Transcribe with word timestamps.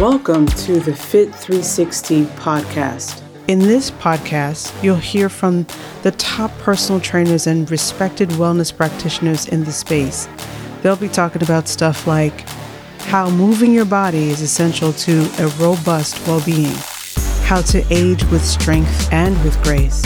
Welcome 0.00 0.46
to 0.46 0.80
the 0.80 0.96
Fit 0.96 1.26
360 1.34 2.24
podcast. 2.24 3.22
In 3.48 3.58
this 3.58 3.90
podcast, 3.90 4.82
you'll 4.82 4.96
hear 4.96 5.28
from 5.28 5.66
the 6.00 6.12
top 6.12 6.50
personal 6.60 7.02
trainers 7.02 7.46
and 7.46 7.70
respected 7.70 8.30
wellness 8.30 8.74
practitioners 8.74 9.46
in 9.48 9.62
the 9.64 9.72
space. 9.72 10.26
They'll 10.80 10.96
be 10.96 11.10
talking 11.10 11.42
about 11.42 11.68
stuff 11.68 12.06
like 12.06 12.48
how 13.00 13.28
moving 13.28 13.74
your 13.74 13.84
body 13.84 14.30
is 14.30 14.40
essential 14.40 14.94
to 14.94 15.30
a 15.38 15.48
robust 15.58 16.26
well 16.26 16.42
being, 16.46 16.74
how 17.42 17.60
to 17.60 17.84
age 17.90 18.24
with 18.30 18.42
strength 18.42 19.12
and 19.12 19.36
with 19.44 19.62
grace, 19.62 20.02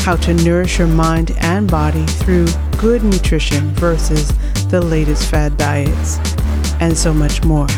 how 0.00 0.16
to 0.16 0.34
nourish 0.42 0.80
your 0.80 0.88
mind 0.88 1.36
and 1.38 1.70
body 1.70 2.04
through 2.04 2.48
good 2.78 3.04
nutrition 3.04 3.70
versus 3.74 4.32
the 4.70 4.80
latest 4.80 5.30
fad 5.30 5.56
diets, 5.56 6.18
and 6.80 6.98
so 6.98 7.14
much 7.14 7.44
more. 7.44 7.68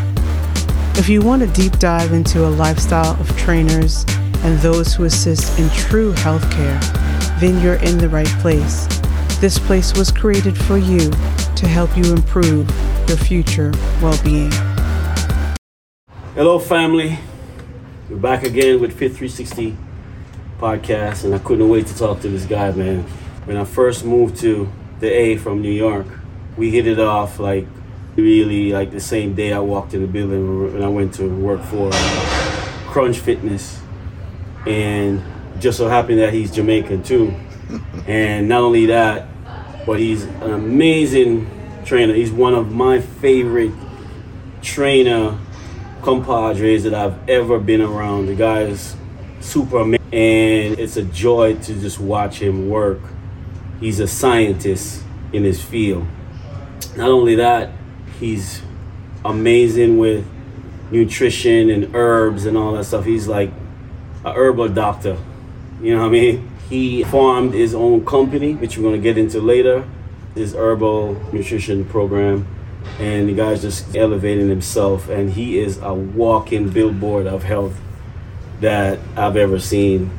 If 0.95 1.09
you 1.09 1.23
want 1.23 1.41
a 1.41 1.47
deep 1.47 1.79
dive 1.79 2.13
into 2.13 2.47
a 2.47 2.51
lifestyle 2.51 3.19
of 3.19 3.35
trainers 3.39 4.05
and 4.45 4.59
those 4.59 4.93
who 4.95 5.05
assist 5.05 5.59
in 5.59 5.71
true 5.71 6.13
healthcare, 6.13 6.79
then 7.41 7.63
you're 7.63 7.77
in 7.77 7.97
the 7.97 8.11
right 8.11 8.29
place. 8.41 8.87
This 9.41 9.59
place 9.59 9.97
was 9.97 10.13
created 10.13 10.57
for 10.57 10.77
you 10.77 11.11
to 11.57 11.67
help 11.67 11.97
you 11.97 12.05
improve 12.13 12.69
your 13.09 13.17
future 13.17 13.73
well 14.03 14.23
being. 14.23 14.53
Hello, 16.35 16.59
family. 16.59 17.19
We're 18.11 18.17
back 18.19 18.43
again 18.43 18.79
with 18.79 18.91
Fit 18.91 19.13
360 19.13 19.75
podcast, 20.59 21.25
and 21.25 21.35
I 21.35 21.39
couldn't 21.39 21.71
wait 21.71 21.87
to 21.87 21.97
talk 21.97 22.21
to 22.21 22.29
this 22.29 22.45
guy, 22.45 22.71
man. 22.73 23.05
When 23.47 23.57
I 23.57 23.65
first 23.65 24.05
moved 24.05 24.37
to 24.41 24.71
the 25.01 25.09
A 25.11 25.39
from 25.39 25.63
New 25.63 25.73
York, 25.73 26.07
we 26.59 26.71
hit 26.71 26.87
it 26.87 27.01
off 27.01 27.39
like 27.39 27.67
really 28.17 28.73
like 28.73 28.91
the 28.91 29.01
same 29.01 29.35
day 29.35 29.53
I 29.53 29.59
walked 29.59 29.95
in 29.95 30.03
the 30.03 30.07
building 30.07 30.75
and 30.75 30.85
I 30.85 30.89
went 30.89 31.15
to 31.15 31.29
work 31.29 31.63
for 31.63 31.91
uh, 31.93 32.73
Crunch 32.87 33.19
Fitness, 33.19 33.81
and 34.67 35.23
just 35.59 35.79
so 35.79 35.89
happened 35.89 36.19
that 36.19 36.33
he's 36.33 36.51
Jamaican 36.51 37.03
too, 37.03 37.35
and 38.07 38.49
not 38.49 38.61
only 38.61 38.87
that, 38.87 39.29
but 39.87 39.99
he's 39.99 40.25
an 40.25 40.53
amazing 40.53 41.51
trainer. 41.85 42.15
He's 42.15 42.31
one 42.31 42.55
of 42.55 42.73
my 42.73 43.01
favorite 43.01 43.73
trainer 44.61 45.39
compadres 46.03 46.85
that 46.85 46.95
I've 46.95 47.29
ever 47.29 47.59
been 47.59 47.81
around. 47.81 48.27
The 48.27 48.35
guy 48.35 48.63
is 48.63 48.97
super 49.41 49.79
amazing, 49.79 50.07
and 50.13 50.79
it's 50.79 50.97
a 50.97 51.05
joy 51.05 51.55
to 51.55 51.75
just 51.81 51.99
watch 51.99 52.41
him 52.41 52.69
work. 52.69 53.01
He's 53.81 54.01
a 54.01 54.07
scientist 54.07 55.03
in 55.33 55.45
his 55.45 55.63
field. 55.63 56.07
Not 56.97 57.09
only 57.09 57.37
that, 57.37 57.71
he's 58.23 58.63
amazing 59.25 59.99
with 59.99 60.25
nutrition 60.93 61.69
and 61.71 61.95
herbs 61.95 62.47
and 62.47 62.57
all 62.57 62.73
that 62.73 62.85
stuff. 62.85 63.05
He's 63.05 63.27
like 63.27 63.51
a 64.25 64.33
herbal 64.33 64.69
doctor. 64.69 65.19
You 65.83 65.97
know 65.97 66.03
what 66.03 66.07
I 66.07 66.11
mean? 66.11 66.51
He 66.71 67.03
formed 67.03 67.53
his 67.53 67.75
own 67.75 68.07
company, 68.07 68.55
which 68.55 68.79
we're 68.79 68.85
gonna 68.85 68.99
get 69.03 69.19
into 69.19 69.41
later, 69.41 69.85
his 70.37 70.55
herbal 70.55 71.15
nutrition 71.33 71.85
program. 71.85 72.47
And 73.01 73.29
the 73.29 73.35
guy's 73.35 73.63
just 73.63 73.95
elevating 73.97 74.49
himself, 74.49 75.09
and 75.09 75.31
he 75.31 75.59
is 75.59 75.79
a 75.79 75.93
walking 75.93 76.69
billboard 76.69 77.27
of 77.27 77.43
health 77.43 77.81
that 78.61 79.01
I've 79.17 79.37
ever 79.37 79.59
seen. 79.59 80.11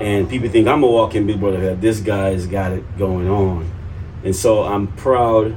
And 0.00 0.28
people 0.28 0.48
think 0.48 0.66
I'm 0.66 0.82
a 0.82 0.86
walking 0.86 1.26
billboard 1.26 1.54
of 1.54 1.62
health. 1.62 1.80
This 1.80 2.00
guy's 2.00 2.46
got 2.46 2.72
it 2.72 2.98
going 2.98 3.28
on. 3.28 3.70
And 4.22 4.34
so 4.34 4.62
I'm 4.62 4.86
proud 4.86 5.56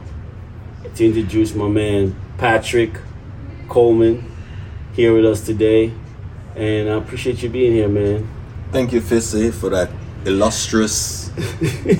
to 0.98 1.06
introduce 1.06 1.54
my 1.54 1.68
man 1.68 2.16
Patrick 2.40 2.92
Coleman 3.70 4.32
here 4.94 5.14
with 5.14 5.26
us 5.26 5.46
today. 5.46 5.94
And 6.56 6.90
I 6.90 6.94
appreciate 6.94 7.44
you 7.44 7.50
being 7.50 7.72
here, 7.72 7.88
man. 7.88 8.28
Thank 8.72 8.92
you, 8.92 9.00
Fitzy, 9.00 9.54
for 9.54 9.70
that 9.70 9.92
illustrious, 10.26 11.32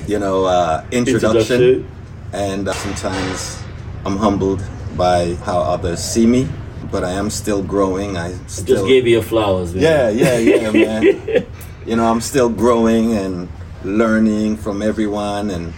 you 0.08 0.18
know, 0.18 0.46
uh, 0.46 0.84
introduction. 0.90 1.62
introduction. 1.62 1.90
And 2.32 2.66
uh, 2.66 2.72
sometimes 2.72 3.62
I'm 4.04 4.16
humbled 4.16 4.64
by 4.96 5.34
how 5.44 5.60
others 5.60 6.02
see 6.02 6.26
me, 6.26 6.48
but 6.90 7.04
I 7.04 7.12
am 7.12 7.30
still 7.30 7.62
growing. 7.62 8.16
I 8.16 8.32
still, 8.48 8.78
just 8.78 8.88
gave 8.88 9.06
you 9.06 9.12
your 9.12 9.22
flowers. 9.22 9.76
Man. 9.76 9.84
Yeah, 9.84 10.08
yeah, 10.08 10.38
yeah, 10.38 10.70
man. 10.72 11.46
you 11.86 11.94
know, 11.94 12.10
I'm 12.10 12.20
still 12.20 12.48
growing 12.48 13.14
and 13.14 13.48
learning 13.84 14.56
from 14.56 14.82
everyone, 14.82 15.50
and 15.50 15.72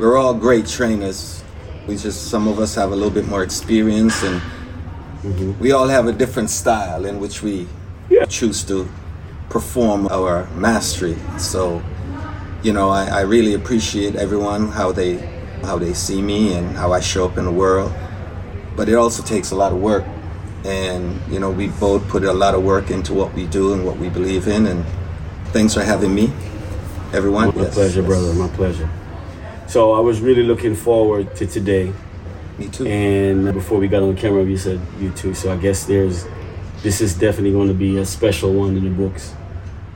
we're 0.00 0.16
all 0.16 0.34
great 0.34 0.66
trainers 0.66 1.44
we 1.86 1.96
just 1.96 2.30
some 2.30 2.48
of 2.48 2.58
us 2.58 2.74
have 2.74 2.92
a 2.92 2.96
little 2.96 3.10
bit 3.10 3.26
more 3.26 3.42
experience, 3.42 4.22
and 4.22 4.40
mm-hmm. 4.40 5.58
we 5.60 5.72
all 5.72 5.88
have 5.88 6.06
a 6.06 6.12
different 6.12 6.50
style 6.50 7.04
in 7.04 7.20
which 7.20 7.42
we 7.42 7.66
yeah. 8.10 8.24
choose 8.24 8.64
to 8.64 8.88
perform 9.48 10.08
our 10.08 10.46
mastery. 10.50 11.16
So, 11.38 11.82
you 12.62 12.72
know, 12.72 12.90
I, 12.90 13.06
I 13.06 13.20
really 13.22 13.54
appreciate 13.54 14.16
everyone 14.16 14.68
how 14.68 14.92
they 14.92 15.18
how 15.62 15.78
they 15.78 15.94
see 15.94 16.20
me 16.20 16.54
and 16.54 16.76
how 16.76 16.92
I 16.92 17.00
show 17.00 17.26
up 17.26 17.38
in 17.38 17.44
the 17.44 17.52
world. 17.52 17.92
But 18.76 18.88
it 18.88 18.94
also 18.94 19.22
takes 19.22 19.52
a 19.52 19.56
lot 19.56 19.72
of 19.72 19.80
work, 19.80 20.04
and 20.64 21.20
you 21.32 21.38
know, 21.38 21.50
we 21.50 21.68
both 21.68 22.06
put 22.08 22.24
a 22.24 22.32
lot 22.32 22.54
of 22.54 22.62
work 22.62 22.90
into 22.90 23.14
what 23.14 23.32
we 23.32 23.46
do 23.46 23.72
and 23.72 23.86
what 23.86 23.96
we 23.96 24.08
believe 24.08 24.48
in. 24.48 24.66
And 24.66 24.84
thanks 25.52 25.72
for 25.72 25.82
having 25.82 26.14
me, 26.14 26.32
everyone. 27.14 27.54
My 27.54 27.62
yes, 27.62 27.74
pleasure, 27.74 28.02
brother. 28.02 28.34
My 28.34 28.48
pleasure. 28.48 28.90
So 29.66 29.92
I 29.92 30.00
was 30.00 30.20
really 30.20 30.44
looking 30.44 30.74
forward 30.76 31.34
to 31.36 31.46
today. 31.46 31.92
Me 32.58 32.68
too. 32.68 32.86
And 32.86 33.52
before 33.52 33.78
we 33.78 33.88
got 33.88 34.02
on 34.02 34.16
camera, 34.16 34.44
you 34.44 34.56
said 34.56 34.80
you 34.98 35.10
too. 35.10 35.34
So 35.34 35.52
I 35.52 35.56
guess 35.56 35.84
there's 35.84 36.24
this 36.82 37.00
is 37.00 37.14
definitely 37.14 37.52
going 37.52 37.68
to 37.68 37.74
be 37.74 37.98
a 37.98 38.06
special 38.06 38.52
one 38.52 38.76
in 38.76 38.84
the 38.84 38.90
books. 38.90 39.34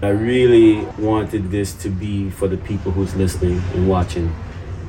I 0.03 0.09
really 0.09 0.84
wanted 0.98 1.50
this 1.50 1.72
to 1.82 1.88
be 1.88 2.30
for 2.30 2.48
the 2.48 2.56
people 2.56 2.91
who's 2.91 3.14
listening 3.14 3.62
and 3.75 3.88
watching 3.88 4.34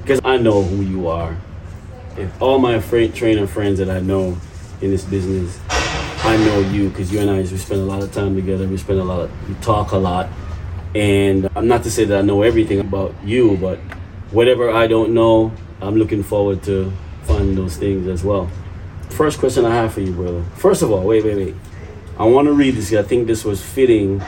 because 0.02 0.20
I 0.24 0.38
know 0.38 0.64
who 0.64 0.82
you 0.82 1.08
are. 1.08 1.38
If 2.18 2.42
all 2.42 2.60
my 2.60 2.80
freight 2.80 3.14
trainer 3.14 3.46
friends 3.46 3.78
that 3.80 3.90
I 3.90 4.00
know 4.00 4.38
in 4.82 4.90
this 4.90 5.06
business, 5.06 5.60
I 6.24 6.38
know 6.38 6.60
you 6.72 6.90
because 6.90 7.14
you 7.14 7.20
and 7.20 7.30
I 7.30 7.40
we 7.40 7.46
spend 7.58 7.82
a 7.82 7.86
lot 7.86 8.02
of 8.02 8.12
time 8.12 8.36
together. 8.36 8.68
We 8.68 8.78
spend 8.78 9.00
a 9.00 9.04
lot 9.04 9.20
of, 9.22 9.50
we 9.50 9.56
talk 9.56 9.92
a 9.92 9.98
lot. 9.98 10.28
And 10.96 11.50
I'm 11.56 11.68
not 11.68 11.84
to 11.84 11.92
say 11.92 12.04
that 12.06 12.18
I 12.18 12.22
know 12.22 12.42
everything 12.42 12.80
about 12.80 13.14
you, 13.24 13.58
but 13.58 13.80
whatever 14.32 14.72
I 14.72 14.88
don't 14.88 15.14
know, 15.14 15.52
I'm 15.82 15.96
looking 15.96 16.24
forward 16.24 16.64
to 16.64 16.92
finding 17.24 17.56
those 17.56 17.78
things 17.78 18.08
as 18.08 18.24
well. 18.24 18.50
First 19.10 19.40
question 19.40 19.66
I 19.66 19.76
have 19.76 19.94
for 19.94 20.02
you, 20.02 20.14
brother. 20.14 20.44
First 20.56 20.82
of 20.82 20.92
all, 20.92 21.04
wait, 21.04 21.24
wait, 21.24 21.36
wait. 21.36 21.56
I 22.18 22.26
want 22.26 22.48
to 22.48 22.54
read 22.54 22.76
this. 22.76 22.94
I 22.94 23.04
think 23.04 23.28
this 23.28 23.44
was 23.44 23.64
fitting. 23.64 24.20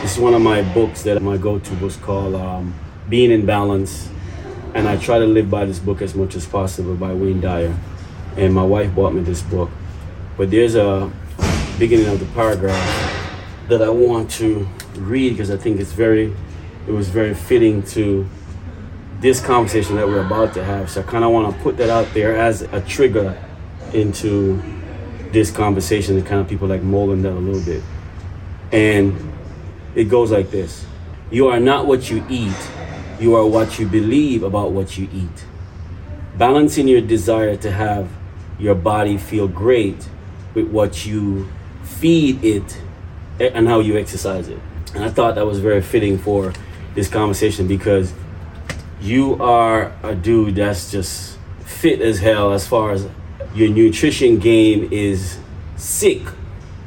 This 0.00 0.14
is 0.14 0.18
one 0.18 0.34
of 0.34 0.42
my 0.42 0.62
books 0.72 1.02
that 1.02 1.20
my 1.22 1.36
go-to 1.36 1.74
was 1.76 1.96
called 1.96 2.34
um, 2.34 2.74
"Being 3.08 3.30
in 3.30 3.44
Balance," 3.44 4.08
and 4.74 4.88
I 4.88 4.96
try 4.96 5.18
to 5.18 5.26
live 5.26 5.50
by 5.50 5.64
this 5.64 5.78
book 5.78 6.00
as 6.00 6.14
much 6.14 6.34
as 6.34 6.46
possible 6.46 6.94
by 6.94 7.12
Wayne 7.12 7.40
Dyer. 7.40 7.74
And 8.36 8.54
my 8.54 8.64
wife 8.64 8.94
bought 8.94 9.12
me 9.12 9.20
this 9.22 9.42
book, 9.42 9.70
but 10.38 10.50
there's 10.50 10.74
a 10.74 11.10
beginning 11.78 12.06
of 12.06 12.18
the 12.18 12.26
paragraph 12.26 12.80
that 13.68 13.82
I 13.82 13.90
want 13.90 14.30
to 14.32 14.66
read 14.96 15.30
because 15.30 15.50
I 15.50 15.56
think 15.56 15.80
it's 15.80 15.92
very, 15.92 16.34
it 16.86 16.92
was 16.92 17.08
very 17.08 17.34
fitting 17.34 17.82
to 17.94 18.26
this 19.22 19.40
conversation 19.40 19.94
that 19.94 20.06
we're 20.06 20.26
about 20.26 20.52
to 20.54 20.64
have. 20.64 20.90
So 20.90 21.00
I 21.00 21.04
kind 21.04 21.24
of 21.24 21.30
want 21.30 21.56
to 21.56 21.62
put 21.62 21.76
that 21.76 21.88
out 21.88 22.12
there 22.12 22.36
as 22.36 22.62
a 22.62 22.80
trigger 22.80 23.40
into 23.94 24.60
this 25.30 25.50
conversation 25.50 26.16
to 26.16 26.28
kind 26.28 26.40
of 26.40 26.48
people 26.48 26.66
like 26.66 26.82
molding 26.82 27.22
that 27.22 27.32
a 27.32 27.38
little 27.38 27.64
bit. 27.64 27.82
And 28.72 29.32
it 29.94 30.04
goes 30.04 30.32
like 30.32 30.50
this 30.50 30.84
You 31.30 31.48
are 31.48 31.60
not 31.60 31.86
what 31.86 32.10
you 32.10 32.26
eat, 32.28 32.68
you 33.20 33.36
are 33.36 33.46
what 33.46 33.78
you 33.78 33.86
believe 33.86 34.42
about 34.42 34.72
what 34.72 34.98
you 34.98 35.08
eat. 35.14 35.46
Balancing 36.36 36.88
your 36.88 37.00
desire 37.00 37.56
to 37.56 37.70
have 37.70 38.10
your 38.58 38.74
body 38.74 39.18
feel 39.18 39.46
great 39.46 40.08
with 40.54 40.68
what 40.68 41.06
you 41.06 41.48
feed 41.84 42.42
it 42.42 42.80
and 43.38 43.68
how 43.68 43.78
you 43.78 43.96
exercise 43.96 44.48
it. 44.48 44.58
And 44.94 45.04
I 45.04 45.10
thought 45.10 45.36
that 45.36 45.46
was 45.46 45.60
very 45.60 45.80
fitting 45.80 46.18
for 46.18 46.52
this 46.94 47.08
conversation 47.08 47.68
because 47.68 48.12
you 49.02 49.34
are 49.42 49.92
a 50.04 50.14
dude 50.14 50.54
that's 50.54 50.90
just 50.92 51.36
fit 51.64 52.00
as 52.00 52.20
hell 52.20 52.52
as 52.52 52.66
far 52.66 52.92
as 52.92 53.08
your 53.52 53.68
nutrition 53.68 54.38
game 54.38 54.88
is 54.92 55.38
sick, 55.76 56.22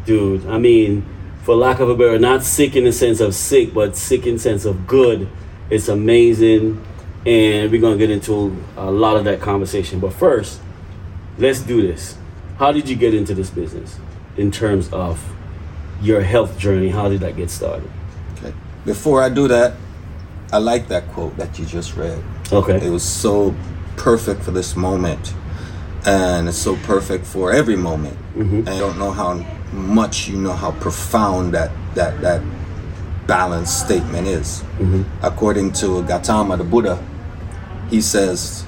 dude. 0.05 0.47
I 0.47 0.57
mean, 0.57 1.05
for 1.43 1.55
lack 1.55 1.81
of 1.81 1.89
a 1.89 1.95
better, 1.95 2.17
not 2.17 2.43
sick 2.43 2.75
in 2.75 2.85
the 2.85 2.93
sense 2.93 3.19
of 3.19 3.35
sick, 3.35 3.73
but 3.73 3.97
sick 3.97 4.25
in 4.25 4.39
sense 4.39 4.63
of 4.63 4.87
good. 4.87 5.27
It's 5.69 5.89
amazing, 5.89 6.81
and 7.25 7.69
we're 7.69 7.81
gonna 7.81 7.97
get 7.97 8.09
into 8.09 8.63
a 8.77 8.89
lot 8.89 9.17
of 9.17 9.25
that 9.25 9.41
conversation. 9.41 9.99
But 9.99 10.13
first, 10.13 10.61
let's 11.37 11.59
do 11.59 11.81
this. 11.81 12.17
How 12.57 12.71
did 12.71 12.87
you 12.87 12.95
get 12.95 13.13
into 13.13 13.33
this 13.33 13.49
business 13.49 13.99
in 14.37 14.51
terms 14.51 14.87
of 14.93 15.21
your 16.01 16.21
health 16.21 16.57
journey? 16.57 16.89
How 16.89 17.09
did 17.09 17.19
that 17.19 17.35
get 17.35 17.49
started? 17.49 17.89
Okay. 18.37 18.53
Before 18.85 19.21
I 19.21 19.27
do 19.27 19.49
that, 19.49 19.73
I 20.51 20.57
like 20.59 20.87
that 20.89 21.07
quote 21.13 21.35
that 21.37 21.57
you 21.59 21.65
just 21.65 21.95
read. 21.95 22.21
Okay. 22.51 22.85
It 22.85 22.89
was 22.89 23.03
so 23.03 23.53
perfect 23.97 24.43
for 24.43 24.51
this 24.51 24.75
moment. 24.75 25.33
and 26.07 26.47
it's 26.47 26.57
so 26.57 26.75
perfect 26.85 27.25
for 27.25 27.51
every 27.51 27.75
moment. 27.75 28.15
Mm-hmm. 28.37 28.57
And 28.67 28.69
I 28.69 28.77
don't 28.79 28.99
know 28.99 29.11
how 29.11 29.43
much 29.73 30.27
you 30.27 30.37
know 30.37 30.53
how 30.53 30.71
profound 30.73 31.53
that 31.55 31.71
that 31.95 32.21
that 32.21 32.41
balance 33.27 33.71
statement 33.71 34.27
is. 34.27 34.61
Mm-hmm. 34.77 35.01
According 35.25 35.71
to 35.81 36.03
Gautama 36.03 36.57
the 36.57 36.63
Buddha, 36.63 36.99
he 37.89 38.01
says, 38.01 38.65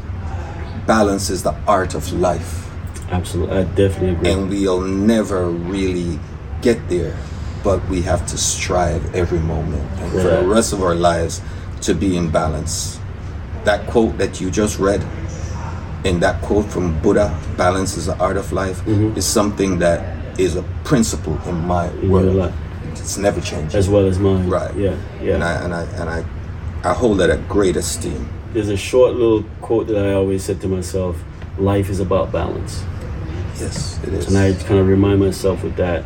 balance 0.88 1.30
is 1.30 1.44
the 1.44 1.54
art 1.68 1.94
of 1.94 2.12
life, 2.14 2.68
Absolutely, 3.12 3.58
I 3.58 3.64
definitely 3.66 4.10
agree. 4.18 4.32
and 4.32 4.50
we'll 4.50 4.82
never 4.82 5.50
really 5.50 6.20
get 6.64 6.90
there, 6.90 7.16
but 7.64 7.88
we 7.88 8.02
have 8.02 8.26
to 8.28 8.38
strive 8.38 9.14
every 9.14 9.40
moment 9.40 9.84
and 10.02 10.12
for 10.12 10.24
the 10.24 10.48
rest 10.48 10.74
of 10.74 10.82
our 10.82 10.96
lives 10.96 11.42
to 11.82 11.94
be 11.94 12.16
in 12.18 12.30
balance. 12.30 13.00
That 13.64 13.88
quote 13.88 14.18
that 14.18 14.40
you 14.40 14.50
just 14.52 14.80
read, 14.80 15.04
and 16.06 16.22
that 16.22 16.42
quote 16.42 16.66
from 16.66 17.00
Buddha, 17.02 17.38
balance 17.58 17.98
is 17.98 18.06
the 18.06 18.18
art 18.18 18.38
of 18.38 18.52
life, 18.54 18.86
is 18.88 19.26
something 19.26 19.80
that 19.80 20.40
is 20.40 20.56
a 20.56 20.64
principle 20.84 21.38
in 21.48 21.56
my 21.66 21.90
In 21.90 22.10
world. 22.10 22.54
It's 22.94 23.18
never 23.18 23.42
changed. 23.42 23.76
as 23.76 23.90
well 23.90 24.06
as 24.06 24.20
mine. 24.20 24.50
Right. 24.50 24.74
Yeah. 24.76 24.96
Yeah. 25.22 25.36
And 25.36 25.44
I 25.44 25.54
and 25.64 25.74
I 25.74 25.84
and 25.84 26.10
I, 26.10 26.26
I 26.84 26.94
hold 26.94 27.20
that 27.20 27.30
at 27.30 27.48
great 27.50 27.76
esteem. 27.76 28.30
There's 28.54 28.70
a 28.70 28.78
short 28.78 29.14
little 29.16 29.44
quote 29.62 29.88
that 29.88 29.98
I 29.98 30.14
always 30.14 30.44
said 30.44 30.62
to 30.62 30.68
myself: 30.68 31.16
"Life 31.58 31.90
is 31.90 32.00
about 32.00 32.32
balance," 32.32 32.84
Yes, 33.60 34.00
it 34.04 34.14
is. 34.14 34.28
and 34.28 34.38
I 34.38 34.54
kind 34.64 34.80
of 34.80 34.88
remind 34.88 35.20
myself 35.20 35.64
with 35.64 35.76
that 35.78 36.04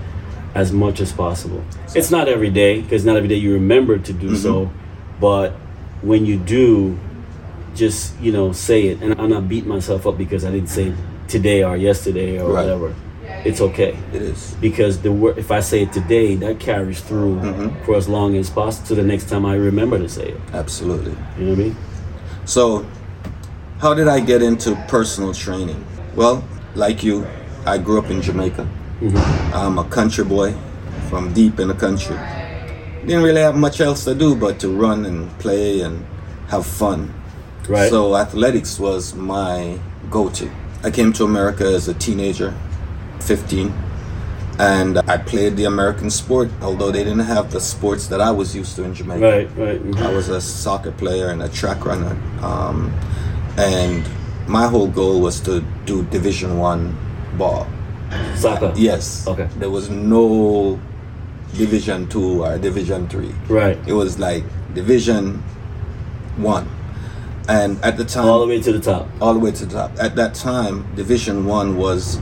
as 0.56 0.72
much 0.72 1.00
as 1.00 1.12
possible. 1.14 1.64
It's 1.96 2.12
not 2.12 2.28
every 2.28 2.50
day 2.50 2.82
because 2.82 3.06
not 3.06 3.16
every 3.16 3.30
day 3.30 3.36
you 3.36 3.54
remember 3.54 3.98
to 3.98 4.14
do 4.14 4.36
so, 4.36 4.66
Mm-hmm. 4.66 4.78
But 5.22 5.54
when 6.02 6.26
you 6.26 6.38
do, 6.38 6.98
just 7.76 8.20
you 8.20 8.32
know 8.34 8.52
say 8.52 8.88
it, 8.88 9.02
and 9.02 9.18
I'm 9.20 9.30
not 9.30 9.48
beat 9.48 9.66
myself 9.66 10.06
up 10.08 10.18
because 10.18 10.44
I 10.44 10.52
didn't 10.52 10.70
say 10.70 10.88
it 10.88 10.96
today 11.30 11.64
or 11.64 11.78
yesterday 11.78 12.38
or 12.40 12.50
Right. 12.52 12.64
whatever. 12.64 12.94
It's 13.46 13.62
okay. 13.62 13.98
It 14.14 14.22
is. 14.22 14.56
because 14.60 15.00
the 15.02 15.12
word 15.12 15.38
if 15.38 15.52
I 15.52 15.62
say 15.62 15.84
it 15.84 15.94
today, 15.94 16.36
that 16.44 16.60
carries 16.60 17.00
through 17.02 17.36
Mm-hmm. 17.40 17.86
for 17.86 17.96
as 17.96 18.08
long 18.10 18.36
as 18.36 18.50
possible 18.50 18.88
to 18.90 18.96
the 18.96 19.04
next 19.04 19.30
time 19.30 19.46
I 19.46 19.56
remember 19.56 19.98
to 19.98 20.10
say 20.10 20.28
it. 20.36 20.40
Absolutely. 20.54 21.16
You 21.38 21.46
know 21.46 21.52
what 21.52 21.60
I 21.60 21.64
mean? 21.64 21.76
So, 22.46 22.86
how 23.80 23.94
did 23.94 24.08
I 24.08 24.20
get 24.20 24.42
into 24.42 24.76
personal 24.88 25.34
training? 25.34 25.80
Well, 26.16 26.44
like 26.76 27.04
you, 27.04 27.26
I 27.66 27.78
grew 27.78 28.00
up 28.00 28.10
in 28.10 28.22
Jamaica. 28.22 28.68
I'm 29.54 29.78
a 29.80 29.86
country 29.86 30.26
boy 30.26 30.54
from 31.10 31.32
deep 31.34 31.60
in 31.60 31.68
the 31.70 31.74
country. 31.74 32.18
Didn't 33.02 33.24
really 33.24 33.42
have 33.42 33.56
much 33.56 33.82
else 33.82 34.04
to 34.06 34.16
do 34.16 34.36
but 34.36 34.60
to 34.60 34.70
run 34.70 35.06
and 35.06 35.30
play 35.40 35.82
and 35.82 36.06
have 36.50 36.66
fun. 36.66 37.14
Right. 37.68 37.90
So, 37.90 38.16
athletics 38.16 38.80
was 38.80 39.14
my 39.16 39.80
go 40.10 40.30
to. 40.30 40.52
I 40.84 40.92
came 40.92 41.14
to 41.14 41.24
America 41.24 41.66
as 41.66 41.88
a 41.88 41.94
teenager, 41.94 42.54
15, 43.22 43.74
and 44.60 44.98
I 45.00 45.18
played 45.18 45.56
the 45.58 45.66
American 45.66 46.10
sport, 46.10 46.50
although 46.62 46.92
they 46.92 47.04
didn't 47.04 47.26
have 47.26 47.52
the 47.52 47.62
sports 47.62 48.08
that 48.08 48.20
I 48.20 48.32
was 48.32 48.56
used 48.56 48.76
to 48.76 48.84
in 48.84 48.94
Jamaica. 48.94 49.22
Right, 49.22 49.50
right. 49.58 49.84
mhm. 49.84 50.02
I 50.02 50.12
was 50.12 50.30
a 50.30 50.42
soccer 50.42 50.92
player 50.92 51.30
and 51.30 51.42
a 51.42 51.50
track 51.50 51.86
runner, 51.86 52.18
um, 52.42 52.94
and 53.58 54.08
my 54.48 54.68
whole 54.68 54.88
goal 54.88 55.22
was 55.22 55.40
to 55.42 55.62
do 55.86 56.04
Division 56.06 56.58
One 56.58 56.98
ball. 57.38 57.68
Soccer. 58.36 58.74
Yes. 58.76 59.26
Okay. 59.28 59.48
There 59.58 59.70
was 59.70 59.90
no 59.90 60.80
Division 61.58 62.08
Two 62.08 62.44
or 62.44 62.58
Division 62.58 63.08
Three. 63.08 63.34
Right. 63.48 63.78
It 63.88 63.94
was 63.94 64.18
like 64.20 64.44
Division 64.74 65.44
One, 66.38 66.68
and 67.50 67.80
at 67.84 67.98
the 67.98 68.06
time, 68.06 68.26
All 68.26 68.40
the 68.40 68.48
way 68.48 68.62
to 68.62 68.72
the 68.72 68.80
top. 68.80 69.08
all 69.22 69.34
the 69.34 69.40
way 69.40 69.52
to 69.52 69.66
the 69.66 69.74
top. 69.74 69.92
At 70.00 70.16
that 70.16 70.34
time, 70.34 70.86
Division 70.96 71.46
One 71.46 71.78
was 71.78 72.20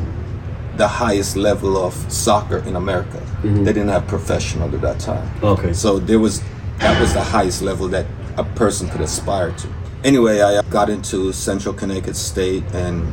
the 0.78 0.88
highest 0.88 1.36
level 1.36 1.78
of 1.78 1.94
soccer 2.12 2.60
in 2.60 2.76
America. 2.76 3.22
They 3.44 3.72
didn't 3.74 3.90
have 3.90 4.08
professional 4.08 4.74
at 4.74 4.81
that 4.81 5.00
time. 5.00 5.30
Okay. 5.44 5.74
So 5.74 6.00
there 6.00 6.20
was 6.20 6.42
that 6.80 7.00
was 7.00 7.14
the 7.14 7.24
highest 7.24 7.62
level 7.62 7.88
that 7.90 8.06
a 8.38 8.44
person 8.44 8.90
could 8.90 9.02
aspire 9.02 9.52
to. 9.52 9.68
Anyway, 10.04 10.42
I 10.42 10.62
got 10.70 10.90
into 10.90 11.34
Central 11.34 11.74
Connecticut 11.74 12.16
State, 12.16 12.64
and 12.74 13.04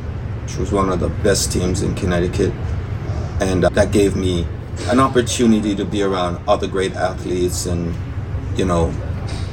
which 0.45 0.57
was 0.57 0.71
one 0.73 0.89
of 0.89 1.01
the 1.01 1.09
best 1.09 1.51
teams 1.53 1.83
in 1.83 1.95
Connecticut, 1.97 2.53
and 3.41 3.65
uh, 3.65 3.69
that 3.71 3.91
gave 3.91 4.15
me 4.17 4.47
an 4.89 5.01
opportunity 5.01 5.75
to 5.75 5.85
be 5.85 6.03
around 6.03 6.41
other 6.49 6.67
great 6.67 6.95
athletes 6.95 7.67
and 7.67 7.95
you 8.57 8.65
know 8.65 8.93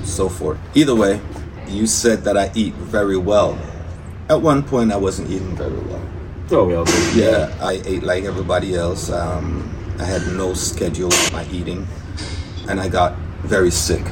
so 0.03 0.29
forth. 0.29 0.59
Either 0.75 0.95
way, 0.95 1.21
you 1.67 1.87
said 1.87 2.23
that 2.23 2.37
I 2.37 2.51
eat 2.55 2.73
very 2.73 3.17
well. 3.17 3.57
At 4.29 4.41
one 4.41 4.63
point, 4.63 4.91
I 4.91 4.97
wasn't 4.97 5.29
eating 5.29 5.55
very 5.55 5.77
well. 5.77 6.01
Oh, 6.51 6.69
yeah. 6.69 6.85
Yeah, 7.15 7.55
I 7.61 7.81
ate 7.85 8.03
like 8.03 8.25
everybody 8.25 8.75
else. 8.75 9.09
Um, 9.09 9.69
I 9.99 10.05
had 10.05 10.25
no 10.33 10.53
schedule 10.53 11.13
on 11.13 11.33
my 11.33 11.45
eating, 11.51 11.87
and 12.67 12.79
I 12.79 12.89
got 12.89 13.15
very 13.43 13.71
sick. 13.71 14.05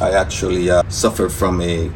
I 0.00 0.12
actually 0.12 0.70
uh, 0.70 0.82
suffered 0.88 1.30
from 1.30 1.60
a 1.60 1.90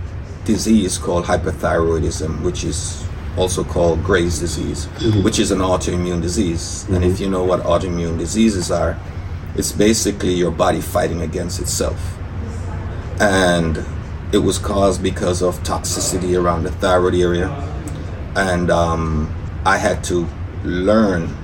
disease 0.45 0.97
called 0.99 1.25
hyperthyroidism, 1.25 2.43
which 2.43 2.65
is 2.65 3.08
also 3.39 3.63
called 3.63 4.03
Graves' 4.03 4.41
disease, 4.41 4.87
which 5.23 5.39
is 5.39 5.51
an 5.51 5.61
autoimmune 5.61 6.21
disease. 6.21 6.85
And 6.91 7.05
if 7.05 7.21
you 7.21 7.31
know 7.31 7.45
what 7.45 7.61
autoimmune 7.63 8.19
diseases 8.19 8.71
are, 8.71 8.99
it's 9.55 9.73
basically 9.73 10.35
your 10.35 10.51
body 10.51 10.81
fighting 10.81 11.23
against 11.23 11.61
itself. 11.61 12.19
And 13.21 13.85
it 14.33 14.39
was 14.39 14.59
caused 14.59 15.03
because 15.03 15.41
of 15.41 15.63
toxicity 15.63 16.41
around 16.41 16.65
the 16.65 16.73
thyroid 16.73 17.15
area. 17.15 17.49
And 18.35 18.71
um, 18.71 19.33
I 19.65 19.79
had 19.79 20.03
to 20.05 20.29
learn 20.65 21.35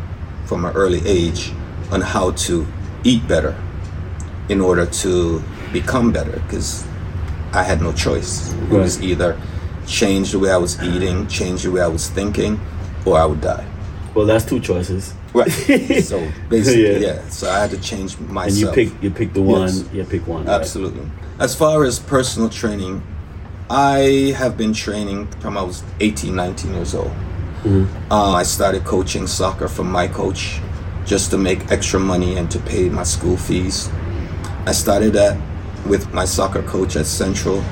from 0.47 0.65
an 0.65 0.75
early 0.75 1.07
age 1.07 1.53
on 1.91 2.01
how 2.01 2.33
to 2.33 2.67
eat 3.05 3.27
better 3.29 3.57
in 4.49 4.61
order 4.61 4.87
to 4.87 5.43
become 5.73 6.13
better 6.13 6.33
because 6.41 6.87
I 7.53 7.63
had 7.63 7.81
no 7.81 7.93
choice. 7.93 8.53
It 8.53 8.71
was 8.71 9.03
either 9.03 9.41
change 9.87 10.33
the 10.33 10.39
way 10.39 10.51
I 10.51 10.57
was 10.57 10.83
eating, 10.83 11.27
change 11.29 11.63
the 11.63 11.71
way 11.71 11.81
I 11.81 11.89
was 11.89 12.09
thinking, 12.11 12.61
or 13.05 13.19
I 13.19 13.25
would 13.27 13.41
die. 13.41 13.67
Well, 14.15 14.27
that's 14.27 14.45
two 14.45 14.61
choices. 14.61 15.15
Right. 15.33 15.51
so 16.03 16.31
basically, 16.49 16.93
Yeah. 17.03 17.15
yeah. 17.15 17.29
So 17.29 17.51
I 17.51 17.59
had 17.59 17.71
to 17.71 17.81
change 17.81 18.19
myself. 18.19 18.47
And 18.49 18.57
you 18.87 18.91
pick 18.91 19.03
you 19.03 19.11
pick 19.11 19.33
the 19.33 19.43
one. 19.43 19.63
Yes. 19.63 19.85
Yeah, 19.93 20.05
pick 20.09 20.27
one. 20.27 20.45
right? 20.45 20.61
Absolutely. 20.61 21.03
As 21.41 21.55
far 21.55 21.85
as 21.85 21.99
personal 21.99 22.49
training, 22.49 23.03
I 23.69 24.35
have 24.37 24.57
been 24.57 24.73
training 24.73 25.27
from 25.41 25.59
I 25.59 25.63
was 25.63 25.83
18, 26.01 26.35
19 26.37 26.75
years 26.75 26.95
old. 26.95 27.11
Uh, 28.11 28.33
I 28.33 28.43
started 28.43 28.85
coaching 28.85 29.27
soccer 29.27 29.69
from 29.69 29.91
my 29.91 30.07
coach 30.07 30.61
just 31.07 31.31
to 31.31 31.39
make 31.39 31.73
extra 31.73 31.99
money 31.99 32.37
and 32.37 32.51
to 32.51 32.59
pay 32.61 32.91
my 32.91 33.03
school 33.05 33.37
fees. 33.39 33.91
I 34.67 34.73
started 34.73 35.15
that 35.15 35.37
with 35.87 36.13
my 36.13 36.27
soccer 36.27 36.63
coach 36.63 36.95
at 36.97 37.07
Central, 37.07 37.65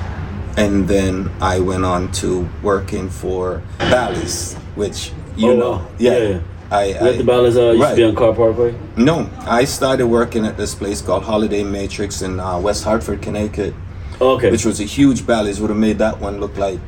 and 0.56 0.86
then 0.88 1.30
I 1.40 1.60
went 1.60 1.84
on 1.84 2.10
to 2.12 2.48
working 2.62 3.08
for 3.08 3.62
Bally's, 3.78 4.54
which 4.74 5.12
you 5.36 5.52
Oh, 5.52 5.56
know, 5.56 5.70
wow. 5.72 5.88
yeah. 5.98 6.12
Yeah, 6.18 6.28
yeah. 6.28 6.40
I, 6.70 6.84
You 6.86 6.94
at 6.94 7.18
the 7.18 7.24
Bally's 7.24 7.56
uh, 7.56 7.70
used 7.72 7.90
to 7.90 7.96
be 7.96 8.04
on 8.04 8.14
Cobb 8.14 8.36
Parkway? 8.36 8.74
no, 8.96 9.28
I 9.40 9.64
started 9.64 10.06
working 10.06 10.46
at 10.46 10.56
this 10.56 10.74
place 10.74 11.02
called 11.02 11.22
Holiday 11.22 11.62
Matrix 11.64 12.22
in 12.22 12.40
uh, 12.40 12.58
West 12.58 12.84
Hartford, 12.84 13.20
Connecticut, 13.22 13.74
Oh, 14.20 14.36
okay. 14.36 14.50
which 14.50 14.64
was 14.64 14.80
a 14.80 14.84
huge 14.84 15.26
Bally's. 15.26 15.60
Would 15.60 15.70
have 15.70 15.78
made 15.78 15.98
that 15.98 16.18
one 16.20 16.38
look 16.40 16.56
like. 16.56 16.78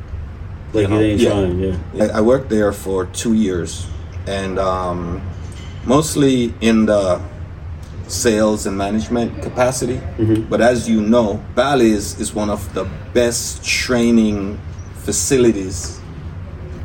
like 0.73 0.83
you 0.83 0.87
know, 0.87 0.99
it 0.99 1.03
ain't 1.11 1.19
yeah. 1.21 1.29
trying, 1.29 1.59
yeah. 1.59 1.77
I, 2.13 2.17
I 2.17 2.21
worked 2.21 2.49
there 2.49 2.71
for 2.71 3.05
two 3.07 3.33
years, 3.33 3.85
and 4.25 4.57
um, 4.57 5.21
mostly 5.85 6.53
in 6.61 6.85
the 6.85 7.21
sales 8.07 8.65
and 8.65 8.77
management 8.77 9.41
capacity. 9.41 9.97
Mm-hmm. 9.97 10.49
But 10.49 10.61
as 10.61 10.87
you 10.89 11.01
know, 11.01 11.43
Bally's 11.55 12.19
is 12.19 12.33
one 12.33 12.49
of 12.49 12.73
the 12.73 12.85
best 13.13 13.63
training 13.63 14.59
facilities. 15.03 15.99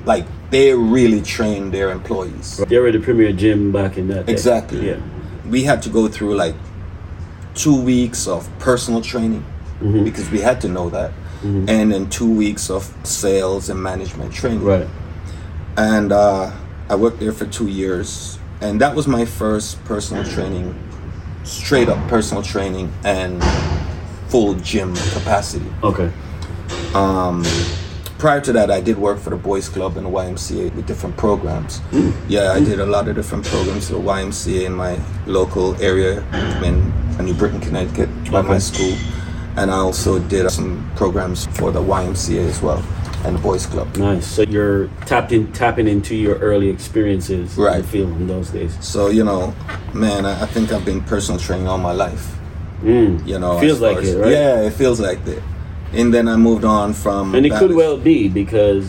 Like 0.05 0.27
they 0.51 0.75
really 0.75 1.23
train 1.23 1.71
their 1.71 1.91
employees. 1.91 2.57
They 2.57 2.79
were 2.79 2.93
the 2.93 3.01
premier 3.01 3.33
gym 3.33 3.73
back 3.73 3.97
in 3.97 4.09
that 4.09 4.27
day. 4.27 4.33
Exactly. 4.33 4.89
Yeah. 4.89 5.01
We 5.49 5.63
had 5.65 5.83
to 5.83 5.89
go 5.89 6.09
through 6.09 6.37
like 6.37 6.55
two 7.55 7.81
weeks 7.81 8.27
of 8.27 8.49
personal 8.59 9.01
training 9.01 9.45
mm-hmm. 9.81 10.05
because 10.05 10.31
we 10.31 10.41
had 10.41 10.61
to 10.63 10.69
know 10.69 10.89
that, 10.91 11.11
mm-hmm. 11.43 11.69
and 11.69 11.93
then 11.93 12.09
two 12.09 12.31
weeks 12.33 12.71
of 12.71 12.95
sales 13.05 13.69
and 13.69 13.83
management 13.83 14.33
training. 14.33 14.65
Right. 14.65 14.89
And 15.77 16.13
uh, 16.13 16.53
I 16.89 16.95
worked 16.95 17.21
there 17.21 17.33
for 17.33 17.47
two 17.47 17.69
years, 17.69 18.39
and 18.61 18.81
that 18.81 18.95
was 18.95 19.07
my 19.07 19.25
first 19.25 19.83
personal 19.85 20.25
training, 20.25 20.75
straight 21.45 21.89
up 21.89 21.99
personal 22.09 22.43
training 22.43 22.93
and 23.05 23.43
full 24.29 24.55
gym 24.55 24.95
capacity. 25.13 25.67
Okay. 25.83 26.11
Um, 26.95 27.45
Prior 28.19 28.39
to 28.43 28.53
that, 28.53 28.71
I 28.71 28.83
did 28.83 28.99
work 28.99 29.19
for 29.19 29.31
the 29.31 29.37
Boys 29.37 29.67
Club 29.71 29.97
and 29.97 30.05
the 30.05 30.11
YMCA 30.11 30.75
with 30.75 30.87
different 30.87 31.17
programs. 31.17 31.81
Yeah, 32.29 32.53
I 32.53 32.61
did 32.61 32.79
a 32.79 32.85
lot 32.85 33.09
of 33.09 33.17
different 33.17 33.47
programs 33.47 33.87
for 33.89 33.95
the 33.95 34.01
YMCA 34.01 34.67
in 34.67 34.75
my 34.75 34.99
local 35.27 35.75
area 35.81 36.23
in 36.63 36.93
New 37.25 37.33
Britain, 37.33 37.61
Connecticut, 37.61 38.11
by 38.31 38.43
my 38.43 38.57
Okay. 38.57 38.59
school. 38.59 38.95
And 39.57 39.71
I 39.71 39.77
also 39.79 40.19
did 40.19 40.51
some 40.51 40.87
programs 40.97 41.47
for 41.47 41.73
the 41.73 41.81
YMCA 41.81 42.47
as 42.47 42.61
well. 42.61 42.85
And 43.25 43.37
the 43.37 43.41
boys 43.41 43.67
club. 43.67 43.97
Nice. 43.97 44.27
So 44.27 44.43
you're 44.43 44.89
tapped 45.07 45.33
in, 45.33 45.53
tapping 45.53 45.87
into 45.89 46.15
your 46.15 46.37
early 46.39 46.69
experiences 46.69 47.57
Right. 47.57 47.85
in 47.95 48.27
those 48.27 48.51
days. 48.51 48.77
So 48.81 49.09
you 49.09 49.25
know, 49.25 49.55
man, 49.95 50.25
I, 50.27 50.43
I 50.43 50.47
think 50.47 50.73
I've 50.73 50.85
been 50.85 51.03
personal 51.03 51.39
training 51.41 51.69
all 51.69 51.79
my 51.79 51.93
life. 51.93 52.37
Mm. 52.83 53.27
You 53.27 53.39
know, 53.39 53.61
Feels 53.61 53.81
like 53.81 53.99
as- 53.99 54.09
it, 54.09 54.19
right? 54.19 54.31
Yeah, 54.33 54.63
it 54.63 54.73
feels 54.73 55.01
like 55.01 55.25
that. 55.27 55.43
And 55.93 56.15
then 56.15 56.29
I 56.29 56.37
moved 56.37 56.65
on 56.65 56.93
from. 56.95 57.35
And 57.35 57.45
it 57.45 57.53
could 57.55 57.75
well 57.75 57.97
be 57.99 58.29
because 58.29 58.89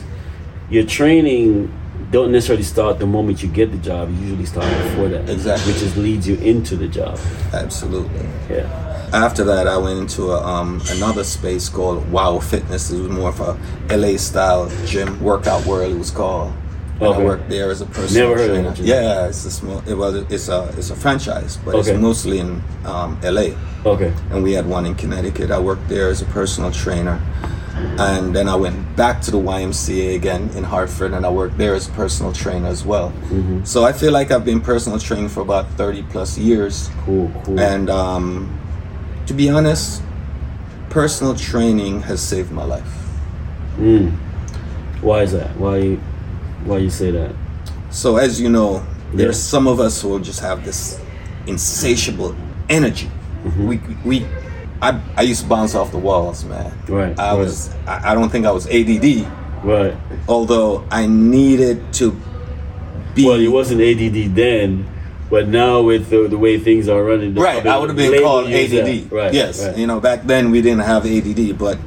your 0.70 0.86
training 0.86 1.72
don't 2.12 2.32
necessarily 2.32 2.64
start 2.64 3.00
the 3.00 3.08
moment 3.08 3.42
you 3.42 3.50
get 3.50 3.72
the 3.72 3.78
job. 3.80 4.10
You 4.12 4.18
usually 4.18 4.46
start 4.46 4.68
before 4.84 5.08
that. 5.10 5.30
Exactly. 5.30 5.72
Which 5.74 5.82
just 5.82 5.98
leads 5.98 6.28
you 6.28 6.36
into 6.36 6.76
the 6.76 6.88
job. 6.88 7.18
Absolutely. 7.54 8.28
Yeah. 8.50 8.91
After 9.14 9.44
that, 9.44 9.68
I 9.68 9.78
went 9.78 10.00
into 10.00 10.32
a, 10.32 10.42
um, 10.42 10.82
another 10.90 11.24
space 11.24 11.68
called 11.68 12.10
Wow 12.12 12.40
Fitness. 12.40 12.92
It 12.92 13.00
was 13.02 13.10
more 13.10 13.30
of 13.30 13.40
a 13.42 13.58
LA 13.96 14.18
style 14.18 14.70
gym 14.86 15.22
workout 15.22 15.66
world. 15.66 15.92
It 15.92 15.98
was 15.98 16.12
called. 16.12 16.54
Okay. 17.02 17.20
I 17.20 17.26
worked 17.26 17.50
there 17.50 17.72
as 17.72 17.82
a 17.82 17.88
personal 17.88 18.30
Never 18.30 18.38
heard 18.40 18.50
of 18.52 18.56
trainer. 18.56 18.70
that. 18.72 18.80
Yeah, 18.80 19.28
it's 19.28 19.44
a 19.46 19.52
small. 19.52 19.82
It 19.88 19.96
was. 19.96 20.16
It's 20.32 20.48
a. 20.50 20.72
It's 20.78 20.92
a 20.92 20.96
franchise, 20.96 21.58
but 21.66 21.76
Okay. 21.76 21.92
it's 21.92 22.00
mostly 22.02 22.40
in 22.40 22.62
um, 22.86 23.20
LA. 23.24 23.50
Okay. 23.86 24.14
and 24.30 24.44
we 24.44 24.54
had 24.54 24.68
one 24.68 24.86
in 24.86 24.94
Connecticut. 24.96 25.50
I 25.50 25.60
worked 25.60 25.90
there 25.90 26.08
as 26.10 26.22
a 26.22 26.26
personal 26.26 26.72
trainer. 26.72 27.20
And 27.98 28.36
then 28.36 28.48
I 28.48 28.54
went 28.56 28.96
back 28.96 29.22
to 29.24 29.32
the 29.32 29.40
YMCA 29.40 30.16
again 30.16 30.52
in 30.56 30.64
Hartford 30.64 31.14
and 31.14 31.26
I 31.26 31.30
worked 31.32 31.58
there 31.58 31.74
as 31.74 31.88
a 31.88 31.92
personal 31.94 32.32
trainer 32.32 32.68
as 32.68 32.86
well. 32.86 33.12
So 33.64 33.84
I 33.86 33.92
feel 33.92 34.12
like 34.12 34.30
I've 34.30 34.46
been 34.46 34.62
personal 34.62 35.00
training 35.00 35.30
for 35.30 35.42
about 35.42 35.68
30 35.78 36.04
plus 36.04 36.38
years. 36.38 36.92
Cool. 37.06 37.32
Cool. 37.44 37.60
And 37.60 37.90
um, 37.90 38.56
to 39.32 39.38
be 39.38 39.50
honest, 39.50 40.04
personal 40.90 41.34
training 41.34 42.02
has 42.02 42.22
saved 42.22 42.52
my 42.52 42.66
life. 42.66 42.92
Mm. 43.78 44.12
Why 45.02 45.22
is 45.22 45.32
that? 45.32 45.56
Why? 45.56 45.96
Why 46.66 46.78
you 46.80 46.90
say 46.90 47.12
that? 47.12 47.34
So 47.92 48.18
as 48.18 48.42
you 48.42 48.50
know, 48.50 48.86
there's 49.14 49.38
Yeah. 49.38 49.52
some 49.52 49.68
of 49.68 49.80
us 49.80 50.02
who 50.02 50.10
will 50.10 50.20
just 50.20 50.42
have 50.42 50.66
this 50.66 51.00
insatiable 51.48 52.36
energy. 52.70 53.10
Mm-hmm. 53.46 53.68
We 53.68 53.80
we 54.04 54.26
I, 54.82 55.00
I 55.16 55.22
used 55.22 55.44
to 55.44 55.48
bounce 55.50 55.76
off 55.76 55.92
the 55.92 55.98
walls, 55.98 56.44
man. 56.44 56.74
Right, 56.90 57.18
I 57.18 57.30
right. 57.32 57.40
was 57.40 57.74
I, 57.88 58.12
I 58.12 58.14
don't 58.14 58.30
think 58.30 58.46
I 58.46 58.52
was 58.52 58.68
ADD, 58.68 59.26
Right. 59.64 59.96
although 60.28 60.84
I 60.92 61.08
needed 61.08 61.94
to 61.94 62.12
be 63.16 63.26
Well, 63.26 63.40
you 63.40 63.52
wasn't 63.52 63.80
ADD 63.82 64.36
then, 64.36 64.86
but 65.32 65.48
now 65.48 65.82
with 65.82 66.10
the, 66.10 66.28
the 66.28 66.38
way 66.38 66.60
things 66.60 66.88
are 66.88 67.04
running, 67.04 67.34
right. 67.34 67.66
I 67.66 67.78
would 67.80 67.90
have 67.90 67.98
been 67.98 68.22
called 68.22 68.46
ADD. 68.48 68.72
that. 68.72 69.08
Right. 69.12 69.34
Yes. 69.34 69.66
Right. 69.66 69.78
You 69.78 69.88
know, 69.88 70.00
back 70.00 70.24
then 70.24 70.52
we 70.52 70.62
didn't 70.62 70.84
have 70.84 71.06
ADD, 71.06 71.58
but 71.58 71.80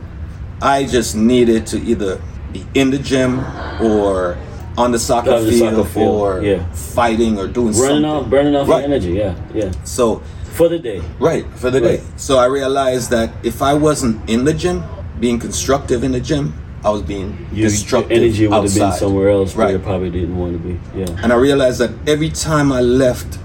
I 0.63 0.85
just 0.85 1.15
needed 1.15 1.67
to 1.69 1.79
either 1.81 2.21
be 2.53 2.65
in 2.75 2.91
the 2.91 2.99
gym 2.99 3.41
or 3.81 4.37
on 4.77 4.91
the 4.91 4.99
soccer, 4.99 5.31
On 5.33 5.45
the 5.45 5.53
field, 5.53 5.75
soccer 5.77 5.89
field, 5.89 6.21
or 6.21 6.43
yeah. 6.43 6.65
fighting 6.73 7.39
or 7.39 7.47
doing 7.47 7.75
Running 7.75 7.79
something. 7.79 8.05
off, 8.07 8.29
burning 8.31 8.57
off 8.57 8.67
Right. 8.69 8.83
energy. 8.83 9.13
Yeah. 9.13 9.35
Yeah. 9.55 9.71
So 9.85 10.23
For 10.55 10.69
the 10.69 10.79
day. 10.79 11.03
Right, 11.21 11.45
for 11.57 11.71
the 11.71 11.81
Right. 11.81 11.99
day. 11.99 12.03
So 12.17 12.39
I 12.39 12.47
realized 12.47 13.11
that 13.11 13.31
if 13.43 13.61
I 13.63 13.75
wasn't 13.75 14.19
in 14.29 14.45
the 14.45 14.55
gym, 14.55 14.83
being 15.21 15.39
constructive 15.39 16.03
in 16.03 16.13
the 16.13 16.21
gym, 16.21 16.55
I 16.85 16.91
was 16.91 17.03
being 17.03 17.47
You, 17.53 17.63
your 17.63 17.71
destructive 17.71 18.13
energy 18.13 18.47
would 18.47 18.63
have 18.63 18.75
been 18.75 18.93
somewhere 18.93 19.31
else 19.31 19.57
where 19.57 19.67
Right. 19.67 19.73
you 19.73 19.79
probably 19.79 20.11
didn't 20.11 20.37
want 20.37 20.53
to 20.53 20.59
be. 20.59 20.79
Yeah. 20.95 21.07
And 21.23 21.33
I 21.33 21.37
realized 21.37 21.79
that 21.81 21.91
every 22.07 22.29
time 22.31 22.71
I 22.73 22.81
left 22.81 23.39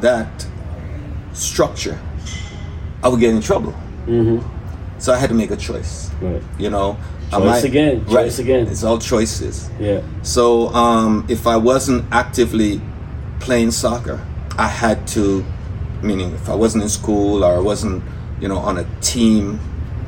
that 0.00 0.46
structure, 1.32 1.98
I 3.02 3.08
would 3.08 3.20
get 3.20 3.30
in 3.34 3.40
trouble. 3.40 3.74
Mm-hmm. 4.06 4.38
So 4.98 5.12
I 5.12 5.16
had 5.18 5.28
to 5.30 5.34
make 5.34 5.50
a 5.50 5.56
choice. 5.56 6.10
Right. 6.20 6.42
You 6.58 6.70
know, 6.70 6.96
Choice 7.30 7.62
again, 7.62 8.04
Right. 8.06 8.24
choice 8.24 8.38
again. 8.40 8.66
It's 8.66 8.82
all 8.82 8.98
choices. 8.98 9.70
Yeah. 9.78 10.00
So 10.22 10.68
um, 10.74 11.24
if 11.28 11.46
I 11.46 11.56
wasn't 11.56 12.04
actively 12.10 12.80
playing 13.38 13.70
soccer, 13.70 14.18
I 14.58 14.66
had 14.66 15.06
to, 15.08 15.44
meaning 16.02 16.32
if 16.34 16.48
I 16.48 16.54
wasn't 16.56 16.82
in 16.82 16.88
school 16.90 17.44
or 17.44 17.54
I 17.54 17.60
wasn't, 17.60 18.02
you 18.40 18.48
know, 18.48 18.58
on 18.58 18.78
a 18.78 18.84
team 19.00 19.60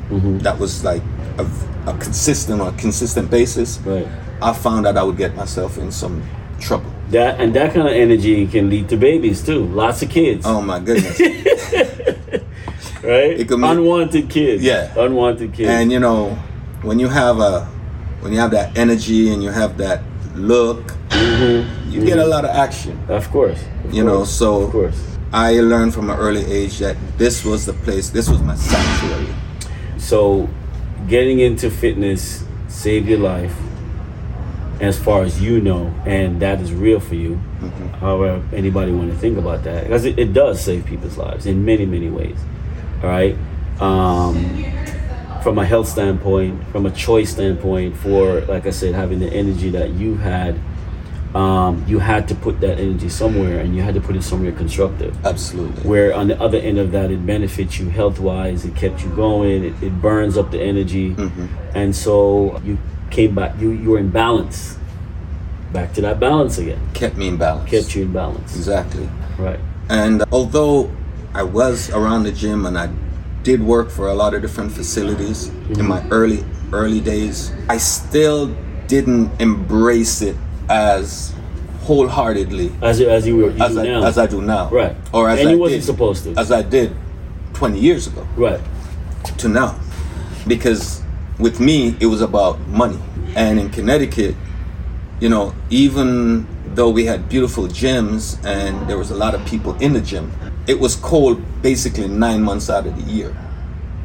Mm-hmm. 0.09 0.39
that 0.39 0.59
was 0.59 0.83
like 0.83 1.01
a, 1.37 1.45
a 1.89 1.97
consistent 1.97 2.61
or 2.61 2.71
consistent 2.73 3.29
basis, 3.29 3.79
Right. 3.79 4.07
I 4.41 4.53
found 4.53 4.85
that 4.85 4.97
I 4.97 5.03
would 5.03 5.17
get 5.17 5.35
myself 5.35 5.77
in 5.77 5.91
some 5.91 6.21
trouble. 6.59 6.91
That 7.09 7.39
and 7.39 7.53
that 7.55 7.73
kind 7.73 7.87
of 7.87 7.93
energy 7.93 8.45
can 8.47 8.69
lead 8.69 8.89
to 8.89 8.97
babies 8.97 9.41
too. 9.43 9.65
Lots 9.67 10.01
of 10.01 10.09
kids. 10.09 10.45
Oh 10.45 10.61
my 10.61 10.79
goodness! 10.79 11.19
right. 13.03 13.39
it 13.39 13.47
could 13.47 13.63
Unwanted 13.63 14.29
kids. 14.29 14.63
Yeah. 14.63 14.93
Unwanted 14.97 15.53
kids. 15.53 15.69
and 15.69 15.91
you 15.91 15.99
know, 15.99 16.29
when 16.81 16.99
you 16.99 17.07
have 17.09 17.39
a, 17.39 17.65
when 18.21 18.33
you 18.33 18.39
have 18.39 18.51
that 18.51 18.77
energy 18.77 19.31
and 19.33 19.43
you 19.43 19.49
have 19.51 19.77
that 19.77 20.01
look, 20.35 20.93
Mm-hmm. 21.13 21.91
you 21.91 22.03
get 22.03 22.17
a 22.17 22.25
lot 22.25 22.43
of 22.43 22.49
action. 22.49 22.97
of 23.07 23.29
course. 23.29 23.63
Of 23.85 23.93
You 23.93 24.03
know, 24.03 24.23
so 24.25 24.63
Of 24.63 24.71
course. 24.71 24.99
I 25.31 25.59
learned 25.59 25.93
from 25.93 26.09
an 26.09 26.17
early 26.17 26.43
age 26.43 26.79
that 26.79 26.97
this 27.19 27.45
was 27.45 27.67
the 27.67 27.73
place, 27.73 28.09
this 28.09 28.27
was 28.27 28.41
my 28.41 28.55
sanctuary. 28.55 29.27
So, 29.99 30.49
getting 31.07 31.39
into 31.39 31.69
fitness 31.69 32.43
saved 32.67 33.07
your 33.07 33.19
life, 33.19 33.55
as 34.79 34.99
far 34.99 35.23
as 35.23 35.41
you 35.41 35.61
know, 35.61 35.93
and 36.05 36.41
that 36.41 36.59
is 36.59 36.73
real 36.73 36.99
for 36.99 37.15
you. 37.15 37.39
Mm-hmm. 37.59 37.87
However, 37.99 38.43
anybody 38.53 38.91
want 38.91 39.11
to 39.11 39.17
think 39.17 39.37
about 39.37 39.63
that 39.63 39.83
because 39.83 40.05
it, 40.05 40.19
it 40.19 40.33
does 40.33 40.59
save 40.61 40.85
people's 40.85 41.17
lives 41.17 41.45
in 41.45 41.63
many, 41.63 41.85
many 41.85 42.09
ways. 42.09 42.37
All 43.01 43.09
right. 43.09 43.37
Um, 43.79 44.63
from 45.41 45.57
a 45.57 45.65
health 45.65 45.87
standpoint, 45.87 46.67
from 46.69 46.85
a 46.85 46.91
choice 46.91 47.31
standpoint, 47.31 47.95
for 47.97 48.41
like 48.41 48.65
I 48.65 48.71
said, 48.71 48.93
having 48.93 49.19
the 49.19 49.31
energy 49.31 49.69
that 49.71 49.91
you 49.91 50.15
had, 50.15 50.59
um, 51.35 51.83
you 51.87 51.97
had 51.99 52.27
to 52.27 52.35
put 52.35 52.61
that 52.61 52.77
energy 52.79 53.09
somewhere, 53.09 53.59
and 53.59 53.75
you 53.75 53.81
had 53.81 53.95
to 53.95 54.01
put 54.01 54.15
it 54.15 54.21
somewhere 54.23 54.51
constructive 54.51 55.13
Absolutely. 55.25 55.81
where 55.83 56.13
on 56.13 56.27
the 56.27 56.39
other 56.39 56.59
end 56.59 56.77
of 56.77 56.91
that 56.91 57.09
it 57.11 57.25
benefits 57.25 57.79
you 57.79 57.89
health 57.89 58.19
wise 58.19 58.65
it 58.65 58.75
kept 58.75 59.03
you 59.03 59.09
going 59.15 59.63
it, 59.65 59.73
it 59.81 60.01
burns 60.01 60.37
up 60.37 60.51
the 60.51 60.61
energy 60.61 61.15
Mm-hmm. 61.15 61.45
and 61.75 61.95
so 61.95 62.61
you 62.63 62.77
came 63.09 63.33
back 63.35 63.59
you 63.59 63.71
you 63.71 63.89
were 63.91 63.99
in 63.99 64.09
balance 64.09 64.77
back 65.71 65.91
to 65.93 66.01
that 66.01 66.19
balance 66.19 66.57
again 66.59 66.79
Kept 66.93 67.17
me 67.17 67.27
in 67.29 67.37
balance. 67.37 67.69
kept 67.69 67.95
you 67.95 68.03
in 68.03 68.13
balance 68.13 68.55
Exactly. 68.55 69.09
right 69.39 69.59
And 69.89 70.23
although 70.31 70.91
I 71.33 71.41
was 71.43 71.89
around 71.89 72.23
the 72.23 72.31
gym 72.31 72.65
and 72.67 72.77
I 72.77 72.89
did 73.41 73.61
work 73.61 73.89
for 73.89 74.07
a 74.07 74.13
lot 74.13 74.33
of 74.35 74.41
different 74.41 74.71
facilities 74.71 75.49
in 75.77 75.85
my 75.87 76.01
early 76.09 76.45
early 76.71 77.01
days, 77.01 77.51
I 77.69 77.77
still 77.77 78.55
didn't 78.87 79.29
embrace 79.41 80.21
it 80.21 80.35
as 80.69 81.33
wholeheartedly 81.81 82.71
as 82.81 82.99
you, 82.99 83.09
as 83.09 83.27
you 83.27 83.35
were 83.37 83.51
you 83.51 83.61
as 83.61 83.77
I, 83.77 83.83
now 83.83 84.03
as 84.05 84.17
I 84.17 84.25
do 84.27 84.41
now. 84.41 84.69
Right. 84.69 84.95
Or 85.13 85.29
as 85.29 85.39
And 85.39 85.49
I 85.49 85.51
you 85.53 85.57
wasn't 85.59 85.81
did, 85.81 85.85
supposed 85.85 86.23
to. 86.23 86.33
As 86.37 86.51
I 86.51 86.61
did 86.61 86.95
20 87.53 87.79
years 87.79 88.07
ago 88.07 88.25
right 88.37 88.59
to 89.37 89.47
now. 89.47 89.79
Because 90.47 91.01
with 91.39 91.59
me, 91.59 91.95
it 91.99 92.05
was 92.07 92.21
about 92.21 92.59
money. 92.67 92.99
And 93.35 93.59
in 93.59 93.69
Connecticut, 93.69 94.35
you 95.19 95.29
know, 95.29 95.53
even 95.69 96.45
though 96.75 96.89
we 96.89 97.05
had 97.05 97.29
beautiful 97.29 97.65
gyms 97.67 98.43
and 98.45 98.87
there 98.89 98.97
was 98.97 99.11
a 99.11 99.15
lot 99.15 99.33
of 99.35 99.45
people 99.45 99.75
in 99.79 99.93
the 99.93 100.01
gym, 100.01 100.31
it 100.67 100.79
was 100.79 100.95
cold 100.95 101.41
basically 101.61 102.07
nine 102.07 102.41
months 102.43 102.69
out 102.69 102.85
of 102.87 102.95
the 102.95 103.11
year. 103.11 103.35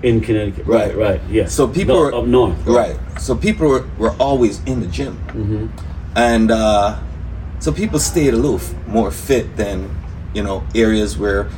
in 0.02 0.20
connecticut 0.20 0.64
right 0.64 0.94
right, 0.96 1.18
Right. 1.20 1.20
yeah 1.28 1.46
So 1.46 1.66
people 1.66 1.96
No, 1.96 2.00
were 2.02 2.14
up 2.14 2.26
north 2.26 2.56
right? 2.66 2.96
So 3.18 3.34
people 3.34 3.66
were, 3.68 3.84
were 3.98 4.14
always 4.20 4.62
in 4.64 4.78
the 4.80 4.86
gym, 4.86 5.14
Mm-hmm. 5.34 5.66
And 6.18 6.50
uh, 6.50 6.98
so 7.60 7.72
people 7.72 7.98
stayed 8.00 8.34
aloof, 8.34 8.74
more 8.86 9.10
fit 9.10 9.56
than 9.56 9.88
you 10.34 10.42
know 10.42 10.64
areas 10.74 11.16
where 11.16 11.48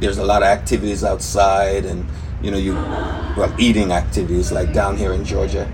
there's 0.00 0.18
a 0.18 0.24
lot 0.24 0.42
of 0.42 0.48
activities 0.48 1.04
outside, 1.04 1.84
and 1.84 2.04
you 2.42 2.50
know 2.50 2.58
you 2.58 2.74
well 2.74 3.54
eating 3.58 3.92
activities 3.92 4.50
like 4.52 4.72
down 4.72 4.96
here 4.96 5.12
in 5.12 5.24
Georgia. 5.24 5.70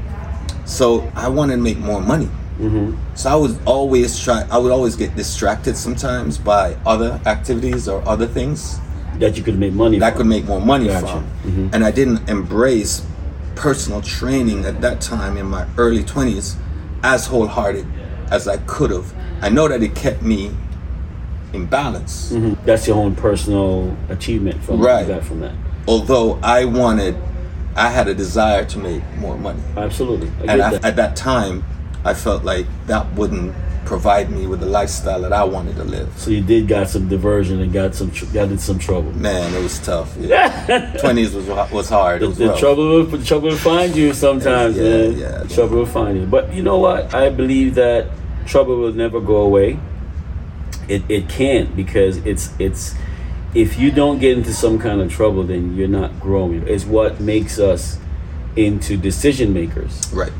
So 0.67 1.11
I 1.15 1.29
wanted 1.29 1.57
to 1.57 1.63
make 1.63 1.79
more 1.79 2.01
money. 2.01 2.29
Mm-hmm. 2.61 2.95
So 3.15 3.31
I 3.31 3.35
was 3.35 3.59
always 3.65 4.19
try. 4.21 4.47
I 4.51 4.59
would 4.59 4.73
always 4.73 4.95
get 4.95 5.17
distracted 5.17 5.77
sometimes 5.77 6.39
by 6.39 6.77
other 6.87 7.21
activities 7.27 7.89
or 7.89 8.07
other 8.07 8.27
things 8.27 8.79
that 9.19 9.37
you 9.37 9.43
could 9.43 9.59
make 9.59 9.73
money 9.73 9.99
that 9.99 10.13
from. 10.13 10.19
could 10.19 10.27
make 10.27 10.45
more 10.45 10.61
money 10.61 10.87
Gotcha. 10.89 11.07
from. 11.07 11.25
Mhm. 11.53 11.75
And 11.75 11.85
I 11.85 11.91
didn't 11.91 12.29
embrace 12.29 13.03
personal 13.55 14.03
training 14.03 14.65
at 14.65 14.81
that 14.81 15.01
time 15.01 15.37
in 15.37 15.47
my 15.47 15.67
early 15.79 16.03
20s 16.03 16.57
as 17.03 17.27
wholehearted 17.27 17.87
as 18.31 18.49
I 18.49 18.57
could 18.59 18.91
have. 18.91 19.13
I 19.43 19.49
know 19.49 19.69
that 19.69 19.83
it 19.83 19.95
kept 19.95 20.23
me 20.23 20.51
in 21.53 21.67
balance. 21.67 22.33
Mhm. 22.33 22.57
that's 22.65 22.87
your 22.89 22.97
own 22.97 23.15
personal 23.15 23.97
achievement 24.09 24.63
from 24.65 24.81
Right. 24.81 25.07
got 25.07 25.23
from 25.25 25.41
that 25.41 25.53
Although 25.87 26.39
I 26.43 26.65
wanted, 26.65 27.15
I 27.77 27.91
had 27.91 28.09
a 28.09 28.15
desire 28.15 28.65
to 28.65 28.79
make 28.79 29.03
more 29.19 29.37
money. 29.37 29.61
absolutely 29.77 30.31
I 30.49 30.53
And 30.53 30.63
I, 30.63 30.71
that. 30.71 30.85
at 30.85 30.97
that 30.97 31.15
time, 31.17 31.63
I 32.05 32.15
felt 32.15 32.45
like 32.45 32.67
that 32.87 33.13
wouldn't 33.15 33.55
provide 33.85 34.31
me 34.31 34.47
with 34.47 34.61
the 34.61 34.67
lifestyle 34.67 35.21
that 35.23 35.33
I 35.33 35.45
wanted 35.45 35.77
to 35.77 35.85
live. 35.85 36.09
So 36.17 36.31
you 36.31 36.41
did 36.41 36.67
got 36.69 36.89
some 36.89 37.09
diversion 37.09 37.61
and 37.61 37.73
got 37.73 37.95
some 37.95 38.11
tr- 38.11 38.27
got 38.27 38.49
in 38.49 38.59
some 38.59 38.79
trouble. 38.79 39.13
Man, 39.13 39.55
it 39.55 39.63
was 39.63 39.79
tough. 39.79 40.15
Twenties 41.01 41.35
was 41.35 41.47
was 41.71 41.89
hard. 41.89 42.23
It 42.23 42.25
The, 42.25 42.29
was 42.29 42.39
the 42.39 42.57
trouble 42.57 42.89
will 42.89 43.05
the 43.05 43.25
trouble 43.25 43.49
will 43.49 43.57
find 43.57 43.95
you 43.95 44.13
sometimes, 44.15 44.77
Yeah, 44.77 44.83
man. 44.83 45.19
yeah. 45.19 45.39
The 45.45 45.55
trouble 45.55 45.77
will 45.79 45.87
find 45.87 46.19
you. 46.21 46.27
But 46.27 46.53
you 46.55 46.63
know 46.63 46.79
what? 46.79 47.15
I 47.15 47.31
believe 47.31 47.75
that 47.77 48.09
trouble 48.47 48.77
will 48.77 48.93
never 48.93 49.21
go 49.21 49.37
away. 49.37 49.79
It 50.89 51.03
it 51.09 51.29
can't 51.29 51.75
because 51.77 52.19
it's 52.27 52.51
it's 52.59 52.95
if 53.55 53.79
you 53.79 53.91
don't 53.91 54.19
get 54.19 54.37
into 54.37 54.53
some 54.53 54.79
kind 54.79 55.01
of 55.01 55.13
trouble, 55.13 55.45
then 55.45 55.77
you're 55.77 55.89
not 55.89 56.19
growing. 56.21 56.67
It's 56.67 56.85
what 56.85 57.21
makes 57.21 57.59
us 57.59 57.99
into 58.57 58.97
decision 58.97 59.53
makers. 59.53 60.13
Right. 60.13 60.33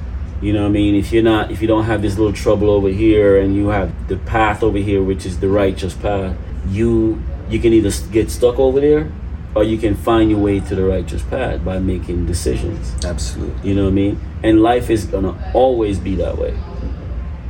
You 0.43 0.53
know 0.53 0.63
what 0.63 0.69
I 0.69 0.73
mean? 0.73 0.95
If 0.95 1.13
you're 1.13 1.23
not, 1.23 1.51
if 1.51 1.63
you 1.63 1.69
don't 1.69 1.85
have 1.85 2.03
this 2.03 2.19
little 2.19 2.33
trouble 2.33 2.69
over 2.71 2.89
here, 2.89 3.39
and 3.39 3.55
you 3.55 3.69
have 3.69 4.09
the 4.09 4.17
path 4.17 4.63
over 4.63 4.79
here, 4.79 5.03
which 5.03 5.25
is 5.25 5.41
the 5.41 5.49
righteous 5.49 5.95
path, 5.95 6.37
you 6.69 7.23
you 7.49 7.59
can 7.59 7.73
either 7.73 7.91
get 8.11 8.31
stuck 8.31 8.59
over 8.59 8.81
there, 8.81 9.11
or 9.55 9.65
you 9.65 9.79
can 9.79 9.95
find 9.95 10.31
your 10.31 10.41
way 10.41 10.61
to 10.61 10.75
the 10.75 10.85
righteous 10.85 11.23
path 11.23 11.65
by 11.65 11.79
making 11.79 12.27
decisions. 12.27 12.95
Absolutely. 13.05 13.69
You 13.69 13.75
know 13.75 13.85
what 13.85 13.91
I 13.91 13.93
mean? 13.93 14.21
And 14.43 14.63
life 14.63 14.91
is 14.91 15.05
gonna 15.07 15.53
always 15.55 15.99
be 15.99 16.15
that 16.17 16.37
way, 16.37 16.59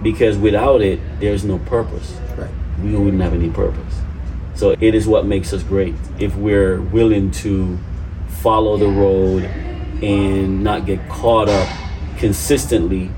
because 0.03 0.37
without 0.37 0.83
it, 0.83 1.00
there's 1.21 1.45
no 1.45 1.59
purpose. 1.61 2.17
Right. 2.37 2.50
We 2.83 2.95
wouldn't 2.95 3.23
have 3.23 3.35
any 3.35 3.50
purpose. 3.50 3.95
So 4.55 4.71
it 4.71 4.95
is 4.95 5.09
what 5.09 5.26
makes 5.26 5.53
us 5.53 5.62
great 5.62 5.95
if 6.19 6.37
we're 6.37 6.81
willing 6.81 7.31
to 7.33 7.79
follow 8.29 8.76
the 8.76 8.88
road 8.88 9.45
and 10.03 10.62
not 10.62 10.87
get 10.87 11.09
caught 11.09 11.49
up 11.49 11.69
consistently 12.25 13.11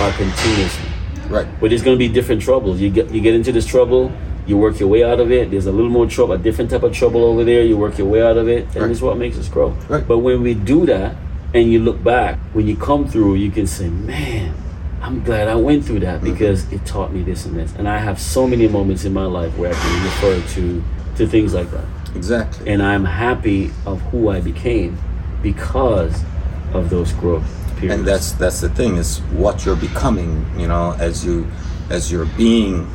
or 0.00 0.10
continuously. 0.12 0.88
Right. 1.28 1.46
But 1.60 1.68
there's 1.68 1.82
going 1.82 1.96
to 1.96 1.98
be 1.98 2.08
different 2.08 2.40
troubles. 2.40 2.80
You 2.80 2.88
get 2.88 3.10
you 3.10 3.20
get 3.20 3.34
into 3.34 3.52
this 3.52 3.66
trouble, 3.66 4.10
you 4.46 4.56
work 4.56 4.80
your 4.80 4.88
way 4.88 5.04
out 5.04 5.20
of 5.20 5.30
it. 5.30 5.50
There's 5.50 5.66
a 5.66 5.72
little 5.72 5.90
more 5.90 6.06
trouble, 6.06 6.32
a 6.32 6.38
different 6.38 6.70
type 6.70 6.82
of 6.82 6.92
trouble 6.94 7.22
over 7.24 7.44
there. 7.44 7.62
You 7.62 7.76
work 7.76 7.98
your 7.98 8.06
way 8.06 8.22
out 8.22 8.38
of 8.38 8.48
it, 8.48 8.64
and 8.74 8.76
Right. 8.76 8.90
it's 8.90 9.02
what 9.02 9.18
makes 9.18 9.36
us 9.38 9.48
grow. 9.48 9.74
Right. 9.88 10.06
But 10.06 10.18
when 10.18 10.42
we 10.42 10.54
do 10.54 10.86
that, 10.86 11.16
and 11.52 11.70
you 11.70 11.78
look 11.78 12.02
back, 12.02 12.38
when 12.54 12.66
you 12.66 12.76
come 12.76 13.06
through, 13.06 13.34
you 13.34 13.50
can 13.50 13.66
say, 13.66 13.88
"Man, 13.88 14.54
I'm 15.02 15.22
glad 15.22 15.46
I 15.48 15.56
went 15.56 15.84
through 15.84 16.00
that 16.00 16.20
mm-hmm. 16.22 16.32
because 16.32 16.58
it 16.72 16.86
taught 16.86 17.12
me 17.12 17.22
this 17.22 17.44
and 17.44 17.54
this." 17.60 17.70
And 17.78 17.86
I 17.86 17.98
have 17.98 18.18
so 18.18 18.46
many 18.46 18.66
moments 18.66 19.04
in 19.04 19.12
my 19.12 19.26
life 19.26 19.52
where 19.58 19.70
I 19.70 19.74
can 19.74 20.04
refer 20.08 20.36
to 20.54 20.82
to 21.18 21.26
things 21.26 21.52
like 21.52 21.70
that, 21.70 21.84
Exactly. 22.16 22.72
and 22.72 22.82
I'm 22.82 23.04
happy 23.04 23.70
of 23.84 24.00
who 24.10 24.30
I 24.30 24.40
became 24.40 24.96
because 25.42 26.24
of 26.72 26.88
those 26.90 27.12
growth 27.12 27.63
periods. 27.76 27.94
and 27.94 28.06
that's 28.06 28.32
that's 28.32 28.60
the 28.60 28.68
thing 28.70 28.96
is 28.96 29.18
what 29.32 29.64
you're 29.64 29.76
becoming 29.76 30.44
you 30.58 30.66
know 30.66 30.96
as 30.98 31.24
you 31.24 31.46
as 31.90 32.10
you're 32.10 32.26
being 32.36 32.90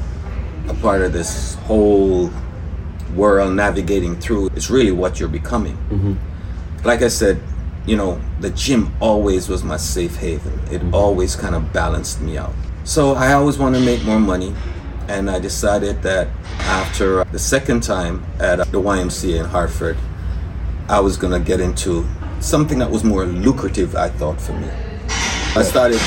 a 0.67 0.73
part 0.75 1.01
of 1.01 1.13
this 1.13 1.55
whole 1.55 2.31
world 3.15 3.53
navigating 3.53 4.15
through 4.19 4.47
it's 4.55 4.69
really 4.69 4.91
what 4.91 5.19
you're 5.19 5.29
becoming. 5.29 5.75
Mm-hmm. 5.89 6.13
Like 6.85 7.01
i 7.01 7.07
said 7.07 7.41
you 7.85 7.97
know 7.97 8.21
the 8.39 8.49
gym 8.51 8.93
always 8.99 9.49
was 9.49 9.63
my 9.63 9.77
safe 9.77 10.15
haven. 10.17 10.59
It 10.71 10.81
mm-hmm. 10.81 10.93
always 10.93 11.35
kind 11.35 11.55
of 11.55 11.73
balanced 11.73 12.21
me 12.21 12.37
out. 12.37 12.53
So 12.83 13.13
i 13.13 13.33
always 13.33 13.57
want 13.57 13.75
to 13.75 13.81
make 13.81 14.03
more 14.03 14.19
money 14.19 14.53
and 15.07 15.29
i 15.29 15.39
decided 15.39 16.03
that 16.03 16.27
after 16.59 17.23
the 17.25 17.39
second 17.39 17.81
time 17.81 18.23
at 18.39 18.57
the 18.57 18.79
ymca 18.79 19.39
in 19.39 19.45
hartford 19.45 19.97
I 20.89 20.99
was 21.01 21.17
gonna 21.17 21.39
get 21.39 21.59
into 21.59 22.03
something 22.39 22.79
that 22.79 22.89
was 22.89 23.03
more 23.03 23.25
lucrative, 23.25 23.95
I 23.95 24.09
thought, 24.09 24.39
for 24.41 24.53
me. 24.53 24.67
I 25.55 25.63
started 25.63 25.99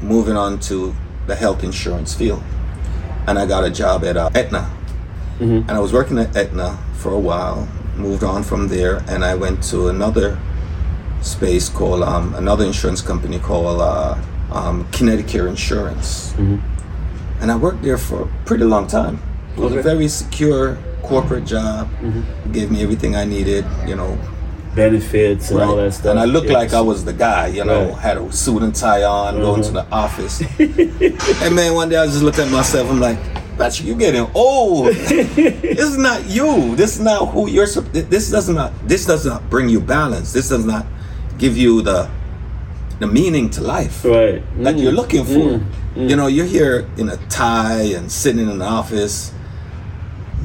moving 0.00 0.36
on 0.36 0.58
to 0.60 0.94
the 1.26 1.34
health 1.34 1.62
insurance 1.64 2.14
field, 2.14 2.42
and 3.26 3.38
I 3.38 3.46
got 3.46 3.64
a 3.64 3.70
job 3.70 4.04
at 4.04 4.16
uh, 4.16 4.30
Aetna. 4.34 4.70
And 5.40 5.70
I 5.70 5.78
was 5.78 5.92
working 5.92 6.18
at 6.18 6.34
Aetna 6.36 6.78
for 6.94 7.12
a 7.12 7.18
while, 7.18 7.68
moved 7.96 8.24
on 8.24 8.42
from 8.42 8.68
there, 8.68 9.04
and 9.08 9.24
I 9.24 9.34
went 9.34 9.62
to 9.64 9.88
another 9.88 10.38
space 11.20 11.68
called, 11.68 12.02
um, 12.02 12.34
another 12.34 12.64
insurance 12.64 13.00
company 13.02 13.38
called 13.38 13.80
uh, 13.80 14.16
um, 14.52 14.88
Connecticut 14.92 15.46
Insurance. 15.46 16.34
And 17.40 17.52
I 17.52 17.56
worked 17.56 17.82
there 17.82 17.98
for 17.98 18.22
a 18.22 18.28
pretty 18.44 18.64
long 18.64 18.86
time. 18.88 19.20
It 19.56 19.60
was 19.60 19.72
a 19.74 19.82
very 19.82 20.08
secure 20.08 20.76
corporate 21.02 21.44
job, 21.44 21.88
gave 22.52 22.70
me 22.70 22.82
everything 22.82 23.14
I 23.14 23.24
needed, 23.24 23.64
you 23.86 23.94
know, 23.96 24.18
benefits 24.78 25.50
and 25.50 25.60
all 25.60 25.76
that 25.76 25.92
stuff. 25.92 26.10
and 26.12 26.18
I 26.18 26.24
looked 26.24 26.48
like 26.50 26.72
I 26.72 26.80
was 26.80 27.04
the 27.04 27.12
guy, 27.12 27.48
you 27.48 27.64
know, 27.64 27.86
Right. 27.90 27.98
had 27.98 28.16
a 28.16 28.32
suit 28.32 28.62
and 28.62 28.74
tie 28.74 29.02
on, 29.04 29.36
going 29.40 29.62
to 29.62 29.72
the 29.72 29.86
office. 29.90 30.40
and 31.42 31.54
man, 31.54 31.74
one 31.74 31.88
day 31.88 31.96
I 31.96 32.06
just 32.06 32.22
looked 32.22 32.38
at 32.38 32.50
myself. 32.50 32.88
I'm 32.90 33.00
like, 33.00 33.18
Patrick, 33.58 33.86
you're 33.88 33.96
getting 33.98 34.26
old. 34.34 34.94
this 34.94 35.78
is 35.90 35.96
not 35.98 36.24
you. 36.26 36.76
This 36.76 36.94
is 36.96 37.00
not 37.00 37.26
who 37.32 37.48
you're. 37.50 37.66
This 37.66 38.30
does 38.30 38.48
not. 38.48 38.72
This 38.86 39.04
does 39.04 39.26
not 39.26 39.40
bring 39.50 39.68
you 39.68 39.80
balance. 39.80 40.32
This 40.32 40.48
does 40.48 40.64
not 40.64 40.86
give 41.38 41.56
you 41.56 41.82
the 41.82 42.08
the 43.00 43.06
meaning 43.06 43.48
to 43.48 43.60
life 43.62 44.04
right 44.04 44.42
that 44.64 44.74
Mm. 44.74 44.82
you're 44.82 44.92
looking 45.00 45.24
for. 45.24 45.60
Mm. 45.96 46.10
You 46.10 46.16
know, 46.16 46.26
you're 46.26 46.46
here 46.58 46.86
in 46.96 47.08
a 47.08 47.16
tie 47.28 47.82
and 47.96 48.10
sitting 48.10 48.42
in 48.42 48.48
an 48.48 48.62
office 48.62 49.32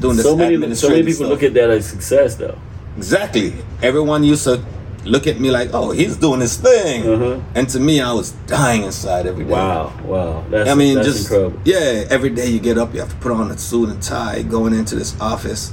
doing 0.00 0.16
this 0.16 0.24
so 0.26 0.36
many 0.36 0.56
so 0.74 0.88
many 0.88 1.02
people 1.02 1.14
stuff. 1.26 1.28
look 1.30 1.42
at 1.42 1.54
that 1.54 1.70
as 1.70 1.86
success 1.86 2.34
though. 2.36 2.58
Exactly. 2.96 3.54
Everyone 3.82 4.22
used 4.24 4.44
to 4.44 4.62
look 5.04 5.26
at 5.26 5.38
me 5.40 5.50
like, 5.50 5.70
"Oh, 5.74 5.90
he's 5.90 6.16
doing 6.16 6.40
his 6.40 6.56
thing," 6.56 7.06
Uh-huh. 7.08 7.40
and 7.54 7.68
to 7.70 7.80
me, 7.80 8.00
I 8.00 8.12
was 8.12 8.30
dying 8.46 8.84
inside 8.84 9.26
every 9.26 9.44
day. 9.44 9.50
Wow, 9.50 9.92
wow, 10.04 10.44
that's 10.50 10.70
I 10.70 10.74
mean, 10.74 10.94
that's 10.96 11.08
just 11.08 11.20
incredible. 11.30 11.58
yeah. 11.64 12.04
Every 12.10 12.30
day 12.30 12.48
you 12.48 12.60
get 12.60 12.78
up, 12.78 12.94
you 12.94 13.00
have 13.00 13.10
to 13.10 13.16
put 13.16 13.32
on 13.32 13.50
a 13.50 13.58
suit 13.58 13.88
and 13.90 14.02
tie 14.02 14.42
going 14.42 14.72
into 14.74 14.94
this 14.94 15.14
office. 15.20 15.72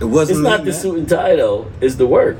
It 0.00 0.04
wasn't. 0.06 0.38
It's 0.38 0.48
not 0.48 0.60
the 0.64 0.70
man. 0.70 0.80
suit 0.80 0.98
and 0.98 1.08
tie 1.08 1.36
though; 1.36 1.66
it's 1.80 1.96
the 1.96 2.06
work. 2.06 2.36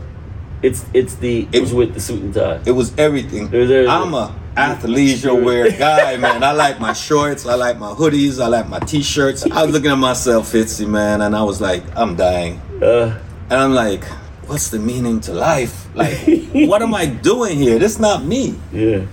It's 0.62 0.84
it's 0.94 1.14
the 1.16 1.42
It- 1.52 1.56
it 1.56 1.60
was 1.60 1.74
with 1.74 1.94
the 1.94 2.00
suit 2.00 2.22
and 2.22 2.32
tie. 2.32 2.60
It 2.64 2.70
was 2.72 2.92
everything. 2.96 3.48
There's- 3.50 3.68
there's- 3.68 3.88
I'm 3.90 4.14
a 4.14 4.32
athleisure 4.56 5.42
wear 5.42 5.70
guy, 5.70 6.16
man. 6.24 6.42
I 6.44 6.52
like 6.52 6.78
my 6.80 6.92
shorts. 6.92 7.46
I 7.46 7.54
like 7.56 7.78
my 7.78 7.90
hoodies. 7.90 8.40
I 8.40 8.46
like 8.46 8.68
my 8.68 8.78
t-shirts. 8.78 9.44
I 9.50 9.64
was 9.64 9.72
looking 9.74 9.90
at 9.90 9.98
myself, 9.98 10.52
Fitzy, 10.52 10.86
man, 10.86 11.20
and 11.22 11.34
I 11.34 11.42
was 11.42 11.60
like, 11.60 11.82
I'm 11.96 12.14
dying. 12.16 12.60
Uh, 12.80 13.14
And 13.52 13.60
I'm 13.60 13.74
like, 13.74 14.02
what's 14.48 14.70
the 14.70 14.78
meaning 14.78 15.20
to 15.28 15.34
life? 15.34 15.86
Like, 15.94 16.16
what 16.54 16.80
am 16.80 16.94
I 16.94 17.04
doing 17.04 17.58
here? 17.58 17.78
This 17.78 17.98
not 17.98 18.24
me. 18.24 18.54
yeah, 18.72 19.04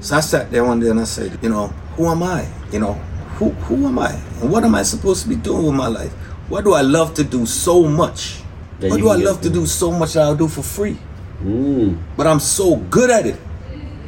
So 0.00 0.14
I 0.16 0.20
sat 0.20 0.50
there 0.50 0.62
one 0.62 0.78
day 0.78 0.90
and 0.90 1.00
I 1.00 1.04
said, 1.04 1.38
you 1.40 1.48
know, 1.48 1.68
who 1.96 2.06
am 2.06 2.22
I? 2.22 2.46
You 2.70 2.80
know, 2.80 2.92
who 3.40 3.48
who 3.64 3.86
am 3.86 3.98
I? 3.98 4.12
And 4.42 4.52
what 4.52 4.62
am 4.62 4.74
I 4.74 4.82
supposed 4.82 5.22
to 5.22 5.28
be 5.30 5.36
doing 5.36 5.64
with 5.64 5.74
my 5.74 5.86
life? 5.88 6.12
What 6.50 6.64
do 6.64 6.74
I 6.74 6.82
love 6.82 7.14
to 7.14 7.24
do 7.24 7.46
so 7.46 7.84
much? 7.84 8.42
That 8.80 8.90
what 8.90 9.00
do 9.00 9.08
I 9.08 9.16
love 9.16 9.40
to 9.40 9.48
to. 9.48 9.54
do 9.54 9.64
so 9.64 9.90
much 9.90 10.12
that 10.12 10.24
I'll 10.24 10.36
do 10.36 10.48
for 10.48 10.62
free? 10.62 10.98
mm, 11.42 11.96
But 12.14 12.26
I'm 12.26 12.40
so 12.40 12.76
good 12.76 13.08
at 13.08 13.24
it 13.24 13.40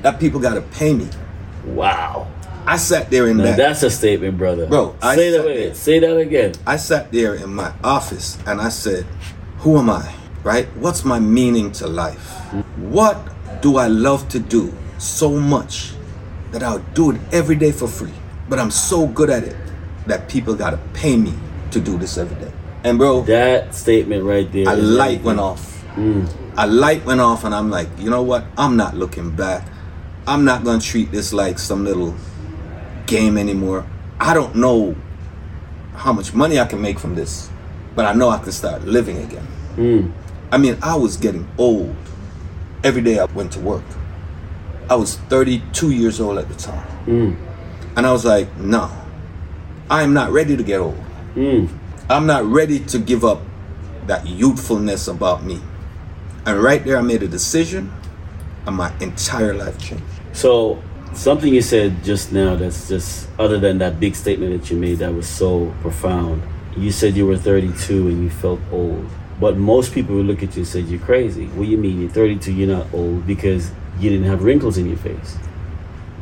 that 0.03 0.21
people 0.21 0.41
gotta 0.41 0.61
pay 0.61 0.93
me. 0.93 1.09
wow. 1.65 2.27
I 2.67 2.77
sat 2.79 3.11
there 3.11 3.29
in 3.29 3.37
Now 3.39 3.45
that. 3.45 3.57
that's 3.59 3.83
a 3.83 3.91
statement, 3.91 4.37
brother. 4.39 4.67
Bro, 4.67 4.97
I 5.01 5.17
say 5.17 5.31
that. 5.31 5.37
sat 5.39 5.47
Wait, 5.47 5.57
there. 5.65 5.75
say 5.75 5.99
that 6.01 6.17
again. 6.17 6.53
I 6.67 6.77
sat 6.77 7.13
there 7.13 7.35
in 7.35 7.55
my 7.55 7.73
office 7.83 8.39
and 8.47 8.61
I 8.61 8.69
said, 8.71 9.05
Who 9.65 9.79
am 9.79 9.89
I? 9.89 10.13
Right? 10.43 10.69
What's 10.77 11.07
my 11.07 11.19
meaning 11.19 11.73
to 11.81 11.87
life? 11.87 12.29
What 12.77 13.17
do 13.63 13.79
I 13.79 13.87
love 13.87 14.29
to 14.29 14.39
do 14.39 14.71
so 14.99 15.31
much 15.41 15.95
that 16.53 16.63
I'll 16.63 16.85
do 16.93 17.13
it 17.13 17.21
every 17.33 17.57
day 17.57 17.73
for 17.73 17.89
free? 17.89 18.13
But 18.47 18.59
I'm 18.59 18.71
so 18.71 19.07
good 19.07 19.31
at 19.31 19.43
it 19.43 19.57
that 20.07 20.29
people 20.29 20.55
gotta 20.55 20.77
pay 20.93 21.17
me 21.17 21.33
to 21.71 21.81
do 21.81 21.97
this 21.97 22.19
every 22.19 22.37
day. 22.45 22.53
And 22.85 22.99
bro, 22.99 23.23
That 23.23 23.75
statement 23.75 24.25
right 24.25 24.53
there. 24.53 24.69
a 24.69 24.77
light 24.77 25.23
went 25.23 25.41
off. 25.41 25.83
Mm. 25.97 26.29
A 26.59 26.67
light 26.67 27.03
went 27.07 27.23
off, 27.23 27.45
and 27.45 27.55
I'm 27.55 27.71
like, 27.71 27.89
you 27.99 28.11
know 28.11 28.23
what? 28.23 28.45
I'm 28.59 28.77
not 28.77 28.95
looking 28.95 29.31
back. 29.31 29.67
I'm 30.27 30.45
not 30.45 30.63
gonna 30.63 30.79
treat 30.79 31.11
this 31.11 31.33
like 31.33 31.59
some 31.59 31.87
little 31.87 32.15
game 33.07 33.39
anymore. 33.39 33.87
I 34.21 34.35
don't 34.35 34.57
know 34.57 34.95
how 35.95 36.13
much 36.13 36.35
money 36.35 36.61
I 36.61 36.67
can 36.67 36.83
make 36.83 36.99
from 36.99 37.15
this, 37.15 37.49
but 37.97 38.05
I 38.05 38.13
know 38.13 38.29
I 38.29 38.37
can 38.41 38.53
start 38.53 38.85
living 38.85 39.17
again. 39.25 39.47
Mm. 39.77 40.13
I 40.51 40.59
mean, 40.59 40.79
I 40.83 40.97
was 40.97 41.17
getting 41.17 41.49
old. 41.59 41.95
Every 42.83 43.03
day 43.03 43.19
I 43.19 43.25
went 43.25 43.53
to 43.53 43.61
work. 43.61 43.85
I 44.89 44.95
was 44.97 45.17
32 45.17 45.91
years 45.91 46.21
old 46.21 46.39
at 46.39 46.49
the 46.49 46.55
time. 46.55 46.87
Mm. 47.07 47.37
And 47.97 48.07
I 48.07 48.13
was 48.13 48.25
like, 48.25 48.55
no, 48.57 48.91
I 49.91 50.03
am 50.03 50.13
not 50.13 50.31
ready 50.31 50.57
to 50.57 50.63
get 50.63 50.81
old. 50.81 51.03
Mm. 51.35 51.69
I'm 52.09 52.27
not 52.27 52.45
ready 52.45 52.81
to 52.81 52.99
give 52.99 53.25
up 53.25 53.41
that 54.07 54.27
youthfulness 54.27 55.09
about 55.09 55.43
me. 55.43 55.61
And 56.47 56.63
right 56.63 56.85
there, 56.85 56.99
I 56.99 57.01
made 57.01 57.23
a 57.23 57.29
decision, 57.29 57.91
and 58.67 58.77
my 58.77 58.93
entire 59.01 59.55
life 59.55 59.79
changed. 59.79 60.05
So 60.33 60.83
something 61.15 61.55
you 61.55 61.63
said 61.63 62.05
just 62.05 62.33
now 62.33 62.57
that's 62.57 62.89
just 62.89 63.29
other 63.39 63.59
than 63.59 63.79
that 63.79 64.01
big 64.01 64.15
statement 64.15 64.61
that 64.61 64.71
you 64.71 64.77
made 64.77 64.99
that 64.99 65.15
was 65.15 65.29
so 65.29 65.73
profound. 65.81 66.43
You 66.77 66.91
said 66.91 67.17
you 67.17 67.27
were 67.27 67.39
32 67.39 68.09
and 68.09 68.25
you 68.25 68.31
felt 68.31 68.61
old. 68.73 69.09
But 69.41 69.57
most 69.57 69.93
people 69.93 70.15
would 70.17 70.27
look 70.27 70.43
at 70.43 70.55
you 70.57 70.61
and 70.61 70.67
say 70.67 70.81
you're 70.81 71.01
crazy. 71.01 71.47
What 71.47 71.65
do 71.65 71.71
you 71.71 71.79
mean 71.79 72.01
you're 72.01 72.11
32? 72.11 72.53
You're 72.53 72.77
not 72.77 72.87
old 72.93 73.27
because 73.27 73.73
you 73.99 74.11
didn't 74.11 74.27
have 74.27 74.45
wrinkles 74.45 74.79
in 74.79 74.87
your 74.87 74.99
face. 74.99 75.37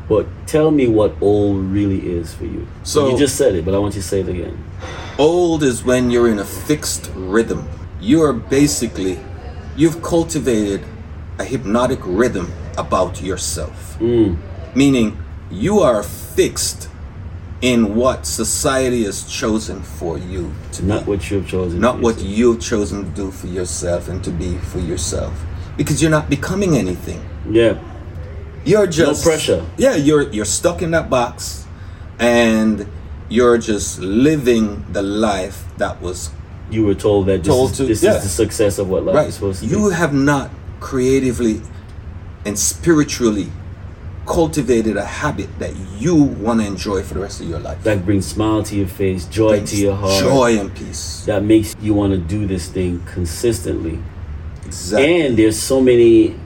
But 0.09 0.27
tell 0.46 0.70
me 0.70 0.88
what 0.88 1.14
old 1.20 1.61
really 1.64 2.09
is 2.09 2.35
for 2.35 2.44
you. 2.44 2.66
So- 2.83 3.11
you 3.11 3.18
just 3.18 3.37
said 3.37 3.55
it, 3.55 3.64
but 3.64 3.75
I 3.75 3.79
want 3.79 3.94
you 3.94 4.03
to 4.03 4.07
say 4.07 4.20
it 4.20 4.29
again. 4.29 4.59
Old 5.18 5.62
is 5.62 5.85
when 5.85 6.11
you're 6.11 6.31
in 6.31 6.38
a 6.38 6.44
fixed 6.44 7.11
rhythm. 7.14 7.68
You're 8.01 8.33
basically, 8.33 9.20
you've 9.77 10.03
cultivated 10.03 10.83
a 11.38 11.44
hypnotic 11.44 12.01
rhythm 12.03 12.53
about 12.77 13.22
yourself. 13.22 13.96
Mm. 14.01 14.38
Meaning, 14.75 15.18
you 15.51 15.81
are 15.81 16.03
fixed 16.03 16.88
in 17.62 17.94
what 17.94 18.27
society 18.27 19.05
has 19.05 19.22
chosen 19.25 19.81
for 19.83 20.18
you 20.18 20.53
to 20.72 20.85
Not 20.85 21.05
be. 21.05 21.11
what 21.12 21.31
you've 21.31 21.46
chosen. 21.48 21.81
Not 21.81 22.01
what 22.01 22.16
yourself. 22.16 22.37
you've 22.38 22.61
chosen 22.61 23.05
to 23.05 23.11
do 23.11 23.31
for 23.31 23.46
yourself 23.46 24.09
and 24.09 24.22
to 24.25 24.31
be 24.31 24.59
for 24.59 24.81
yourself. 24.81 25.33
Because 25.77 26.03
you're 26.03 26.11
not 26.11 26.29
becoming 26.29 26.77
anything. 26.77 27.25
Yeah. 27.48 27.79
You're 28.64 28.87
just 28.88 29.25
no 29.25 29.31
pressure. 29.31 29.64
Yeah, 29.79 29.94
you're 29.94 30.22
you're 30.31 30.44
stuck 30.44 30.83
in 30.83 30.90
that 30.92 31.09
box 31.09 31.66
and 32.18 32.87
you're 33.29 33.59
just 33.59 33.98
living 34.01 34.85
the 34.92 35.03
life 35.03 35.64
that 35.79 36.01
was 36.03 36.31
You 36.70 36.85
were 36.87 36.94
told 36.94 37.27
that 37.27 37.38
this, 37.44 37.46
Told 37.46 37.70
is, 37.70 37.77
to- 37.79 37.85
this 37.87 38.03
yeah. 38.03 38.16
is 38.16 38.22
the 38.25 38.29
success 38.29 38.79
of 38.79 38.88
what 38.88 39.05
life 39.05 39.14
right. 39.16 39.29
is 39.29 39.35
supposed 39.35 39.62
to 39.62 39.66
be. 39.68 39.72
You 39.75 39.88
be. 39.90 39.94
have 39.94 40.12
not 40.12 40.51
creatively 40.81 41.61
and 42.44 42.59
spiritually 42.59 43.51
cultivated 44.26 44.96
a 44.96 45.04
habit 45.04 45.48
that 45.58 45.74
you 45.98 46.14
want 46.14 46.61
to 46.61 46.66
enjoy 46.66 47.02
for 47.02 47.14
the 47.14 47.20
rest 47.20 47.40
of 47.40 47.48
your 47.48 47.58
life. 47.58 47.82
That 47.82 48.04
brings 48.04 48.26
smile 48.26 48.62
to 48.64 48.76
your 48.76 48.87
face, 48.87 49.24
joy 49.26 49.50
Brings 49.50 49.70
to 49.70 49.76
your 49.76 49.94
heart. 49.96 50.22
Joy 50.22 50.58
and 50.58 50.74
peace. 50.74 51.24
That 51.26 51.42
makes 51.42 51.74
you 51.80 51.94
want 51.94 52.12
to 52.12 52.18
do 52.18 52.46
this 52.46 52.68
thing 52.68 53.02
consistently. 53.04 53.98
Exactly. 54.64 55.22
And 55.22 55.37
there's 55.37 55.58
so 55.58 55.80
many 55.80 56.37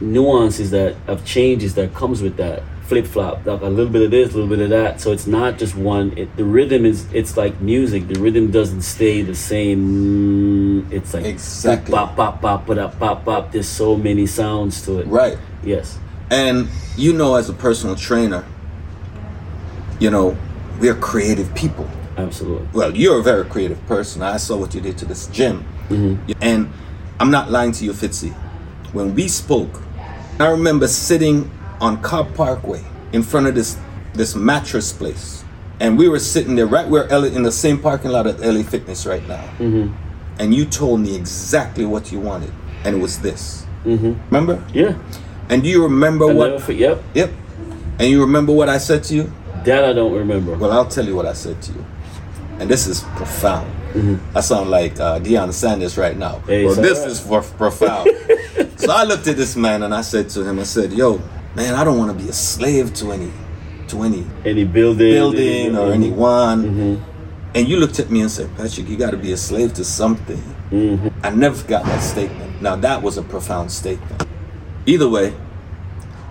nuances 0.00 0.70
that 0.70 0.96
of 1.06 1.24
changes 1.24 1.74
that 1.74 1.94
comes 1.94 2.22
with 2.22 2.36
that 2.36 2.62
flip 2.86 3.06
flop, 3.06 3.44
like 3.46 3.62
a 3.62 3.66
little 3.66 3.90
bit 3.92 4.02
of 4.02 4.10
this, 4.10 4.30
a 4.30 4.34
little 4.34 4.48
bit 4.48 4.60
of 4.60 4.70
that. 4.70 5.00
So 5.00 5.10
it's 5.12 5.26
not 5.26 5.58
just 5.58 5.74
one. 5.74 6.16
It, 6.18 6.36
the 6.36 6.44
rhythm 6.44 6.84
is 6.84 7.06
it's 7.12 7.36
like 7.36 7.60
music. 7.60 8.06
The 8.08 8.20
rhythm 8.20 8.50
doesn't 8.50 8.82
stay 8.82 9.22
the 9.22 9.34
same. 9.34 10.90
It's 10.92 11.14
like 11.14 11.24
Exactly. 11.24 11.92
pop 11.92 12.14
pop 12.16 12.40
pop 12.40 12.66
pop 12.66 12.98
pop 12.98 13.24
pop. 13.24 13.52
There's 13.52 13.68
so 13.68 13.96
many 13.96 14.26
sounds 14.26 14.82
to 14.86 14.98
it. 15.00 15.06
right. 15.06 15.38
Yes. 15.62 15.98
And 16.30 16.68
you 16.96 17.12
know, 17.12 17.36
as 17.36 17.48
a 17.48 17.52
personal 17.52 17.96
trainer, 17.96 18.44
you 19.98 20.10
know, 20.10 20.36
we're 20.80 20.94
creative 20.94 21.54
people. 21.54 21.88
Absolutely. 22.16 22.68
Well, 22.72 22.96
you're 22.96 23.20
a 23.20 23.22
very 23.22 23.44
creative 23.44 23.84
person. 23.86 24.22
I 24.22 24.36
saw 24.36 24.56
what 24.56 24.74
you 24.74 24.80
did 24.80 24.96
to 24.98 25.04
this 25.04 25.26
gym. 25.28 25.64
Mm-hmm. 25.88 26.32
And 26.40 26.72
I'm 27.18 27.30
not 27.30 27.50
lying 27.50 27.72
to 27.72 27.84
you, 27.84 27.92
Fitzy. 27.92 28.32
When 28.92 29.14
we 29.14 29.28
spoke, 29.28 29.82
I 30.38 30.48
remember 30.48 30.86
sitting 30.86 31.50
on 31.80 32.00
Cobb 32.02 32.34
Parkway 32.34 32.82
in 33.12 33.22
front 33.22 33.46
of 33.46 33.54
this 33.54 33.76
this 34.14 34.34
mattress 34.34 34.92
place. 34.92 35.44
And 35.80 35.98
we 35.98 36.08
were 36.08 36.20
sitting 36.20 36.54
there 36.54 36.66
right 36.66 36.88
where 36.88 37.08
Ellie 37.10 37.34
in 37.34 37.42
the 37.42 37.52
same 37.52 37.80
parking 37.80 38.12
lot 38.12 38.26
at 38.26 38.40
LA 38.40 38.62
Fitness 38.62 39.06
right 39.06 39.26
now. 39.26 39.42
Mm-hmm. 39.58 39.92
And 40.38 40.54
you 40.54 40.64
told 40.64 41.00
me 41.00 41.16
exactly 41.16 41.84
what 41.84 42.12
you 42.12 42.20
wanted. 42.20 42.52
And 42.84 42.96
it 42.96 43.00
was 43.00 43.18
this. 43.20 43.66
Mm-hmm. 43.84 44.14
Remember? 44.26 44.64
Yeah. 44.72 44.96
And 45.48 45.62
do 45.62 45.68
you 45.68 45.82
remember 45.82 46.30
I 46.30 46.34
what 46.34 46.62
for, 46.62 46.72
yep. 46.72 47.02
Yep. 47.14 47.30
And 47.98 48.08
you 48.10 48.20
remember 48.20 48.52
what 48.52 48.68
I 48.68 48.78
said 48.78 49.04
to 49.04 49.14
you? 49.14 49.32
That 49.64 49.84
I 49.84 49.92
don't 49.92 50.12
remember. 50.12 50.56
Well, 50.56 50.72
I'll 50.72 50.88
tell 50.88 51.04
you 51.06 51.14
what 51.14 51.26
I 51.26 51.32
said 51.32 51.60
to 51.62 51.72
you. 51.72 51.84
And 52.58 52.68
this 52.70 52.86
is 52.86 53.02
profound. 53.16 53.70
I 54.34 54.40
sound 54.40 54.70
like 54.70 54.98
uh, 54.98 55.20
Deion 55.20 55.52
Sanders 55.52 55.96
right 55.96 56.16
now. 56.16 56.40
Hey, 56.40 56.64
well, 56.64 56.74
this 56.74 56.98
alright. 56.98 57.10
is 57.12 57.20
for 57.20 57.42
profound. 57.42 58.10
so 58.76 58.90
I 58.92 59.04
looked 59.04 59.28
at 59.28 59.36
this 59.36 59.54
man 59.54 59.84
and 59.84 59.94
I 59.94 60.00
said 60.00 60.28
to 60.30 60.42
him, 60.44 60.58
I 60.58 60.64
said, 60.64 60.92
yo, 60.92 61.20
man, 61.54 61.74
I 61.74 61.84
don't 61.84 61.96
want 61.98 62.16
to 62.16 62.24
be 62.24 62.28
a 62.28 62.32
slave 62.32 62.92
to 62.94 63.12
any 63.12 63.30
to 63.88 64.02
any 64.02 64.26
Any 64.44 64.64
building, 64.64 65.12
building 65.12 65.76
or 65.76 65.88
Mhm. 65.90 65.94
anyone. 65.94 66.64
Mhm. 66.64 67.00
And 67.54 67.68
you 67.68 67.76
looked 67.76 68.00
at 68.00 68.10
me 68.10 68.20
and 68.22 68.30
said, 68.30 68.50
Patrick, 68.56 68.88
you 68.88 68.96
got 68.96 69.12
to 69.12 69.16
be 69.16 69.30
a 69.32 69.36
slave 69.36 69.74
to 69.74 69.84
something. 69.84 70.42
Mhm. 70.72 71.12
I 71.22 71.30
never 71.30 71.54
forgot 71.54 71.84
that 71.84 72.02
statement. 72.02 72.60
Now, 72.60 72.74
that 72.76 73.00
was 73.00 73.16
a 73.16 73.22
profound 73.22 73.70
statement. 73.70 74.24
Either 74.86 75.08
way, 75.08 75.34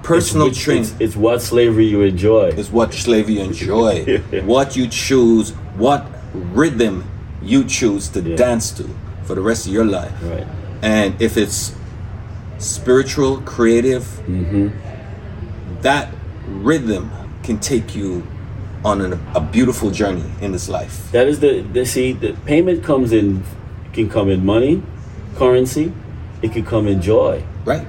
personal 0.04 0.48
it's, 0.48 0.58
training 0.60 0.84
It's, 0.84 0.94
it's 1.00 1.16
what 1.16 1.42
slavery 1.42 1.86
you 1.86 2.02
enjoy. 2.02 2.50
is 2.50 2.70
what 2.72 2.94
slavery 2.94 3.36
you 3.36 3.42
enjoy. 3.42 4.04
what 4.46 4.76
you 4.76 4.88
choose, 4.88 5.52
what 5.78 6.06
rhythm 6.34 7.06
you 7.42 7.64
choose 7.64 8.10
to 8.10 8.22
Yeah. 8.22 8.36
dance 8.36 8.72
to 8.72 8.90
for 9.24 9.36
the 9.36 9.42
rest 9.42 9.66
of 9.68 9.74
your 9.74 9.86
life. 9.86 10.12
right. 10.24 10.46
And 10.82 11.20
if 11.22 11.38
it's 11.38 11.74
spiritual, 12.58 13.38
creative, 13.42 14.04
Mm-hmm. 14.28 15.82
that 15.82 16.10
rhythm 16.48 17.12
can 17.44 17.58
take 17.60 17.96
you 17.96 18.24
on 18.86 19.02
an, 19.02 19.20
a 19.34 19.40
beautiful 19.40 19.92
journey 19.92 20.26
in 20.42 20.52
this 20.52 20.68
life. 20.70 21.10
That 21.12 21.28
is 21.28 21.40
the, 21.40 21.62
the 21.62 21.86
see 21.86 22.12
the 22.14 22.34
payment 22.46 22.84
comes 22.84 23.12
in 23.14 23.44
can 23.94 24.10
come 24.10 24.30
in 24.30 24.46
money, 24.46 24.82
currency, 25.36 25.94
it 26.42 26.52
can 26.52 26.66
come 26.66 26.88
in 26.88 27.02
joy. 27.02 27.44
Right? 27.64 27.86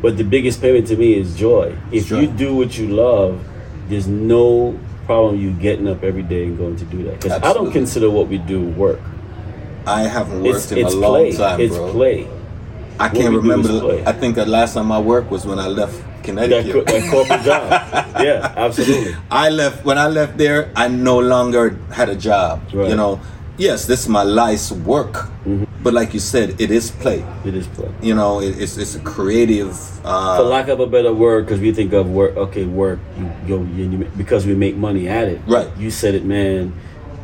But 0.00 0.16
the 0.16 0.24
biggest 0.24 0.60
payment 0.60 0.86
to 0.88 0.96
me 0.96 1.14
is 1.14 1.36
joy. 1.36 1.76
If 1.90 2.06
Joy. 2.08 2.20
you 2.20 2.26
do 2.28 2.54
what 2.54 2.78
you 2.78 2.88
love, 2.88 3.44
there's 3.88 4.06
no 4.06 4.78
problem 5.06 5.40
you 5.40 5.50
getting 5.52 5.88
up 5.88 6.04
every 6.04 6.22
day 6.22 6.44
and 6.44 6.56
going 6.58 6.76
to 6.76 6.84
do 6.84 7.02
that. 7.04 7.20
Because 7.20 7.32
I 7.42 7.52
don't 7.52 7.72
consider 7.72 8.08
what 8.10 8.28
we 8.28 8.38
do 8.38 8.64
work. 8.68 9.00
I 9.86 10.02
haven't 10.02 10.42
worked 10.42 10.56
It's 10.56 10.72
in 10.72 10.78
it's 10.78 10.94
a 10.94 10.98
long 10.98 11.12
play. 11.12 11.32
time, 11.36 11.60
it's 11.60 11.74
bro. 11.76 11.90
play. 11.92 12.28
I 13.00 13.08
can't 13.08 13.34
we 13.34 13.40
do 13.40 13.52
is 13.52 13.68
remember. 13.68 14.08
I 14.08 14.12
think 14.12 14.34
the 14.34 14.44
last 14.46 14.74
time 14.74 14.92
I 14.92 14.98
worked 15.00 15.30
was 15.30 15.46
when 15.46 15.58
I 15.58 15.66
left 15.68 15.96
That, 15.98 16.24
Connecticut. 16.24 16.72
co- 16.86 16.92
that 16.92 17.10
corporate 17.10 17.42
job. 17.42 18.04
Yeah, 18.22 18.52
absolutely. 18.56 19.14
I 19.30 19.48
left 19.48 19.84
when 19.84 19.96
I 19.96 20.08
left 20.08 20.36
there. 20.36 20.70
I 20.76 20.88
no 20.88 21.18
longer 21.20 21.78
had 21.92 22.08
a 22.08 22.16
job. 22.16 22.60
Right. 22.74 22.90
You 22.90 22.96
know, 22.96 23.20
yes, 23.56 23.86
this 23.86 24.00
is 24.02 24.08
my 24.08 24.24
life's 24.24 24.70
work, 24.72 25.30
Mm-hmm. 25.46 25.64
But 25.82 25.94
like 25.94 26.12
you 26.12 26.20
said, 26.20 26.60
it 26.60 26.70
is 26.70 26.90
play. 26.90 27.24
It 27.44 27.54
is 27.54 27.66
play. 27.68 27.90
You 28.02 28.14
know, 28.14 28.40
it, 28.40 28.58
it's 28.60 28.76
it's 28.76 28.94
a 28.94 29.00
creative. 29.00 29.70
Uh, 30.04 30.38
For 30.38 30.42
lack 30.44 30.68
of 30.68 30.80
a 30.80 30.86
better 30.86 31.12
word, 31.12 31.46
because 31.46 31.60
we 31.60 31.72
think 31.72 31.92
of 31.92 32.10
work, 32.10 32.36
okay, 32.36 32.64
work, 32.64 32.98
you 33.18 33.30
go, 33.46 33.62
you, 33.62 33.90
you, 33.90 33.98
because 34.16 34.46
we 34.46 34.54
make 34.54 34.76
money 34.76 35.08
at 35.08 35.28
it. 35.28 35.40
Right. 35.46 35.68
You 35.76 35.90
said 35.90 36.14
it, 36.14 36.24
man, 36.24 36.72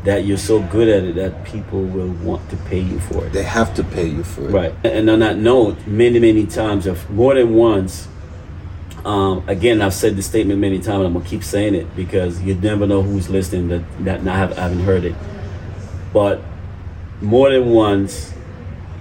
that 0.04 0.24
you're 0.24 0.38
so 0.38 0.60
good 0.60 0.88
at 0.88 1.02
it 1.02 1.14
that 1.16 1.44
people 1.44 1.82
will 1.82 2.12
want 2.24 2.48
to 2.50 2.56
pay 2.56 2.78
you 2.80 3.00
for 3.00 3.24
it. 3.26 3.32
they 3.32 3.42
have 3.42 3.74
to 3.74 3.82
pay 3.82 4.06
you 4.06 4.22
for 4.22 4.42
it. 4.48 4.50
Right. 4.52 4.74
And 4.84 5.08
on 5.10 5.18
that 5.20 5.38
note, 5.38 5.86
many, 5.86 6.18
many 6.20 6.46
times, 6.46 6.86
if 6.86 7.08
more 7.10 7.34
than 7.34 7.54
once, 7.54 8.06
um, 9.04 9.42
again, 9.48 9.82
I've 9.82 9.94
said 9.94 10.16
this 10.16 10.26
statement 10.26 10.60
many 10.60 10.78
times, 10.78 10.98
and 10.98 11.06
I'm 11.06 11.12
gonna 11.14 11.24
keep 11.24 11.42
saying 11.44 11.74
it 11.74 11.94
because 11.96 12.40
you 12.42 12.54
never 12.54 12.86
know 12.86 13.02
who's 13.02 13.28
listening 13.28 13.68
that 13.68 13.82
that 14.04 14.24
not 14.24 14.36
have, 14.36 14.56
haven't 14.56 14.80
heard 14.80 15.04
it. 15.04 15.14
But 16.12 16.40
more 17.20 17.50
than 17.50 17.70
once, 17.70 18.32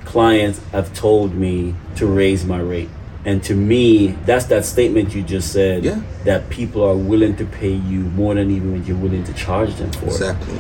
clients 0.06 0.60
have 0.72 0.94
told 0.94 1.34
me 1.34 1.76
to 1.96 2.06
raise 2.08 2.46
my 2.46 2.60
rate, 2.60 2.90
and 3.26 3.44
to 3.44 3.56
me, 3.56 4.08
that's 4.26 4.46
that 4.46 4.66
statement 4.66 5.14
you 5.16 5.24
just 5.24 5.52
said. 5.54 5.84
Yeah. 5.84 6.02
That 6.26 6.50
people 6.50 6.84
are 6.84 6.96
willing 6.98 7.36
to 7.38 7.46
pay 7.46 7.74
you 7.74 8.02
more 8.02 8.34
than 8.36 8.52
even 8.52 8.78
what 8.78 8.88
you're 8.88 8.98
willing 8.98 9.24
to 9.26 9.34
charge 9.34 9.76
them 9.76 9.92
for. 9.94 10.06
Exactly. 10.06 10.56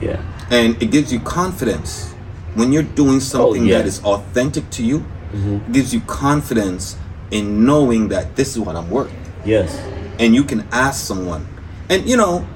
Yeah. 0.00 0.22
And 0.50 0.80
it 0.82 0.90
gives 0.90 1.12
you 1.12 1.20
confidence 1.20 2.12
when 2.54 2.72
you're 2.72 2.82
doing 2.82 3.20
something 3.20 3.62
Oh, 3.62 3.64
yeah. 3.66 3.78
that 3.78 3.86
is 3.86 4.02
authentic 4.04 4.68
to 4.70 4.82
you. 4.84 5.00
Mm-hmm. 5.32 5.56
It 5.66 5.72
gives 5.72 5.94
you 5.94 6.00
confidence 6.00 6.96
in 7.30 7.64
knowing 7.64 8.08
that 8.08 8.34
this 8.34 8.56
is 8.56 8.58
what 8.60 8.74
I'm 8.76 8.90
worth. 8.90 9.12
Yes. 9.44 9.78
and 10.18 10.34
you 10.34 10.44
can 10.44 10.66
ask 10.72 11.06
someone. 11.06 11.46
And 11.88 12.06
you 12.08 12.16
know, 12.16 12.46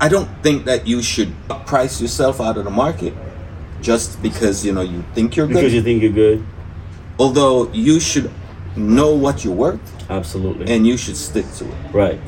I 0.00 0.08
don't 0.08 0.28
think 0.42 0.64
that 0.66 0.86
you 0.86 1.00
should 1.02 1.32
price 1.66 2.00
yourself 2.02 2.40
out 2.40 2.58
of 2.58 2.64
the 2.64 2.70
market 2.70 3.14
just 3.80 4.20
because 4.22 4.64
you 4.64 4.72
know 4.72 4.82
you 4.82 5.04
think 5.14 5.36
you're 5.36 5.46
good. 5.46 5.54
Because 5.54 5.74
you 5.74 5.82
think 5.82 6.02
you're 6.02 6.12
good. 6.12 6.44
Although 7.18 7.70
you 7.72 8.00
should 8.00 8.30
know 8.76 9.14
what 9.14 9.42
you're 9.44 9.54
worth 9.54 9.80
Absolutely. 10.10 10.70
and 10.72 10.86
you 10.86 10.96
should 10.96 11.16
stick 11.16 11.46
to 11.54 11.64
it. 11.64 11.92
right. 11.92 12.20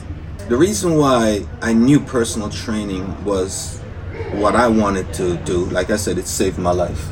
The 0.49 0.57
reason 0.57 0.97
why 0.97 1.45
I 1.61 1.75
knew 1.75 2.01
personal 2.01 2.49
training 2.49 3.23
was 3.23 3.81
what 4.33 4.57
I 4.57 4.67
wanted 4.67 5.13
to 5.15 5.37
do, 5.45 5.67
like 5.67 5.91
I 5.91 5.97
said, 5.97 6.17
it 6.17 6.27
saved 6.27 6.59
my 6.59 6.71
life. 6.71 7.11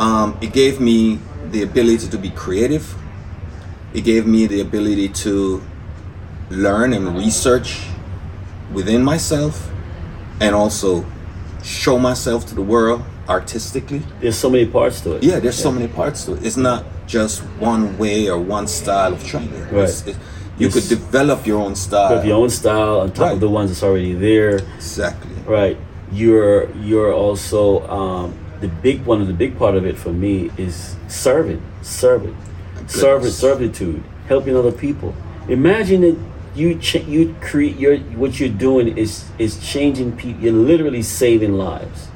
Um, 0.00 0.38
it 0.40 0.54
gave 0.54 0.80
me 0.80 1.18
the 1.50 1.62
ability 1.62 2.08
to 2.08 2.16
be 2.16 2.30
creative. 2.30 2.94
It 3.92 4.02
gave 4.02 4.26
me 4.26 4.46
the 4.46 4.62
ability 4.62 5.10
to 5.24 5.62
learn 6.48 6.94
and 6.94 7.14
research 7.18 7.86
within 8.72 9.04
myself 9.04 9.70
and 10.40 10.54
also 10.54 11.04
show 11.62 11.98
myself 11.98 12.46
to 12.46 12.54
the 12.54 12.62
world 12.62 13.02
artistically. 13.28 14.02
There's 14.20 14.36
so 14.38 14.50
many 14.50 14.66
parts 14.66 15.00
to 15.02 15.12
it. 15.16 15.22
Yeah, 15.22 15.38
there's 15.40 15.58
so 15.58 15.70
many 15.70 15.88
parts 15.88 16.24
to 16.24 16.34
it. 16.34 16.44
It's 16.46 16.56
not 16.56 16.84
just 17.06 17.40
one 17.60 17.96
way 17.98 18.28
or 18.28 18.38
one 18.38 18.66
style 18.66 19.12
of 19.12 19.24
training. 19.24 19.62
Right. 19.70 19.88
it- 20.06 20.16
you 20.58 20.68
could 20.70 20.88
develop 20.88 21.46
your 21.46 21.60
own 21.60 21.76
style. 21.76 22.08
Develop 22.08 22.26
your 22.26 22.36
own 22.42 22.50
style 22.50 23.00
on 23.02 23.12
top 23.12 23.26
Right. 23.26 23.32
of 23.34 23.40
the 23.40 23.48
ones 23.48 23.70
that's 23.70 23.84
already 23.84 24.12
there. 24.14 24.58
Exactly. 24.76 25.30
Right. 25.46 25.76
You're 26.10 26.68
you're 26.82 27.12
also 27.14 27.86
um, 27.88 28.34
the 28.60 28.66
big 28.66 29.04
one 29.06 29.20
of 29.20 29.28
the 29.28 29.34
big 29.34 29.56
part 29.56 29.76
of 29.76 29.84
it 29.86 29.96
for 29.96 30.12
me 30.12 30.50
is 30.56 30.96
serving, 31.06 31.62
serving, 31.82 32.36
serving, 32.88 33.30
servitude, 33.30 34.02
helping 34.26 34.56
other 34.56 34.72
people. 34.72 35.14
Imagine 35.48 36.00
that 36.00 36.16
you 36.56 36.74
ch- 36.76 37.04
you 37.06 37.36
create 37.40 37.76
your 37.78 37.96
what 38.18 38.40
you're 38.40 38.48
doing 38.48 38.98
is 38.98 39.26
is 39.38 39.58
changing 39.64 40.10
people. 40.16 40.42
You're 40.42 40.52
literally 40.72 41.02
saving 41.02 41.52
lives. 41.56 42.08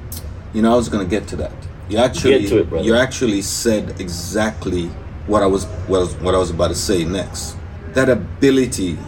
You 0.53 0.63
know, 0.63 0.73
I 0.73 0.77
was 0.77 0.89
gonna 0.89 1.05
get 1.05 1.27
to 1.29 1.37
that. 1.37 1.53
You 1.89 1.99
actually, 1.99 2.41
Get 2.43 2.49
to 2.69 2.77
it, 2.77 2.85
you 2.85 2.95
actually 2.95 3.43
said 3.43 4.01
exactly 4.01 4.87
what 5.27 5.43
I 5.43 5.47
was, 5.47 5.67
was 5.89 6.15
what 6.17 6.35
I 6.35 6.39
was 6.39 6.51
about 6.51 6.69
to 6.69 6.75
say 6.75 7.05
next. 7.05 7.57
That 7.93 8.09
ability 8.09 8.99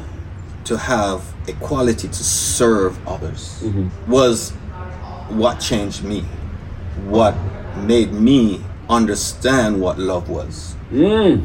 to 0.65 0.77
have 0.77 1.23
a 1.49 1.53
quality 1.55 2.09
to 2.09 2.25
serve 2.25 2.99
others 3.07 3.61
Mm-hmm. 3.63 4.11
was 4.11 4.51
what 5.31 5.61
changed 5.61 6.05
me. 6.05 6.23
What 7.07 7.35
made 7.77 8.13
me 8.13 8.61
understand 8.89 9.81
what 9.81 9.99
love 9.99 10.29
was. 10.29 10.75
Mm. 10.93 11.45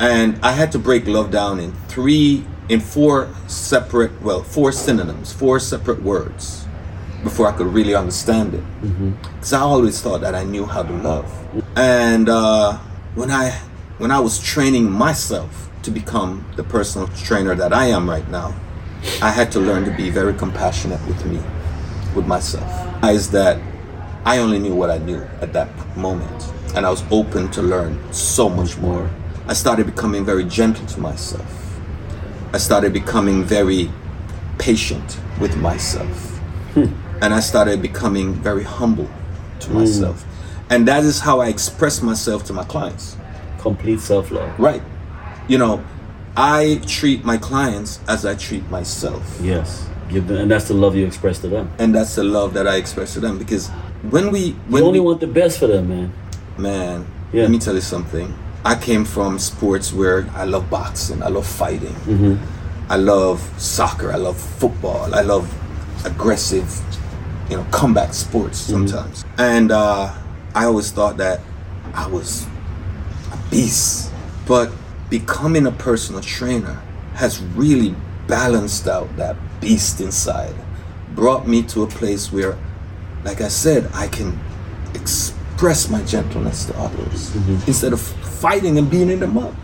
and 0.00 0.38
I 0.42 0.50
had 0.52 0.72
to 0.72 0.78
break 0.78 1.06
love 1.06 1.30
down 1.30 1.58
in 1.60 1.72
three, 1.88 2.44
in 2.68 2.80
four 2.80 3.28
separate, 3.46 4.20
well, 4.22 4.42
four 4.42 4.72
synonyms, 4.72 5.32
four 5.32 5.58
separate 5.60 6.02
words, 6.02 6.63
before 7.24 7.48
I 7.48 7.52
could 7.52 7.66
really 7.66 7.94
understand 7.94 8.54
it. 8.54 8.62
Because 9.34 9.52
I 9.52 9.60
always 9.60 10.00
thought 10.00 10.20
that 10.20 10.34
I 10.34 10.44
knew 10.44 10.66
how 10.66 10.82
to 10.82 10.92
love, 10.92 11.26
and 11.76 12.28
uh, 12.28 12.78
when 13.14 13.30
I 13.30 13.50
when 13.98 14.10
I 14.10 14.20
was 14.20 14.38
training 14.38 14.90
myself 14.90 15.70
to 15.82 15.90
become 15.90 16.44
the 16.56 16.62
personal 16.64 17.08
trainer 17.08 17.54
that 17.54 17.72
I 17.72 17.86
am 17.86 18.08
right 18.08 18.28
now, 18.30 18.54
I 19.22 19.30
had 19.30 19.50
to 19.52 19.60
learn 19.60 19.84
to 19.84 19.90
be 19.96 20.10
very 20.10 20.34
compassionate 20.34 21.04
with 21.06 21.24
me, 21.26 21.40
with 22.14 22.26
myself. 22.26 22.70
Is 23.04 23.30
that 23.30 23.60
I 24.24 24.38
only 24.38 24.58
knew 24.58 24.74
what 24.74 24.90
I 24.90 24.98
knew 24.98 25.20
at 25.40 25.52
that 25.52 25.68
moment, 25.96 26.52
and 26.74 26.86
I 26.86 26.90
was 26.90 27.02
open 27.10 27.50
to 27.52 27.62
learn 27.62 27.98
so 28.12 28.48
much 28.48 28.78
more. 28.78 29.10
I 29.46 29.52
started 29.52 29.86
becoming 29.86 30.24
very 30.24 30.44
gentle 30.44 30.86
to 30.86 31.00
myself. 31.00 31.50
I 32.54 32.58
started 32.58 32.92
becoming 32.92 33.44
very 33.44 33.90
patient 34.58 35.18
with 35.40 35.56
myself. 35.56 36.40
And 37.24 37.32
I 37.32 37.40
started 37.40 37.80
becoming 37.80 38.34
very 38.34 38.64
humble 38.64 39.08
to 39.60 39.70
myself. 39.72 40.26
And 40.68 40.86
that 40.88 41.04
is 41.04 41.20
how 41.20 41.40
I 41.40 41.48
express 41.48 42.02
myself 42.02 42.44
to 42.44 42.52
my 42.52 42.64
clients. 42.64 43.16
Complete 43.60 44.00
self 44.00 44.30
love. 44.30 44.52
Right. 44.60 44.82
You 45.48 45.56
know, 45.56 45.82
I 46.36 46.82
treat 46.86 47.24
my 47.24 47.38
clients 47.38 47.98
as 48.08 48.26
I 48.26 48.34
treat 48.34 48.68
myself. 48.68 49.38
Yes. 49.40 49.88
Give 50.10 50.26
them, 50.28 50.36
and 50.36 50.50
that's 50.50 50.68
the 50.68 50.74
love 50.74 50.96
you 50.96 51.06
express 51.06 51.38
to 51.38 51.48
them. 51.48 51.70
And 51.78 51.94
that's 51.94 52.14
the 52.14 52.24
love 52.24 52.52
that 52.54 52.68
I 52.68 52.76
express 52.76 53.14
to 53.14 53.20
them 53.20 53.38
because 53.38 53.70
when 54.10 54.30
we 54.30 54.54
You 54.68 54.84
only 54.84 55.00
we, 55.00 55.06
want 55.06 55.20
the 55.20 55.26
best 55.26 55.58
for 55.58 55.66
them, 55.66 55.88
man. 55.88 56.12
man, 56.58 57.06
Yeah. 57.32 57.42
let 57.44 57.50
me 57.50 57.58
tell 57.58 57.74
you 57.74 57.80
something. 57.80 58.34
I 58.66 58.74
came 58.74 59.06
from 59.06 59.38
sports 59.38 59.94
where 59.94 60.26
I 60.34 60.44
love 60.44 60.68
boxing, 60.68 61.22
I 61.22 61.28
love 61.28 61.46
fighting, 61.46 61.94
Mm-hmm. 62.06 62.34
I 62.92 62.96
love 62.96 63.40
soccer, 63.56 64.12
I 64.12 64.16
love 64.16 64.36
football, 64.36 65.14
I 65.14 65.22
love 65.22 65.48
aggressive, 66.04 66.68
you 67.50 67.56
know, 67.56 67.66
combat 67.70 68.14
sports 68.14 68.70
Mm-hmm. 68.70 68.86
sometimes. 68.86 69.24
And 69.38 69.70
uh, 69.72 70.14
I 70.54 70.64
always 70.64 70.90
thought 70.90 71.16
that 71.18 71.40
I 71.94 72.06
was 72.06 72.46
a 73.32 73.50
beast. 73.50 74.10
But 74.46 74.70
becoming 75.10 75.66
a 75.66 75.72
personal 75.72 76.20
trainer 76.20 76.80
has 77.14 77.40
really 77.56 77.94
balanced 78.26 78.88
out 78.88 79.14
that 79.16 79.36
beast 79.60 80.00
inside, 80.00 80.54
brought 81.14 81.46
me 81.46 81.62
to 81.62 81.82
a 81.82 81.86
place 81.86 82.32
where, 82.32 82.58
like 83.24 83.40
I 83.40 83.48
said, 83.48 83.88
I 83.94 84.08
can 84.08 84.38
express 84.94 85.88
my 85.88 86.02
gentleness 86.02 86.64
to 86.66 86.78
others 86.78 87.34
instead 87.66 87.92
of 87.92 88.00
fighting 88.00 88.78
and 88.78 88.90
beating 88.90 89.20
them 89.20 89.38
up. 89.38 89.54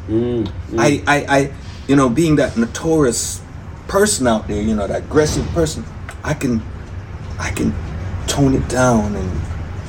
I, 0.79 1.03
I, 1.07 1.27
I, 1.29 1.53
you 1.88 1.97
know, 1.97 2.09
being 2.09 2.37
that 2.37 2.57
notorious 2.57 3.40
person 3.88 4.27
out 4.27 4.47
there, 4.49 4.62
you 4.62 4.75
know, 4.75 4.87
that 4.87 5.03
aggressive 5.05 5.47
person, 5.49 5.85
I 6.23 6.35
can, 6.35 6.62
I 7.40 7.50
can 7.50 7.74
tone 8.26 8.55
it 8.55 8.68
down 8.68 9.16
and, 9.16 9.40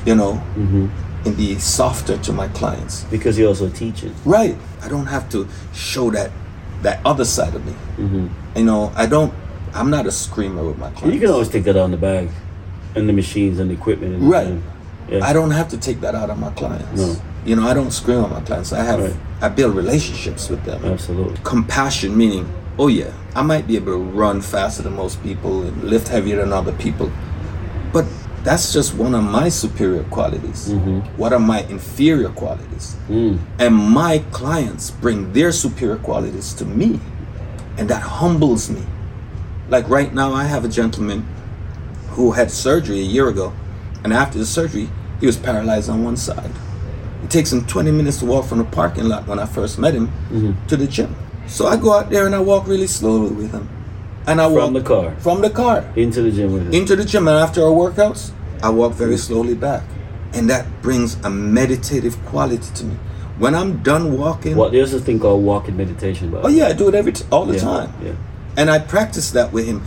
you 0.06 0.14
know, 0.14 0.32
mm-hmm. 0.56 0.88
and 1.26 1.36
be 1.36 1.58
softer 1.58 2.16
to 2.18 2.32
my 2.32 2.48
clients. 2.48 3.04
Because 3.04 3.38
you're 3.38 3.48
also 3.48 3.68
teaching. 3.68 4.14
Right. 4.24 4.56
I 4.80 4.88
don't 4.88 5.06
have 5.06 5.28
to 5.30 5.46
show 5.72 6.10
that 6.10 6.30
that 6.82 7.00
other 7.04 7.24
side 7.24 7.54
of 7.54 7.64
me. 7.64 7.72
Mm-hmm. 7.72 8.58
You 8.58 8.64
know, 8.64 8.92
I 8.96 9.06
don't. 9.06 9.32
I'm 9.74 9.88
not 9.88 10.06
a 10.06 10.10
screamer 10.10 10.64
with 10.64 10.78
my 10.78 10.90
clients. 10.90 11.14
You 11.14 11.20
can 11.20 11.30
always 11.30 11.48
take 11.48 11.64
that 11.64 11.76
out 11.76 11.84
in 11.84 11.92
the 11.92 11.96
bag, 11.96 12.28
and 12.96 13.08
the 13.08 13.12
machines 13.12 13.58
and 13.60 13.70
the 13.70 13.74
equipment. 13.74 14.14
And 14.14 14.28
Right. 14.28 14.46
and- 14.46 14.62
yeah. 15.08 15.24
I 15.24 15.32
don't 15.32 15.50
have 15.50 15.68
to 15.68 15.76
take 15.76 16.00
that 16.00 16.14
out 16.14 16.30
on 16.30 16.40
my 16.40 16.50
clients. 16.50 17.00
No. 17.00 17.16
You 17.44 17.56
know, 17.56 17.66
I 17.66 17.74
don't 17.74 17.90
scream 17.90 18.24
on 18.24 18.30
my 18.30 18.40
clients. 18.40 18.72
I 18.72 18.82
have. 18.84 19.00
Right. 19.00 19.14
I 19.40 19.48
build 19.48 19.74
relationships 19.74 20.48
with 20.48 20.64
them. 20.64 20.84
Absolutely. 20.84 21.36
Compassion 21.42 22.16
meaning, 22.16 22.48
oh 22.78 22.88
yeah, 22.88 23.12
I 23.34 23.42
might 23.42 23.66
be 23.66 23.76
able 23.76 23.92
to 23.92 23.98
run 23.98 24.40
faster 24.40 24.82
than 24.82 24.94
most 24.94 25.22
people 25.22 25.62
and 25.62 25.84
lift 25.84 26.08
heavier 26.08 26.36
than 26.36 26.52
other 26.52 26.72
people, 26.72 27.10
but 27.92 28.06
that's 28.42 28.72
just 28.72 28.94
one 28.94 29.14
of 29.14 29.22
my 29.22 29.48
superior 29.48 30.02
qualities. 30.04 30.68
Mm-hmm. 30.68 31.00
What 31.16 31.32
are 31.32 31.38
my 31.38 31.60
inferior 31.62 32.30
qualities? 32.30 32.96
Mm. 33.08 33.38
And 33.60 33.74
my 33.74 34.18
clients 34.32 34.90
bring 34.90 35.32
their 35.32 35.52
superior 35.52 35.96
qualities 35.96 36.52
to 36.54 36.64
me, 36.64 36.98
and 37.78 37.88
that 37.88 38.02
humbles 38.02 38.68
me. 38.68 38.82
Like 39.68 39.88
right 39.88 40.12
now, 40.12 40.32
I 40.32 40.44
have 40.44 40.64
a 40.64 40.68
gentleman 40.68 41.26
who 42.10 42.32
had 42.32 42.50
surgery 42.50 42.98
a 42.98 43.04
year 43.04 43.28
ago, 43.28 43.52
and 44.02 44.12
after 44.12 44.38
the 44.38 44.46
surgery, 44.46 44.88
he 45.20 45.26
was 45.26 45.36
paralyzed 45.36 45.88
on 45.88 46.02
one 46.02 46.16
side. 46.16 46.50
It 47.22 47.30
takes 47.30 47.52
him 47.52 47.64
20 47.64 47.92
minutes 47.92 48.18
to 48.18 48.26
walk 48.26 48.46
from 48.46 48.58
the 48.58 48.64
parking 48.64 49.04
lot 49.04 49.28
when 49.28 49.38
I 49.38 49.46
first 49.46 49.78
met 49.78 49.94
him 49.94 50.08
mm-hmm. 50.08 50.66
to 50.66 50.76
the 50.76 50.88
gym. 50.88 51.14
So 51.46 51.68
I 51.68 51.76
go 51.76 51.92
out 51.92 52.10
there 52.10 52.26
and 52.26 52.34
I 52.34 52.40
walk 52.40 52.66
really 52.66 52.88
slowly 52.88 53.30
with 53.30 53.52
him. 53.52 53.68
And 54.26 54.40
I 54.40 54.44
From 54.44 54.54
walk 54.54 54.72
the 54.74 54.82
car 54.82 55.14
from 55.18 55.40
the 55.42 55.50
car 55.50 55.84
into 55.96 56.22
the 56.22 56.30
gym 56.30 56.52
with 56.52 56.68
it. 56.68 56.74
into 56.74 56.94
the 56.96 57.04
gym 57.04 57.26
and 57.28 57.36
after 57.38 57.60
our 57.62 57.72
workouts, 57.72 58.30
I 58.62 58.70
walk 58.70 58.92
very 58.92 59.16
slowly 59.16 59.54
back. 59.54 59.82
And 60.34 60.48
that 60.48 60.64
brings 60.80 61.16
a 61.24 61.30
meditative 61.30 62.16
quality 62.26 62.72
to 62.74 62.84
me. 62.84 62.96
When 63.38 63.54
I'm 63.54 63.82
done 63.82 64.16
walking, 64.16 64.56
What 64.56 64.72
there's 64.72 64.94
a 64.94 65.00
thing 65.00 65.18
called 65.18 65.42
walking 65.44 65.76
meditation, 65.76 66.30
but 66.30 66.44
oh 66.44 66.48
yeah, 66.48 66.68
I 66.68 66.72
do 66.72 66.88
it 66.88 66.94
every 66.94 67.12
t- 67.12 67.24
all 67.32 67.44
the 67.46 67.54
yeah, 67.54 67.60
time. 67.60 67.92
Yeah. 68.04 68.12
And 68.56 68.70
I 68.70 68.78
practice 68.78 69.32
that 69.32 69.52
with 69.52 69.66
him. 69.66 69.82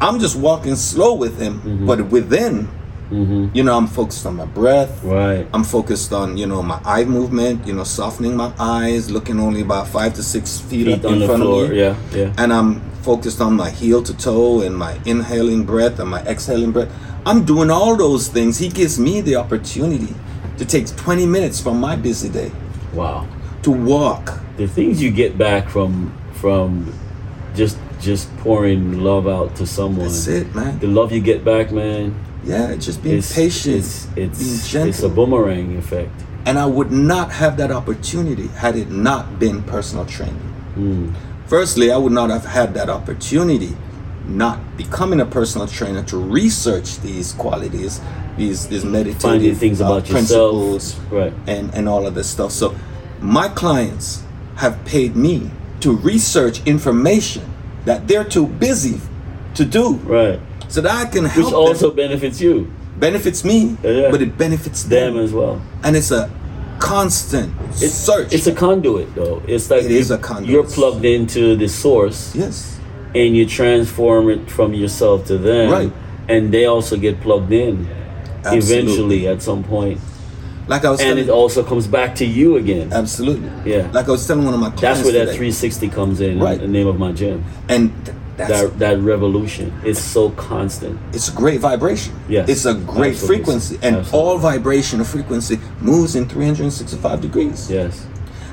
I'm 0.00 0.20
just 0.20 0.36
walking 0.36 0.76
slow 0.76 1.14
with 1.14 1.40
him, 1.40 1.54
Mm-hmm. 1.60 1.86
but 1.86 2.06
within, 2.10 2.68
you 3.10 3.62
know, 3.62 3.76
I'm 3.76 3.86
focused 3.86 4.26
on 4.26 4.36
my 4.36 4.44
breath. 4.46 5.02
Right. 5.04 5.46
I'm 5.54 5.64
focused 5.64 6.12
on, 6.12 6.36
you 6.36 6.46
know, 6.46 6.62
my 6.62 6.80
eye 6.84 7.04
movement, 7.04 7.66
you 7.66 7.72
know, 7.72 7.84
softening 7.84 8.36
my 8.36 8.52
eyes, 8.58 9.10
looking 9.10 9.40
only 9.40 9.60
about 9.62 9.88
five 9.88 10.12
to 10.14 10.22
six 10.22 10.58
feet, 10.58 10.86
Feet 10.86 11.04
up 11.04 11.12
in 11.12 11.26
front 11.26 11.42
floor. 11.42 11.64
of 11.64 11.70
me. 11.70 11.78
Yeah. 11.80 11.96
Yeah. 12.12 12.32
And 12.38 12.52
I'm 12.52 12.82
focused 13.06 13.40
on 13.40 13.54
my 13.54 13.70
heel 13.70 14.02
to 14.02 14.12
toe 14.16 14.62
and 14.62 14.76
my 14.76 14.98
inhaling 15.06 15.64
breath 15.64 16.00
and 16.00 16.10
my 16.10 16.20
exhaling 16.26 16.72
breath. 16.72 16.90
I'm 17.24 17.44
doing 17.44 17.70
all 17.70 17.94
those 17.96 18.26
things. 18.26 18.58
He 18.58 18.68
gives 18.68 18.98
me 18.98 19.20
the 19.20 19.36
opportunity 19.36 20.12
to 20.58 20.64
take 20.64 20.86
20 20.96 21.24
minutes 21.26 21.60
from 21.60 21.78
my 21.80 21.94
busy 21.94 22.28
day 22.28 22.50
Wow. 22.92 23.26
to 23.62 23.70
walk. 23.70 24.24
The 24.56 24.66
things 24.66 25.00
you 25.02 25.10
get 25.12 25.38
back 25.38 25.68
from 25.68 25.92
from 26.42 26.92
just 27.54 27.78
just 28.00 28.24
pouring 28.38 28.82
love 29.08 29.26
out 29.28 29.54
to 29.56 29.64
someone. 29.66 30.08
That's 30.08 30.26
it, 30.26 30.54
man. 30.54 30.78
The 30.80 30.88
love 30.88 31.12
you 31.12 31.20
get 31.20 31.44
back, 31.44 31.70
man. 31.72 32.14
Yeah, 32.44 32.74
just 32.86 33.02
being 33.02 33.18
It's 33.18 33.32
patient, 33.34 33.76
It's 33.76 34.08
it's, 34.16 34.74
it's 34.74 35.02
a 35.02 35.08
boomerang 35.08 35.76
effect. 35.78 36.10
And 36.46 36.58
I 36.58 36.66
would 36.66 36.90
not 36.92 37.28
have 37.42 37.56
that 37.56 37.70
opportunity 37.70 38.48
had 38.62 38.74
it 38.76 38.90
not 38.90 39.38
been 39.38 39.62
personal 39.62 40.04
training. 40.06 40.48
Hmm. 40.76 41.06
Firstly, 41.46 41.90
I 41.92 41.96
would 41.96 42.12
not 42.12 42.30
have 42.30 42.44
had 42.44 42.74
that 42.74 42.88
opportunity 42.90 43.76
not 44.28 44.76
becoming 44.76 45.20
a 45.20 45.24
personal 45.26 45.66
trainer 45.68 46.02
to 46.04 46.16
research 46.16 46.98
these 47.00 47.32
qualities, 47.34 48.00
these 48.36 48.66
these 48.66 48.84
meditative 48.84 49.22
Finding 49.22 49.54
things 49.54 49.80
uh, 49.80 49.84
about 49.86 50.08
yourself. 50.08 50.12
principles, 50.18 50.96
Right. 51.10 51.32
and 51.46 51.72
and 51.74 51.88
all 51.88 52.06
of 52.06 52.14
this 52.14 52.28
stuff. 52.28 52.50
So, 52.50 52.74
my 53.20 53.48
clients 53.48 54.24
have 54.56 54.84
paid 54.84 55.14
me 55.14 55.50
to 55.80 55.92
research 55.92 56.60
information 56.66 57.42
that 57.84 58.08
they're 58.08 58.24
too 58.24 58.46
busy 58.46 59.00
to 59.54 59.64
do, 59.64 59.94
Right. 60.04 60.40
so 60.68 60.80
that 60.80 60.90
I 60.90 61.04
can 61.08 61.24
help 61.26 61.36
Which 61.36 61.46
them. 61.52 61.54
also 61.54 61.90
benefits 61.92 62.40
you, 62.40 62.66
benefits 62.98 63.44
me, 63.44 63.76
Yeah. 63.84 64.10
but 64.10 64.20
it 64.20 64.36
benefits 64.36 64.82
them, 64.82 65.14
them 65.14 65.24
as 65.24 65.32
well. 65.32 65.60
and 65.84 65.94
it's 65.96 66.10
a 66.10 66.28
constant 66.78 67.52
It's, 67.72 67.92
search. 67.92 68.32
It's 68.32 68.46
a 68.46 68.52
conduit, 68.54 69.14
though. 69.14 69.42
It's 69.46 69.70
like 69.70 69.84
It 69.84 69.90
is 69.90 70.08
you- 70.10 70.16
a 70.16 70.18
conduit. 70.18 70.50
You're 70.50 70.64
plugged 70.64 71.04
into 71.04 71.56
the 71.56 71.68
source, 71.68 72.34
yes, 72.34 72.78
and 73.14 73.36
you 73.36 73.46
transform 73.46 74.28
it 74.30 74.50
from 74.50 74.74
yourself 74.74 75.24
to 75.26 75.38
them, 75.38 75.70
Right. 75.70 75.92
And 76.28 76.50
they 76.52 76.64
also 76.66 76.96
get 76.96 77.20
plugged 77.20 77.52
in 77.52 77.86
Absolutely. 78.44 78.58
eventually 78.58 79.28
at 79.28 79.42
some 79.42 79.62
point, 79.62 80.00
like 80.66 80.84
I 80.84 80.90
was 80.90 80.98
and 81.00 81.10
telling, 81.10 81.24
it 81.24 81.30
also 81.30 81.62
comes 81.62 81.86
back 81.86 82.16
to 82.16 82.24
you 82.26 82.56
again. 82.56 82.92
absolutely, 82.92 83.48
Yeah. 83.64 83.88
Like 83.92 84.08
I 84.08 84.10
was 84.10 84.26
telling 84.26 84.44
one 84.44 84.52
of 84.54 84.58
my 84.60 84.70
clients 84.70 84.82
That's 84.82 85.02
where 85.04 85.12
that 85.12 85.26
today, 85.32 85.36
360 85.38 85.88
comes 85.88 86.20
in. 86.20 86.40
Right. 86.40 86.58
The 86.60 86.66
name 86.66 86.88
of 86.88 86.98
my 86.98 87.12
gym. 87.12 87.44
and 87.68 87.92
th- 88.04 88.16
that's 88.36 88.50
That 88.50 88.78
that 88.78 88.98
revolution 89.00 89.72
is 89.84 89.98
so 89.98 90.30
constant. 90.30 90.98
it's 91.12 91.28
a 91.28 91.32
great 91.32 91.60
vibration. 91.60 92.12
Yes. 92.28 92.48
it's 92.48 92.64
a 92.66 92.74
great 92.74 93.12
Absolutely. 93.14 93.36
frequency, 93.36 93.74
and 93.82 93.96
Absolutely. 93.96 94.20
all 94.28 94.38
vibration 94.38 95.00
or 95.00 95.04
frequency 95.04 95.58
moves 95.80 96.14
in 96.16 96.28
365 96.28 97.20
degrees. 97.20 97.70
Yes. 97.70 98.06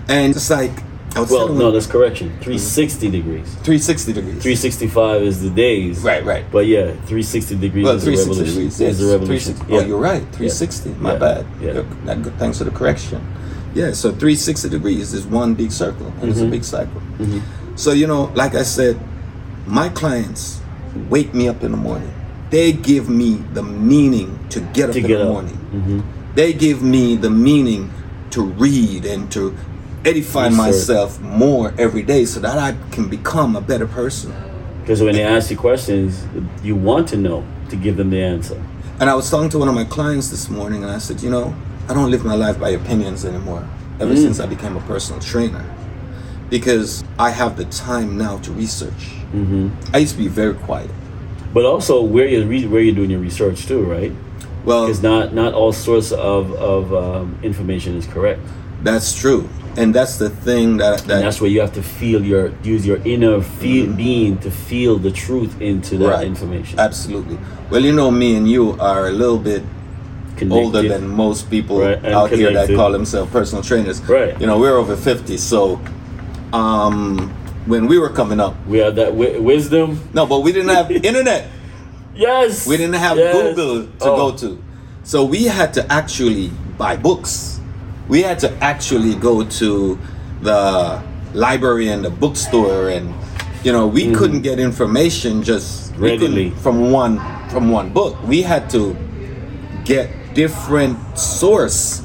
And 0.08 0.36
it's 0.36 0.50
like 0.50 0.72
Well, 1.16 1.50
no, 1.50 1.70
that's 1.70 1.86
correction. 1.86 2.30
360 2.42 3.10
degrees. 3.12 3.46
360 3.62 4.14
degrees. 4.14 4.42
365 4.42 5.22
is 5.22 5.42
the 5.44 5.50
days. 5.52 6.00
Right, 6.00 6.26
right. 6.26 6.44
But 6.52 6.66
yeah, 6.66 6.88
360 7.06 7.56
degrees 7.58 7.86
Well, 7.86 7.96
is 7.98 8.02
a 8.02 8.06
360 8.06 8.30
revolution. 8.30 8.56
degrees. 8.56 8.82
Is 8.82 9.02
a 9.02 9.12
revolution. 9.14 9.54
360 9.54 9.74
Oh, 9.78 9.88
you're 9.88 10.00
right. 10.00 10.24
360. 10.34 10.90
My 11.00 11.14
Yeah. 11.14 11.20
bad. 11.20 11.46
Yeah. 11.62 11.74
Good- 12.24 12.38
Thanks 12.40 12.58
for 12.58 12.64
the 12.64 12.72
correction. 12.72 13.22
Yeah, 13.76 13.92
so 13.94 14.12
360 14.12 14.70
degrees 14.70 15.14
is 15.14 15.26
one 15.26 15.54
big 15.54 15.72
circle, 15.72 16.12
and 16.22 16.32
it's 16.32 16.40
a 16.42 16.46
Mhm. 16.46 16.52
big 16.52 16.64
cycle. 16.64 17.02
Mhm. 17.20 17.42
So, 17.76 17.92
you 17.92 18.08
know, 18.08 18.32
like 18.36 18.56
I 18.56 18.64
said, 18.64 18.98
my 19.66 19.90
clients 19.90 20.62
wake 21.10 21.34
me 21.34 21.48
up 21.48 21.64
in 21.64 21.72
the 21.72 21.78
morning. 21.78 22.12
They 22.50 22.72
give 22.72 23.10
me 23.10 23.36
the 23.54 23.64
meaning 23.64 24.40
to 24.50 24.60
get 24.60 24.90
up 24.90 24.94
To 24.94 25.00
in 25.00 25.08
get 25.08 25.18
the 25.18 25.24
up. 25.26 25.30
morning. 25.34 25.56
hmm 25.56 26.02
They 26.36 26.54
give 26.54 26.82
me 26.84 27.16
the 27.16 27.30
meaning 27.30 27.92
to 28.32 28.42
read 28.44 29.06
and 29.06 29.32
to 29.32 29.56
edify 30.06 30.46
Research. 30.48 30.58
myself 30.58 31.22
more 31.22 31.74
every 31.78 32.04
day 32.04 32.26
so 32.26 32.40
that 32.42 32.58
I 32.58 32.76
can 32.92 33.08
become 33.10 33.56
a 33.56 33.62
better 33.62 33.88
person. 33.88 34.34
Because 34.82 35.02
when 35.02 35.16
they 35.16 35.24
ask 35.24 35.50
you 35.50 35.58
questions, 35.58 36.26
you 36.64 36.76
want 36.76 37.08
to 37.10 37.18
know 37.18 37.44
to 37.70 37.76
give 37.76 37.96
them 37.98 38.10
the 38.10 38.22
answer. 38.22 38.62
And 39.00 39.10
I 39.10 39.16
was 39.16 39.30
talking 39.32 39.50
to 39.52 39.58
one 39.58 39.70
of 39.70 39.76
my 39.76 39.86
clients 39.86 40.30
this 40.30 40.50
morning, 40.50 40.84
and 40.84 40.92
I 40.92 40.98
said, 41.00 41.22
you 41.24 41.30
know, 41.30 41.56
I 41.88 41.94
don't 41.94 42.12
live 42.12 42.24
my 42.26 42.36
life 42.36 42.60
by 42.60 42.70
opinions 42.70 43.24
anymore. 43.26 43.68
Ever 44.00 44.14
Mm. 44.14 44.18
since 44.18 44.40
I 44.40 44.46
became 44.46 44.76
a 44.76 44.82
personal 44.82 45.22
trainer, 45.22 45.64
because 46.50 47.04
I 47.18 47.30
have 47.32 47.56
the 47.58 47.66
time 47.66 48.18
now 48.18 48.38
to 48.40 48.52
research. 48.52 49.14
Hmm 49.34 49.70
I 49.94 49.98
used 50.00 50.16
to 50.16 50.22
be 50.22 50.30
very 50.30 50.54
quiet. 50.54 50.90
But 51.54 51.66
also 51.66 52.02
where 52.02 52.28
you're 52.28 52.46
re- 52.46 52.68
where 52.68 52.82
you're 52.82 52.96
doing 52.96 53.12
your 53.12 53.20
research 53.20 53.66
too, 53.68 53.84
right? 53.84 54.12
Well, 54.66 54.86
Because 54.88 55.04
not 55.04 55.34
not 55.34 55.54
all 55.54 55.74
sorts 55.74 56.12
of 56.14 56.54
of 56.54 56.94
um, 56.94 57.38
information 57.44 57.98
is 57.98 58.06
correct, 58.08 58.40
that's 58.82 59.14
true, 59.14 59.44
and 59.76 59.94
that's 59.94 60.16
the 60.18 60.30
thing 60.30 60.78
that 60.78 61.02
and 61.02 61.10
that 61.10 61.22
that's 61.26 61.42
where 61.42 61.50
you 61.50 61.60
have 61.62 61.74
to 61.74 61.84
feel 61.84 62.24
your 62.24 62.46
use 62.64 62.86
your 62.88 63.00
inner 63.06 63.42
feel, 63.42 63.92
being 63.92 64.38
to 64.46 64.50
feel 64.50 64.98
the 64.98 65.12
truth 65.12 65.54
into 65.62 65.98
that 65.98 66.10
Right. 66.10 66.28
information. 66.34 66.80
absolutely. 66.80 67.38
Well, 67.70 67.84
you 67.84 67.92
know, 68.00 68.10
me 68.12 68.36
and 68.38 68.48
you 68.50 68.64
are 68.80 69.08
a 69.08 69.12
little 69.12 69.40
bit 69.52 69.64
older 70.50 70.82
than 70.82 71.08
most 71.08 71.50
people 71.50 71.80
Right, 71.80 72.04
out 72.06 72.30
here 72.32 72.52
that 72.54 72.68
call 72.76 72.92
themselves 72.92 73.32
personal 73.32 73.64
trainers. 73.64 74.02
Right. 74.10 74.34
You 74.40 74.48
know, 74.48 74.58
we're 74.60 74.78
over 74.78 74.96
fifty, 74.96 75.38
so 75.38 75.80
um, 76.54 77.32
when 77.66 77.88
we 77.88 77.98
were 77.98 78.10
coming 78.10 78.40
up, 78.40 78.56
we 78.68 78.78
had 78.80 78.96
that 78.96 79.12
wi- 79.14 79.40
wisdom. 79.40 80.00
no, 80.14 80.26
but 80.26 80.40
we 80.40 80.52
didn't 80.52 80.70
have 80.76 80.92
internet. 81.12 81.48
Yes. 82.16 82.68
We 82.68 82.78
didn't 82.78 82.96
have 83.00 83.18
Yes. 83.18 83.34
Google 83.36 83.84
to 84.00 84.06
Oh. 84.06 84.32
go 84.32 84.38
to. 84.38 84.62
So 85.04 85.24
we 85.26 85.46
had 85.46 85.74
to 85.74 85.92
actually 85.92 86.52
buy 86.78 86.96
books. 86.96 87.60
We 88.08 88.22
had 88.22 88.40
to 88.40 88.52
actually 88.64 89.16
go 89.16 89.44
to 89.44 89.98
the 90.42 91.02
library 91.34 91.88
and 91.90 92.04
the 92.06 92.10
bookstore 92.12 92.90
and 92.90 93.14
you 93.64 93.72
know, 93.72 93.88
we 93.88 94.12
couldn't 94.12 94.42
get 94.42 94.60
information 94.60 95.42
just 95.42 95.94
Mm. 95.94 96.02
Readily. 96.02 96.50
from 96.62 96.92
one 96.92 97.20
from 97.50 97.72
one 97.72 97.90
book. 97.90 98.18
We 98.28 98.42
had 98.42 98.70
to 98.72 98.96
get 99.86 100.10
different 100.34 100.98
source 101.18 102.02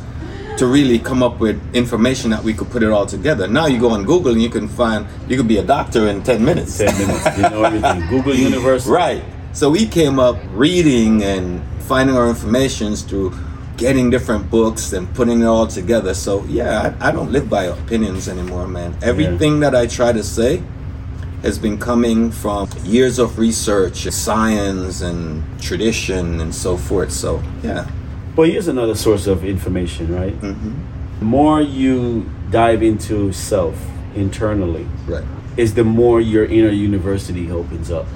to 0.59 0.67
really 0.67 0.99
come 0.99 1.23
up 1.23 1.39
with 1.39 1.61
information 1.75 2.31
that 2.31 2.43
we 2.43 2.53
could 2.53 2.69
put 2.71 2.83
it 2.83 2.91
all 2.91 3.07
together. 3.07 3.47
Now 3.47 3.67
you 3.67 3.79
go 3.79 3.91
on 3.91 4.05
Google 4.05 4.33
and 4.33 4.43
you 4.43 4.51
can 4.51 4.69
find 4.69 5.07
you 5.29 5.37
could 5.37 5.49
be 5.49 5.59
a 5.59 5.65
doctor 5.65 6.09
in 6.09 6.23
10 6.23 6.45
minutes. 6.45 6.79
Ten 6.79 6.99
minutes. 6.99 7.37
You 7.37 7.43
know 7.43 7.63
everything. 7.63 8.07
Google 8.09 8.35
University. 8.35 8.91
Right. 8.91 9.25
So 9.53 9.71
we 9.71 9.87
came 9.87 10.19
up 10.19 10.37
reading 10.51 11.23
and 11.23 11.63
finding 11.83 12.17
our 12.17 12.29
informations 12.29 13.03
through 13.03 13.33
getting 13.77 14.11
different 14.11 14.51
books 14.51 14.93
and 14.93 15.13
putting 15.15 15.43
it 15.43 15.47
all 15.47 15.69
together. 15.69 16.13
So 16.13 16.45
yeah, 16.45 16.97
I, 17.01 17.09
I 17.09 17.13
don't 17.13 17.31
live 17.31 17.49
by 17.49 17.65
opinions 17.65 18.29
anymore, 18.29 18.67
man. 18.67 18.97
Everything 19.03 19.61
that 19.61 19.77
I 19.77 19.87
try 19.87 20.13
to 20.13 20.25
say 20.25 20.63
has 21.43 21.57
been 21.57 21.79
coming 21.79 22.33
from 22.33 22.69
years 22.83 23.21
of 23.21 23.39
research, 23.39 24.03
science 24.11 25.03
and 25.03 25.45
tradition 25.63 26.41
and 26.41 26.53
so 26.53 26.77
forth. 26.77 27.13
So 27.13 27.41
yeah. 27.63 27.89
But 28.39 28.51
here's 28.51 28.69
another 28.69 28.95
source 28.95 29.27
of 29.27 29.45
information, 29.45 30.15
right? 30.15 30.33
hmm 30.33 30.71
The 31.19 31.25
more 31.25 31.61
you 31.61 32.31
dive 32.53 32.85
into 32.85 33.33
self 33.33 33.75
internally, 34.15 34.87
Right. 35.09 35.25
is 35.57 35.75
the 35.75 35.83
more 35.83 36.21
your 36.21 36.45
inner 36.45 36.71
university 36.71 37.51
opens 37.51 37.91
up. 37.91 38.07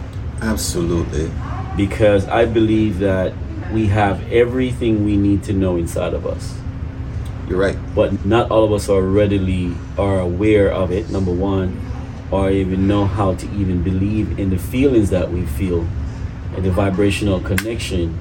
Absolutely. 0.40 1.28
Because 1.76 2.28
I 2.28 2.44
believe 2.44 3.00
that 3.00 3.32
we 3.74 3.86
have 3.86 4.22
everything 4.30 5.04
we 5.04 5.16
need 5.16 5.42
to 5.42 5.52
know 5.52 5.74
inside 5.74 6.14
of 6.14 6.24
us. 6.24 6.54
You're 7.48 7.58
right. 7.58 7.76
But 7.92 8.24
not 8.24 8.48
all 8.48 8.62
of 8.62 8.72
us 8.72 8.88
are 8.88 9.02
readily 9.02 9.74
are 9.98 10.20
aware 10.20 10.70
of 10.70 10.92
it, 10.92 11.10
number 11.10 11.32
one, 11.32 11.80
or 12.30 12.48
even 12.48 12.86
know 12.86 13.06
how 13.06 13.34
to 13.34 13.46
even 13.58 13.82
believe 13.82 14.38
in 14.38 14.50
the 14.50 14.58
feelings 14.58 15.10
that 15.10 15.32
we 15.32 15.42
feel 15.42 15.84
and 16.54 16.64
the 16.64 16.70
vibrational 16.70 17.40
connection 17.40 18.16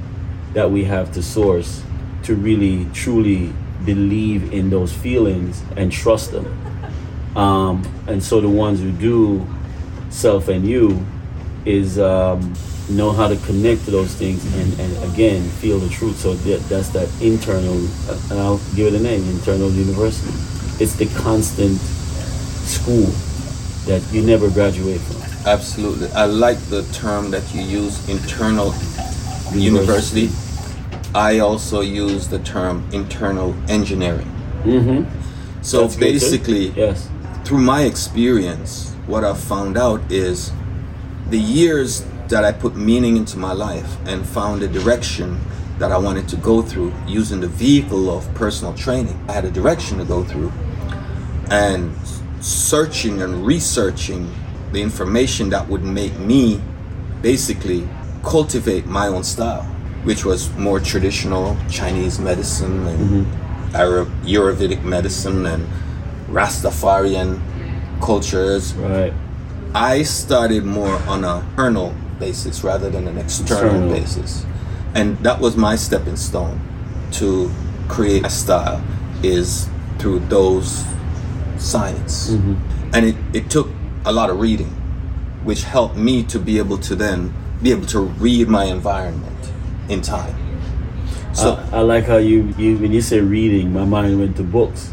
that 0.56 0.72
we 0.72 0.86
have 0.86 1.12
to 1.12 1.22
source 1.22 1.84
to 2.24 2.36
really 2.36 2.88
truly 2.94 3.54
believe 3.86 4.54
in 4.54 4.70
those 4.70 4.94
feelings 4.94 5.64
and 5.76 5.92
trust 5.92 6.32
them. 6.32 6.46
Um, 7.36 7.84
and 8.08 8.22
so 8.22 8.42
the 8.42 8.50
ones 8.50 8.80
who 8.82 8.92
do 8.92 9.48
self 10.10 10.50
and 10.50 10.68
you 10.68 11.06
is 11.66 11.98
um, 12.00 12.54
know 12.90 13.12
how 13.12 13.28
to 13.28 13.38
connect 13.38 13.86
to 13.86 13.92
those 13.92 14.14
things 14.14 14.44
and, 14.56 14.80
and 14.80 15.12
again 15.12 15.48
feel 15.50 15.80
the 15.80 15.90
truth. 15.90 16.18
So 16.18 16.34
that, 16.34 16.60
that's 16.70 16.90
that 16.90 17.10
internal, 17.22 17.78
and 18.30 18.40
I'll 18.40 18.62
give 18.76 18.94
it 18.94 19.00
a 19.00 19.04
name, 19.04 19.28
internal 19.30 19.70
university. 19.72 20.34
It's 20.84 20.96
the 20.96 21.08
constant 21.22 21.78
school 21.78 23.08
that 23.86 24.02
you 24.12 24.22
never 24.22 24.50
graduate 24.50 25.02
from. 25.02 25.22
Absolutely. 25.48 26.12
I 26.12 26.26
like 26.26 26.60
the 26.70 26.84
term 26.94 27.32
that 27.32 27.54
you 27.54 27.62
use, 27.62 28.08
internal 28.10 28.74
university. 29.54 30.30
I 31.14 31.40
also 31.40 31.82
use 31.82 32.28
the 32.28 32.40
term 32.40 32.88
internal 32.92 33.56
engineering. 33.70 34.32
Mm-hmm. 34.64 35.62
So 35.62 35.88
basically, 35.88 36.70
yes. 36.70 37.10
through 37.44 37.60
my 37.60 37.84
experience, 37.84 38.94
what 39.08 39.24
I've 39.24 39.40
found 39.40 39.78
out 39.78 40.02
is 40.12 40.52
the 41.30 41.40
years 41.40 42.06
that 42.30 42.46
I 42.46 42.52
put 42.52 42.76
meaning 42.76 43.18
into 43.18 43.38
my 43.38 43.52
life 43.52 43.98
and 44.06 44.26
found 44.26 44.64
a 44.64 44.68
direction 44.68 45.40
that 45.80 45.92
I 45.92 45.98
wanted 45.98 46.30
to 46.30 46.38
go 46.38 46.62
through 46.62 46.94
using 47.08 47.42
the 47.42 47.48
vehicle 47.48 48.10
of 48.10 48.32
personal 48.36 48.74
training. 48.74 49.20
I 49.28 49.34
had 49.34 49.46
a 49.46 49.52
direction 49.52 49.98
to 49.98 50.06
go 50.06 50.24
through 50.24 50.52
and 51.50 51.94
searching 52.40 53.22
and 53.22 53.46
researching 53.46 54.32
the 54.72 54.82
information 54.82 55.50
that 55.50 55.68
would 55.68 55.84
make 55.84 56.18
me 56.20 56.62
basically 57.22 57.88
cultivate 58.24 58.86
my 58.86 59.08
own 59.08 59.24
style, 59.24 59.68
which 60.04 60.26
was 60.26 60.50
more 60.58 60.80
traditional 60.80 61.56
Chinese 61.70 62.20
medicine 62.20 62.88
and 62.88 63.28
Arab 63.76 64.10
Ayurvedic 64.24 64.84
medicine 64.84 65.46
and 65.46 65.68
Rastafarian 66.30 67.40
cultures. 68.02 68.74
Right. 68.74 69.14
I 69.74 70.04
started 70.04 70.66
more 70.66 70.96
on 71.08 71.24
a 71.24 71.40
internal 71.52 71.94
basis 72.20 72.64
rather 72.64 72.90
than 72.90 73.08
an 73.08 73.18
external, 73.18 73.66
External. 73.66 73.90
basis. 73.90 74.46
And 74.94 75.18
that 75.20 75.40
was 75.40 75.56
my 75.56 75.76
stepping 75.76 76.18
stone 76.18 76.60
to 77.14 77.50
create 77.88 78.26
a 78.26 78.30
style 78.30 78.82
is 79.24 79.68
through 80.00 80.20
those 80.30 80.84
science. 81.58 82.32
Mhm. 82.32 82.58
And 82.94 83.06
it, 83.06 83.16
it 83.34 83.50
took 83.50 83.70
a 84.06 84.12
lot 84.12 84.30
of 84.30 84.40
reading, 84.40 84.72
which 85.44 85.64
helped 85.64 85.96
me 85.96 86.24
to 86.24 86.40
be 86.40 86.58
able 86.58 86.78
to 86.80 86.96
then 86.96 87.34
be 87.62 87.72
able 87.72 87.86
to 87.88 88.00
read 88.00 88.48
my 88.50 88.66
environment 88.66 89.31
in 89.90 90.02
time. 90.02 90.36
So 91.34 91.56
I, 91.72 91.78
I 91.78 91.82
like 91.82 92.06
how 92.06 92.18
you, 92.18 92.54
you 92.58 92.78
when 92.78 92.92
you 92.92 93.02
say 93.02 93.20
reading, 93.20 93.74
my 93.74 93.86
mind 93.86 94.20
went 94.20 94.36
to 94.38 94.44
books. 94.44 94.92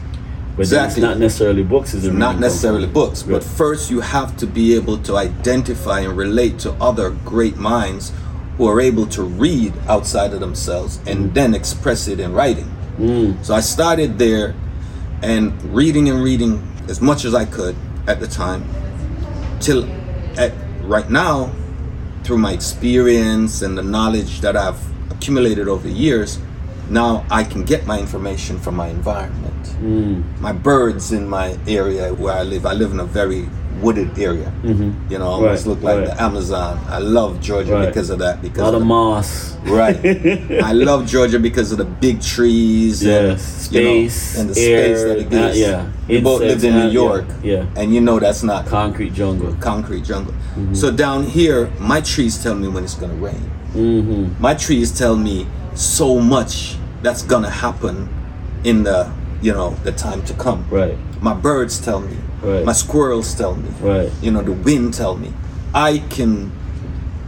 But 0.57 0.63
Exactly. 0.63 1.03
it's 1.03 1.11
not 1.11 1.19
necessarily 1.19 1.63
books, 1.63 1.95
is 1.95 2.09
not 2.09 2.41
necessarily 2.41 2.89
books, 2.89 3.23
but 3.23 3.45
first 3.45 3.91
you 3.91 4.01
have 4.01 4.37
to 4.39 4.47
be 4.47 4.75
able 4.75 4.99
to 4.99 5.17
identify 5.17 6.01
and 6.01 6.17
relate 6.17 6.59
to 6.61 6.73
other 6.81 7.11
great 7.11 7.57
minds 7.57 8.13
who 8.57 8.67
are 8.67 8.81
able 8.81 9.07
to 9.07 9.23
read 9.23 9.73
outside 9.87 10.33
of 10.33 10.41
themselves 10.41 10.99
and 11.07 11.33
then 11.33 11.55
express 11.55 12.09
it 12.09 12.19
in 12.19 12.33
writing. 12.33 12.69
Mm. 12.99 13.45
So 13.45 13.55
I 13.55 13.61
started 13.61 14.19
there 14.19 14.57
and 15.23 15.53
reading 15.73 16.09
and 16.09 16.25
reading 16.25 16.67
as 16.89 17.01
much 17.01 17.25
as 17.25 17.37
I 17.37 17.45
could 17.45 17.77
at 18.09 18.19
the 18.19 18.27
time 18.27 18.69
till 19.61 19.89
at 20.37 20.53
right 20.83 21.09
now 21.09 21.53
through 22.29 22.37
my 22.37 22.53
experience 22.53 23.63
and 23.63 23.79
the 23.79 23.83
knowledge 23.83 24.43
that 24.43 24.55
I've 24.55 24.79
accumulated 25.11 25.67
over 25.67 25.89
the 25.89 25.95
years 25.95 26.39
now 26.91 27.25
I 27.31 27.43
can 27.43 27.65
get 27.65 27.87
my 27.87 27.99
information 27.99 28.59
from 28.59 28.77
my 28.77 28.89
environment 28.89 29.55
Mm. 29.81 30.39
my 30.41 30.53
birds 30.53 31.11
in 31.13 31.27
my 31.29 31.57
area 31.69 32.13
where 32.13 32.35
I 32.35 32.43
live. 32.43 32.67
I 32.67 32.73
live 32.75 32.91
in 32.91 32.99
a 33.01 33.05
very 33.05 33.49
wooded 33.81 34.19
area. 34.19 34.51
Mhm. 34.65 34.95
You 35.11 35.19
know, 35.19 35.27
almost 35.27 35.67
Right, 35.67 35.71
look 35.71 35.83
like 35.83 35.99
right. 35.99 36.07
the 36.07 36.23
Amazon. 36.23 36.79
I 36.89 36.99
love 36.99 37.41
Georgia 37.41 37.75
Right. 37.75 37.87
because 37.89 38.11
of 38.11 38.19
that. 38.21 38.39
A 38.39 38.43
Because 38.43 38.63
lot 38.63 38.75
of 38.75 38.81
the- 38.81 38.87
moss. 38.87 39.57
Right. 39.67 39.99
I 40.65 40.73
love 40.73 41.07
Georgia 41.07 41.39
because 41.39 41.73
of 41.73 41.79
the 41.79 41.85
big 41.85 42.21
trees 42.21 43.03
Yes, 43.03 43.67
and 43.67 43.75
you 43.75 43.81
know, 43.83 43.89
space, 44.09 44.39
and 44.39 44.51
the 44.51 44.61
air, 44.61 44.97
space 44.97 45.03
that 45.05 45.19
it 45.19 45.27
uh, 45.27 45.47
gives. 45.47 45.59
yeah, 45.59 45.87
We 46.09 46.21
both 46.21 46.41
lived 46.41 46.65
in 46.65 46.75
uh, 46.75 46.85
New 46.87 46.91
York. 46.91 47.25
yeah, 47.43 47.53
yeah. 47.55 47.65
And 47.83 47.95
you 47.95 48.01
know 48.01 48.19
that's 48.19 48.43
not 48.43 48.67
Concrete 48.67 49.13
jungle. 49.15 49.55
concrete 49.61 50.05
jungle. 50.05 50.35
Mm-hmm. 50.57 50.75
So 50.75 50.91
down 50.91 51.25
here, 51.25 51.71
my 51.79 52.01
trees 52.01 52.43
tell 52.43 52.55
me 52.55 52.69
when 52.69 52.85
it's 52.85 52.95
gonna 52.95 53.15
rain. 53.15 53.51
Mm-hmm. 53.77 54.41
My 54.41 54.55
trees 54.55 54.91
tell 54.97 55.17
me 55.17 55.47
so 55.75 56.19
much 56.21 56.77
that's 57.03 57.23
gonna 57.23 57.51
happen 57.51 58.09
in 58.65 58.83
the 58.83 59.09
you 59.43 59.53
know 59.53 59.71
the 59.85 59.93
time 59.93 60.25
to 60.25 60.35
come. 60.35 60.67
Right. 60.71 60.97
My 61.23 61.35
birds 61.35 61.79
tell 61.81 62.01
me. 62.01 62.17
Right. 62.43 62.65
My 62.65 62.73
squirrels 62.73 63.35
tell 63.35 63.55
me. 63.55 63.69
Right. 63.81 64.11
You 64.23 64.31
know, 64.31 64.43
the 64.43 64.53
wind 64.53 64.95
tell 64.95 65.17
me. 65.17 65.33
I 65.75 65.99
can 66.11 66.53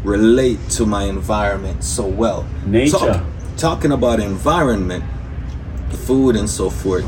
relate 0.04 0.58
to 0.70 0.86
my 0.86 1.04
environment 1.04 1.84
so 1.84 2.06
well. 2.06 2.46
Nature. 2.64 2.96
Talk- 2.98 3.24
talking 3.56 3.92
about 3.92 4.20
environment, 4.20 5.04
food 6.06 6.34
and 6.36 6.48
so 6.48 6.70
forth, 6.70 7.04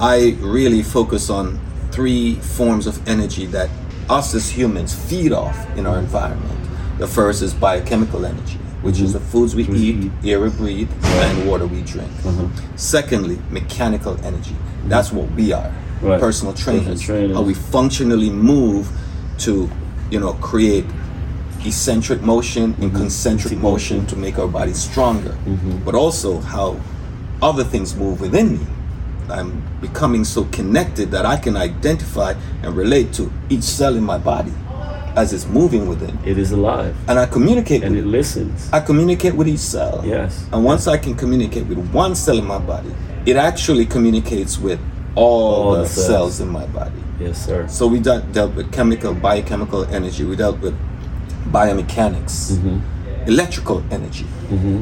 I 0.00 0.36
really 0.40 0.82
focus 0.82 1.28
on 1.28 1.60
three 1.90 2.36
forms 2.36 2.86
of 2.86 3.06
energy 3.06 3.44
that 3.46 3.68
us 4.08 4.34
as 4.34 4.48
humans 4.50 4.94
feed 4.94 5.32
off 5.32 5.56
in 5.76 5.86
our 5.86 5.98
environment. 5.98 6.58
The 6.98 7.06
first 7.06 7.42
is 7.42 7.52
biochemical 7.52 8.24
energy, 8.24 8.58
which 8.82 9.00
is 9.00 9.12
the 9.12 9.20
foods 9.20 9.54
we 9.54 9.64
we 9.64 9.78
eat, 9.78 10.12
air 10.24 10.40
we 10.40 10.50
breathe, 10.50 10.90
and 11.02 11.48
water 11.48 11.66
we 11.66 11.82
drink. 11.82 12.10
Uh-huh. 12.24 12.48
Secondly, 12.76 13.38
mechanical 13.50 14.16
energy. 14.24 14.52
Mm-hmm. 14.52 14.88
That's 14.88 15.12
what 15.12 15.30
we 15.32 15.52
are. 15.52 15.72
Right. 16.00 16.20
Personal 16.20 16.54
trainers. 16.54 17.00
trainers. 17.00 17.36
How 17.36 17.42
we 17.42 17.54
functionally 17.54 18.30
move 18.30 18.88
to, 19.38 19.68
you 20.10 20.20
know, 20.20 20.34
create 20.34 20.84
eccentric 21.64 22.22
motion 22.22 22.64
and 22.64 22.74
mm-hmm. 22.74 22.96
concentric 22.96 23.52
Concentric 23.52 23.58
motion 23.58 24.06
to 24.06 24.16
make 24.16 24.38
our 24.38 24.48
body 24.48 24.72
stronger. 24.72 25.36
But 25.84 25.94
also 25.94 26.40
how 26.40 26.80
other 27.42 27.64
things 27.64 27.96
move 27.96 28.20
within 28.20 28.58
me. 28.58 28.66
I'm 29.28 29.62
becoming 29.80 30.24
so 30.24 30.44
connected 30.44 31.10
that 31.10 31.26
I 31.26 31.36
can 31.36 31.56
identify 31.56 32.34
and 32.62 32.74
relate 32.76 33.12
to 33.14 33.30
each 33.50 33.64
cell 33.64 33.96
in 33.96 34.02
my 34.02 34.18
body 34.18 34.52
as 35.18 35.32
it's 35.32 35.46
moving 35.46 35.88
within. 35.88 36.16
It 36.24 36.38
is 36.38 36.52
alive 36.52 36.94
And 37.08 37.18
I 37.18 37.26
communicate 37.26 37.82
and 37.82 37.94
with 37.96 38.04
it 38.04 38.08
listens. 38.08 38.70
I 38.72 38.80
communicate 38.80 39.34
with 39.34 39.48
each 39.48 39.58
cell. 39.74 40.02
Yes. 40.04 40.46
And 40.52 40.64
once 40.64 40.86
I 40.86 40.96
can 40.96 41.14
communicate 41.16 41.66
with 41.66 41.78
one 41.92 42.14
cell 42.14 42.38
in 42.38 42.46
my 42.46 42.58
body, 42.58 42.92
it 43.26 43.36
actually 43.36 43.84
communicates 43.86 44.58
with 44.58 44.78
all, 45.16 45.54
All 45.54 45.72
the 45.74 45.82
the 45.82 45.88
cells. 45.88 46.06
cells. 46.06 46.40
in 46.40 46.48
my 46.48 46.66
body. 46.66 47.02
Yes, 47.20 47.44
sir. 47.46 47.66
So 47.68 47.88
we 47.88 47.98
dealt, 47.98 48.30
dealt 48.32 48.54
with 48.54 48.70
chemical, 48.72 49.12
biochemical 49.12 49.84
energy. 49.98 50.22
We 50.24 50.36
dealt 50.36 50.60
with 50.60 50.74
biomechanics, 51.52 52.36
Mm-hmm. 52.52 52.78
electrical 53.28 53.82
energy. 53.90 54.26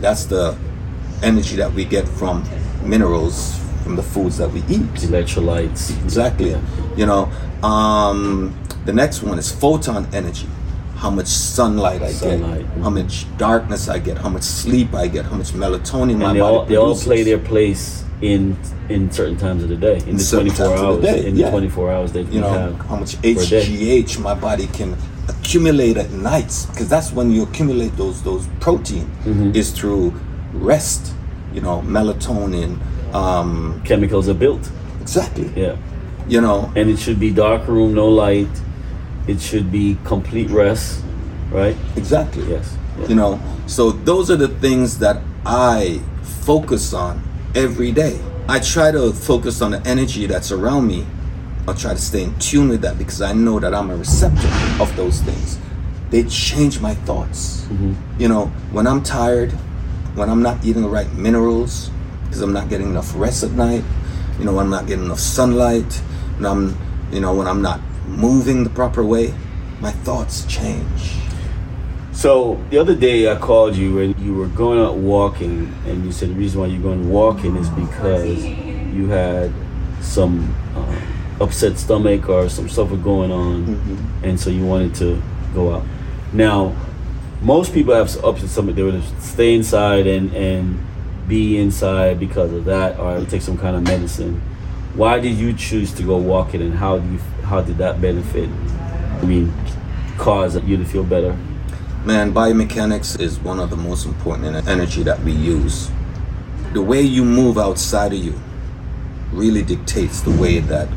That's 0.01 0.27
the 0.27 0.57
energy 1.23 1.57
that 1.57 1.73
we 1.73 1.85
get 1.85 2.07
from 2.07 2.45
minerals 2.85 3.59
from 3.83 3.97
the 3.97 4.03
foods 4.03 4.37
that 4.39 4.51
we 4.53 4.61
eat. 4.69 4.93
Electrolytes. 5.11 5.91
Exactly. 6.05 6.51
Yeah. 6.51 6.61
You 6.97 7.07
know, 7.07 7.31
um, 7.67 8.55
the 8.85 8.93
next 8.93 9.23
one 9.23 9.39
is 9.39 9.51
photon 9.53 10.07
energy. 10.15 10.47
How 10.97 11.11
much 11.11 11.27
sunlight 11.27 12.01
I 12.03 12.11
Sunlight, 12.11 12.61
get, 12.75 12.83
how 12.83 12.89
much 12.91 13.27
darkness 13.37 13.87
I 13.89 13.99
get, 13.99 14.17
how 14.17 14.31
much 14.31 14.43
sleep 14.45 14.95
I 14.95 15.09
get, 15.09 15.27
how 15.27 15.37
much 15.37 15.51
melatonin 15.53 16.17
my 16.19 16.29
And 16.29 16.37
they 16.37 16.41
body 16.41 16.41
all 16.41 16.65
they 16.65 16.77
all 16.77 16.97
play 16.97 17.23
their 17.23 17.39
place 17.39 18.03
in 18.23 18.57
in 18.89 19.11
certain 19.11 19.37
times 19.37 19.63
of 19.63 19.69
the 19.69 19.77
day. 19.77 19.99
In 20.07 20.17
the 20.17 20.25
twenty 20.25 20.49
four 20.51 20.75
hours. 20.75 20.97
the 20.97 21.03
day, 21.03 21.27
in 21.27 21.37
yeah. 21.37 21.45
the 21.47 21.51
twenty 21.51 21.69
four 21.69 21.93
hours 21.93 22.13
that 22.13 22.33
you 22.33 22.41
know 22.41 22.49
have. 22.49 22.79
how 22.87 22.97
much. 22.97 23.17
HGH 23.17 24.19
my 24.21 24.33
body 24.35 24.69
can 24.69 24.97
accumulate 25.29 25.99
at 25.99 26.11
nights 26.13 26.65
because 26.67 26.89
that's 26.89 27.13
when 27.13 27.31
you 27.31 27.43
accumulate 27.43 27.95
those 27.97 28.23
those 28.23 28.47
protein 28.61 29.07
Mm-hmm. 29.27 29.55
is 29.55 29.73
through 29.73 30.15
rest. 30.55 31.13
You 31.53 31.61
know, 31.61 31.83
melatonin. 31.83 32.79
Um, 33.15 33.83
Chemicals 33.85 34.29
are 34.31 34.35
built. 34.35 34.71
exactly. 35.03 35.49
Yeah. 35.55 35.77
You 36.29 36.41
know, 36.41 36.73
And 36.75 36.91
it 36.91 36.99
should 36.99 37.21
be 37.21 37.31
dark 37.31 37.69
room, 37.69 37.95
no 37.95 38.09
light. 38.09 38.49
It 39.29 39.41
should 39.41 39.71
be 39.71 39.97
complete 40.05 40.51
rest. 40.51 41.03
Right? 41.51 41.77
exactly. 41.97 42.43
Yes. 42.49 42.77
Yeah. 42.99 43.07
You 43.07 43.15
know, 43.15 43.41
so 43.67 43.91
those 43.93 44.31
are 44.31 44.37
the 44.37 44.49
things 44.49 44.99
that 44.99 45.23
I 45.45 46.01
focus 46.43 46.93
on 46.93 47.23
every 47.55 47.93
day. 47.93 48.21
I 48.49 48.59
try 48.61 48.91
to 48.91 49.13
focus 49.13 49.63
on 49.63 49.73
the 49.73 49.81
energy 49.87 50.27
that's 50.27 50.51
around 50.51 50.87
me. 50.87 51.07
I'll 51.69 51.75
try 51.75 51.95
to 51.95 52.01
stay 52.01 52.23
in 52.23 52.39
tune 52.39 52.69
with 52.69 52.81
that 52.83 52.99
because 52.99 53.21
I 53.21 53.33
know 53.33 53.59
that 53.59 53.75
I'm 53.75 53.91
a 53.91 53.97
receptor 53.97 54.49
of 54.81 54.95
those 54.97 55.21
things. 55.21 55.59
They 56.11 56.23
change 56.25 56.81
my 56.81 56.95
thoughts. 56.95 57.63
Mm-hmm. 57.63 58.21
You 58.21 58.29
know, 58.29 58.47
when 58.71 58.87
I'm 58.87 59.03
tired, 59.03 59.51
when 60.15 60.31
I'm 60.31 60.43
not 60.43 60.65
eating 60.65 60.83
the 60.83 60.89
right 60.89 61.13
minerals, 61.15 61.91
because 62.25 62.41
I'm 62.41 62.53
not 62.53 62.69
getting 62.69 62.89
enough 62.89 63.13
rest 63.17 63.43
at 63.43 63.51
night, 63.53 63.83
you 64.39 64.45
know, 64.45 64.53
when 64.53 64.67
I'm 64.67 64.71
not 64.71 64.87
getting 64.87 65.07
enough 65.07 65.19
sunlight, 65.19 66.01
when 66.37 66.47
I'm, 66.47 66.77
you 67.13 67.21
know, 67.21 67.35
when 67.35 67.47
I'm 67.47 67.63
not 67.63 67.81
moving 68.07 68.65
the 68.65 68.71
proper 68.71 69.05
way, 69.05 69.35
my 69.81 69.91
thoughts 69.91 70.45
change. 70.47 71.17
So 72.13 72.63
the 72.71 72.79
other 72.79 72.95
day 72.95 73.31
I 73.31 73.37
called 73.37 73.77
you 73.77 73.99
and 73.99 74.19
you 74.19 74.35
were 74.35 74.49
going 74.49 74.79
out 74.79 74.97
walking, 74.97 75.73
and 75.87 76.05
you 76.05 76.13
said 76.13 76.31
the 76.31 76.35
reason 76.35 76.61
why 76.61 76.67
you're 76.67 76.81
going 76.81 77.11
walking 77.11 77.57
is 77.57 77.69
because 77.71 78.43
you 78.45 79.09
had 79.09 79.53
some 80.01 80.55
uh, 80.75 81.45
upset 81.45 81.79
stomach 81.79 82.29
or 82.29 82.49
some 82.49 82.69
stuff 82.69 82.91
was 82.91 83.01
going 83.01 83.31
on, 83.31 84.11
and 84.23 84.41
so 84.41 84.49
you 84.49 84.65
wanted 84.65 84.95
to 84.95 85.23
go 85.55 85.75
out. 85.75 85.85
Now, 86.33 86.75
most 87.43 87.75
people 87.75 87.95
have 87.95 88.09
upset 88.25 88.49
stomach; 88.49 88.77
they 88.77 88.83
would 88.83 89.03
stay 89.21 89.55
inside 89.55 90.07
and 90.07 90.35
and 90.35 90.85
be 91.29 91.59
inside 91.59 92.19
because 92.19 92.53
of 92.53 92.65
that, 92.65 92.99
or 92.99 93.23
take 93.27 93.43
some 93.43 93.59
kind 93.59 93.77
of 93.77 93.83
medicine. 93.83 94.41
Why 94.97 95.19
did 95.21 95.37
you 95.37 95.53
choose 95.53 95.93
to 95.95 96.03
go 96.03 96.17
walking, 96.17 96.63
and 96.63 96.75
how 96.75 96.99
do 96.99 97.13
you 97.13 97.19
how 97.45 97.61
did 97.61 97.79
that 97.79 98.01
benefit? 98.01 98.49
I 98.49 99.25
mean, 99.25 99.53
cause 100.19 100.61
you 100.65 100.77
to 100.77 100.85
feel 100.85 101.05
better. 101.05 101.37
Man, 102.05 102.33
biomechanics 102.33 103.21
is 103.21 103.39
one 103.41 103.59
of 103.61 103.71
the 103.71 103.77
most 103.77 104.07
important 104.07 104.67
energy 104.69 105.03
that 105.03 105.21
we 105.21 105.33
use. 105.33 105.91
The 106.73 106.83
way 106.83 107.03
you 107.03 107.25
move 107.25 107.59
outside 107.59 108.13
of 108.13 108.19
you 108.19 108.35
really 109.33 109.63
dictates 109.63 110.21
the 110.21 110.31
way 110.31 110.61
that 110.61 110.89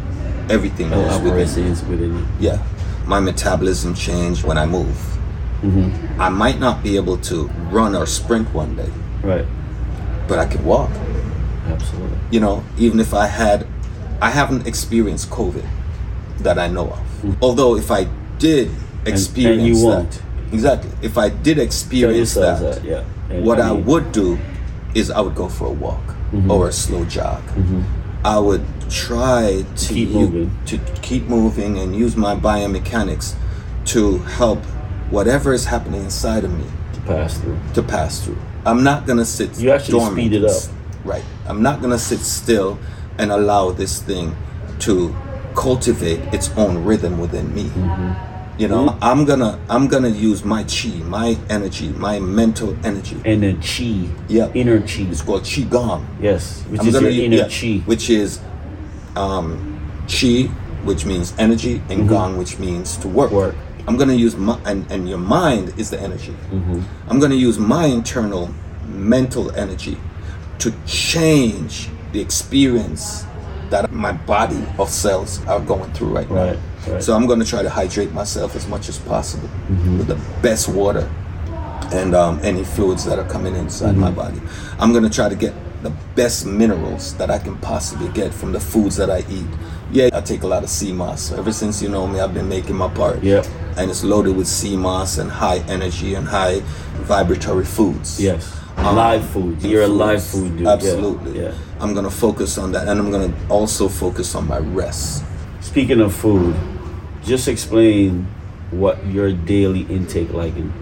everything 0.49 0.93
Oh, 0.93 1.01
moves 1.01 1.19
within 1.19 1.65
you. 1.65 1.89
within 1.89 2.17
you. 2.19 2.27
Yeah. 2.39 2.63
My 3.05 3.19
metabolism 3.19 3.95
changed 3.95 4.43
when 4.43 4.57
I 4.57 4.65
move. 4.65 4.95
Mm-hmm. 5.61 6.21
I 6.21 6.29
might 6.29 6.59
not 6.59 6.83
be 6.83 6.95
able 6.95 7.17
to 7.17 7.47
run 7.71 7.95
or 7.95 8.05
sprint 8.05 8.53
one 8.53 8.75
day, 8.75 8.89
Right. 9.23 9.45
but 10.27 10.37
I 10.39 10.45
could 10.45 10.63
walk. 10.63 10.91
Absolutely. 11.67 12.17
You 12.31 12.39
know, 12.39 12.63
even 12.77 12.99
if 12.99 13.13
I 13.13 13.25
had, 13.27 13.65
I 14.21 14.29
haven't 14.29 14.67
experienced 14.67 15.29
COVID 15.29 15.65
that 16.39 16.57
I 16.59 16.67
know 16.67 16.89
of. 16.89 17.43
Although 17.43 17.75
if 17.77 17.91
I 17.91 18.07
did 18.37 18.71
experience 19.05 19.63
Mm. 19.63 19.67
you 19.67 19.75
that, 19.75 19.81
won't. 19.97 20.21
exactly. 20.51 20.91
If 21.01 21.17
I 21.17 21.29
did 21.29 21.57
experience 21.59 22.33
that, 22.35 22.59
that. 22.61 22.83
Yeah. 22.83 23.03
And 23.29 23.45
what 23.45 23.59
I, 23.59 23.71
mean, 23.73 23.85
would 23.85 24.11
do 24.11 24.37
is 24.95 25.11
I 25.11 25.19
would 25.21 25.35
go 25.35 25.47
for 25.49 25.67
a 25.67 25.71
walk 25.71 26.01
Mm-hmm. 26.31 26.51
or 26.51 26.67
a 26.69 26.71
slow 26.71 27.05
jog. 27.05 27.41
I 28.23 28.37
would 28.37 28.63
try 28.87 29.65
to 29.75 29.93
Keep 29.93 30.09
u- 30.09 30.13
moving. 30.15 30.51
to 30.67 30.77
keep 31.01 31.23
moving 31.27 31.79
and 31.79 31.95
use 31.95 32.15
my 32.15 32.35
biomechanics 32.35 33.33
to 33.85 34.19
help 34.37 34.59
whatever 35.09 35.53
is 35.53 35.65
happening 35.65 36.01
inside 36.03 36.43
of 36.43 36.51
me 36.55 36.65
to 36.93 36.99
pass 37.01 37.37
through. 37.39 37.57
to 37.73 37.81
pass 37.81 38.19
through. 38.23 38.37
I'm 38.65 38.83
not 38.83 39.07
gonna 39.07 39.25
sit. 39.25 39.57
You 39.57 39.71
actually 39.71 39.97
dormant. 39.99 40.13
speed 40.17 40.33
it 40.33 40.45
up. 40.45 40.61
Right. 41.03 41.23
I'm 41.47 41.63
not 41.63 41.81
gonna 41.81 41.97
sit 41.97 42.19
still 42.19 42.77
and 43.19 43.31
allow 43.31 43.71
this 43.71 44.01
thing 44.01 44.35
to 44.79 45.15
cultivate 45.55 46.19
its 46.33 46.49
own 46.57 46.83
rhythm 46.83 47.19
within 47.19 47.53
me. 47.53 47.65
Mm-hmm. 47.65 48.61
You 48.61 48.67
know, 48.67 48.97
I'm 49.01 49.23
gonna 49.23 49.59
I'm 49.69 49.87
gonna 49.87 50.09
use 50.09 50.43
my 50.43 50.63
chi, 50.63 50.89
my 51.05 51.37
energy, 51.49 51.89
my 51.89 52.19
mental 52.19 52.75
energy. 52.85 53.21
And 53.23 53.43
then 53.43 53.61
chi. 53.61 54.09
Yeah. 54.27 54.51
Inner 54.53 54.81
chi. 54.81 55.03
It's 55.03 55.21
called 55.21 55.43
qi 55.43 55.69
gong. 55.69 56.05
Yes. 56.19 56.63
Which 56.63 56.81
I'm 56.81 56.87
is 56.87 56.93
gonna 56.93 57.09
inner 57.09 57.37
yeah, 57.37 57.47
chi. 57.47 57.83
which 57.85 58.09
is 58.09 58.41
um, 59.15 59.79
chi, 60.07 60.43
which 60.83 61.05
means 61.05 61.33
energy, 61.37 61.81
and 61.89 62.07
gong, 62.09 62.37
which 62.37 62.59
means 62.59 62.97
to 62.97 63.07
work. 63.07 63.29
Mm-hmm. 63.29 63.35
Work. 63.37 63.55
I'm 63.87 63.95
gonna 63.95 64.13
use 64.13 64.35
my 64.35 64.59
and, 64.65 64.89
and 64.91 65.07
your 65.07 65.17
mind 65.17 65.73
is 65.79 65.89
the 65.89 65.99
energy. 65.99 66.35
Mm-hmm. 66.51 66.81
I'm 67.09 67.19
gonna 67.19 67.35
use 67.35 67.57
my 67.57 67.85
internal 67.85 68.53
mental 68.87 69.55
energy 69.55 69.97
to 70.59 70.73
change 70.85 71.89
the 72.11 72.19
experience 72.21 73.25
that 73.69 73.91
my 73.91 74.11
body 74.11 74.63
of 74.79 74.89
cells 74.89 75.45
are 75.45 75.59
going 75.59 75.91
through 75.93 76.09
right, 76.09 76.29
Right, 76.29 76.57
now. 76.87 76.93
right. 76.93 77.03
So 77.03 77.15
I'm 77.15 77.27
gonna 77.27 77.45
try 77.45 77.61
to 77.61 77.69
hydrate 77.69 78.11
myself 78.13 78.55
as 78.55 78.67
much 78.67 78.89
as 78.89 78.97
possible 78.97 79.47
Mm-hmm. 79.47 79.97
with 79.99 80.07
the 80.07 80.19
best 80.41 80.67
water 80.69 81.07
and 81.93 82.13
um, 82.15 82.39
any 82.43 82.63
fluids 82.63 83.05
that 83.05 83.19
are 83.19 83.27
coming 83.29 83.55
inside 83.55 83.91
Mm-hmm. 83.91 83.99
my 84.01 84.11
body. 84.11 84.41
I'm 84.79 84.91
gonna 84.93 85.09
try 85.09 85.29
to 85.29 85.35
get 85.35 85.53
the 85.83 85.91
best 86.15 86.45
minerals 86.45 87.15
that 87.17 87.29
I 87.31 87.37
can 87.37 87.57
possibly 87.59 88.09
get 88.09 88.33
from 88.33 88.51
the 88.51 88.59
foods 88.59 88.95
that 88.97 89.09
I 89.09 89.19
eat. 89.29 89.45
Yeah, 89.91 90.09
I 90.13 90.21
take 90.21 90.43
a 90.43 90.47
lot 90.47 90.63
of 90.63 90.69
sea 90.69 90.91
moss. 90.91 91.31
Ever 91.31 91.51
since 91.53 91.81
you 91.81 91.89
know 91.89 92.05
me, 92.07 92.19
I've 92.19 92.33
been 92.33 92.49
making 92.49 92.75
my 92.75 92.89
part. 92.89 93.23
Yeah. 93.23 93.43
And 93.77 93.89
it's 93.89 94.03
loaded 94.03 94.35
with 94.35 94.47
sea 94.47 94.75
moss 94.75 95.17
and 95.19 95.31
high 95.31 95.59
energy 95.69 96.15
and 96.15 96.27
high 96.27 96.59
vibratory 97.07 97.65
foods. 97.65 98.19
Yes. 98.21 98.55
Um, 98.77 98.95
live 98.95 99.27
food. 99.29 99.61
You're 99.63 99.83
a 99.83 99.87
live 99.87 100.23
food 100.23 100.57
dude. 100.57 100.65
Yeah, 100.65 100.73
Absolutely. 100.73 101.41
Yeah. 101.41 101.53
I'm 101.79 101.93
gonna 101.93 102.09
focus 102.09 102.57
on 102.57 102.71
that, 102.73 102.87
and 102.87 102.99
I'm 102.99 103.11
gonna 103.11 103.33
also 103.49 103.87
focus 103.87 104.35
on 104.35 104.47
my 104.47 104.59
rest. 104.59 105.23
Speaking 105.61 106.01
of 106.01 106.13
food, 106.13 106.55
just 107.23 107.47
explain 107.47 108.27
what 108.71 109.05
your 109.07 109.31
daily 109.31 109.81
intake 109.83 110.31
like 110.33 110.55
in 110.55 110.73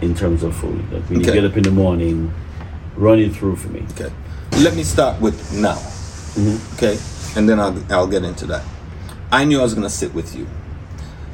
in 0.00 0.14
terms 0.14 0.42
of 0.42 0.54
food. 0.56 0.90
Like 0.92 1.02
when 1.10 1.20
you 1.20 1.26
get 1.26 1.44
up 1.44 1.56
in 1.56 1.64
the 1.64 1.70
morning, 1.70 2.32
run 2.96 3.18
it 3.18 3.34
through 3.34 3.56
for 3.56 3.68
me. 3.68 3.84
Okay. 3.92 4.12
Let 4.58 4.76
me 4.76 4.82
start 4.82 5.20
with 5.20 5.52
now. 5.52 5.74
Mm-hmm. 5.74 6.74
Okay, 6.76 6.98
and 7.38 7.48
then 7.48 7.58
I'll 7.58 7.76
I'll 7.92 8.06
get 8.06 8.22
into 8.24 8.46
that. 8.46 8.64
I 9.30 9.44
knew 9.44 9.60
I 9.60 9.62
was 9.62 9.74
gonna 9.74 9.90
sit 9.90 10.14
with 10.14 10.36
you, 10.36 10.46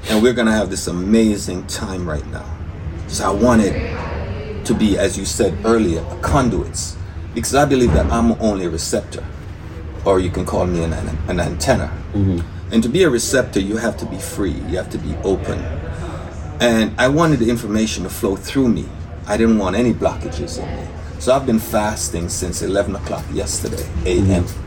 and 0.08 0.22
we're 0.22 0.32
gonna 0.32 0.52
have 0.52 0.70
this 0.70 0.86
amazing 0.86 1.66
time 1.66 2.08
right 2.08 2.26
now. 2.28 2.46
So 3.08 3.26
I 3.26 3.32
wanted 3.32 3.74
to 4.64 4.74
be, 4.74 4.96
as 4.96 5.18
you 5.18 5.24
said 5.26 5.56
earlier, 5.64 6.00
a 6.00 6.16
conduit, 6.20 6.96
because 7.34 7.54
I 7.54 7.64
believe 7.64 7.92
that 7.92 8.06
I'm 8.12 8.32
only 8.40 8.66
a 8.66 8.70
receptor, 8.70 9.24
or 10.04 10.20
you 10.20 10.30
can 10.30 10.46
call 10.46 10.66
me 10.66 10.84
an, 10.84 10.92
an 10.92 11.40
antenna. 11.40 11.92
Mm-hmm. 12.12 12.72
And 12.72 12.82
to 12.82 12.88
be 12.88 13.02
a 13.02 13.10
receptor, 13.10 13.60
you 13.60 13.76
have 13.76 13.96
to 13.98 14.06
be 14.06 14.18
free. 14.18 14.52
You 14.52 14.76
have 14.78 14.90
to 14.90 14.98
be 14.98 15.14
open. 15.22 15.58
And 16.60 16.98
I 16.98 17.08
wanted 17.08 17.40
the 17.40 17.50
information 17.50 18.04
to 18.04 18.10
flow 18.10 18.36
through 18.36 18.68
me. 18.68 18.86
I 19.26 19.36
didn't 19.36 19.58
want 19.58 19.76
any 19.76 19.92
blockages 19.92 20.58
in 20.58 20.76
me. 20.76 20.88
So 21.18 21.34
I've 21.34 21.46
been 21.46 21.58
fasting 21.58 22.28
since 22.28 22.62
11 22.62 22.96
o'clock 22.96 23.24
yesterday, 23.32 23.86
a.m. 24.04 24.44
Mm-hmm. 24.44 24.63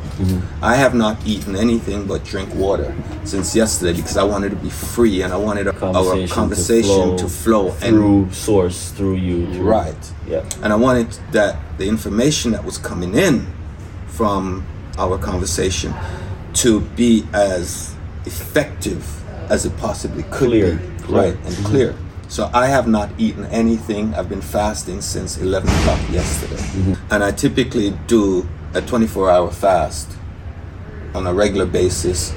I 0.61 0.75
have 0.75 0.93
not 0.95 1.17
eaten 1.25 1.55
anything 1.55 2.05
but 2.07 2.23
drink 2.23 2.53
water 2.55 2.93
since 3.23 3.55
yesterday 3.55 3.93
because 3.95 4.17
I 4.17 4.23
wanted 4.23 4.49
to 4.49 4.55
be 4.55 4.69
free 4.69 5.21
and 5.21 5.31
I 5.33 5.37
wanted 5.37 5.67
our 5.67 6.27
conversation 6.27 7.17
to 7.17 7.27
flow, 7.27 7.69
and 7.81 7.95
through 7.95 8.31
source 8.31 8.91
through 8.91 9.15
you. 9.15 9.45
through- 9.53 9.69
right. 9.69 10.11
Yeah. 10.27 10.43
And 10.63 10.73
I 10.73 10.75
wanted 10.75 11.07
that 11.31 11.57
the 11.77 11.87
information 11.87 12.51
that 12.51 12.63
was 12.65 12.77
coming 12.77 13.15
in 13.15 13.45
from 14.07 14.65
our 14.97 15.17
conversation 15.17 15.93
to 16.53 16.81
be 16.95 17.23
as 17.33 17.93
effective 18.25 19.03
as 19.49 19.65
it 19.65 19.77
possibly 19.77 20.23
could 20.23 20.49
Clear. 20.49 20.71
be. 20.75 20.77
Clear. 20.77 20.97
Mm-hmm. 20.97 21.15
Right, 21.15 21.35
and 21.45 21.55
clear. 21.65 21.95
So 22.27 22.49
I 22.53 22.67
have 22.67 22.87
not 22.87 23.09
eaten 23.17 23.45
anything. 23.45 24.13
I've 24.15 24.27
been 24.27 24.41
fasting 24.41 24.99
since 25.01 25.37
11 25.37 25.69
o'clock 25.69 25.99
yesterday. 26.11 26.55
Mm-hmm. 26.61 27.13
And 27.13 27.23
I 27.23 27.31
typically 27.31 27.91
do 28.07 28.45
a 28.77 28.81
24 28.81 29.29
hour 29.29 29.51
fast 29.51 30.09
on 31.13 31.27
a 31.27 31.33
regular 31.33 31.65
basis 31.65 32.33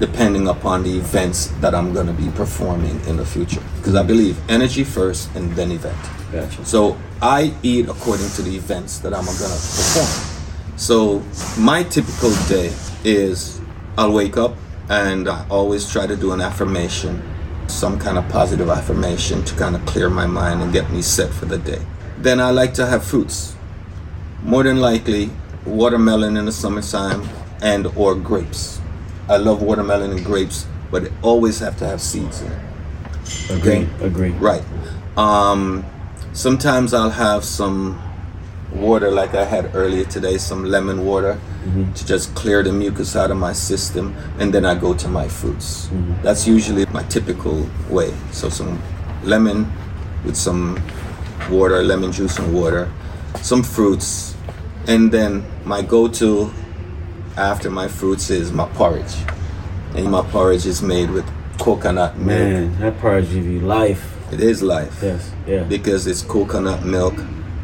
depending 0.00 0.48
upon 0.48 0.82
the 0.82 0.96
events 0.96 1.46
that 1.60 1.74
I'm 1.74 1.92
going 1.92 2.06
to 2.06 2.12
be 2.12 2.28
performing 2.30 3.00
in 3.06 3.16
the 3.16 3.24
future. 3.24 3.62
Because 3.76 3.94
I 3.94 4.02
believe 4.02 4.38
energy 4.50 4.82
first 4.82 5.32
and 5.36 5.52
then 5.52 5.70
event. 5.70 5.96
Gotcha. 6.32 6.64
So 6.64 6.96
I 7.22 7.54
eat 7.62 7.88
according 7.88 8.28
to 8.30 8.42
the 8.42 8.56
events 8.56 8.98
that 8.98 9.14
I'm 9.14 9.24
gonna 9.24 9.36
perform. 9.38 10.76
So 10.76 11.22
my 11.56 11.84
typical 11.84 12.32
day 12.48 12.72
is 13.04 13.60
I'll 13.96 14.12
wake 14.12 14.36
up 14.36 14.56
and 14.88 15.28
I 15.28 15.46
always 15.48 15.90
try 15.90 16.06
to 16.08 16.16
do 16.16 16.32
an 16.32 16.40
affirmation, 16.40 17.22
some 17.68 17.98
kind 17.98 18.18
of 18.18 18.28
positive 18.30 18.68
affirmation 18.68 19.44
to 19.44 19.54
kind 19.54 19.76
of 19.76 19.86
clear 19.86 20.10
my 20.10 20.26
mind 20.26 20.60
and 20.60 20.72
get 20.72 20.90
me 20.90 21.02
set 21.02 21.32
for 21.32 21.46
the 21.46 21.58
day. 21.58 21.80
Then 22.18 22.40
I 22.40 22.50
like 22.50 22.74
to 22.74 22.86
have 22.86 23.04
fruits. 23.04 23.54
More 24.42 24.64
than 24.64 24.80
likely, 24.80 25.30
watermelon 25.66 26.36
in 26.36 26.44
the 26.46 26.52
summertime 26.52 27.28
and 27.62 27.86
or 27.96 28.14
grapes. 28.14 28.80
I 29.28 29.38
love 29.38 29.62
watermelon 29.62 30.10
and 30.10 30.24
grapes, 30.24 30.66
but 30.90 31.04
it 31.04 31.12
always 31.22 31.58
have 31.60 31.78
to 31.78 31.86
have 31.86 32.00
seeds 32.00 32.42
in 32.42 32.52
it. 32.52 32.58
Agree. 33.50 33.88
Agree. 34.00 34.30
Right. 34.30 34.62
Um, 35.16 35.84
sometimes 36.32 36.92
I'll 36.92 37.10
have 37.10 37.44
some 37.44 38.00
water, 38.74 39.10
like 39.10 39.34
I 39.34 39.44
had 39.44 39.74
earlier 39.74 40.04
today, 40.04 40.36
some 40.36 40.64
lemon 40.64 41.06
water 41.06 41.38
to 41.94 42.06
just 42.06 42.34
clear 42.34 42.62
the 42.62 42.72
mucus 42.72 43.16
out 43.16 43.30
of 43.30 43.38
my 43.38 43.52
system, 43.52 44.14
and 44.38 44.52
then 44.52 44.66
I 44.66 44.74
go 44.74 44.92
to 44.92 45.08
my 45.08 45.28
fruits. 45.28 45.88
That's 46.22 46.46
usually 46.46 46.84
my 46.86 47.02
typical 47.04 47.66
way. 47.88 48.12
So 48.32 48.48
some 48.50 48.82
lemon 49.22 49.72
with 50.24 50.36
some 50.36 50.82
water, 51.50 51.82
lemon 51.82 52.12
juice 52.12 52.38
and 52.38 52.52
water, 52.52 52.90
some 53.40 53.62
fruits, 53.62 54.36
and 54.86 55.10
then 55.10 55.44
my 55.64 55.82
go-to 55.82 56.52
after 57.36 57.70
my 57.70 57.88
fruits 57.88 58.30
is 58.30 58.52
my 58.52 58.68
porridge. 58.70 59.14
And 59.94 60.10
my 60.10 60.22
porridge 60.22 60.66
is 60.66 60.82
made 60.82 61.10
with 61.10 61.24
coconut 61.58 62.18
milk. 62.18 62.38
Man, 62.38 62.80
that 62.80 62.98
porridge 62.98 63.30
give 63.30 63.46
you 63.46 63.60
life. 63.60 64.12
It 64.32 64.40
is 64.40 64.62
life. 64.62 64.98
Yes. 65.02 65.32
Yeah. 65.46 65.62
Because 65.62 66.06
it's 66.06 66.22
coconut 66.22 66.84
milk, 66.84 67.14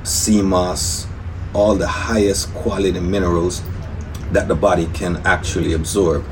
sea 0.05 0.42
moss, 0.42 1.07
all 1.53 1.74
the 1.74 1.86
highest 1.86 2.55
quality 2.55 3.01
minerals 3.01 3.62
that 4.32 4.46
the 4.48 4.55
body 4.55 4.86
can 4.94 5.16
actually 5.26 5.72
absorb. 5.72 6.24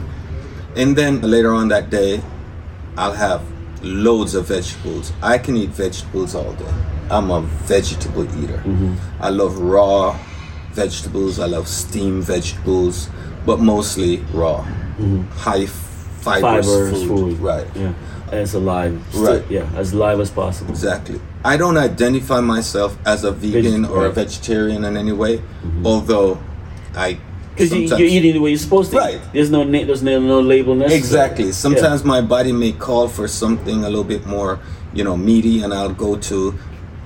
And 0.77 0.97
then 0.97 1.21
later 1.21 1.53
on 1.53 1.69
that 1.69 1.91
day, 1.91 2.23
I'll 2.97 3.15
have 3.15 3.43
loads 3.83 4.35
of 4.35 4.47
vegetables. 4.47 5.13
I 5.23 5.39
can 5.39 5.57
eat 5.57 5.71
vegetables 5.71 6.35
all 6.35 6.53
day. 6.55 6.73
I'm 7.11 7.31
a 7.31 7.41
vegetable 7.41 8.25
eater. 8.43 8.59
Mm-hmm. 8.59 8.95
I 9.21 9.31
love 9.31 9.59
raw 9.59 10.19
vegetables, 10.73 11.39
I 11.39 11.47
love 11.47 11.69
steamed 11.69 12.25
vegetables, 12.25 13.09
but 13.47 13.61
mostly 13.61 14.19
raw. 14.33 14.65
Mm-hmm. 14.99 15.23
High 15.31 15.67
fibrous 15.67 16.67
Fibers, 16.67 16.91
food. 17.05 17.09
food. 17.09 17.39
Right. 17.41 17.67
Yeah. 17.75 17.93
As 18.31 18.55
alive. 18.55 19.01
still- 19.11 19.25
Right. 19.25 19.45
Yeah. 19.51 19.69
As 19.77 19.95
live 19.95 20.21
as 20.21 20.31
possible. 20.31 20.71
Exactly. 20.71 21.21
I 21.45 21.57
don't 21.57 21.77
identify 21.79 22.41
myself 22.41 22.99
as 23.07 23.25
a 23.25 23.31
vegan 23.33 23.83
Veg- 23.83 23.91
or 23.91 24.07
a 24.07 24.11
vegetarian 24.11 24.85
in 24.85 24.97
any 24.97 25.13
way, 25.13 25.39
mm-hmm. 25.39 25.87
although 25.87 26.39
I 26.95 27.19
Because 27.55 27.73
you, 27.73 27.81
you're 27.97 28.01
eating 28.09 28.35
the 28.35 28.41
way 28.41 28.51
you're 28.51 28.59
supposed 28.59 28.91
to. 28.91 28.99
Right. 28.99 29.21
There's 29.33 29.51
no 29.51 29.65
na- 29.65 29.85
there's 29.85 30.03
no, 30.03 30.21
no 30.21 30.41
label 30.41 30.75
necessary. 30.75 30.99
exactly. 30.99 31.53
Sometimes 31.53 32.05
my 32.05 32.21
body 32.21 32.53
may 32.53 32.73
call 32.73 33.09
for 33.09 33.27
something 33.29 33.85
a 33.85 33.89
little 33.89 34.05
bit 34.05 34.27
more, 34.27 34.61
you 34.93 35.05
know, 35.05 35.17
meaty, 35.17 35.63
and 35.63 35.73
I'll 35.73 35.95
go 35.95 36.17
to 36.17 36.55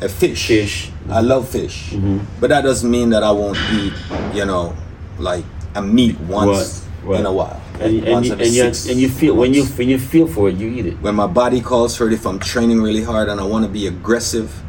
a 0.00 0.08
fish. 0.08 0.48
Fish. 0.48 0.90
I 1.08 1.20
love 1.20 1.48
fish, 1.48 1.90
mm-hmm. 1.90 2.18
but 2.40 2.48
that 2.50 2.62
doesn't 2.62 2.90
mean 2.90 3.10
that 3.10 3.22
I 3.22 3.30
won't 3.32 3.58
eat, 3.72 3.92
you 4.34 4.44
know, 4.44 4.74
like 5.18 5.44
a 5.74 5.82
meat 5.82 6.18
once 6.20 6.86
Right, 7.02 7.18
in 7.18 7.26
a 7.26 7.32
while. 7.32 7.60
And, 7.80 7.98
like 8.04 8.08
and, 8.08 8.26
you, 8.26 8.32
and, 8.34 8.46
you, 8.46 8.64
and 8.64 9.00
you 9.00 9.08
feel 9.08 9.34
when 9.34 9.52
you 9.52 9.64
when 9.64 9.88
you 9.88 9.98
feel 9.98 10.28
for 10.28 10.48
it, 10.48 10.54
you 10.56 10.68
eat 10.68 10.86
it. 10.86 11.00
when 11.00 11.16
my 11.16 11.26
body 11.26 11.60
calls 11.60 11.96
for 11.96 12.06
it, 12.06 12.12
if 12.12 12.24
I'm 12.26 12.38
training 12.38 12.80
really 12.80 13.02
hard 13.02 13.28
and 13.28 13.40
I 13.40 13.44
want 13.44 13.64
to 13.64 13.70
be 13.70 13.88
aggressive, 13.88 14.62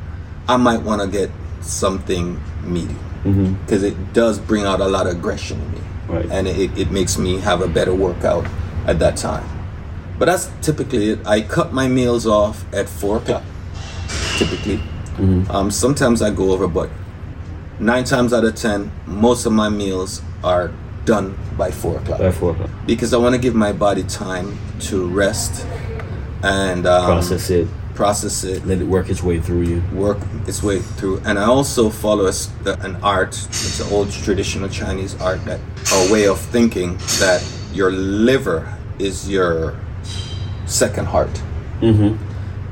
I 0.47 0.57
might 0.57 0.81
want 0.81 1.01
to 1.03 1.07
get 1.07 1.29
something 1.61 2.41
meaty 2.63 2.95
mm-hmm. 3.23 3.53
because 3.63 3.83
it 3.83 4.13
does 4.13 4.39
bring 4.39 4.63
out 4.63 4.81
a 4.81 4.87
lot 4.87 5.05
of 5.05 5.15
aggression 5.15 5.61
in 5.61 5.71
me, 5.73 5.81
Right. 6.07 6.25
and 6.31 6.47
it, 6.47 6.75
it 6.77 6.89
makes 6.89 7.19
me 7.19 7.39
have 7.39 7.61
a 7.61 7.67
better 7.67 7.93
workout 7.93 8.47
at 8.87 8.97
that 8.97 9.15
time. 9.15 9.47
But 10.17 10.25
that's 10.25 10.49
typically 10.61 11.09
it. 11.11 11.27
I 11.27 11.41
cut 11.41 11.71
my 11.71 11.87
meals 11.87 12.25
off 12.25 12.65
at 12.73 12.89
four 12.89 13.17
o'clock, 13.17 13.43
typically. 14.37 14.81
Um, 15.49 15.69
sometimes 15.71 16.21
I 16.21 16.31
go 16.31 16.51
over, 16.51 16.67
but 16.67 16.89
nine 17.79 18.03
times 18.03 18.33
out 18.33 18.43
of 18.43 18.55
ten, 18.55 18.91
most 19.05 19.45
of 19.45 19.51
my 19.53 19.69
meals 19.69 20.21
are 20.43 20.71
done 21.05 21.37
by 21.57 21.69
four 21.69 21.97
o'clock 21.97 22.19
By 22.19 22.31
four 22.31 22.51
o'clock. 22.51 22.69
because 22.85 23.13
I 23.13 23.17
want 23.17 23.35
to 23.35 23.41
give 23.41 23.53
my 23.55 23.73
body 23.73 24.03
time 24.03 24.57
to 24.87 25.05
rest 25.07 25.65
and 26.41 26.85
um, 26.85 27.05
Process 27.05 27.49
it. 27.49 27.67
process 27.93 28.43
it, 28.43 28.65
Let 28.65 28.79
it 28.79 28.85
work 28.87 29.09
its 29.09 29.21
way 29.21 29.39
through 29.39 29.63
you. 29.63 29.83
work 29.93 30.17
its 30.47 30.63
way 30.63 30.79
through. 30.79 31.21
And 31.25 31.37
I 31.37 31.43
also 31.45 31.89
follow 31.89 32.25
a 32.27 32.33
an 32.85 32.95
art, 33.03 33.35
it's 33.49 33.79
an 33.81 33.91
old 33.93 34.11
traditional 34.11 34.69
Chinese 34.69 35.19
art, 35.21 35.43
that 35.45 35.59
a 35.91 36.11
way 36.11 36.25
of 36.27 36.39
thinking 36.39 36.97
that 37.19 37.43
your 37.73 37.91
liver 37.91 38.73
is 38.99 39.29
your 39.29 39.75
second 40.65 41.05
heart. 41.07 41.41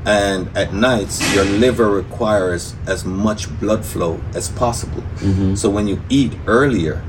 And 0.04 0.48
at 0.56 0.74
nights, 0.74 1.22
your 1.34 1.44
liver 1.44 1.88
requires 1.88 2.74
as 2.86 3.04
much 3.04 3.48
blood 3.60 3.84
flow 3.84 4.20
as 4.34 4.48
possible. 4.48 5.02
Mm-hmm. 5.18 5.54
So 5.54 5.70
when 5.70 5.86
you 5.86 6.02
eat 6.08 6.36
earlier, 6.46 7.02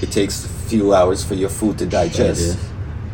it 0.00 0.12
takes 0.12 0.44
a 0.44 0.48
few 0.48 0.94
hours 0.94 1.24
for 1.24 1.34
your 1.34 1.48
food 1.48 1.78
to 1.78 1.86
digest. 1.86 2.58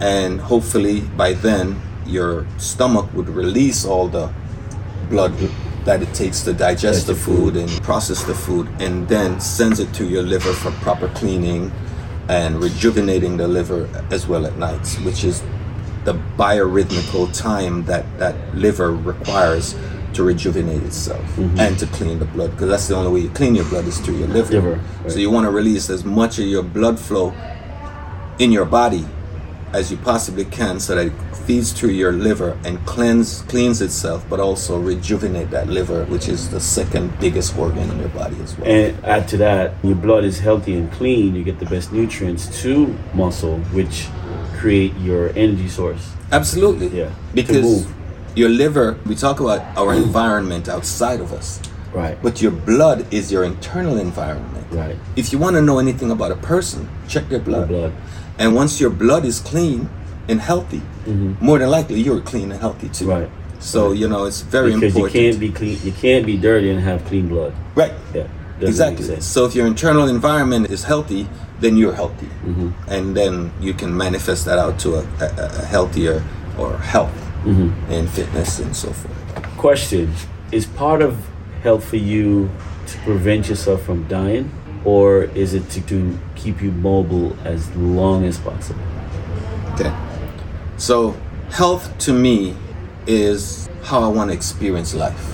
And 0.01 0.40
hopefully 0.40 1.01
by 1.16 1.32
then, 1.32 1.80
your 2.07 2.47
stomach 2.59 3.09
would 3.14 3.28
release 3.28 3.84
all 3.84 4.09
the 4.09 4.30
blood 5.09 5.32
that 5.84 6.03
it 6.03 6.12
takes 6.14 6.43
to 6.43 6.53
digest 6.53 7.07
the 7.07 7.14
the 7.14 7.18
food 7.18 7.57
and 7.57 7.70
process 7.82 8.22
the 8.24 8.34
food, 8.34 8.68
and 8.80 9.09
then 9.09 9.40
sends 9.40 9.80
it 9.80 9.93
to 9.95 10.05
your 10.05 10.22
liver 10.22 10.53
for 10.53 10.70
proper 10.82 11.09
cleaning 11.09 11.72
and 12.28 12.62
rejuvenating 12.62 13.36
the 13.36 13.49
liver 13.49 13.88
as 14.11 14.26
well 14.26 14.47
at 14.47 14.57
nights, 14.59 14.99
which 15.01 15.24
is 15.24 15.43
the 16.05 16.14
biorhythmical 16.36 17.36
time 17.36 17.84
that 17.84 18.05
that 18.18 18.34
liver 18.57 18.92
requires 18.92 19.74
to 20.14 20.22
rejuvenate 20.22 20.82
itself 20.82 21.24
Mm-hmm. 21.36 21.59
and 21.61 21.78
to 21.78 21.86
clean 21.86 22.18
the 22.18 22.26
blood 22.26 22.50
because 22.50 22.68
that's 22.68 22.88
the 22.88 22.94
only 22.94 23.11
way 23.11 23.20
you 23.20 23.30
clean 23.30 23.55
your 23.55 23.64
blood 23.66 23.86
is 23.86 23.98
through 24.00 24.18
your 24.18 24.28
liver. 24.28 24.53
Liver, 24.53 24.80
right. 25.03 25.11
So 25.12 25.18
you 25.18 25.30
want 25.30 25.46
to 25.46 25.50
release 25.50 25.88
as 25.88 26.05
much 26.05 26.38
of 26.38 26.44
your 26.46 26.62
blood 26.62 26.98
flow 27.00 27.32
in 28.38 28.53
your 28.53 28.64
body 28.66 29.07
as 29.72 29.90
you 29.90 29.96
possibly 29.96 30.44
can 30.44 30.78
so 30.78 30.94
that 30.96 31.07
it 31.07 31.12
feeds 31.46 31.72
through 31.72 31.90
your 31.90 32.12
liver 32.12 32.59
and 32.64 32.78
cleanse 32.86 33.40
cleans 33.42 33.80
itself 33.80 34.24
but 34.28 34.38
also 34.38 34.78
rejuvenate 34.78 35.50
that 35.50 35.66
liver 35.68 36.05
which 36.05 36.28
is 36.28 36.50
the 36.50 36.61
second 36.61 37.11
biggest 37.18 37.57
organ 37.57 37.90
in 37.90 37.98
your 37.98 38.11
body 38.11 38.36
as 38.42 38.57
well. 38.59 38.68
And 38.68 39.03
add 39.05 39.26
to 39.28 39.36
that, 39.38 39.74
your 39.82 39.96
blood 39.96 40.24
is 40.24 40.38
healthy 40.40 40.74
and 40.74 40.92
clean. 40.92 41.34
You 41.34 41.42
get 41.42 41.59
the 41.59 41.66
best 41.66 41.90
nutrients 41.92 42.61
to 42.62 42.94
muscle, 43.14 43.59
which 43.72 44.09
create 44.62 44.94
your 44.98 45.30
energy 45.34 45.68
source. 45.68 46.12
Absolutely. 46.30 46.88
Yeah, 46.96 47.10
Because 47.34 47.86
your 48.36 48.48
liver, 48.48 48.96
we 49.06 49.14
talk 49.16 49.40
about 49.40 49.60
our 49.76 49.92
environment 49.92 50.68
outside 50.68 51.20
of 51.20 51.32
us, 51.32 51.60
Right. 51.92 52.16
but 52.22 52.40
your 52.40 52.52
blood 52.52 52.98
is 53.12 53.32
your 53.32 53.44
internal 53.44 53.98
environment. 53.98 54.66
Right. 54.70 54.96
If 55.16 55.32
you 55.32 55.38
want 55.44 55.56
to 55.56 55.62
know 55.62 55.78
anything 55.80 56.10
about 56.10 56.30
a 56.30 56.36
person, 56.36 56.88
check 57.08 57.28
their 57.28 57.40
blood. 57.40 57.68
blood. 57.68 57.92
And 58.38 58.54
once 58.54 58.80
your 58.80 58.90
blood 59.04 59.24
is 59.24 59.40
clean 59.40 59.88
and 60.28 60.40
healthy, 60.40 60.82
more 61.40 61.58
than 61.58 61.68
likely 61.68 62.00
you're 62.00 62.20
clean 62.20 62.48
and 62.52 62.60
healthy 62.60 62.88
too. 62.88 63.06
Mm-hmm. 63.06 63.22
Right. 63.22 63.30
So, 63.58 63.92
you 63.92 64.08
know, 64.08 64.24
it's 64.24 64.42
very 64.42 64.72
because 64.74 64.94
important. 64.94 65.14
you 65.14 65.20
can't 65.22 65.40
be 65.40 65.50
clean. 65.50 65.78
You 65.84 65.92
can't 65.92 66.24
be 66.24 66.36
dirty 66.36 66.70
and 66.70 66.80
have 66.80 67.04
clean 67.10 67.26
blood. 67.28 67.52
Right. 67.74 67.92
Yeah. 68.14 68.26
Exactly. 68.60 69.20
So 69.20 69.44
if 69.46 69.54
your 69.54 69.66
internal 69.66 70.06
environment 70.08 70.70
is 70.70 70.84
healthy, 70.84 71.28
then 71.62 71.76
you're 71.80 71.94
healthy, 71.94 72.26
Mm-hmm. 72.44 72.70
and 72.88 73.16
then 73.16 73.50
you 73.60 73.72
can 73.74 73.96
manifest 73.96 74.44
that 74.44 74.58
out 74.58 74.78
to 74.84 74.88
a, 74.96 75.02
a, 75.20 75.26
a 75.62 75.64
healthier 75.74 76.22
or 76.58 76.76
health 76.78 77.14
Mm-hmm. 77.44 77.92
and 77.92 78.08
fitness 78.10 78.58
and 78.60 78.74
so 78.76 78.90
forth. 78.92 79.18
Question: 79.58 80.12
Is 80.52 80.66
part 80.66 81.00
of 81.02 81.12
health 81.62 81.84
for 81.84 81.96
you 81.96 82.50
to 82.90 82.98
prevent 83.06 83.48
yourself 83.48 83.82
from 83.82 84.06
dying, 84.08 84.50
or 84.84 85.24
is 85.34 85.54
it 85.54 85.64
to, 85.70 85.80
to 85.92 86.18
keep 86.36 86.62
you 86.62 86.70
mobile 86.72 87.36
as 87.44 87.70
long 87.76 88.24
as 88.24 88.38
possible? 88.38 88.82
Okay. 89.74 89.92
So 90.76 91.16
health 91.50 91.84
to 92.06 92.12
me 92.12 92.54
is 93.06 93.68
how 93.82 94.02
I 94.02 94.08
want 94.08 94.30
to 94.30 94.34
experience 94.36 94.94
life. 94.94 95.24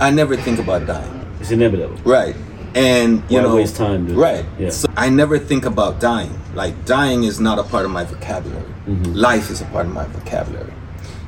I 0.00 0.10
never 0.10 0.36
think 0.36 0.58
about 0.58 0.86
dying. 0.86 1.12
It's 1.40 1.50
inevitable. 1.50 1.96
Right. 2.04 2.36
And 2.74 3.22
you 3.30 3.38
Why 3.38 3.42
know, 3.44 3.54
waste 3.56 3.76
time, 3.76 4.06
dude? 4.06 4.16
right? 4.16 4.44
Yeah. 4.58 4.70
So 4.70 4.88
I 4.96 5.08
never 5.08 5.38
think 5.38 5.64
about 5.64 6.00
dying. 6.00 6.38
Like 6.54 6.84
dying 6.84 7.24
is 7.24 7.38
not 7.38 7.58
a 7.58 7.62
part 7.62 7.84
of 7.84 7.90
my 7.90 8.04
vocabulary. 8.04 8.64
Mm-hmm. 8.86 9.12
Life 9.12 9.50
is 9.50 9.60
a 9.60 9.64
part 9.66 9.86
of 9.86 9.92
my 9.92 10.04
vocabulary. 10.06 10.72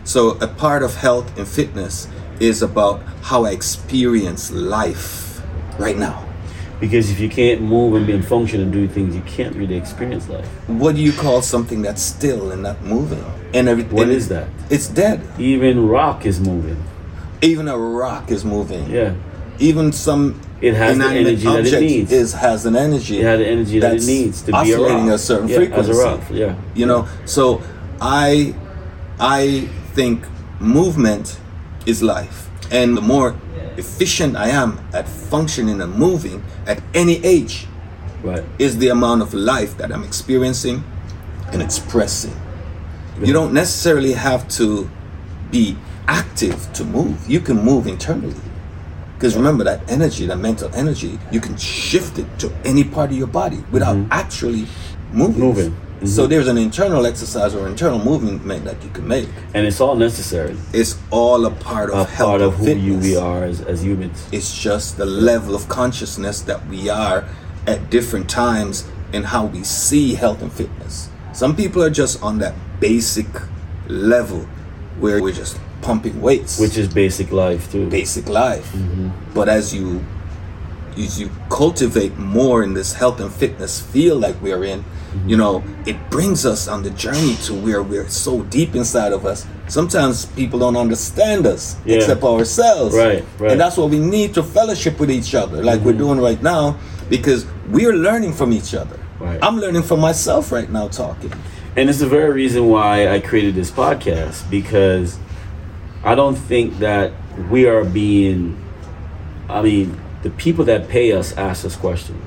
So 0.05 0.31
a 0.41 0.49
part 0.49 0.83
of 0.83 0.95
health 0.95 1.37
and 1.39 1.47
fitness 1.47 2.09
is 2.41 2.63
about 2.63 3.03
how 3.23 3.45
I 3.45 3.51
experience 3.51 4.51
life 4.51 5.41
right 5.79 5.97
now. 5.97 6.27
Because 6.81 7.11
if 7.11 7.19
you 7.19 7.29
can't 7.29 7.63
move 7.63 7.95
and, 7.95 8.07
be 8.07 8.13
in 8.13 8.23
function 8.23 8.61
and 8.61 8.71
do 8.71 8.87
things, 8.87 9.17
you 9.17 9.23
can't 9.23 9.57
really 9.57 9.77
experience 9.77 10.29
life. 10.29 10.47
What 10.69 10.95
do 10.95 11.01
you 11.01 11.13
call 11.13 11.41
something 11.41 11.81
that's 11.81 12.03
still 12.03 12.51
and 12.53 12.63
not 12.63 12.83
moving? 12.83 13.25
And 13.55 13.69
every, 13.69 13.85
What 13.85 14.05
and 14.05 14.13
is 14.13 14.29
that? 14.29 14.49
It's 14.69 14.87
dead. 14.89 15.23
Even 15.39 15.89
rock 15.89 16.27
is 16.27 16.39
moving. 16.39 16.83
Even 17.41 17.69
a 17.69 17.79
rock 17.79 18.31
is 18.31 18.45
moving. 18.45 18.91
Yeah. 18.91 19.15
Even 19.59 19.91
some 19.91 20.39
It 20.61 20.75
has 20.75 20.97
the 20.97 21.05
energy 21.05 21.45
that 21.45 21.67
it 21.67 21.81
needs. 21.81 22.13
Is 22.13 22.33
has 22.33 22.65
an 22.67 22.77
energy. 22.77 23.19
It 23.21 23.25
has 23.25 23.39
the 23.39 23.47
energy 23.47 23.79
that 23.81 23.97
it 23.97 24.07
needs 24.07 24.41
to 24.43 24.47
be 24.47 24.53
a 24.53 24.61
oscillating 24.61 25.11
a 25.11 25.19
certain 25.19 25.49
yeah, 25.49 25.57
frequency. 25.57 25.91
As 25.91 25.99
a 25.99 26.03
rock. 26.03 26.21
Yeah. 26.31 26.55
You 26.75 26.87
know, 26.87 27.07
so 27.27 27.63
I 28.01 28.55
I 29.21 29.69
think 29.95 30.27
movement 30.59 31.39
is 31.85 32.03
life, 32.03 32.49
and 32.71 32.97
the 32.97 33.03
more 33.03 33.37
efficient 33.77 34.37
I 34.37 34.49
am 34.49 34.81
at 34.95 35.07
functioning 35.09 35.81
and 35.81 35.95
moving 35.95 36.43
at 36.67 36.83
any 36.95 37.23
age, 37.25 37.67
Right. 38.23 38.43
is 38.59 38.79
the 38.79 38.89
amount 38.89 39.21
of 39.23 39.35
life 39.35 39.77
that 39.77 39.93
I'm 39.93 40.03
experiencing 40.03 40.83
and 41.53 41.63
expressing. 41.63 42.35
You 43.23 43.33
don't 43.33 43.53
necessarily 43.53 44.13
have 44.13 44.49
to 44.61 44.91
be 45.51 45.77
active 46.09 46.71
to 46.75 46.85
move. 46.85 47.29
You 47.29 47.41
can 47.41 47.63
move 47.63 47.87
internally. 47.87 48.35
Because 49.17 49.35
remember 49.35 49.65
that 49.65 49.91
energy, 49.91 50.27
that 50.27 50.37
mental 50.37 50.73
energy, 50.75 51.19
you 51.33 51.41
can 51.41 51.57
shift 51.57 52.19
it 52.19 52.27
to 52.39 52.55
any 52.65 52.85
part 52.85 53.11
of 53.11 53.17
your 53.17 53.27
body 53.27 53.65
without 53.73 53.97
actually 54.11 54.67
moving. 55.11 55.73
Mm-hmm. 55.73 56.07
So 56.07 56.27
there's 56.27 56.49
an 56.49 56.59
internal 56.59 57.07
exercise 57.07 57.55
or 57.55 57.67
internal 57.67 57.99
movement 57.99 58.65
that 58.65 58.83
you 58.85 58.91
can 58.91 59.09
make. 59.09 59.29
And 59.55 59.67
it's 59.67 59.81
all 59.81 59.97
necessary. 59.97 60.55
It's 60.75 60.99
all 61.11 61.47
a 61.47 61.51
part 61.51 61.89
of 61.89 62.01
A 62.01 62.05
health 62.05 62.29
part 62.29 62.41
of 62.43 62.55
who 62.57 62.71
you 62.75 62.99
we 62.99 63.17
are 63.17 63.45
as, 63.45 63.63
as 63.63 63.83
humans. 63.83 64.29
It's 64.31 64.63
just 64.63 64.99
the 64.99 65.07
level 65.07 65.55
of 65.55 65.67
consciousness 65.71 66.43
that 66.43 66.67
we 66.67 66.91
are 66.91 67.27
at 67.67 67.89
different 67.89 68.29
times 68.29 68.87
and 69.15 69.25
how 69.25 69.47
we 69.47 69.65
see 69.65 70.15
health 70.15 70.43
and 70.43 70.53
fitness. 70.53 71.09
Some 71.33 71.57
people 71.57 71.83
are 71.83 71.91
just 71.91 72.23
on 72.23 72.39
that 72.41 72.55
basic 72.79 73.27
level 73.89 74.41
where 75.01 75.23
we're 75.23 75.33
just 75.33 75.59
pumping 75.87 76.21
weights, 76.21 76.59
Which 76.59 76.77
is 76.77 76.89
basic 76.93 77.31
life 77.31 77.71
too. 77.73 77.89
basic 77.89 78.29
life. 78.29 78.69
Mm-hmm. 78.73 79.09
But 79.35 79.49
as 79.49 79.73
you 79.75 80.05
as 80.99 81.21
you 81.21 81.31
cultivate 81.51 82.17
more 82.17 82.63
in 82.65 82.73
this 82.73 82.95
health 82.95 83.21
and 83.21 83.31
fitness 83.31 83.81
field 83.93 84.19
like 84.23 84.37
we're 84.41 84.65
in, 84.65 84.81
mm-hmm. 84.83 85.29
you 85.29 85.37
know, 85.37 85.63
it 85.85 85.97
brings 86.11 86.47
us 86.47 86.67
on 86.69 86.83
the 86.83 86.91
journey 86.91 87.35
to 87.47 87.53
where 87.53 87.83
we're 87.83 88.09
so 88.09 88.43
deep 88.45 88.75
inside 88.75 89.13
of 89.13 89.27
us. 89.27 89.47
Sometimes 89.69 90.25
people 90.41 90.59
don't 90.59 90.77
understand 90.87 91.47
us 91.47 91.77
Yeah. 91.85 91.97
except 91.97 92.23
ourselves. 92.25 92.95
Right, 92.97 93.23
right. 93.39 93.53
And 93.53 93.61
that's 93.61 93.77
what 93.77 93.91
we 93.91 93.99
need 93.99 94.33
to 94.35 94.43
fellowship 94.43 94.99
with 94.99 95.11
each 95.11 95.35
other, 95.35 95.63
like 95.63 95.81
we're 95.83 95.93
mm-hmm. 95.93 96.17
doing 96.17 96.21
right 96.21 96.43
now, 96.43 96.79
because 97.11 97.45
we're 97.69 97.97
learning 98.09 98.33
from 98.33 98.53
each 98.53 98.73
other. 98.75 98.99
Right. 99.21 99.39
I'm 99.43 99.59
learning 99.65 99.83
from 99.83 100.01
myself 100.01 100.51
right 100.51 100.71
now 100.71 100.89
talking. 100.89 101.33
And 101.77 101.91
it's 101.91 102.01
the 102.01 102.09
very 102.09 102.33
reason 102.33 102.69
why 102.69 103.09
I 103.15 103.21
created 103.21 103.55
this 103.55 103.71
podcast 103.71 104.49
because 104.51 105.19
I 106.07 106.15
don't 106.15 106.37
think 106.37 106.79
that 106.79 107.13
we 107.51 107.67
are 107.67 107.85
being 107.85 108.63
I 109.49 109.63
mean, 109.63 110.01
the 110.23 110.31
people 110.31 110.65
that 110.65 110.89
pay 110.89 111.13
us 111.13 111.37
ask 111.37 111.65
us 111.65 111.77
questions. 111.77 112.23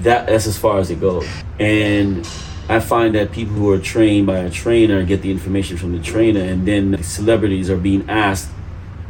That 0.00 0.26
that's 0.26 0.46
as 0.46 0.56
far 0.58 0.78
as 0.78 0.90
it 0.90 1.00
goes. 1.00 1.28
And 1.58 2.26
I 2.68 2.80
find 2.80 3.14
that 3.14 3.32
people 3.32 3.54
who 3.54 3.70
are 3.72 3.78
trained 3.78 4.26
by 4.26 4.38
a 4.38 4.50
trainer 4.50 5.02
get 5.04 5.22
the 5.22 5.30
information 5.30 5.76
from 5.76 5.92
the 5.96 6.02
trainer 6.02 6.40
and 6.40 6.66
then 6.66 6.92
the 6.92 7.02
celebrities 7.02 7.68
are 7.68 7.76
being 7.76 8.08
asked 8.08 8.50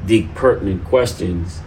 the 0.07 0.27
pertinent 0.35 0.85
questions 0.85 1.61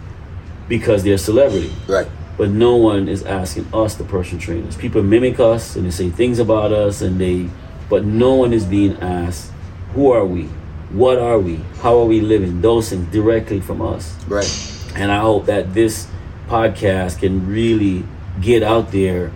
because 0.68 1.04
they're 1.04 1.16
celebrity 1.16 1.72
Right. 1.88 2.06
but 2.36 2.50
no 2.50 2.76
one 2.76 3.08
is 3.08 3.22
asking 3.22 3.66
us 3.72 3.94
the 3.94 4.04
personal 4.04 4.42
trainers 4.42 4.76
people 4.76 5.02
mimic 5.02 5.38
us 5.40 5.76
and 5.76 5.86
they 5.86 5.90
say 5.90 6.10
things 6.10 6.38
about 6.38 6.72
us 6.72 7.00
and 7.00 7.18
they 7.20 7.48
but 7.88 8.04
no 8.04 8.34
one 8.34 8.52
is 8.52 8.64
being 8.66 8.96
asked 8.98 9.52
who 9.94 10.10
are 10.10 10.26
we 10.26 10.48
what 10.96 11.18
are 11.18 11.38
we 11.38 11.56
how 11.82 11.98
are 12.00 12.04
we 12.06 12.20
living 12.20 12.60
those 12.62 12.88
things 12.90 13.06
directly 13.12 13.60
from 13.60 13.80
us 13.82 14.14
Right. 14.28 14.48
and 14.94 15.12
i 15.12 15.18
hope 15.20 15.46
that 15.46 15.74
this 15.74 16.06
podcast 16.48 17.20
can 17.20 17.46
really 17.46 18.04
get 18.40 18.62
out 18.62 18.92
there 18.92 19.30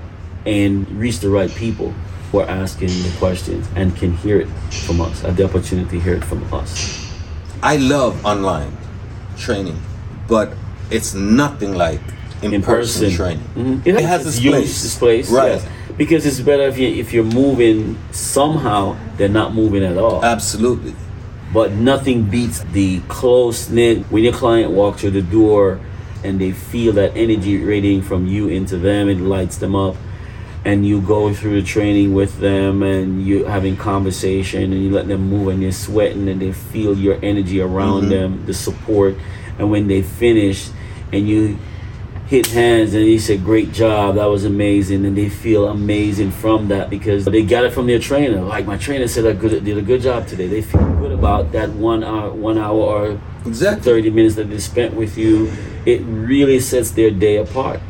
and 0.46 0.88
reach 1.02 1.18
the 1.20 1.28
right 1.28 1.50
people 1.50 1.90
who 2.30 2.38
are 2.40 2.48
asking 2.48 2.88
the 2.88 3.12
questions 3.18 3.68
and 3.76 3.94
can 3.96 4.12
hear 4.22 4.40
it 4.40 4.48
from 4.86 5.00
us 5.00 5.20
have 5.22 5.36
the 5.36 5.44
opportunity 5.44 5.98
to 5.98 6.00
hear 6.00 6.14
it 6.14 6.24
from 6.24 6.42
us 6.54 6.98
I 7.62 7.76
love 7.76 8.24
online 8.24 8.72
training, 9.36 9.76
but 10.26 10.54
it's 10.90 11.12
nothing 11.12 11.74
like 11.74 12.00
in, 12.40 12.62
person, 12.62 13.10
training. 13.12 13.44
Mhm. 13.54 13.86
It, 13.86 14.00
has 14.00 14.24
its 14.26 14.40
place. 14.40 14.84
its 14.84 14.96
place, 14.96 15.30
right? 15.30 15.60
yes. 15.60 15.66
Because 15.98 16.24
it's 16.24 16.40
better 16.40 16.62
if 16.62 16.78
you 16.78 16.88
if 16.88 17.12
you're 17.12 17.22
moving 17.42 17.98
somehow 18.12 18.96
than 19.18 19.34
not 19.34 19.52
moving 19.52 19.84
at 19.84 19.98
all. 19.98 20.24
Absolutely. 20.24 20.94
But 21.52 21.72
nothing 21.72 22.24
beats 22.24 22.60
the 22.72 23.00
close 23.08 23.68
knit 23.68 24.04
when 24.04 24.22
your 24.22 24.32
client 24.32 24.70
walks 24.70 25.00
through 25.00 25.10
the 25.10 25.22
door 25.22 25.80
and 26.22 26.40
they 26.40 26.52
feel 26.52 26.92
that 26.92 27.16
energy 27.16 27.62
radiating 27.62 28.02
from 28.02 28.26
you 28.26 28.48
into 28.48 28.76
them. 28.76 29.08
It 29.08 29.18
lights 29.18 29.56
them 29.56 29.74
up, 29.74 29.96
and 30.64 30.86
you 30.86 31.00
go 31.00 31.32
through 31.32 31.60
the 31.60 31.66
training 31.66 32.14
with 32.14 32.38
them, 32.38 32.82
and 32.82 33.24
you 33.24 33.44
having 33.44 33.76
conversation, 33.76 34.72
and 34.72 34.84
you 34.84 34.90
let 34.90 35.08
them 35.08 35.28
move, 35.28 35.48
and 35.48 35.62
they're 35.62 35.72
sweating, 35.72 36.28
and 36.28 36.40
they 36.40 36.52
feel 36.52 36.96
your 36.96 37.18
energy 37.22 37.60
around 37.60 38.02
mm-hmm. 38.02 38.10
them, 38.10 38.46
the 38.46 38.54
support, 38.54 39.16
and 39.58 39.70
when 39.70 39.88
they 39.88 40.02
finish, 40.02 40.68
and 41.12 41.28
you 41.28 41.58
hit 42.26 42.46
hands 42.46 42.94
and 42.94 43.02
he 43.02 43.18
said 43.18 43.42
great 43.42 43.72
job 43.72 44.14
that 44.14 44.26
was 44.26 44.44
amazing 44.44 45.04
and 45.04 45.18
they 45.18 45.28
feel 45.28 45.66
amazing 45.66 46.30
from 46.30 46.68
that 46.68 46.88
because 46.88 47.24
they 47.24 47.42
got 47.42 47.64
it 47.64 47.72
from 47.72 47.88
their 47.88 47.98
trainer 47.98 48.40
like 48.40 48.64
my 48.64 48.76
trainer 48.76 49.08
said 49.08 49.26
i 49.26 49.32
did 49.32 49.76
a 49.76 49.82
good 49.82 50.00
job 50.00 50.24
today 50.28 50.46
they 50.46 50.62
feel 50.62 50.80
about 51.20 51.52
that 51.52 51.68
one 51.70 52.02
hour 52.02 52.30
one 52.32 52.58
hour 52.58 52.80
or 52.94 53.20
Exactly. 53.46 54.02
30 54.02 54.10
minutes 54.10 54.34
that 54.36 54.48
they 54.50 54.58
spent 54.58 54.94
with 54.94 55.16
you 55.16 55.52
it 55.86 56.00
really 56.04 56.60
sets 56.60 56.90
their 56.92 57.10
day 57.10 57.36
apart 57.36 57.80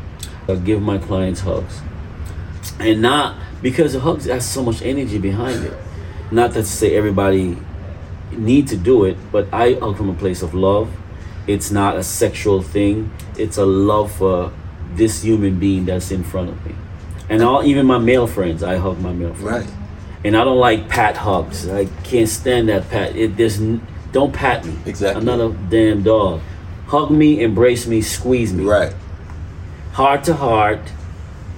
i 0.47 0.55
give 0.55 0.81
my 0.81 0.97
clients 0.97 1.41
hugs 1.41 1.81
and 2.79 3.01
not 3.01 3.35
because 3.61 3.93
the 3.93 3.99
hugs 3.99 4.25
has 4.25 4.43
so 4.47 4.61
much 4.63 4.81
energy 4.81 5.17
behind 5.17 5.63
it 5.63 5.77
not 6.31 6.51
that 6.53 6.61
to 6.61 6.75
say 6.81 6.95
everybody 6.95 7.57
need 8.31 8.67
to 8.67 8.77
do 8.77 9.03
it 9.03 9.17
but 9.31 9.43
i 9.53 9.73
hug 9.73 9.97
from 9.97 10.09
a 10.09 10.17
place 10.23 10.41
of 10.41 10.53
love 10.53 10.87
it's 11.47 11.71
not 11.71 11.97
a 11.97 12.03
sexual 12.03 12.61
thing. 12.61 13.11
It's 13.35 13.57
a 13.57 13.65
love 13.65 14.11
for 14.11 14.53
this 14.93 15.23
human 15.23 15.57
being 15.57 15.85
that's 15.85 16.11
in 16.11 16.23
front 16.23 16.49
of 16.49 16.65
me. 16.65 16.75
And 17.29 17.41
all 17.41 17.63
even 17.65 17.87
my 17.87 17.97
male 17.97 18.27
friends, 18.27 18.61
I 18.61 18.77
hug 18.77 18.99
my 18.99 19.11
male 19.11 19.33
friends. 19.33 19.65
Right. 19.67 19.80
And 20.23 20.37
I 20.37 20.43
don't 20.43 20.59
like 20.59 20.87
pat 20.87 21.17
hugs. 21.17 21.67
I 21.67 21.85
can't 22.03 22.29
stand 22.29 22.69
that 22.69 22.89
pat. 22.89 23.15
It 23.15 23.37
there's 23.37 23.59
don't 24.11 24.33
pat 24.33 24.65
me. 24.65 24.77
Exactly. 24.85 25.19
I'm 25.19 25.25
not 25.25 25.39
a 25.39 25.53
damn 25.69 26.03
dog. 26.03 26.41
Hug 26.87 27.09
me, 27.09 27.41
embrace 27.41 27.87
me, 27.87 28.01
squeeze 28.01 28.53
me. 28.53 28.65
Right. 28.65 28.93
Heart 29.93 30.25
to 30.25 30.33
heart, 30.33 30.81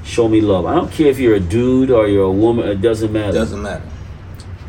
show 0.04 0.28
me 0.28 0.42
love. 0.42 0.66
I 0.66 0.76
don't 0.76 0.92
care 0.92 1.08
if 1.08 1.20
you're 1.20 1.36
a 1.36 1.40
dude 1.40 1.92
or 1.92 2.08
you're 2.08 2.26
a 2.26 2.32
woman. 2.32 2.68
It 2.68 2.82
doesn't 2.82 3.12
matter. 3.12 3.30
It 3.30 3.34
doesn't 3.34 3.62
matter. 3.62 3.84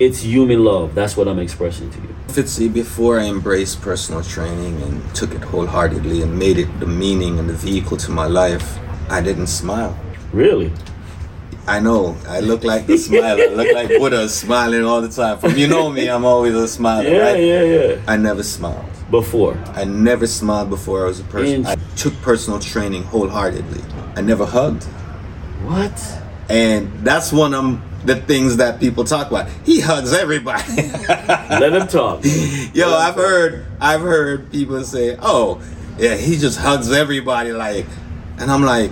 It's 0.00 0.20
human 0.20 0.64
love. 0.64 0.94
That's 0.94 1.16
what 1.16 1.28
I'm 1.28 1.38
expressing 1.38 1.90
to 1.90 2.00
you. 2.00 2.14
Fitzy, 2.28 2.72
before 2.72 3.20
I 3.20 3.26
embraced 3.26 3.80
personal 3.80 4.22
training 4.22 4.82
and 4.82 5.14
took 5.14 5.32
it 5.34 5.42
wholeheartedly 5.42 6.22
and 6.22 6.36
made 6.36 6.58
it 6.58 6.80
the 6.80 6.86
meaning 6.86 7.38
and 7.38 7.48
the 7.48 7.54
vehicle 7.54 7.96
to 7.98 8.10
my 8.10 8.26
life, 8.26 8.78
I 9.08 9.20
didn't 9.20 9.46
smile. 9.46 9.96
Really? 10.32 10.72
I 11.66 11.80
know. 11.80 12.16
I 12.28 12.40
look 12.40 12.62
like 12.62 12.86
the 12.86 12.98
smiler. 12.98 13.42
I 13.44 13.46
look 13.46 13.72
like 13.74 13.88
Buddha 13.88 14.28
smiling 14.28 14.84
all 14.84 15.00
the 15.00 15.08
time. 15.08 15.38
From 15.38 15.56
you 15.56 15.66
know 15.66 15.90
me, 15.90 16.08
I'm 16.08 16.24
always 16.24 16.54
a 16.54 16.68
smiler, 16.68 17.08
Yeah, 17.08 17.18
right? 17.18 17.40
yeah, 17.42 17.62
yeah. 17.62 18.00
I 18.06 18.16
never 18.16 18.42
smiled. 18.42 18.84
Before. 19.10 19.56
I 19.74 19.84
never 19.84 20.26
smiled 20.26 20.68
before 20.70 21.04
I 21.04 21.08
was 21.08 21.20
a 21.20 21.24
person. 21.24 21.64
I 21.66 21.76
took 21.96 22.14
personal 22.20 22.58
training 22.58 23.04
wholeheartedly. 23.04 23.82
I 24.16 24.20
never 24.20 24.44
hugged. 24.44 24.84
What? 25.64 25.92
And 26.50 26.92
that's 27.02 27.32
one 27.32 27.54
of 27.54 27.80
the 28.06 28.16
things 28.16 28.58
that 28.58 28.78
people 28.80 29.04
talk 29.04 29.28
about. 29.28 29.48
He 29.64 29.80
hugs 29.80 30.12
everybody. 30.12 30.62
Let 31.08 31.72
him 31.74 31.86
talk. 31.88 32.20
Yo, 32.74 32.92
I've 32.94 33.14
heard 33.14 33.64
I've 33.80 34.02
heard 34.02 34.50
people 34.52 34.82
say, 34.84 35.16
"Oh, 35.22 35.62
yeah, 35.98 36.14
he 36.16 36.36
just 36.36 36.58
hugs 36.58 36.92
everybody 36.92 37.52
like." 37.52 37.86
And 38.38 38.50
I'm 38.50 38.62
like, 38.62 38.90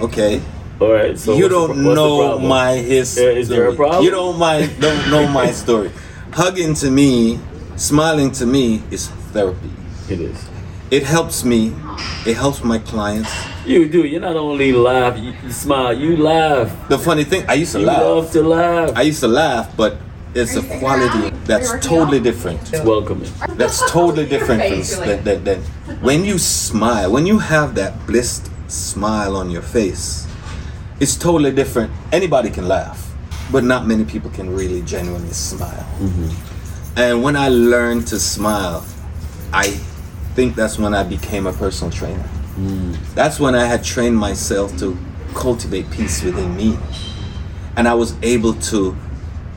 "Okay, 0.00 0.42
All 0.80 0.92
right. 0.92 1.18
So 1.18 1.36
you 1.36 1.48
don't 1.48 1.76
the 1.76 1.94
know 1.94 2.38
my 2.38 2.76
history. 2.76 3.40
Is 3.40 3.48
there 3.48 3.68
a 3.68 3.74
problem? 3.74 4.02
You 4.02 4.10
don't 4.10 4.38
mind 4.38 4.80
don't 4.80 5.10
know 5.10 5.28
my 5.28 5.50
story. 5.62 5.90
Hugging 6.32 6.74
to 6.74 6.90
me, 6.90 7.38
smiling 7.76 8.32
to 8.32 8.46
me 8.46 8.82
is 8.90 9.08
therapy. 9.36 9.70
It 10.08 10.20
is. 10.20 10.48
It 10.90 11.02
helps 11.02 11.44
me. 11.44 11.74
It 12.26 12.36
helps 12.36 12.64
my 12.64 12.78
clients. 12.78 13.30
You 13.66 13.88
do. 13.88 14.04
You 14.04 14.20
not 14.20 14.36
only 14.36 14.72
laugh, 14.72 15.18
you, 15.18 15.34
you 15.44 15.52
smile. 15.52 15.92
You 15.92 16.16
laugh. 16.16 16.72
The 16.88 16.98
funny 16.98 17.24
thing, 17.24 17.44
I 17.46 17.54
used 17.54 17.72
to 17.72 17.78
laugh. 17.78 17.98
You 17.98 18.02
laugh. 18.02 18.24
love 18.24 18.32
to 18.32 18.42
laugh. 18.42 18.96
I 18.96 19.02
used 19.02 19.20
to 19.20 19.28
laugh, 19.28 19.76
but 19.76 19.98
it's 20.34 20.56
a 20.56 20.62
quality 20.78 21.30
that's 21.44 21.72
totally 21.86 22.20
different. 22.20 22.60
it's 22.72 22.84
welcoming. 22.84 23.30
That's 23.50 23.78
totally 23.90 24.26
different 24.26 24.62
from 24.62 25.06
that, 25.06 25.24
that, 25.24 25.44
that 25.44 25.58
when 26.00 26.24
you 26.24 26.38
smile, 26.38 27.12
when 27.12 27.26
you 27.26 27.38
have 27.38 27.74
that 27.74 28.06
blissed 28.06 28.48
smile 28.68 29.36
on 29.36 29.50
your 29.50 29.62
face, 29.62 30.26
it's 31.00 31.16
totally 31.16 31.50
different. 31.50 31.90
Anybody 32.12 32.50
can 32.50 32.68
laugh, 32.68 33.12
but 33.50 33.64
not 33.64 33.86
many 33.86 34.04
people 34.04 34.30
can 34.30 34.54
really 34.54 34.82
genuinely 34.82 35.32
smile. 35.32 35.86
Mm-hmm. 35.98 36.98
And 36.98 37.22
when 37.22 37.36
I 37.36 37.48
learned 37.48 38.06
to 38.08 38.20
smile, 38.20 38.84
I 39.52 39.68
think 40.34 40.54
that's 40.54 40.78
when 40.78 40.94
I 40.94 41.02
became 41.02 41.46
a 41.46 41.52
personal 41.52 41.90
trainer. 41.90 42.28
Mm. 42.56 42.96
That's 43.14 43.40
when 43.40 43.54
I 43.54 43.64
had 43.64 43.82
trained 43.82 44.16
myself 44.16 44.76
to 44.78 44.96
cultivate 45.34 45.90
peace 45.90 46.22
within 46.22 46.54
me. 46.56 46.78
And 47.76 47.88
I 47.88 47.94
was 47.94 48.14
able 48.22 48.54
to 48.54 48.96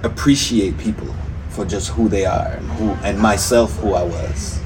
appreciate 0.04 0.78
people 0.78 1.14
for 1.50 1.66
just 1.66 1.90
who 1.90 2.08
they 2.08 2.26
are 2.26 2.48
and 2.48 2.70
who 2.72 2.92
and 3.06 3.20
myself 3.20 3.78
who 3.80 3.94
I 3.94 4.04
was. 4.04 4.60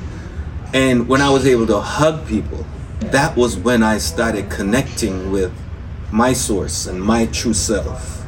And 0.73 1.07
when 1.07 1.21
I 1.21 1.30
was 1.30 1.47
able 1.47 1.65
to 1.67 1.80
hug 1.80 2.28
people, 2.28 2.65
that 2.99 3.36
was 3.36 3.57
when 3.57 3.84
I 3.84 3.97
started 3.97 4.49
connecting 4.49 5.32
with 5.32 5.51
my 6.11 6.33
source 6.33 6.87
and 6.87 7.01
my 7.01 7.25
true 7.27 7.53
self. 7.53 8.23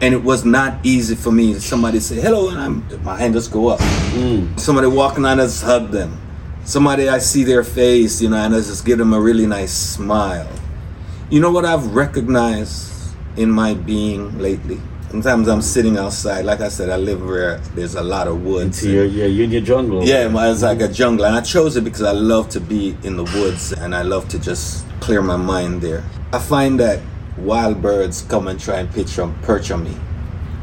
And 0.00 0.14
it 0.14 0.22
was 0.22 0.44
not 0.44 0.78
easy 0.84 1.14
for 1.14 1.30
me. 1.30 1.54
Somebody 1.54 2.00
say 2.00 2.20
hello, 2.20 2.48
and 2.48 2.58
I'm, 2.58 3.04
my 3.04 3.18
hand 3.18 3.34
just 3.34 3.52
go 3.52 3.68
up. 3.68 3.80
Mm. 3.80 4.58
Somebody 4.58 4.86
walking 4.86 5.24
on, 5.26 5.38
us, 5.40 5.60
hug 5.60 5.90
them. 5.90 6.18
Somebody 6.64 7.08
I 7.08 7.18
see 7.18 7.44
their 7.44 7.64
face, 7.64 8.22
you 8.22 8.30
know, 8.30 8.36
and 8.36 8.54
I 8.54 8.58
just 8.58 8.86
give 8.86 8.98
them 8.98 9.12
a 9.12 9.20
really 9.20 9.46
nice 9.46 9.72
smile. 9.72 10.48
You 11.28 11.40
know 11.40 11.50
what 11.50 11.64
I've 11.64 11.94
recognized 11.94 13.14
in 13.36 13.50
my 13.50 13.74
being 13.74 14.38
lately? 14.38 14.80
Sometimes 15.10 15.48
I'm 15.48 15.60
sitting 15.60 15.98
outside. 15.98 16.44
Like 16.44 16.60
I 16.60 16.68
said, 16.68 16.88
I 16.88 16.96
live 16.96 17.22
where 17.26 17.58
there's 17.74 17.96
a 17.96 18.02
lot 18.02 18.28
of 18.28 18.44
woods. 18.44 18.80
So 18.80 18.86
you're, 18.88 19.04
yeah, 19.04 19.26
you're 19.26 19.44
in 19.44 19.50
your 19.50 19.60
jungle. 19.60 20.04
Yeah, 20.04 20.30
it's 20.50 20.62
like 20.62 20.80
a 20.80 20.88
jungle, 20.88 21.26
and 21.26 21.34
I 21.34 21.40
chose 21.40 21.76
it 21.76 21.82
because 21.82 22.02
I 22.02 22.12
love 22.12 22.48
to 22.50 22.60
be 22.60 22.96
in 23.02 23.16
the 23.16 23.24
woods 23.24 23.72
and 23.72 23.94
I 23.94 24.02
love 24.02 24.28
to 24.28 24.38
just 24.38 24.86
clear 25.00 25.20
my 25.20 25.36
mind 25.36 25.82
there. 25.82 26.04
I 26.32 26.38
find 26.38 26.78
that 26.78 27.00
wild 27.36 27.82
birds 27.82 28.22
come 28.22 28.46
and 28.48 28.60
try 28.60 28.78
and 28.78 28.92
pitch 28.92 29.18
on, 29.18 29.34
perch 29.42 29.70
on 29.70 29.84
me. 29.84 29.96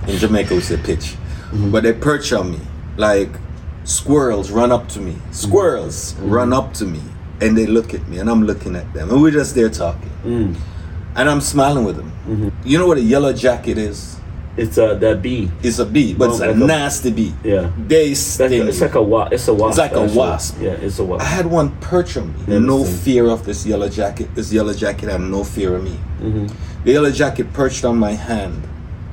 In 0.07 0.18
Jamaica, 0.18 0.53
we 0.55 0.61
say 0.61 0.78
pitch, 0.78 1.15
mm-hmm. 1.51 1.72
but 1.72 1.84
they 1.84 1.93
perch 1.93 2.32
on 2.32 2.51
me. 2.51 2.59
Like 2.95 3.30
squirrels 3.84 4.49
run 4.51 4.72
up 4.72 4.88
to 4.89 4.99
me. 4.99 5.13
Mm-hmm. 5.13 5.32
Squirrels 5.32 6.13
mm-hmm. 6.13 6.30
run 6.30 6.53
up 6.53 6.74
to 6.76 6.86
me, 6.86 7.01
and 7.41 7.57
they 7.57 7.65
look 7.65 7.93
at 7.93 8.07
me, 8.07 8.20
and 8.20 8.30
I'm 8.30 8.43
looking 8.43 8.76
at 8.76 8.91
them, 8.93 9.09
and 9.09 9.22
we're 9.22 9.32
just 9.32 9.55
there 9.55 9.70
talking, 9.70 10.09
mm. 10.24 10.55
and 11.15 11.30
I'm 11.30 11.41
smiling 11.41 11.84
with 11.84 11.97
them. 11.97 12.11
You 12.63 12.78
know 12.78 12.88
what 12.88 12.97
a 12.97 13.01
yellow 13.01 13.34
jacket 13.34 13.78
is? 13.78 14.16
It's 14.58 14.78
a 14.80 14.95
that 14.99 15.22
bee. 15.22 15.51
It's 15.62 15.78
a 15.80 15.86
bee, 15.86 16.14
but 16.16 16.32
it's 16.32 16.41
Oh, 16.41 16.45
a 16.45 16.47
like 16.51 16.55
a- 16.55 16.66
nasty 16.66 17.12
bee. 17.12 17.34
Yeah. 17.43 17.70
They 17.88 18.10
That's 18.10 18.20
sting. 18.20 18.68
it's 18.68 18.82
like 18.82 18.95
a 18.95 19.01
wasp. 19.01 19.34
It's 19.34 19.47
a 19.47 19.53
wasp. 19.53 19.70
It's 19.70 19.78
like 19.78 19.91
a 19.91 20.01
actually. 20.01 20.18
wasp. 20.18 20.58
Yeah, 20.60 20.72
it's 20.72 20.97
a 20.99 21.03
wasp. 21.03 21.22
I 21.26 21.30
had 21.30 21.45
one 21.45 21.70
perch 21.80 22.18
on 22.18 22.34
me. 22.47 22.60
No 22.60 22.84
fear 22.84 23.28
of 23.28 23.45
this 23.45 23.66
yellow 23.66 23.88
jacket. 23.89 24.34
This 24.34 24.51
yellow 24.51 24.74
jacket 24.74 25.10
had 25.10 25.22
no 25.22 25.43
fear 25.43 25.76
of 25.76 25.84
me. 25.84 25.99
Mm-hmm. 26.22 26.47
The 26.84 26.91
yellow 26.91 27.12
jacket 27.12 27.53
perched 27.53 27.86
on 27.86 27.97
my 27.99 28.14
hand, 28.14 28.64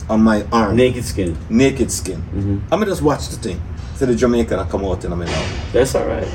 on 0.09 0.23
my 0.23 0.47
arm, 0.51 0.77
Naked 0.77 1.05
skin. 1.05 1.37
naked 1.51 1.91
skin. 1.91 2.21
Mm-hmm. 2.23 2.59
I'm 2.73 2.79
gonna 2.81 2.87
just 2.87 3.03
watch 3.03 3.29
the 3.29 3.37
thing. 3.37 3.61
So 3.97 4.07
the 4.07 4.15
Jamaican 4.15 4.59
I 4.59 4.65
come 4.69 4.85
out 4.85 5.05
and 5.05 5.13
I'm 5.13 5.21
in 5.23 5.29
now. 5.29 5.47
That's 5.73 5.95
all 5.95 6.07
right. 6.07 6.27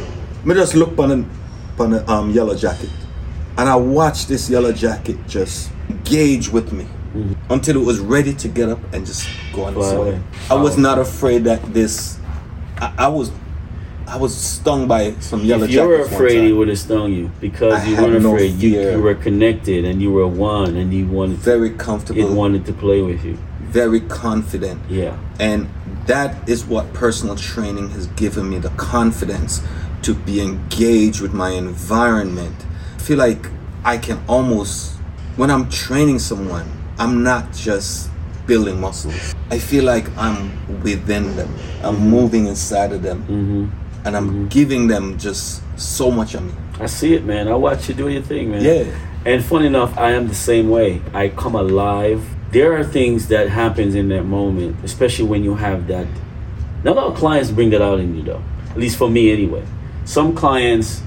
Me 0.46 0.54
just 0.56 0.76
look 0.76 0.98
on 1.00 1.10
the, 1.10 1.84
on 1.84 1.92
the 1.92 2.10
um, 2.12 2.30
yellow 2.32 2.56
jacket, 2.56 2.90
and 3.58 3.68
I 3.68 3.76
watch 3.76 4.28
this 4.28 4.50
yellow 4.50 4.72
jacket 4.72 5.18
just 5.28 5.72
gauge 6.04 6.48
with 6.50 6.72
me 6.72 6.86
until 7.50 7.76
it 7.82 7.86
was 7.86 8.00
ready 8.00 8.34
to 8.34 8.48
get 8.48 8.70
up 8.70 8.80
and 8.94 9.06
just 9.06 9.28
go 9.54 9.64
on 9.66 9.74
Mm-hmm. 9.76 10.00
Way. 10.00 10.22
I 10.50 10.56
was 10.56 10.78
not 10.78 11.00
afraid 11.00 11.44
that 11.46 11.62
this. 11.74 12.20
I, 12.78 12.94
I 12.98 13.08
was, 13.08 13.32
I 14.08 14.18
was 14.18 14.36
stung 14.36 14.88
by 14.88 15.14
some 15.20 15.42
yellow 15.44 15.66
if 15.66 15.72
you 15.72 15.82
were 15.82 16.02
afraid, 16.02 16.44
he 16.44 16.52
would 16.54 16.68
have 16.68 16.80
stung 16.80 17.14
you 17.14 17.32
because 17.40 17.74
I 17.74 17.86
you 17.86 17.96
weren't 17.96 18.24
no 18.24 18.34
afraid. 18.36 18.56
You, 18.56 18.92
you 18.92 19.02
were 19.02 19.16
connected 19.16 19.86
and 19.86 20.02
you 20.02 20.12
were 20.12 20.28
one, 20.28 20.76
and 20.76 20.94
you 20.94 21.08
wanted 21.08 21.38
very 21.38 21.70
it 21.70 21.78
comfortable, 21.78 22.34
wanted 22.34 22.66
to 22.66 22.74
play 22.74 23.02
with 23.02 23.24
you. 23.26 23.38
very 23.62 24.00
confident. 24.02 24.82
Yeah. 24.90 25.18
And 25.40 25.70
that 26.08 26.50
is 26.50 26.66
what 26.66 26.92
personal 26.94 27.36
training 27.36 27.90
has 27.92 28.08
given 28.08 28.50
me 28.50 28.58
the 28.58 28.70
confidence 28.72 29.62
to 30.02 30.16
be 30.16 30.42
engaged 30.42 31.22
with 31.22 31.34
my 31.34 31.52
environment. 31.52 32.66
I 32.96 33.00
feel 33.00 33.18
like 33.18 33.48
I 33.84 33.98
can 33.98 34.24
almost, 34.28 34.96
when 35.36 35.52
I'm 35.52 35.70
training 35.70 36.20
someone, 36.20 36.66
I'm 37.00 37.24
not 37.24 37.52
just 37.54 38.10
building 38.46 38.80
muscles. 38.80 39.34
I 39.50 39.58
feel 39.60 39.84
like 39.86 40.06
I'm 40.18 40.52
within 40.84 41.36
them, 41.36 41.54
I'm 41.84 41.98
moving 42.10 42.48
inside 42.48 42.92
of 42.92 43.02
them, 43.02 43.22
Mm-hmm. 43.24 44.06
and 44.08 44.18
I'm 44.18 44.48
giving 44.50 44.88
them 44.88 45.18
just 45.18 45.62
so 45.80 46.12
much 46.12 46.34
of 46.36 46.44
me. 46.44 46.54
I 46.80 46.86
see 46.88 47.14
it, 47.14 47.24
man. 47.26 47.48
I 47.48 47.56
watch 47.56 47.88
you 47.90 47.96
do 47.96 48.10
your 48.10 48.22
thing, 48.22 48.52
man. 48.52 48.64
Yeah. 48.64 48.86
And 49.26 49.44
funny 49.44 49.68
enough, 49.68 49.98
I 49.98 50.12
am 50.12 50.28
the 50.28 50.36
same 50.36 50.70
way. 50.70 51.02
I 51.14 51.30
come 51.30 51.56
alive. 51.56 52.24
There 52.52 52.78
are 52.78 52.84
things 52.84 53.28
that 53.28 53.50
happens 53.50 53.94
in 53.96 54.10
that 54.10 54.24
moment, 54.24 54.78
especially 54.84 55.26
when 55.26 55.44
you 55.44 55.56
have 55.56 55.88
that. 55.88 56.08
Not 56.84 56.98
all 56.98 57.12
clients 57.12 57.52
bring 57.52 57.70
that 57.72 57.82
out 57.82 58.00
in 58.00 58.16
you, 58.16 58.24
though. 58.24 58.42
At 58.72 58.78
least 58.78 58.98
for 58.98 59.10
me, 59.10 59.32
anyway. 59.32 59.66
Some 60.06 60.34
clients, 60.36 61.02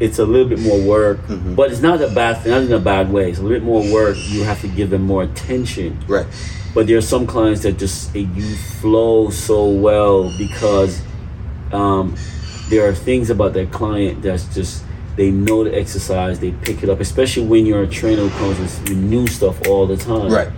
it's 0.00 0.18
a 0.18 0.24
little 0.24 0.48
bit 0.48 0.58
more 0.60 0.80
work, 0.80 1.18
Mm-hmm. 1.28 1.54
but 1.54 1.70
it's 1.70 1.80
not 1.82 2.00
a 2.00 2.08
bad 2.08 2.42
thing. 2.42 2.52
Not 2.52 2.62
in 2.62 2.72
a 2.72 2.78
bad 2.78 3.12
way. 3.12 3.30
It's 3.30 3.38
a 3.38 3.42
little 3.42 3.58
bit 3.58 3.64
more 3.64 3.82
work. 3.92 4.16
You 4.18 4.42
have 4.44 4.60
to 4.62 4.68
give 4.68 4.90
them 4.90 5.02
more 5.02 5.22
attention. 5.22 5.98
Right. 6.08 6.26
But 6.74 6.86
there 6.86 6.96
are 6.96 7.02
some 7.02 7.26
clients 7.26 7.62
that 7.62 7.78
just 7.78 8.14
eh, 8.16 8.20
you 8.34 8.56
flow 8.80 9.30
so 9.30 9.68
well 9.68 10.32
because 10.38 11.02
um, 11.72 12.16
there 12.68 12.88
are 12.88 12.94
things 12.94 13.30
about 13.30 13.52
that 13.54 13.70
client 13.72 14.22
that's 14.22 14.52
just 14.54 14.84
they 15.16 15.30
know 15.30 15.64
the 15.64 15.76
exercise, 15.76 16.38
they 16.40 16.52
pick 16.52 16.82
it 16.82 16.88
up, 16.88 17.00
especially 17.00 17.44
when 17.44 17.66
you're 17.66 17.82
a 17.82 17.86
trainer 17.86 18.22
who 18.26 18.30
comes 18.38 18.58
with 18.58 18.90
new 18.96 19.26
stuff 19.26 19.66
all 19.68 19.86
the 19.86 19.96
time. 19.96 20.30
Right. 20.32 20.48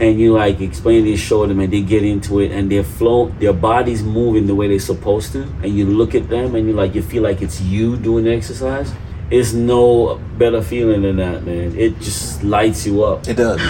And 0.00 0.18
you 0.18 0.32
like 0.32 0.60
explain 0.60 1.04
this, 1.04 1.20
show 1.20 1.46
them, 1.46 1.60
and 1.60 1.72
they 1.72 1.82
get 1.82 2.02
into 2.02 2.40
it, 2.40 2.52
and 2.52 2.72
their 2.72 2.82
flow, 2.82 3.28
their 3.38 3.52
body's 3.52 4.02
moving 4.02 4.46
the 4.46 4.54
way 4.54 4.66
they're 4.66 4.78
supposed 4.78 5.32
to, 5.32 5.42
and 5.42 5.76
you 5.76 5.84
look 5.84 6.14
at 6.14 6.28
them, 6.28 6.54
and 6.54 6.66
you 6.66 6.72
like 6.72 6.94
you 6.94 7.02
feel 7.02 7.22
like 7.22 7.42
it's 7.42 7.60
you 7.60 7.96
doing 7.96 8.24
the 8.24 8.32
exercise. 8.32 8.92
It's 9.30 9.52
no 9.52 10.16
better 10.38 10.62
feeling 10.62 11.02
than 11.02 11.16
that, 11.16 11.44
man. 11.44 11.78
It 11.78 12.00
just 12.00 12.42
lights 12.42 12.86
you 12.86 13.04
up. 13.04 13.28
It 13.28 13.36
does. 13.36 13.60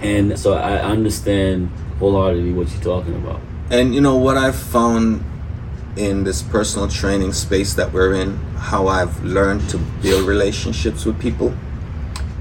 And 0.00 0.38
so 0.38 0.54
I 0.54 0.78
understand 0.78 1.68
wholeheartedly 1.98 2.52
what 2.52 2.70
you're 2.70 2.82
talking 2.82 3.16
about. 3.16 3.40
And 3.70 3.94
you 3.94 4.00
know 4.00 4.16
what 4.16 4.36
i've 4.36 4.54
found 4.54 5.24
in 5.96 6.24
this 6.24 6.42
personal 6.42 6.88
training 6.88 7.32
space 7.32 7.74
that 7.74 7.92
we're 7.92 8.14
in, 8.14 8.36
how 8.56 8.86
I've 8.86 9.24
learned 9.24 9.68
to 9.70 9.78
build 10.02 10.26
relationships 10.26 11.06
with 11.06 11.18
people 11.18 11.54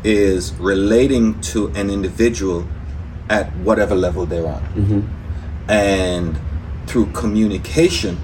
is 0.04 0.54
relating 0.56 1.40
to 1.42 1.68
an 1.70 1.90
individual 1.90 2.68
at 3.30 3.56
whatever 3.58 3.96
level 3.96 4.26
they're 4.26 4.48
on. 4.48 4.62
Mm-hmm. 4.76 5.72
And 5.72 6.38
through 6.88 7.08
communication, 7.08 8.18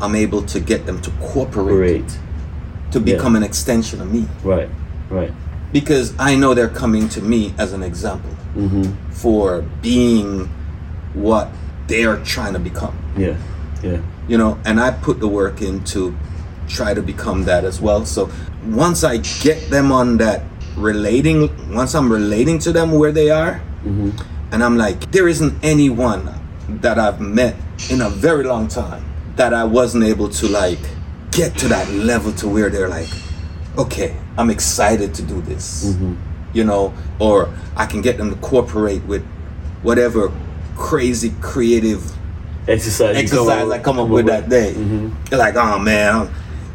I'm 0.00 0.14
able 0.14 0.42
to 0.42 0.60
get 0.60 0.86
them 0.86 1.00
to 1.02 1.10
cooperate, 1.20 1.74
Great. 1.76 2.18
to 2.92 2.98
Yeah. 2.98 3.16
become 3.16 3.36
an 3.36 3.42
extension 3.42 4.00
of 4.00 4.10
me. 4.12 4.26
Right. 4.42 4.68
Right. 5.10 5.32
Because 5.72 6.14
I 6.18 6.34
know 6.34 6.54
they're 6.54 6.68
coming 6.68 7.08
to 7.10 7.20
me 7.20 7.54
as 7.58 7.72
an 7.72 7.82
example 7.82 8.30
mm-hmm. 8.56 8.92
for 9.10 9.62
being 9.82 10.48
what 11.14 11.48
they're 11.86 12.16
trying 12.18 12.52
to 12.54 12.58
become. 12.60 12.96
Yeah. 13.16 13.36
Yeah. 13.82 13.96
you 14.28 14.36
know 14.36 14.58
and 14.66 14.78
i 14.78 14.90
put 14.90 15.20
the 15.20 15.26
work 15.26 15.62
in 15.62 15.82
to 15.84 16.14
try 16.68 16.92
to 16.92 17.00
become 17.00 17.44
that 17.44 17.64
as 17.64 17.80
well 17.80 18.04
so 18.04 18.28
once 18.66 19.02
i 19.04 19.16
get 19.16 19.70
them 19.70 19.90
on 19.90 20.18
that 20.18 20.42
relating 20.76 21.48
once 21.74 21.94
i'm 21.94 22.12
relating 22.12 22.58
to 22.58 22.72
them 22.72 22.92
where 22.92 23.10
they 23.10 23.30
are 23.30 23.62
and 24.52 24.62
i'm 24.64 24.76
like 24.76 25.10
there 25.10 25.28
isn't 25.28 25.54
anyone 25.62 26.32
that 26.68 26.98
i've 26.98 27.20
met 27.20 27.54
in 27.90 28.00
a 28.00 28.10
very 28.10 28.44
long 28.44 28.68
time 28.68 29.04
that 29.36 29.54
i 29.54 29.64
wasn't 29.64 30.02
able 30.02 30.28
to 30.28 30.46
like 30.48 30.78
get 31.30 31.56
to 31.56 31.68
that 31.68 31.88
level 31.90 32.32
to 32.32 32.48
where 32.48 32.68
they're 32.68 32.88
like 32.88 33.08
okay 33.78 34.16
i'm 34.36 34.50
excited 34.50 35.14
to 35.14 35.22
do 35.22 35.40
this 35.42 35.96
you 36.52 36.64
know 36.64 36.92
or 37.18 37.52
i 37.76 37.86
can 37.86 38.02
get 38.02 38.16
them 38.16 38.30
to 38.30 38.36
cooperate 38.36 39.02
with 39.04 39.24
whatever 39.82 40.32
crazy 40.76 41.32
creative 41.40 42.16
Exercise. 42.68 43.16
exercise 43.16 43.70
I 43.70 43.78
come 43.78 43.98
up 43.98 44.08
with 44.08 44.26
that 44.26 44.48
day. 44.48 44.74
Mm-hmm. 44.74 45.24
They're 45.24 45.38
like, 45.38 45.56
oh 45.56 45.78
man, 45.78 46.30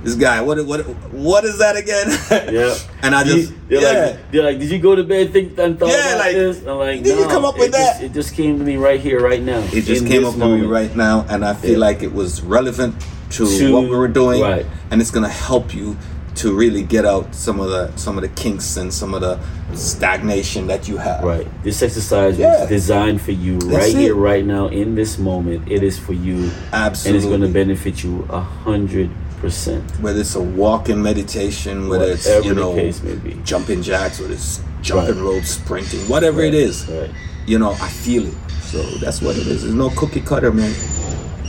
this 0.05 0.15
guy, 0.15 0.39
what 0.41 0.63
what 0.65 0.81
what 1.11 1.43
is 1.43 1.57
that 1.59 1.75
again? 1.75 2.07
Yeah. 2.53 2.77
and 3.03 3.15
I 3.15 3.23
just 3.23 3.51
they're 3.67 3.81
yeah. 3.81 4.05
like, 4.11 4.31
they're 4.31 4.43
like, 4.43 4.59
did 4.59 4.69
you 4.69 4.79
go 4.79 4.95
to 4.95 5.03
bed 5.03 5.33
think 5.33 5.57
and 5.57 5.77
thought 5.79 5.89
Yeah, 5.89 6.13
about 6.15 6.19
like, 6.25 6.35
this? 6.35 6.65
I'm 6.65 6.77
like, 6.77 7.03
did 7.03 7.17
you 7.19 7.25
come 7.25 7.43
up 7.43 7.55
with 7.57 7.69
it 7.69 7.71
just- 7.73 7.99
that?" 7.99 8.05
it 8.05 8.13
just 8.13 8.33
came 8.35 8.59
to 8.59 8.63
me 8.63 8.77
right 8.77 8.99
here, 8.99 9.19
right 9.19 9.41
now. 9.41 9.59
it 9.73 9.81
just 9.81 10.05
came 10.07 10.23
up 10.23 10.35
to 10.35 10.47
me 10.57 10.61
right 10.65 10.95
now, 10.95 11.25
and 11.27 11.43
I 11.43 11.53
feel 11.53 11.71
Yeah. 11.71 11.77
like 11.87 12.03
it 12.03 12.13
was 12.13 12.41
relevant 12.41 12.95
to, 13.31 13.45
To- 13.57 13.73
what 13.73 13.83
we 13.89 13.95
were 13.97 14.07
doing, 14.07 14.41
right. 14.41 14.65
and 14.91 15.01
it's 15.01 15.11
gonna 15.11 15.27
help 15.27 15.73
you 15.73 15.97
to 16.35 16.53
really 16.53 16.83
get 16.83 17.05
out 17.05 17.33
some 17.33 17.59
of 17.61 17.69
the 17.69 17.89
some 17.95 18.17
of 18.17 18.21
the 18.21 18.27
kinks 18.43 18.75
and 18.77 18.93
some 18.93 19.13
of 19.13 19.21
the 19.21 19.39
stagnation 19.73 20.67
that 20.67 20.87
you 20.87 20.97
have. 20.97 21.23
Right. 21.23 21.47
This 21.63 21.81
exercise 21.81 22.37
Yeah. 22.37 22.59
was 22.61 22.69
designed 22.69 23.21
for 23.21 23.31
you 23.31 23.57
That's 23.59 23.73
right 23.73 23.95
it. 23.95 23.97
here, 23.97 24.15
right 24.15 24.45
now, 24.45 24.67
in 24.67 24.95
this 24.95 25.17
moment. 25.17 25.63
It 25.71 25.81
is 25.81 25.97
for 25.97 26.13
you. 26.13 26.51
Absolutely. 26.73 27.07
And 27.09 27.15
it's 27.17 27.25
going 27.25 27.41
to 27.41 27.47
benefit 27.47 28.03
you 28.03 28.27
a 28.29 28.41
hundred 28.41 29.09
percent. 29.45 29.83
Whether 30.01 30.21
it's 30.21 30.35
a 30.35 30.41
walk 30.41 30.89
in 30.89 31.01
meditation, 31.01 31.87
whether 31.87 32.05
it's 32.13 32.27
you 32.45 32.53
know 32.55 32.73
case 32.73 33.01
may 33.03 33.15
be. 33.15 33.33
jumping 33.43 33.81
jacks, 33.81 34.19
whether 34.19 34.33
it's 34.33 34.61
jumping 34.81 35.15
Right. 35.15 35.23
rope, 35.23 35.43
sprinting, 35.43 36.01
whatever 36.09 36.41
it 36.41 36.53
is. 36.53 36.87
Right. 36.87 37.11
you 37.47 37.59
know, 37.59 37.71
I 37.73 37.89
feel 37.89 38.25
it. 38.25 38.33
So 38.71 38.81
that's 39.03 39.21
what 39.21 39.35
it 39.37 39.45
is. 39.45 39.61
There's 39.61 39.75
no 39.75 39.89
cookie 39.91 40.21
cutter, 40.21 40.51
man. 40.51 40.73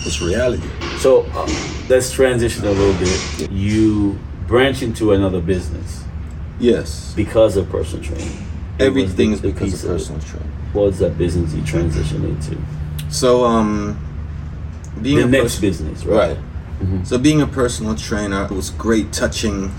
It's 0.07 0.21
reality. 0.21 0.69
So 0.99 1.23
uh, 1.35 1.49
let's 1.89 2.13
transition 2.13 2.65
a 2.67 2.71
little 2.71 2.99
bit. 3.01 3.51
You 3.51 4.19
branch 4.47 4.83
into 4.83 5.13
another 5.13 5.41
business 5.41 6.05
Yes. 6.61 7.15
because 7.17 7.57
of 7.57 7.69
personal 7.71 8.05
training. 8.05 8.37
Everything 8.79 9.33
is 9.33 9.41
because 9.41 9.73
of 9.85 9.91
personal 9.91 10.21
training. 10.21 10.53
What 10.75 10.85
was 10.87 10.99
that 10.99 11.17
business 11.17 11.55
you 11.55 11.63
transitioned 11.63 12.25
into? 12.29 12.59
So, 13.09 13.45
um, 13.47 13.97
being 15.01 15.17
The 15.17 15.25
a 15.25 15.29
next 15.29 15.55
pers- 15.55 15.61
business, 15.61 16.05
right? 16.05 16.29
Right. 16.29 16.39
Mm-hmm. 16.79 17.05
So 17.05 17.19
being 17.19 17.41
a 17.41 17.47
personal 17.47 17.95
trainer 17.95 18.45
it 18.45 18.51
was 18.51 18.71
great 18.71 19.13
touching 19.13 19.73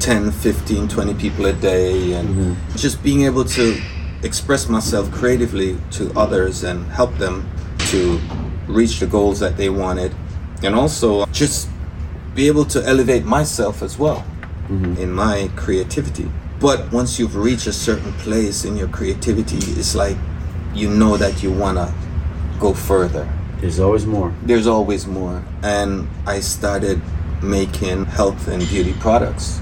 10, 0.00 0.32
15, 0.32 0.88
20 0.88 1.14
people 1.14 1.46
a 1.46 1.52
day 1.52 2.12
and 2.12 2.28
mm-hmm. 2.28 2.76
just 2.76 3.02
being 3.02 3.22
able 3.22 3.44
to 3.44 3.80
express 4.22 4.68
myself 4.68 5.10
creatively 5.10 5.78
to 5.92 6.12
others 6.18 6.62
and 6.64 6.86
help 6.92 7.16
them 7.18 7.48
to 7.78 8.20
reach 8.66 9.00
the 9.00 9.06
goals 9.06 9.40
that 9.40 9.56
they 9.56 9.70
wanted. 9.70 10.14
And 10.62 10.74
also 10.74 11.26
just 11.26 11.68
be 12.34 12.46
able 12.46 12.64
to 12.66 12.84
elevate 12.86 13.24
myself 13.24 13.82
as 13.82 13.98
well 13.98 14.24
mm-hmm. 14.68 14.96
in 14.96 15.12
my 15.12 15.50
creativity. 15.56 16.30
But 16.60 16.92
once 16.92 17.18
you've 17.18 17.36
reached 17.36 17.66
a 17.66 17.72
certain 17.72 18.12
place 18.14 18.64
in 18.64 18.76
your 18.76 18.88
creativity, 18.88 19.58
it's 19.78 19.94
like 19.94 20.16
you 20.74 20.88
know 20.88 21.16
that 21.16 21.42
you 21.42 21.50
want 21.50 21.78
to 21.78 21.92
go 22.58 22.72
further 22.72 23.28
There's 23.62 23.78
always 23.78 24.04
more. 24.06 24.34
there's 24.42 24.66
always 24.66 25.06
more. 25.06 25.44
And 25.62 26.08
i 26.26 26.40
started 26.40 27.00
making 27.40 28.06
health 28.06 28.48
and 28.48 28.68
beauty 28.68 28.92
products. 28.94 29.60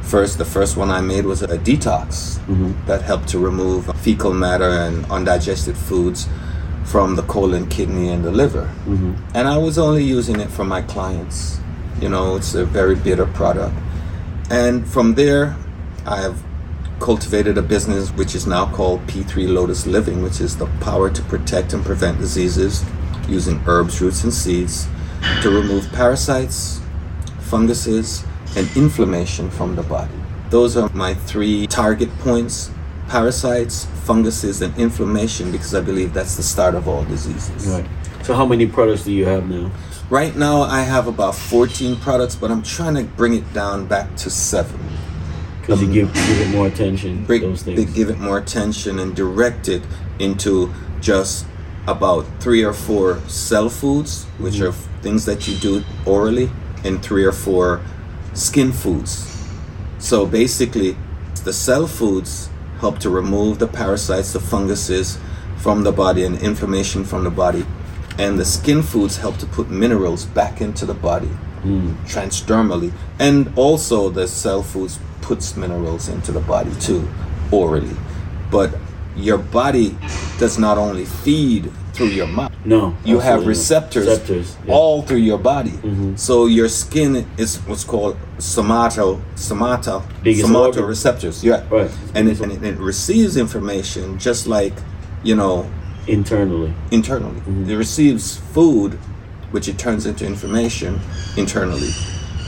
First 0.00 0.38
the 0.38 0.46
first 0.46 0.78
one 0.78 0.90
i 0.90 1.02
made 1.02 1.26
was 1.26 1.42
a 1.42 1.58
detox 1.58 2.38
mm-hmm. 2.46 2.72
that 2.86 3.02
helped 3.02 3.28
to 3.28 3.38
remove 3.38 3.94
fecal 4.00 4.32
matter 4.32 4.70
and 4.70 5.04
undigested 5.10 5.76
foods 5.76 6.28
from 6.84 7.16
the 7.16 7.24
colon 7.24 7.68
kidney 7.68 8.08
and 8.08 8.24
the 8.24 8.30
liver. 8.30 8.72
Mm-hmm. 8.86 9.12
And 9.34 9.46
i 9.46 9.58
was 9.58 9.76
only 9.76 10.02
using 10.02 10.40
it 10.40 10.50
for 10.50 10.64
my 10.64 10.80
clients. 10.80 11.60
You 12.00 12.08
know 12.08 12.36
it's 12.36 12.54
a 12.54 12.64
very 12.64 12.94
bitter 12.94 13.26
product. 13.26 13.76
And 14.50 14.88
from 14.88 15.14
there 15.14 15.56
i 16.06 16.22
have 16.22 16.42
cultivated 17.00 17.58
a 17.58 17.62
business 17.62 18.08
which 18.12 18.34
is 18.34 18.46
now 18.46 18.64
called 18.72 19.06
P3 19.06 19.52
Lotus 19.52 19.86
Living, 19.86 20.22
which 20.22 20.40
is 20.40 20.56
the 20.56 20.64
power 20.80 21.10
to 21.10 21.22
protect 21.24 21.74
and 21.74 21.84
prevent 21.84 22.16
diseases 22.18 22.82
using 23.28 23.62
herbs, 23.66 24.00
roots, 24.00 24.24
and 24.24 24.32
seeds 24.32 24.88
to 25.42 25.50
remove 25.50 25.90
parasites, 25.92 26.80
funguses, 27.40 28.24
and 28.56 28.68
inflammation 28.76 29.50
from 29.50 29.76
the 29.76 29.82
body. 29.82 30.14
Those 30.50 30.76
are 30.76 30.88
my 30.94 31.14
three 31.14 31.66
target 31.66 32.10
points 32.18 32.70
parasites, 33.08 33.84
funguses, 34.04 34.62
and 34.62 34.76
inflammation 34.78 35.52
because 35.52 35.74
I 35.74 35.80
believe 35.80 36.12
that's 36.12 36.36
the 36.36 36.42
start 36.42 36.74
of 36.74 36.88
all 36.88 37.04
diseases. 37.04 37.66
Right. 37.68 37.86
So 38.22 38.34
how 38.34 38.44
many 38.44 38.66
products 38.66 39.04
do 39.04 39.12
you 39.12 39.24
have 39.26 39.48
now? 39.48 39.70
Right 40.10 40.36
now, 40.36 40.62
I 40.62 40.82
have 40.82 41.06
about 41.06 41.34
14 41.34 41.96
products, 41.96 42.36
but 42.36 42.50
I'm 42.50 42.62
trying 42.62 42.94
to 42.94 43.04
bring 43.04 43.34
it 43.34 43.52
down 43.52 43.86
back 43.86 44.14
to 44.16 44.30
seven. 44.30 44.80
Because 45.60 45.82
you 45.82 45.92
give 45.92 46.12
give 46.14 46.40
it 46.40 46.50
more 46.50 46.68
attention. 46.68 47.24
break, 47.24 47.42
those 47.42 47.64
they 47.64 47.74
things. 47.74 47.92
give 47.92 48.08
it 48.08 48.18
more 48.18 48.38
attention 48.38 49.00
and 49.00 49.16
direct 49.16 49.68
it 49.68 49.82
into 50.20 50.72
just 51.00 51.44
about 51.86 52.24
three 52.40 52.64
or 52.64 52.72
four 52.72 53.20
cell 53.28 53.68
foods, 53.68 54.24
which 54.38 54.54
Mm-hmm. 54.54 54.68
are 54.68 55.02
things 55.02 55.24
that 55.24 55.46
you 55.46 55.56
do 55.58 55.82
orally, 56.04 56.50
and 56.84 57.02
three 57.02 57.24
or 57.24 57.32
four 57.32 57.80
skin 58.34 58.72
foods. 58.72 59.32
So 59.98 60.26
basically, 60.26 60.96
the 61.44 61.52
cell 61.52 61.86
foods 61.86 62.50
help 62.80 62.98
to 63.00 63.10
remove 63.10 63.58
the 63.58 63.66
parasites, 63.68 64.32
the 64.32 64.40
funguses 64.40 65.18
from 65.58 65.84
the 65.84 65.92
body, 65.92 66.24
and 66.24 66.38
inflammation 66.42 67.04
from 67.04 67.24
the 67.24 67.30
body. 67.30 67.64
And 68.18 68.38
the 68.38 68.44
skin 68.44 68.82
foods 68.82 69.16
help 69.18 69.36
to 69.38 69.46
put 69.46 69.70
minerals 69.70 70.24
back 70.26 70.60
into 70.60 70.86
the 70.86 70.94
body 70.94 71.30
transdermally. 72.06 72.92
And 73.18 73.52
also, 73.56 74.08
the 74.10 74.26
cell 74.28 74.62
foods 74.62 74.98
puts 75.20 75.56
minerals 75.56 76.08
into 76.08 76.30
the 76.32 76.40
body 76.40 76.70
too, 76.80 77.08
orally. 77.50 77.96
But 78.50 78.74
your 79.16 79.38
body 79.38 79.96
does 80.38 80.58
not 80.58 80.78
only 80.78 81.04
feed 81.04 81.70
through 81.94 82.08
your 82.08 82.26
mouth. 82.26 82.52
No, 82.64 82.94
You 83.04 83.20
have 83.20 83.46
receptors, 83.46 84.06
Receptors, 84.06 84.56
yeah. 84.66 84.74
all 84.74 85.02
through 85.02 85.18
your 85.18 85.38
body. 85.38 85.72
So 86.16 86.46
your 86.46 86.68
skin 86.68 87.26
is 87.38 87.56
what's 87.66 87.84
called 87.84 88.16
somato 88.38 89.20
somata 89.34 90.02
Biggest 90.22 90.46
somato 90.46 90.66
organ. 90.66 90.84
receptors. 90.84 91.42
Yeah. 91.42 91.64
Right. 91.70 91.90
And 92.14 92.28
it, 92.28 92.40
and 92.40 92.52
it, 92.52 92.62
it 92.62 92.76
receives 92.78 93.36
information 93.38 94.18
just 94.18 94.46
like, 94.46 94.74
you 95.22 95.34
know, 95.34 95.70
internally. 96.06 96.74
internally. 96.90 97.40
Mm-hmm. 97.40 97.70
It 97.70 97.76
receives 97.76 98.36
food, 98.36 98.94
which 99.52 99.66
it 99.68 99.78
turns 99.78 100.04
into 100.04 100.26
information 100.26 101.00
internally. 101.36 101.90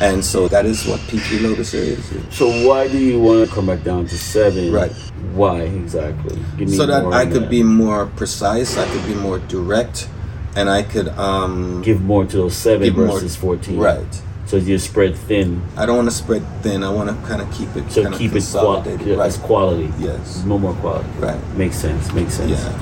And 0.01 0.25
so 0.25 0.47
that 0.49 0.65
is 0.65 0.87
what 0.87 1.01
P3 1.01 1.43
Lotus 1.43 1.75
is. 1.75 2.05
So 2.31 2.47
why 2.69 2.87
do 2.87 2.99
you 2.99 3.21
want 3.21 3.49
to 3.49 3.53
come 3.55 3.67
back 3.67 3.83
down 3.83 4.07
to 4.07 4.17
seven? 4.19 4.73
Right. 4.73 4.93
Why 5.35 5.63
exactly? 5.63 6.39
Give 6.57 6.69
me 6.69 6.77
So 6.77 6.87
that 6.87 7.05
I 7.07 7.25
could 7.27 7.45
that. 7.45 7.51
be 7.51 7.63
more 7.65 8.07
precise, 8.07 8.77
I 8.79 8.87
could 8.93 9.05
be 9.07 9.15
more 9.15 9.41
direct, 9.41 10.09
and 10.55 10.71
I 10.71 10.83
could 10.85 11.09
um 11.19 11.83
give 11.83 12.01
more 12.03 12.25
to 12.25 12.37
those 12.37 12.55
seven 12.57 12.85
give 12.87 12.97
more- 12.97 13.21
fourteen. 13.21 13.79
Right. 13.79 14.23
So 14.47 14.57
you 14.57 14.79
spread 14.79 15.15
thin. 15.17 15.63
I 15.77 15.85
don't 15.85 15.97
want 15.97 16.09
to 16.09 16.15
spread 16.15 16.43
thin. 16.63 16.83
I 16.83 16.89
want 16.91 17.11
to 17.11 17.27
kind 17.29 17.43
of 17.43 17.53
keep 17.53 17.75
it 17.77 17.91
So 17.93 18.03
kind 18.03 18.15
of 18.15 18.19
keep 18.21 18.31
it 18.31 18.35
consolidated. 18.35 19.07
yeah, 19.07 19.23
it's 19.25 19.37
right. 19.37 19.47
quality. 19.47 19.93
Yes. 19.99 20.43
No 20.47 20.59
more 20.59 20.73
quality. 20.75 21.09
Right. 21.19 21.39
Makes 21.57 21.77
sense. 21.77 22.11
Makes 22.15 22.35
sense. 22.35 22.53
Yeah. 22.53 22.73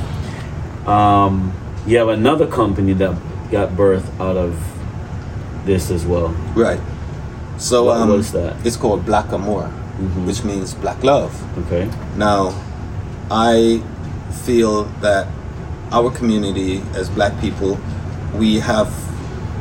Um, 0.86 1.52
you 1.86 1.96
have 1.98 2.08
another 2.08 2.46
company 2.46 2.92
that 2.94 3.16
got 3.50 3.74
birth 3.76 4.08
out 4.20 4.36
of 4.36 4.54
this 5.64 5.90
as 5.90 6.06
well. 6.06 6.28
Right. 6.54 6.78
So 7.58 7.84
What 7.84 7.96
um, 7.98 8.10
was 8.10 8.32
that? 8.32 8.54
It's 8.64 8.76
called 8.76 9.04
Black 9.06 9.32
Amour, 9.32 9.70
Mhm. 10.00 10.26
which 10.26 10.44
means 10.44 10.74
black 10.74 11.02
love. 11.02 11.32
Okay. 11.66 11.88
Now, 12.16 12.52
I 13.30 13.80
feel 14.44 14.84
that 15.00 15.26
our 15.92 16.10
community 16.10 16.82
as 16.94 17.08
black 17.08 17.40
people, 17.40 17.78
we 18.38 18.60
have 18.60 18.88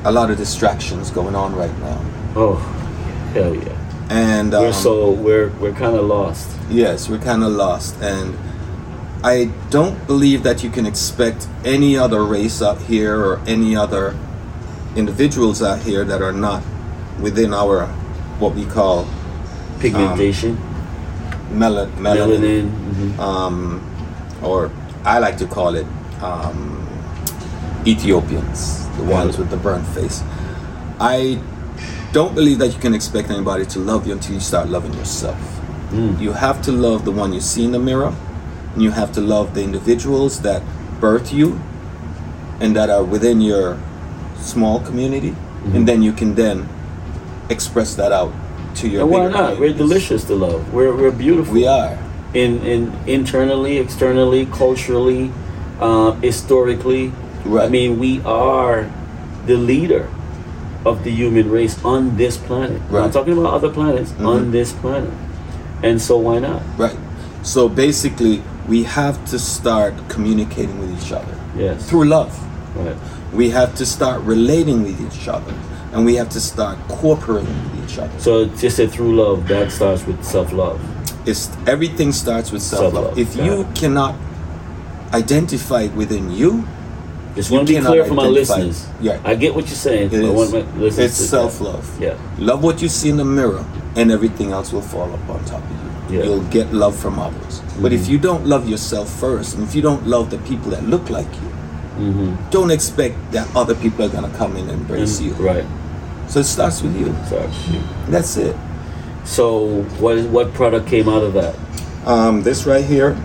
a 0.03 0.11
lot 0.11 0.29
of 0.29 0.37
distractions 0.37 1.09
going 1.09 1.35
on 1.35 1.55
right 1.55 1.73
now, 1.79 1.97
Oh, 2.35 2.55
hell 3.33 3.55
yeah. 3.55 3.71
and 4.09 4.51
We're 4.51 4.67
um, 4.67 4.73
so 4.73 5.11
we're 5.11 5.51
we're 5.61 5.71
kind 5.73 5.95
of 5.95 6.05
lost. 6.05 6.49
Yes, 6.69 7.09
we're 7.09 7.17
kind 7.31 7.43
of 7.43 7.51
lost, 7.53 7.95
and 8.01 8.35
I 9.23 9.49
don't 9.71 10.05
believe 10.05 10.43
that 10.43 10.63
you 10.63 10.69
can 10.69 10.85
expect 10.85 11.47
any 11.63 11.97
other 11.97 12.23
race 12.23 12.61
out 12.61 12.77
here 12.87 13.15
or 13.17 13.39
any 13.47 13.75
other 13.75 14.13
individuals 14.95 15.63
out 15.63 15.79
here 15.79 16.03
that 16.03 16.21
are 16.21 16.33
not 16.33 16.61
within 17.21 17.53
our 17.53 17.87
what 18.39 18.53
we 18.55 18.65
call 18.65 19.07
Pigmentation, 19.79 20.57
mel- 21.51 21.87
melanin, 21.97 22.69
melanin. 22.69 22.69
mhm. 22.69 23.19
um, 23.19 23.81
or 24.43 24.71
I 25.05 25.19
like 25.19 25.37
to 25.37 25.47
call 25.47 25.75
it 25.75 25.85
um, 26.21 26.87
Ethiopians, 27.85 28.87
the 28.97 29.03
ones 29.03 29.37
with 29.37 29.49
the 29.49 29.57
burnt 29.57 29.85
face. 29.87 30.23
I 30.99 31.39
don't 32.13 32.33
believe 32.33 32.59
that 32.59 32.73
you 32.73 32.79
can 32.79 32.93
expect 32.93 33.29
anybody 33.29 33.65
to 33.67 33.79
love 33.79 34.07
you 34.07 34.13
until 34.13 34.33
you 34.33 34.39
start 34.39 34.69
loving 34.69 34.93
yourself. 34.93 35.37
You 36.19 36.33
have 36.33 36.61
to 36.63 36.71
love 36.73 37.05
the 37.05 37.11
one 37.11 37.31
you 37.31 37.39
see 37.39 37.63
in 37.63 37.71
the 37.71 37.79
mirror, 37.79 38.13
and 38.73 38.81
you 38.81 38.91
have 38.91 39.11
to 39.13 39.21
love 39.21 39.53
the 39.53 39.63
individuals 39.63 40.41
that 40.41 40.61
birth 40.99 41.31
you 41.31 41.61
and 42.59 42.75
that 42.75 42.89
are 42.89 43.03
within 43.03 43.39
your 43.39 43.77
small 44.37 44.79
community, 44.81 45.35
and 45.73 45.87
then 45.87 46.01
you 46.03 46.11
can 46.11 46.35
then 46.35 46.67
express 47.49 47.95
that 47.95 48.11
out 48.11 48.31
to 48.75 48.87
your 48.89 49.01
And 49.01 49.09
why 49.11 49.27
not? 49.29 49.59
We're 49.59 49.73
delicious 49.73 50.23
to 50.25 50.35
love. 50.35 50.73
We're 50.73 50.95
we're 50.95 51.11
beautiful. 51.11 51.53
We 51.53 51.67
are. 51.67 51.97
in 52.33 52.59
in 52.65 52.91
internally, 53.07 53.77
externally, 53.77 54.45
culturally, 54.47 55.31
uh, 55.79 56.11
historically. 56.21 57.11
Right. 57.45 57.65
I 57.65 57.69
mean, 57.69 57.99
we 57.99 58.21
are 58.25 58.89
the 59.45 59.55
leader 59.55 60.09
of 60.85 61.03
the 61.03 61.11
human 61.11 61.49
race 61.49 61.77
on 61.85 62.17
this 62.17 62.37
planet. 62.37 62.81
Right. 62.89 62.99
I'm 62.99 63.05
not 63.05 63.13
talking 63.13 63.37
about 63.37 63.53
other 63.53 63.69
planets 63.69 64.11
on 64.19 64.51
this 64.51 64.73
planet. 64.73 65.13
And 65.83 66.01
so 66.01 66.17
why 66.17 66.39
not? 66.39 66.61
Right. 66.77 66.97
So 67.43 67.69
basically, 67.69 68.41
we 68.67 68.83
have 68.83 69.23
to 69.29 69.37
start 69.39 69.93
communicating 70.09 70.77
with 70.79 70.91
each 70.97 71.11
other 71.11 71.35
Yes. 71.55 71.87
through 71.89 72.05
love. 72.05 72.33
Right. 72.75 72.97
We 73.33 73.49
have 73.51 73.75
to 73.75 73.85
start 73.85 74.21
relating 74.21 74.83
with 74.83 74.99
each 74.99 75.27
other, 75.27 75.53
and 75.95 76.05
we 76.05 76.15
have 76.15 76.29
to 76.29 76.41
start 76.41 76.77
cooperating 76.89 77.55
with 77.71 77.89
each 77.89 77.97
other. 77.97 78.19
So 78.19 78.45
just 78.45 78.75
say 78.77 78.87
through 78.87 79.15
love, 79.15 79.47
that 79.47 79.71
starts 79.71 80.05
with 80.05 80.23
self 80.23 80.51
love. 80.51 80.79
It's 81.27 81.49
everything 81.65 82.11
starts 82.11 82.51
with 82.51 82.61
self 82.61 82.93
love. 82.93 83.17
If 83.17 83.35
yeah. 83.35 83.45
you 83.45 83.67
cannot 83.73 84.15
identify 85.13 85.87
within 85.87 86.31
you, 86.31 86.67
Just 87.35 87.49
want 87.51 87.67
to 87.67 87.73
be 87.73 87.81
clear 87.81 88.05
for 88.05 88.13
my 88.13 88.27
listeners. 88.27 88.87
Yeah. 89.01 89.19
I 89.23 89.35
get 89.35 89.55
what 89.55 89.65
you're 89.67 89.75
saying. 89.75 90.07
it 90.13 90.21
but 90.21 90.25
I 90.25 90.29
want 90.29 90.51
my 90.51 90.85
it's 90.85 91.15
self 91.15 91.61
love. 91.61 91.85
Yeah. 92.01 92.17
Love 92.37 92.61
what 92.63 92.81
you 92.81 92.89
see 92.89 93.09
in 93.09 93.17
the 93.17 93.25
mirror, 93.25 93.65
and 93.95 94.11
everything 94.11 94.51
else 94.51 94.71
will 94.73 94.81
fall 94.81 95.11
up 95.11 95.29
on 95.29 95.43
top 95.45 95.63
of 95.63 95.71
you. 95.71 95.77
Yeah. 95.77 95.85
Mm-hmm. 95.85 96.23
You'll 96.23 96.43
get 96.49 96.73
love 96.73 96.95
from 96.95 97.17
others. 97.19 97.61
But 97.81 97.91
if 97.93 98.07
you 98.07 98.19
don't 98.19 98.45
love 98.45 98.69
yourself 98.69 99.09
first, 99.09 99.55
and 99.55 99.63
if 99.63 99.73
you 99.75 99.81
don't 99.81 100.05
love 100.05 100.29
the 100.29 100.37
people 100.39 100.69
that 100.71 100.83
look 100.83 101.09
like 101.09 101.31
you, 101.41 101.51
Mm-hmm. 101.95 102.49
don't 102.51 102.71
expect 102.71 103.15
that 103.31 103.47
other 103.55 103.73
people 103.73 104.03
are 104.03 104.09
gonna 104.09 104.29
come 104.35 104.57
in 104.57 104.67
and 104.67 104.81
embrace 104.81 105.21
you. 105.21 105.31
Right. 105.39 105.63
So 106.27 106.39
it 106.39 106.45
starts 106.45 106.81
with 106.81 106.95
you. 106.97 107.13
That's 108.09 108.37
it. 108.37 108.55
So 109.23 109.83
what 109.99 110.17
is 110.17 110.25
what 110.27 110.53
product 110.53 110.87
came 110.87 111.07
out 111.09 111.23
of 111.23 111.33
that? 111.33 111.55
Um, 112.05 112.43
this 112.43 112.65
right 112.65 112.83
here 112.85 113.17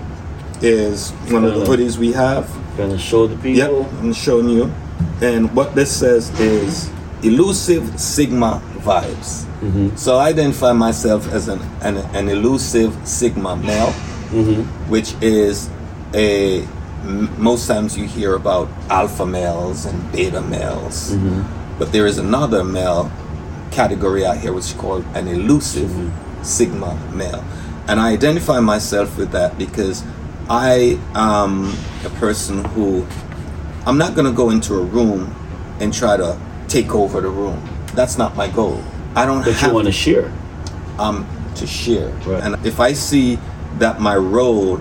is 0.62 1.10
one 1.30 1.44
of 1.44 1.54
the 1.54 1.64
hoodies 1.64 1.98
we 1.98 2.12
have. 2.12 2.48
Gonna 2.76 2.98
show 2.98 3.26
the 3.26 3.36
people. 3.36 3.82
Yep. 3.82 3.92
I'm 4.00 4.12
showing 4.12 4.48
you. 4.48 4.72
And 5.20 5.54
what 5.54 5.74
this 5.74 5.94
says 5.94 6.30
is 6.40 6.90
elusive 7.22 8.00
Sigma 8.00 8.62
vibes. 8.78 9.44
Mm-hmm. 9.60 9.96
So 9.96 10.16
I 10.16 10.28
identify 10.28 10.72
myself 10.72 11.30
as 11.32 11.48
an, 11.48 11.60
an, 11.82 11.98
an 12.16 12.28
elusive 12.28 12.96
Sigma 13.06 13.56
male, 13.56 13.92
Mm-hmm. 14.30 14.62
which 14.90 15.14
is 15.20 15.68
a 16.14 16.64
most 17.36 17.66
times 17.66 17.98
you 17.98 18.04
hear 18.04 18.34
about 18.36 18.68
alpha 18.88 19.26
males 19.26 19.86
and 19.86 20.12
beta 20.12 20.40
males, 20.40 21.12
Mm-hmm. 21.12 21.59
But 21.80 21.90
there 21.90 22.06
is 22.06 22.18
another 22.18 22.62
male 22.62 23.10
category 23.72 24.24
out 24.24 24.36
here 24.38 24.52
which 24.52 24.66
is 24.66 24.72
called 24.74 25.04
an 25.14 25.26
elusive 25.26 25.90
Mm-hmm. 25.90 26.42
Sigma 26.44 26.94
male, 27.12 27.44
and 27.86 28.00
I 28.00 28.12
identify 28.12 28.60
myself 28.60 29.18
with 29.18 29.30
that 29.32 29.58
because 29.58 30.02
I 30.48 30.98
am 31.14 31.74
a 32.04 32.08
person 32.18 32.64
who 32.72 33.06
I'm 33.86 33.98
not 33.98 34.14
going 34.14 34.24
to 34.26 34.32
go 34.32 34.48
into 34.50 34.74
a 34.76 34.82
room 34.82 35.34
and 35.80 35.92
try 35.92 36.16
to 36.16 36.38
take 36.68 36.94
over 36.94 37.20
the 37.20 37.28
room. 37.28 37.62
That's 37.94 38.16
not 38.16 38.36
my 38.36 38.48
goal. 38.48 38.82
I 39.14 39.26
don't 39.26 39.44
But 39.44 39.54
have 39.54 39.68
you 39.68 39.74
want 39.74 39.86
to 39.86 39.92
share. 39.92 40.32
um, 40.98 41.26
to 41.56 41.66
share. 41.66 42.08
Right. 42.26 42.42
And 42.42 42.64
if 42.64 42.80
I 42.80 42.94
see 42.94 43.38
that 43.78 44.00
my 44.00 44.16
role 44.16 44.80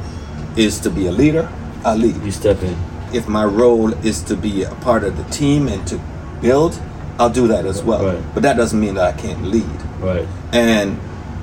is 0.55 0.79
to 0.81 0.89
be 0.89 1.07
a 1.07 1.11
leader, 1.11 1.49
I 1.83 1.95
lead. 1.95 2.15
You 2.23 2.31
step 2.31 2.63
in. 2.63 2.77
If 3.13 3.27
my 3.27 3.43
role 3.43 3.91
is 4.05 4.21
to 4.23 4.35
be 4.37 4.63
a 4.63 4.75
part 4.75 5.03
of 5.03 5.17
the 5.17 5.23
team 5.25 5.67
and 5.67 5.85
to 5.87 5.99
build, 6.41 6.79
I'll 7.19 7.29
do 7.29 7.47
that 7.49 7.65
as 7.65 7.83
well. 7.83 8.03
Right. 8.05 8.33
But 8.33 8.43
that 8.43 8.55
doesn't 8.57 8.79
mean 8.79 8.95
that 8.95 9.13
I 9.13 9.17
can't 9.21 9.43
lead. 9.43 9.65
Right. 9.99 10.25
And 10.53 10.97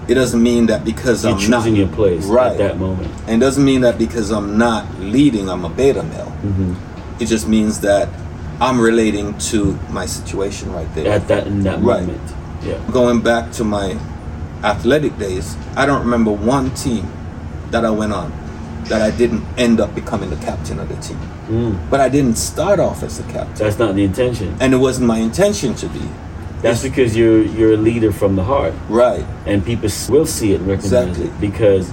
it 0.08 0.14
doesn't 0.14 0.42
mean 0.42 0.66
that 0.66 0.84
because 0.84 1.22
You're 1.24 1.34
I'm 1.34 1.38
choosing 1.38 1.50
not 1.50 1.78
your 1.78 1.88
place 1.88 2.24
right. 2.26 2.52
at 2.52 2.58
that 2.58 2.78
moment. 2.78 3.12
And 3.26 3.42
it 3.42 3.44
doesn't 3.44 3.64
mean 3.64 3.82
that 3.82 3.98
because 3.98 4.30
I'm 4.30 4.56
not 4.56 4.98
leading, 4.98 5.50
I'm 5.50 5.64
a 5.64 5.68
beta 5.68 6.02
male. 6.02 6.32
Mm-hmm. 6.42 7.22
It 7.22 7.26
just 7.26 7.46
means 7.46 7.80
that 7.80 8.08
I'm 8.60 8.80
relating 8.80 9.36
to 9.50 9.72
my 9.90 10.06
situation 10.06 10.72
right 10.72 10.92
there. 10.94 11.12
At 11.12 11.28
that 11.28 11.46
in 11.46 11.62
that 11.64 11.80
Right. 11.82 12.00
moment. 12.06 12.32
Yeah. 12.64 12.80
Going 12.90 13.20
back 13.20 13.52
to 13.52 13.64
my 13.64 13.98
athletic 14.64 15.18
days, 15.18 15.56
I 15.76 15.84
don't 15.84 16.00
remember 16.00 16.32
one 16.32 16.70
team 16.74 17.12
that 17.70 17.84
I 17.84 17.90
went 17.90 18.12
on 18.14 18.32
that 18.84 19.02
I 19.02 19.10
didn't 19.10 19.44
end 19.58 19.80
up 19.80 19.94
becoming 19.94 20.30
the 20.30 20.36
captain 20.36 20.78
of 20.78 20.88
the 20.88 20.96
team. 20.96 21.18
Mm. 21.48 21.76
But 21.90 22.00
I 22.00 22.08
didn't 22.08 22.36
start 22.36 22.80
off 22.80 23.02
as 23.02 23.20
a 23.20 23.22
captain. 23.24 23.54
That's 23.56 23.78
not 23.78 23.94
the 23.94 24.02
intention. 24.04 24.56
And 24.60 24.74
it 24.74 24.78
wasn't 24.78 25.06
my 25.06 25.18
intention 25.18 25.74
to 25.76 25.86
be. 25.88 26.02
That's 26.62 26.82
because 26.82 27.16
you're 27.16 27.42
you're 27.42 27.74
a 27.74 27.76
leader 27.76 28.10
from 28.12 28.34
the 28.36 28.44
heart, 28.44 28.72
Right. 28.88 29.24
and 29.46 29.64
people 29.64 29.88
will 30.08 30.26
see 30.26 30.52
it, 30.52 30.60
recognize 30.62 30.84
Exactly. 30.86 31.24
it, 31.26 31.40
because 31.40 31.90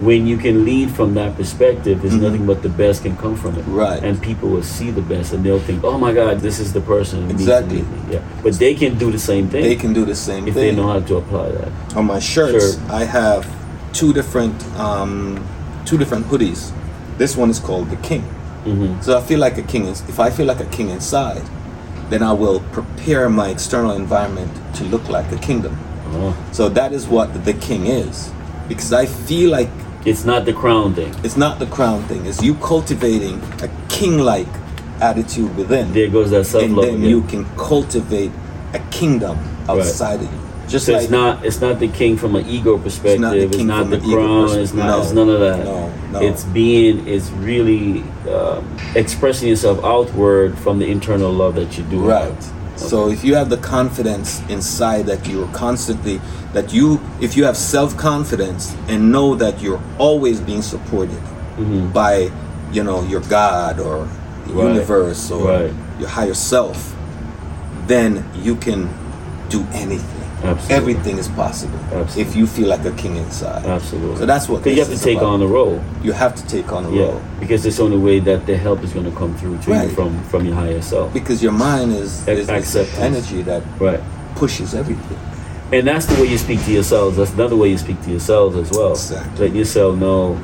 when 0.00 0.28
you 0.28 0.36
can 0.36 0.64
lead 0.64 0.90
from 0.92 1.14
that 1.14 1.34
perspective, 1.36 2.02
there's 2.02 2.14
Mhm. 2.14 2.20
nothing 2.20 2.46
but 2.46 2.62
the 2.62 2.68
best 2.68 3.02
can 3.02 3.16
come 3.16 3.34
from 3.34 3.56
it. 3.56 3.64
Right. 3.66 4.00
And 4.00 4.20
people 4.22 4.48
will 4.48 4.62
see 4.62 4.92
the 4.92 5.00
best, 5.00 5.32
and 5.32 5.42
they'll 5.42 5.58
think, 5.58 5.82
"Oh 5.82 5.98
my 5.98 6.12
God, 6.12 6.40
this 6.40 6.60
is 6.60 6.72
the 6.72 6.80
person." 6.80 7.28
Exactly. 7.30 7.78
Needs 7.78 7.88
to 7.88 7.94
lead 7.94 8.06
me. 8.08 8.12
Yeah. 8.14 8.20
But 8.44 8.52
they 8.60 8.74
can 8.74 8.96
do 8.96 9.10
the 9.10 9.18
same 9.18 9.48
thing 9.48 9.64
They 9.64 9.74
can 9.74 9.92
do 9.92 10.04
the 10.04 10.14
same 10.14 10.46
if 10.46 10.54
they 10.54 10.70
know 10.70 10.86
how 10.92 11.00
to 11.00 11.16
apply 11.16 11.48
that. 11.58 11.70
on 11.96 12.04
my 12.06 12.20
shirts, 12.20 12.74
Sure. 12.74 12.82
I 13.00 13.04
have 13.04 13.46
two 13.92 14.12
different 14.12 14.54
um, 14.78 15.40
two 15.84 15.98
different 15.98 16.30
hoodies. 16.30 16.70
This 17.16 17.36
one 17.36 17.50
is 17.50 17.58
called 17.58 17.90
the 17.90 17.96
King. 17.96 18.22
Hmm 18.74 19.00
So 19.00 19.16
I 19.18 19.20
feel 19.22 19.38
like 19.40 19.56
a 19.58 19.62
king 19.62 19.86
is 19.86 20.00
if 20.08 20.18
I 20.20 20.30
feel 20.30 20.46
like 20.46 20.60
a 20.60 20.66
king 20.76 20.90
inside, 20.90 21.42
then 22.10 22.22
I 22.22 22.32
will 22.32 22.60
prepare 22.72 23.28
my 23.28 23.48
external 23.50 23.92
environment 23.92 24.50
to 24.76 24.84
look 24.84 25.08
like 25.08 25.30
a 25.32 25.38
kingdom. 25.38 25.76
Oh. 26.14 26.34
So 26.52 26.68
that 26.70 26.92
is 26.92 27.06
what 27.06 27.44
the 27.44 27.52
king 27.54 27.86
is. 27.86 28.30
Because 28.68 28.92
I 28.92 29.06
feel 29.06 29.50
like 29.50 29.70
It's 30.06 30.24
not 30.24 30.44
the 30.44 30.52
crown 30.52 30.94
thing. 30.94 31.12
it's 31.24 31.36
not 31.36 31.58
the 31.58 31.66
crown 31.66 32.02
thing, 32.08 32.24
it's 32.26 32.42
you 32.42 32.54
cultivating 32.56 33.40
a 33.62 33.68
king 33.88 34.18
like 34.18 34.46
attitude 35.00 35.54
within. 35.56 35.92
There 35.92 36.08
goes 36.10 36.30
that 36.30 36.44
self 36.46 36.64
and 36.64 36.76
then 36.78 36.94
again. 36.96 37.10
you 37.10 37.22
can 37.22 37.44
cultivate 37.56 38.32
a 38.74 38.78
kingdom 38.90 39.36
outside 39.68 40.20
of 40.20 40.30
you. 40.32 40.40
Just 40.68 40.86
so 40.86 40.92
like 40.92 41.02
it's 41.02 41.10
not 41.10 41.44
it's 41.46 41.60
not 41.60 41.78
the 41.78 41.88
king 41.88 42.16
from 42.16 42.36
an 42.36 42.46
ego 42.46 42.76
perspective. 42.78 43.20
not 43.20 43.32
the 43.32 43.44
It's 43.44 43.56
king 43.56 43.66
not 43.66 43.80
from 43.82 43.90
the 43.90 44.00
crown. 44.00 44.58
It's 44.58 44.72
not. 44.74 44.86
No. 44.86 45.02
It's 45.02 45.12
none 45.12 45.28
of 45.30 45.40
that. 45.40 45.64
No, 45.64 45.92
no. 46.12 46.20
It's 46.20 46.44
being. 46.44 47.06
It's 47.06 47.30
really 47.30 48.02
um, 48.30 48.76
expressing 48.94 49.48
yourself 49.48 49.82
outward 49.84 50.58
from 50.58 50.78
the 50.78 50.86
internal 50.90 51.30
love 51.32 51.54
that 51.56 51.76
you 51.76 51.84
do. 51.84 52.00
Right. 52.00 52.24
have. 52.24 52.52
So 52.76 53.08
if 53.10 53.24
you 53.24 53.34
have 53.34 53.50
the 53.50 53.56
confidence 53.58 54.40
inside 54.48 55.06
that 55.06 55.26
you're 55.26 55.48
constantly 55.48 56.20
that 56.52 56.72
you 56.72 57.00
if 57.20 57.36
you 57.36 57.44
have 57.44 57.56
self-confidence 57.56 58.74
and 58.88 59.10
know 59.12 59.34
that 59.34 59.60
you're 59.60 59.82
always 59.98 60.40
being 60.40 60.62
supported 60.62 61.20
Mhm. 61.58 61.92
by 61.92 62.30
you 62.72 62.82
know 62.84 63.02
your 63.02 63.20
God 63.22 63.80
or 63.80 64.08
the 64.46 64.52
Right. 64.54 64.72
universe 64.74 65.30
or 65.30 65.48
Right. 65.48 65.72
your 65.98 66.08
higher 66.08 66.34
self, 66.34 66.94
then 67.86 68.24
you 68.42 68.54
can 68.56 68.88
do 69.48 69.66
anything. 69.72 70.17
Absolutely. 70.44 70.74
Everything 70.76 71.18
is 71.18 71.28
possible 71.28 71.78
Absolutely. 71.92 72.22
if 72.22 72.36
you 72.36 72.46
feel 72.46 72.68
like 72.68 72.84
a 72.84 72.92
king 72.92 73.16
inside. 73.16 73.64
Absolutely. 73.66 74.16
So 74.18 74.26
that's 74.26 74.48
what 74.48 74.62
Because 74.62 74.76
you 74.78 74.84
have 74.84 74.92
to 74.98 75.04
take 75.04 75.18
about. 75.18 75.32
on 75.34 75.40
the 75.40 75.46
role. 75.48 75.82
You 76.02 76.12
have 76.12 76.34
to 76.36 76.46
take 76.46 76.72
on 76.72 76.84
a 76.84 76.90
Yeah. 76.90 77.02
role 77.06 77.20
Because 77.40 77.66
it's 77.66 77.78
the 77.78 77.82
only 77.82 77.98
way 77.98 78.20
that 78.20 78.46
the 78.46 78.56
help 78.56 78.84
is 78.84 78.92
going 78.92 79.04
to 79.10 79.16
come 79.18 79.34
through 79.34 79.58
to 79.58 79.70
you 79.74 79.88
from 79.90 80.18
from 80.30 80.44
your 80.46 80.54
higher 80.54 80.80
self. 80.80 81.12
because 81.12 81.42
your 81.42 81.52
mind 81.52 81.92
is, 81.92 82.26
is 82.28 82.48
acceptance. 82.48 82.98
energy 82.98 83.42
that 83.42 83.62
Right. 83.80 84.00
pushes 84.36 84.74
everything. 84.74 85.18
And 85.72 85.86
that's 85.86 86.06
the 86.06 86.14
way 86.22 86.28
you 86.28 86.38
speak 86.38 86.64
to 86.64 86.70
yourselves. 86.72 87.16
That's 87.18 87.32
another 87.34 87.56
way 87.56 87.68
you 87.70 87.78
speak 87.78 88.00
to 88.04 88.10
yourselves 88.10 88.56
as 88.56 88.70
well. 88.70 88.92
Exactly. 88.92 89.48
Let 89.48 89.56
yourself 89.56 89.96
know, 89.96 90.38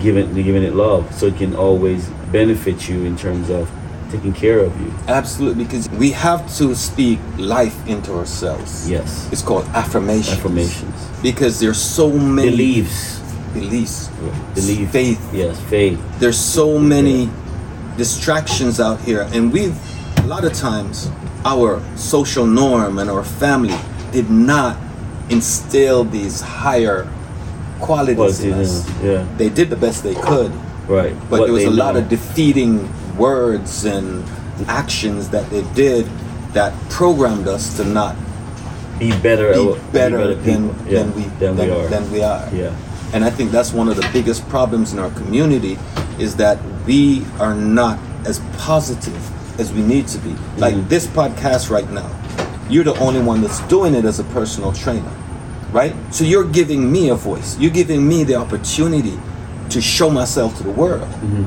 giving 0.00 0.32
giving 0.34 0.62
it 0.62 0.74
love, 0.74 1.04
so 1.14 1.26
it 1.26 1.36
can 1.36 1.54
always 1.56 2.08
benefit 2.32 2.88
you 2.88 3.04
in 3.04 3.16
terms 3.16 3.50
of 3.50 3.68
taking 4.14 4.32
care 4.32 4.60
of 4.60 4.80
you. 4.80 4.92
Absolutely, 5.08 5.64
because 5.64 5.88
we 5.90 6.10
have 6.10 6.42
to 6.58 6.74
speak 6.74 7.18
life 7.36 7.76
into 7.88 8.12
ourselves. 8.14 8.88
Yes. 8.88 9.28
It's 9.32 9.42
called 9.42 9.64
affirmations. 9.74 10.38
Affirmations. 10.38 11.08
Because 11.22 11.58
there's 11.60 11.80
so 11.80 12.10
many 12.10 12.50
Beliefs. 12.50 13.20
beliefs, 13.52 14.10
Belief. 14.54 14.90
faith. 14.90 15.34
Yes, 15.34 15.60
faith. 15.70 15.98
There's 16.18 16.38
so 16.38 16.78
many 16.78 17.28
distractions 17.96 18.80
out 18.80 19.00
here, 19.00 19.26
and 19.32 19.52
we've 19.52 19.76
a 20.18 20.26
lot 20.26 20.44
of 20.44 20.52
times 20.52 21.10
our 21.44 21.80
social 21.96 22.46
norm 22.46 22.98
and 22.98 23.10
our 23.10 23.24
family 23.24 23.76
did 24.12 24.30
not 24.30 24.76
instill 25.30 26.04
these 26.04 26.40
higher 26.40 27.08
qualities 27.80 28.42
in 28.42 28.52
us. 28.54 28.88
Yeah. 29.02 29.26
They 29.36 29.48
did 29.48 29.70
the 29.70 29.76
best 29.76 30.02
they 30.02 30.14
could, 30.14 30.50
Right. 30.88 31.14
but 31.30 31.40
What 31.40 31.46
there 31.46 31.52
was 31.54 31.64
a 31.64 31.70
lot 31.70 31.94
know. 31.94 32.00
of 32.00 32.08
defeating 32.08 32.88
words 33.16 33.84
and 33.84 34.24
actions 34.68 35.28
that 35.30 35.48
they 35.50 35.62
did 35.74 36.06
that 36.52 36.72
programmed 36.90 37.48
us 37.48 37.76
to 37.76 37.84
not 37.84 38.16
be 38.98 39.10
better, 39.20 39.52
be 39.54 39.80
better, 39.92 40.28
be 40.28 40.34
than, 40.42 40.68
people. 40.70 40.86
Yeah, 40.92 40.98
than 41.02 41.14
we 41.16 41.22
than 41.38 41.56
we 41.56 41.70
are. 41.70 41.88
than 41.88 42.12
we 42.12 42.22
are. 42.22 42.48
yeah. 42.52 42.74
And 43.12 43.24
I 43.24 43.30
think 43.30 43.50
that's 43.52 43.72
one 43.72 43.88
of 43.88 43.96
the 43.96 44.08
biggest 44.12 44.48
problems 44.48 44.92
in 44.92 44.98
our 44.98 45.10
community 45.12 45.78
is 46.18 46.36
that 46.36 46.58
we 46.86 47.24
are 47.38 47.54
not 47.54 47.98
as 48.26 48.40
positive 48.58 49.60
as 49.60 49.72
we 49.72 49.82
need 49.82 50.08
to 50.08 50.18
be. 50.18 50.34
Like 50.58 50.74
Mhm. 50.74 50.88
this 50.88 51.06
podcast 51.06 51.70
right 51.70 51.88
now, 51.92 52.08
you're 52.68 52.84
the 52.84 52.98
only 52.98 53.20
one 53.20 53.40
that's 53.40 53.60
doing 53.68 53.94
it 53.94 54.04
as 54.04 54.18
a 54.20 54.24
personal 54.24 54.72
trainer, 54.72 55.10
right? 55.72 55.94
So 56.10 56.24
you're 56.24 56.44
giving 56.44 56.90
me 56.90 57.10
a 57.10 57.14
voice. 57.14 57.56
You're 57.58 57.70
giving 57.72 58.06
me 58.06 58.24
the 58.24 58.34
opportunity 58.36 59.18
to 59.70 59.80
show 59.80 60.10
myself 60.10 60.56
to 60.58 60.62
the 60.64 60.70
world. 60.70 61.08
Mhm. 61.22 61.46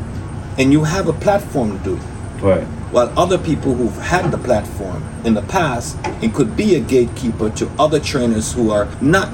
And 0.57 0.71
you 0.71 0.83
have 0.83 1.07
a 1.07 1.13
platform 1.13 1.77
to 1.79 1.83
do 1.83 1.95
it. 1.97 2.41
Right. 2.41 2.63
While 2.91 3.11
other 3.17 3.37
people 3.37 3.73
who've 3.75 3.95
had 3.97 4.31
the 4.31 4.37
platform 4.37 5.03
in 5.23 5.33
the 5.33 5.41
past 5.43 5.97
and 6.21 6.33
could 6.33 6.55
be 6.55 6.75
a 6.75 6.79
gatekeeper 6.79 7.49
to 7.51 7.69
other 7.77 7.99
trainers 7.99 8.53
who 8.53 8.71
are 8.71 8.87
not 9.01 9.29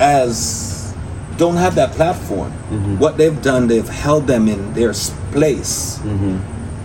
as 0.00 0.94
don't 1.36 1.56
have 1.56 1.74
that 1.74 1.90
platform. 1.92 2.52
Mhm. 2.70 2.98
What 2.98 3.16
they've 3.16 3.40
done, 3.42 3.66
they've 3.66 3.88
held 3.88 4.26
them 4.26 4.46
in 4.48 4.72
their 4.74 4.92
place 5.32 5.98
Mm-hmm. 6.04 6.36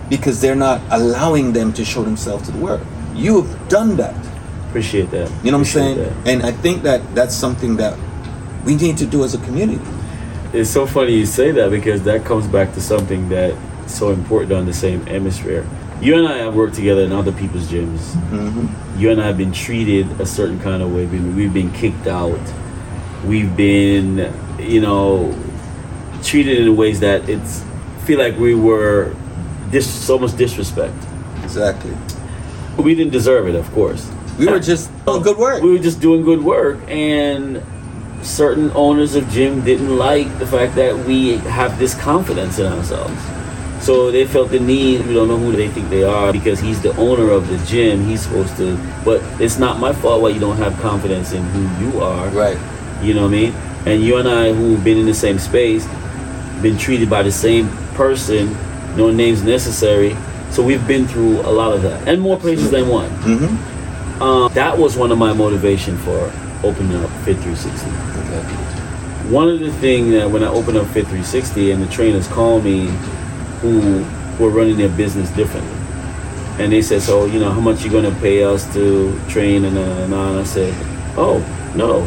because 0.08 0.40
they're 0.40 0.56
not 0.56 0.80
allowing 0.90 1.52
them 1.52 1.72
to 1.72 1.84
show 1.84 2.02
themselves 2.02 2.46
to 2.46 2.52
the 2.52 2.58
world. 2.58 2.80
You've 3.14 3.46
done 3.68 3.96
that. 3.96 4.14
Appreciate 4.68 5.10
that. 5.12 5.30
You 5.44 5.52
know 5.52 5.58
what 5.58 5.66
I'm 5.68 5.72
saying? 5.72 5.98
that. 5.98 6.12
And 6.26 6.42
I 6.42 6.50
think 6.52 6.82
that 6.82 7.00
that's 7.14 7.34
something 7.34 7.76
that 7.76 7.94
we 8.64 8.74
need 8.74 8.96
to 8.98 9.06
do 9.06 9.22
as 9.24 9.34
a 9.34 9.38
community. 9.38 9.80
It's 10.52 10.70
so 10.70 10.84
funny 10.86 11.16
you 11.16 11.26
say 11.26 11.52
that 11.52 11.70
because 11.70 12.02
that 12.02 12.24
comes 12.24 12.46
back 12.46 12.74
to 12.74 12.80
something 12.80 13.28
that's 13.28 13.56
so 13.94 14.10
important 14.10 14.52
on 14.52 14.66
the 14.66 14.72
same 14.72 15.06
hemisphere. 15.06 15.64
You 16.00 16.16
and 16.16 16.26
I 16.26 16.38
have 16.38 16.54
worked 16.56 16.74
together 16.74 17.02
in 17.02 17.12
other 17.12 17.30
people's 17.32 17.68
gyms. 17.68 18.14
hmm 18.30 18.66
You 19.00 19.10
and 19.10 19.20
I 19.20 19.26
have 19.26 19.38
been 19.38 19.52
treated 19.52 20.20
a 20.20 20.26
certain 20.26 20.58
kind 20.58 20.82
of 20.82 20.92
way. 20.92 21.06
We've 21.06 21.36
we've 21.36 21.54
been 21.54 21.70
kicked 21.72 22.06
out. 22.06 22.40
We've 23.24 23.54
been, 23.56 24.32
you 24.58 24.80
know, 24.80 25.36
treated 26.22 26.58
in 26.58 26.76
ways 26.76 27.00
that 27.00 27.28
it's 27.28 27.62
feel 28.04 28.18
like 28.18 28.36
we 28.38 28.54
were 28.54 29.14
dis 29.70 29.88
so 29.88 30.18
much 30.18 30.36
disrespect. 30.36 30.96
Exactly. 31.44 31.92
But 32.76 32.84
we 32.84 32.94
didn't 32.94 33.12
deserve 33.12 33.46
it, 33.46 33.54
of 33.54 33.70
course. 33.72 34.10
We 34.38 34.46
were 34.46 34.58
just 34.58 34.90
doing 35.04 35.22
good 35.22 35.36
work. 35.36 35.62
We 35.62 35.70
were 35.72 35.78
just 35.78 36.00
doing 36.00 36.22
good 36.24 36.42
work, 36.42 36.78
and 36.88 37.62
certain 38.22 38.70
owners 38.74 39.14
of 39.14 39.28
gym 39.30 39.64
didn't 39.64 39.96
like 39.96 40.38
the 40.38 40.46
fact 40.46 40.74
that 40.76 40.96
we 41.06 41.36
have 41.38 41.78
this 41.78 41.94
confidence 41.94 42.58
in 42.58 42.66
ourselves. 42.66 43.20
So 43.84 44.10
they 44.10 44.26
felt 44.26 44.50
the 44.50 44.60
need. 44.60 45.06
We 45.06 45.14
don't 45.14 45.28
know 45.28 45.38
who 45.38 45.52
they 45.52 45.68
think 45.68 45.88
they 45.88 46.04
are 46.04 46.32
because 46.32 46.60
he's 46.60 46.82
the 46.82 46.94
owner 46.96 47.30
of 47.30 47.48
the 47.48 47.56
gym. 47.66 48.04
He's 48.04 48.22
supposed 48.22 48.56
to, 48.58 48.76
but 49.04 49.22
it's 49.40 49.58
not 49.58 49.78
my 49.80 49.92
fault 49.94 50.20
why 50.20 50.28
you 50.30 50.40
don't 50.40 50.58
have 50.58 50.78
confidence 50.80 51.32
in 51.32 51.42
who 51.44 51.86
you 51.86 52.00
are. 52.00 52.28
Right. 52.28 52.58
You 53.02 53.14
know 53.14 53.22
what 53.22 53.28
I 53.28 53.30
mean? 53.30 53.54
And 53.86 54.02
you 54.04 54.18
and 54.18 54.28
I, 54.28 54.52
who've 54.52 54.84
been 54.84 54.98
in 54.98 55.06
the 55.06 55.14
same 55.14 55.38
space, 55.38 55.86
been 56.60 56.76
treated 56.76 57.08
by 57.08 57.22
the 57.22 57.32
same 57.32 57.70
person, 57.94 58.54
no 58.96 59.10
names 59.10 59.42
necessary. 59.42 60.14
So 60.50 60.62
we've 60.62 60.86
been 60.86 61.06
through 61.08 61.40
a 61.40 61.50
lot 61.50 61.72
of 61.72 61.80
that, 61.82 62.06
and 62.06 62.20
more 62.20 62.36
places 62.38 62.70
than 62.70 62.86
one. 62.88 63.08
hmm 63.22 64.22
Um, 64.22 64.52
that 64.52 64.76
was 64.76 64.96
one 64.98 65.10
of 65.10 65.16
my 65.16 65.32
motivation 65.32 65.96
for 65.98 66.30
opening 66.62 67.02
up 67.02 67.08
Fit 67.24 67.38
360. 67.38 67.88
One 69.30 69.48
of 69.48 69.60
the 69.60 69.72
things 69.74 70.12
that 70.12 70.30
when 70.30 70.42
I 70.42 70.48
opened 70.48 70.76
up 70.78 70.86
Fit 70.88 71.04
360 71.04 71.70
and 71.70 71.82
the 71.82 71.86
trainers 71.88 72.26
called 72.28 72.64
me 72.64 72.86
who 73.60 74.04
were 74.42 74.50
running 74.50 74.76
their 74.76 74.88
business 74.88 75.30
differently. 75.30 75.76
And 76.58 76.72
they 76.72 76.82
said, 76.82 77.02
so, 77.02 77.26
you 77.26 77.38
know, 77.38 77.50
how 77.50 77.60
much 77.60 77.84
you 77.84 77.90
going 77.90 78.04
to 78.12 78.20
pay 78.20 78.42
us 78.44 78.70
to 78.74 79.18
train 79.28 79.64
and, 79.64 79.78
uh, 79.78 79.80
and? 79.80 80.14
I 80.14 80.44
said, 80.44 80.74
oh, 81.16 81.38
no, 81.74 82.02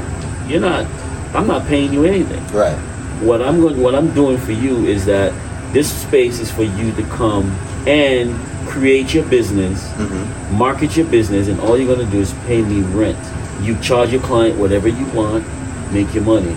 you're 0.48 0.60
not, 0.62 0.86
I'm 1.34 1.48
not 1.48 1.66
paying 1.68 1.94
you 1.94 2.04
anything 2.06 2.46
Right. 2.48 2.78
what 3.22 3.42
I'm 3.42 3.62
going 3.62 3.82
what 3.82 3.96
I'm 3.96 4.14
doing 4.14 4.38
for 4.38 4.52
you 4.52 4.86
is 4.86 5.06
that 5.06 5.34
this 5.74 5.92
space 6.04 6.40
is 6.40 6.52
for 6.52 6.64
you 6.64 6.92
to 6.94 7.04
come 7.04 7.50
and 7.88 8.36
create 8.68 9.14
your 9.14 9.26
business, 9.26 9.90
hmm 9.94 10.24
market 10.56 10.96
your 10.96 11.08
business, 11.08 11.48
and 11.48 11.60
all 11.62 11.76
you're 11.78 11.88
going 11.96 12.06
to 12.06 12.12
do 12.12 12.20
is 12.20 12.34
pay 12.46 12.62
me 12.62 12.82
rent. 12.82 13.18
You 13.64 13.76
charge 13.80 14.12
your 14.12 14.22
client 14.22 14.60
whatever 14.60 14.88
you 14.88 15.06
want, 15.08 15.44
make 15.94 16.14
your 16.14 16.24
money. 16.24 16.56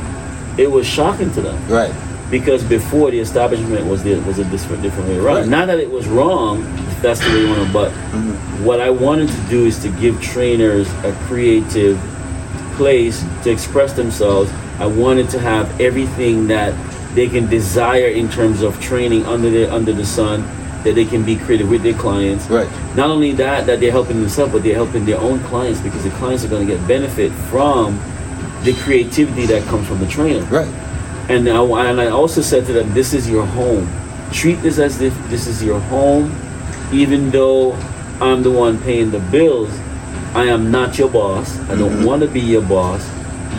It 0.58 0.70
was 0.70 0.86
shocking 0.86 1.30
to 1.32 1.42
them 1.42 1.68
Right. 1.68 1.92
because 2.30 2.64
before 2.64 3.10
the 3.10 3.20
establishment 3.20 3.86
was 3.86 4.02
the, 4.02 4.16
was 4.20 4.38
a 4.38 4.44
different 4.44 4.82
different 4.82 5.08
way 5.08 5.16
around. 5.18 5.36
Right. 5.36 5.48
Not 5.48 5.66
that 5.66 5.78
it 5.78 5.90
was 5.90 6.06
wrong, 6.08 6.62
that's 7.02 7.20
the 7.20 7.28
way 7.30 7.40
you 7.42 7.48
want 7.48 7.66
to, 7.66 7.72
but 7.72 7.90
hmm 7.92 8.32
what 8.64 8.80
I 8.80 8.88
wanted 8.88 9.28
to 9.28 9.40
do 9.50 9.66
is 9.66 9.78
to 9.80 9.88
give 10.00 10.20
trainers 10.22 10.88
a 11.04 11.12
creative 11.28 11.98
place 12.76 13.22
to 13.44 13.50
express 13.50 13.92
themselves. 13.92 14.50
I 14.80 14.86
wanted 14.86 15.28
to 15.30 15.38
have 15.38 15.78
everything 15.80 16.46
that 16.48 16.74
they 17.14 17.28
can 17.28 17.48
desire 17.48 18.06
in 18.08 18.28
terms 18.30 18.62
of 18.62 18.80
training 18.80 19.26
under 19.26 19.50
the 19.50 19.72
under 19.72 19.92
the 19.92 20.06
sun, 20.06 20.42
that 20.84 20.94
they 20.94 21.04
can 21.04 21.22
be 21.22 21.36
creative 21.36 21.68
with 21.68 21.82
their 21.82 21.94
clients. 21.94 22.46
Right. 22.48 22.68
Not 22.96 23.10
only 23.10 23.32
that, 23.32 23.66
that 23.66 23.78
they're 23.80 23.92
helping 23.92 24.20
themselves, 24.20 24.52
but 24.52 24.62
they're 24.62 24.74
helping 24.74 25.04
their 25.04 25.20
own 25.20 25.38
clients 25.44 25.80
because 25.80 26.02
the 26.04 26.10
clients 26.18 26.42
are 26.44 26.48
going 26.48 26.66
to 26.66 26.72
get 26.76 26.86
benefit 26.88 27.30
from 27.50 28.00
the 28.66 28.74
creativity 28.82 29.46
that 29.46 29.62
comes 29.68 29.86
from 29.88 29.98
the 30.00 30.06
trainer. 30.06 30.44
Right. 30.46 30.68
And 31.30 31.48
I, 31.48 31.62
and 31.90 32.00
I 32.00 32.08
also 32.08 32.42
said 32.42 32.66
to 32.66 32.72
them, 32.72 32.92
this 32.92 33.14
is 33.14 33.28
your 33.28 33.46
home. 33.46 33.88
Treat 34.32 34.56
this 34.56 34.78
as 34.78 35.00
if 35.00 35.14
this 35.30 35.46
is 35.46 35.62
your 35.62 35.80
home, 35.80 36.36
even 36.92 37.30
though 37.30 37.72
I'm 38.20 38.42
the 38.42 38.50
one 38.50 38.78
paying 38.82 39.10
the 39.10 39.20
bills. 39.20 39.70
I 40.34 40.44
am 40.44 40.70
not 40.70 40.98
your 40.98 41.08
boss. 41.08 41.58
I 41.70 41.74
don't 41.76 42.00
Mhm. 42.00 42.04
want 42.04 42.22
to 42.22 42.28
be 42.28 42.40
your 42.40 42.62
boss. 42.62 43.02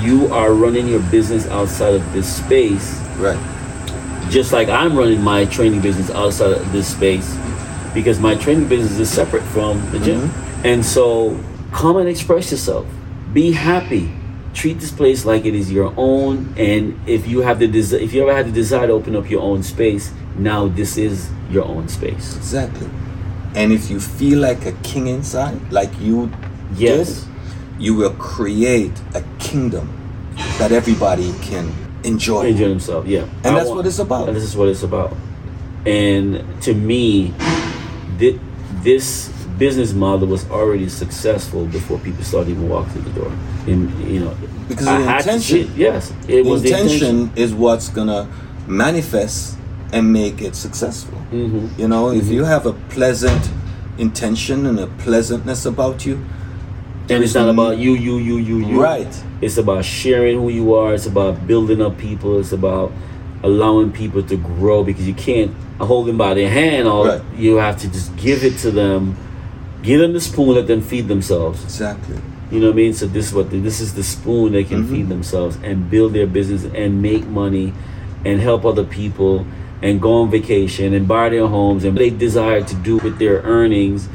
You 0.02 0.32
are 0.32 0.54
running 0.54 0.88
your 0.88 1.00
business 1.00 1.48
outside 1.48 1.96
of 1.96 2.14
this 2.14 2.28
space, 2.28 3.00
Right. 3.18 3.38
just 4.30 4.54
like 4.54 4.70
I'm 4.70 4.96
running 4.96 5.24
my 5.24 5.46
training 5.46 5.82
business 5.82 6.12
outside 6.12 6.52
of 6.52 6.72
this 6.72 6.88
space, 6.88 7.36
because 7.94 8.20
my 8.20 8.36
training 8.36 8.68
business 8.68 9.00
is 9.00 9.10
separate 9.10 9.44
from 9.44 9.82
the 9.92 10.00
gym. 10.00 10.22
Mm-hmm. 10.22 10.68
And 10.68 10.86
so, 10.86 11.36
come 11.72 11.98
and 11.98 12.08
express 12.08 12.52
yourself. 12.52 12.86
Be 13.34 13.52
happy. 13.52 14.12
Treat 14.58 14.80
this 14.80 14.92
place 14.92 15.24
like 15.24 15.46
it 15.46 15.54
is 15.54 15.72
your 15.72 15.94
own. 15.98 16.52
And 16.58 17.00
if 17.08 17.28
you 17.28 17.42
have 17.42 17.60
the 17.60 17.68
desi- 17.68 18.02
if 18.02 18.12
you 18.12 18.24
ever 18.24 18.34
had 18.36 18.48
the 18.48 18.52
desire 18.52 18.88
to 18.88 18.94
open 18.94 19.16
up 19.16 19.30
your 19.30 19.44
own 19.44 19.62
space, 19.62 20.12
now 20.36 20.68
this 20.68 20.98
is 20.98 21.30
your 21.52 21.66
own 21.66 21.88
space. 21.88 22.36
Exactly. 22.36 22.90
And 23.54 23.72
if 23.72 23.92
you 23.92 24.00
feel 24.00 24.40
like 24.40 24.66
a 24.66 24.72
king 24.82 25.06
inside, 25.08 25.60
like 25.72 25.92
you 26.02 26.32
Yes. 26.76 27.22
did, 27.22 27.84
you 27.86 27.94
will 27.94 28.16
create 28.18 28.94
a 29.14 29.22
kingdom 29.38 29.90
that 30.58 30.72
everybody 30.72 31.32
can 31.44 31.72
enjoy. 32.04 32.48
Enjoy 32.48 32.70
themselves, 32.70 33.08
yeah. 33.08 33.26
And 33.44 33.56
I 33.56 33.60
that's 33.60 33.70
what 33.70 33.86
it's 33.86 34.00
about. 34.00 34.28
And 34.28 34.36
this 34.36 34.44
is 34.44 34.58
what 34.58 34.70
it's 34.70 34.82
about. 34.84 35.14
And 35.86 36.44
to 36.62 36.74
me, 36.74 37.32
thi- 38.18 38.40
this 38.84 39.30
business 39.58 39.94
model 39.94 40.28
was 40.28 40.50
already 40.50 40.88
successful 40.90 41.66
before 41.66 41.98
people 42.00 42.24
started 42.24 42.52
even 42.52 42.70
walking 42.70 42.92
through 42.94 43.12
the 43.12 43.20
door. 43.22 43.32
And 43.68 43.92
you 44.10 44.20
know, 44.22 44.36
Because 44.70 44.88
I 44.88 45.00
the 45.00 45.06
had 45.06 45.24
to 45.24 45.34
intention- 45.34 45.72
yes, 45.76 46.12
it 46.28 46.44
The 46.44 46.50
was 46.50 46.62
the 46.64 46.70
intention 46.70 47.08
intention. 47.20 47.32
is 47.44 47.54
what's 47.54 47.90
gonna 47.90 48.28
manifest 48.68 49.56
and 49.94 50.12
make 50.12 50.42
it 50.42 50.56
successful. 50.56 51.18
hmm 51.32 51.68
You 51.78 51.88
know, 51.88 52.12
if 52.12 52.26
Mhm. 52.26 52.32
you 52.34 52.44
have 52.44 52.66
a 52.66 52.74
pleasant 52.90 53.50
intention 53.98 54.66
and 54.66 54.78
a 54.80 54.88
pleasantness 54.88 55.66
about 55.66 56.06
you, 56.06 56.18
And 57.10 57.24
it's 57.24 57.34
not 57.36 57.48
about 57.48 57.78
you, 57.78 57.94
you, 57.94 58.18
you, 58.18 58.36
you, 58.36 58.58
you. 58.58 58.82
Right. 58.84 59.08
It's 59.42 59.58
about 59.58 59.86
sharing 59.86 60.42
who 60.42 60.50
you 60.50 60.74
are. 60.76 60.94
It's 60.94 61.06
about 61.08 61.48
building 61.48 61.82
up 61.82 61.98
people. 61.98 62.38
It's 62.38 62.52
about 62.52 62.92
allowing 63.44 63.92
people 63.92 64.22
to 64.24 64.36
grow 64.36 64.84
because 64.84 65.08
you 65.08 65.14
can't 65.14 65.52
hold 65.80 66.08
them 66.08 66.18
by 66.18 66.34
their 66.34 66.50
hand. 66.50 66.86
All 66.86 67.06
Right. 67.08 67.22
you 67.40 67.56
have 67.66 67.78
to 67.84 67.88
just 67.88 68.10
give 68.18 68.44
it 68.44 68.58
to 68.64 68.72
them, 68.72 69.16
give 69.84 70.00
them 70.00 70.14
the 70.14 70.22
spoon, 70.22 70.56
let 70.56 70.68
them 70.68 70.82
feed 70.82 71.08
themselves. 71.08 71.64
Exactly. 71.64 72.18
You 72.52 72.60
know 72.62 72.68
what 72.68 72.74
I 72.74 72.78
mean? 72.78 72.94
So 72.94 73.06
this 73.08 73.28
is 73.28 73.34
what 73.34 73.50
the, 73.50 73.60
this 73.60 73.80
is 73.82 73.94
the 73.94 74.04
spoon 74.04 74.54
they 74.54 74.64
can 74.64 74.84
Mhm. 74.84 74.90
feed 74.90 75.10
themselves 75.10 75.58
and 75.64 75.90
build 75.90 76.14
their 76.14 76.28
business 76.28 76.66
and 76.74 77.02
make 77.02 77.28
money 77.28 77.74
and 78.26 78.40
help 78.40 78.66
other 78.66 78.84
people 78.86 79.46
and 79.82 80.02
go 80.02 80.22
on 80.22 80.32
vacation 80.32 80.94
and 80.94 81.08
buy 81.08 81.30
their 81.30 81.48
homes 81.48 81.84
and 81.84 81.98
they 81.98 82.10
desire 82.10 82.62
to 82.62 82.76
do 82.76 82.98
with 82.98 83.20
their 83.20 83.42
earnings 83.44 84.10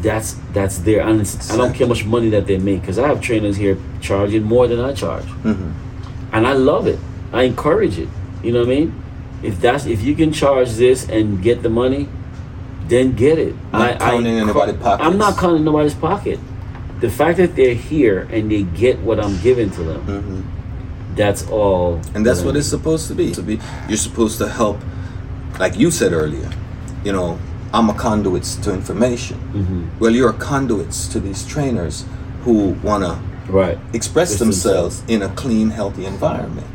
that's 0.00 0.36
that's 0.52 0.78
their 0.78 1.00
and 1.06 1.20
it's- 1.20 1.50
I 1.50 1.56
don't 1.56 1.74
care 1.74 1.86
much 1.86 2.04
money 2.04 2.28
that 2.30 2.46
they 2.46 2.58
make 2.58 2.80
because 2.82 2.98
I 2.98 3.08
have 3.08 3.20
trainers 3.20 3.56
here 3.56 3.76
charging 4.00 4.42
more 4.44 4.66
than 4.68 4.80
I 4.80 4.92
charge 4.92 5.26
and 5.44 6.46
I 6.46 6.52
love 6.54 6.86
it 6.86 6.98
I 7.32 7.42
encourage 7.42 7.98
it 7.98 8.08
you 8.42 8.52
know 8.52 8.60
what 8.60 8.68
I 8.68 8.76
mean 8.76 8.94
if 9.42 9.60
that's 9.60 9.84
if 9.86 10.02
you 10.02 10.14
can 10.14 10.32
charge 10.32 10.70
this 10.76 11.08
and 11.08 11.42
get 11.42 11.62
the 11.62 11.68
money 11.68 12.08
then 12.92 13.12
get 13.24 13.38
it 13.38 13.54
Not 13.72 13.80
I, 13.80 13.96
counting 14.10 14.36
I, 14.38 14.40
anybody's 14.42 14.76
pockets. 14.76 15.06
I'm 15.06 15.18
not 15.18 15.38
counting 15.38 15.64
nobody's 15.64 15.94
pocket 15.94 16.38
the 17.00 17.10
fact 17.10 17.38
that 17.38 17.56
they're 17.56 17.74
here 17.74 18.28
and 18.30 18.50
they 18.52 18.62
get 18.62 18.98
what 19.00 19.18
I'm 19.24 19.36
giving 19.42 19.70
to 19.72 19.82
them 19.82 20.02
that's 21.14 21.42
all 21.48 21.98
Mm-hmm. 21.98 22.16
And 22.16 22.26
that's 22.26 22.40
that 22.40 22.46
what 22.46 22.56
it's 22.56 22.68
supposed 22.68 23.06
to 23.08 23.14
be. 23.14 23.32
To 23.32 23.42
be, 23.42 23.58
you're 23.88 23.98
supposed 23.98 24.38
to 24.38 24.48
help, 24.48 24.78
like 25.58 25.76
you 25.76 25.90
said 25.90 26.12
earlier. 26.12 26.50
You 27.04 27.12
know, 27.12 27.38
I'm 27.74 27.90
a 27.90 27.94
conduit 27.94 28.44
to 28.64 28.72
information. 28.72 29.36
Mm-hmm. 29.52 29.98
Well, 29.98 30.12
you're 30.12 30.30
a 30.30 30.40
conduit 30.52 30.92
to 31.12 31.20
these 31.20 31.44
trainers 31.46 32.04
who 32.44 32.70
wanna 32.82 33.20
right 33.48 33.76
express 33.92 34.30
Express 34.32 34.38
themselves 34.38 35.02
in 35.08 35.20
a 35.22 35.28
clean, 35.42 35.68
healthy 35.70 36.06
environment. 36.06 36.66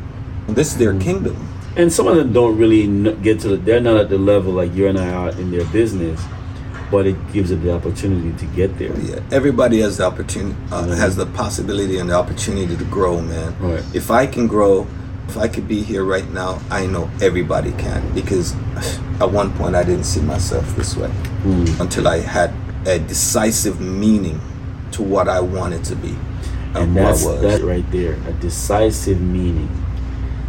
And 0.47 0.55
this 0.55 0.71
is 0.73 0.77
their 0.77 0.91
Mm-hmm. 0.93 1.01
kingdom. 1.09 1.35
And 1.77 1.91
some 1.93 2.07
of 2.07 2.15
them 2.17 2.33
don't 2.33 2.57
really 2.57 2.87
get 3.21 3.39
to 3.41 3.49
the, 3.49 3.57
they're 3.57 3.79
not 3.81 3.97
at 3.97 4.09
the 4.09 4.17
level 4.17 4.51
like 4.53 4.73
you 4.73 4.87
and 4.87 4.97
I 4.99 5.09
are 5.09 5.29
in 5.31 5.51
their 5.51 5.65
business 5.65 6.19
but 6.89 7.05
it 7.05 7.17
gives 7.33 7.49
them 7.49 7.61
the 7.63 7.73
opportunity 7.73 8.31
to 8.37 8.45
get 8.55 8.77
there 8.79 8.97
Yeah, 8.99 9.19
everybody 9.31 9.81
has 9.81 9.97
the 9.97 10.05
opportunity, 10.05 10.55
uh, 10.71 10.83
Mhm. 10.85 10.97
has 10.97 11.15
the 11.17 11.25
possibility 11.25 11.99
and 11.99 12.09
the 12.09 12.15
opportunity 12.15 12.77
to 12.77 12.83
grow, 12.85 13.19
man. 13.19 13.53
Right. 13.59 13.83
If 13.93 14.09
I 14.09 14.25
can 14.25 14.47
grow, 14.47 14.87
if 15.27 15.37
I 15.37 15.49
could 15.49 15.67
be 15.67 15.81
here 15.81 16.05
right 16.05 16.31
now, 16.33 16.59
I 16.71 16.85
know 16.87 17.09
everybody 17.21 17.71
can 17.77 18.01
because 18.15 18.55
at 19.19 19.29
one 19.31 19.51
point 19.51 19.75
I 19.75 19.83
didn't 19.83 20.05
see 20.05 20.21
myself 20.21 20.65
this 20.77 20.95
way 20.95 21.11
Mm. 21.45 21.79
until 21.81 22.07
I 22.07 22.19
had 22.19 22.51
a 22.85 22.97
decisive 22.99 23.81
meaning 23.81 24.39
to 24.93 25.03
what 25.03 25.27
I 25.27 25.41
wanted 25.41 25.83
to 25.91 25.95
be 25.95 26.15
and, 26.73 26.77
and 26.83 26.95
that's 26.97 27.23
was. 27.25 27.41
that 27.41 27.61
right 27.63 27.85
there 27.91 28.15
a 28.29 28.31
decisive 28.39 29.19
meaning 29.19 29.69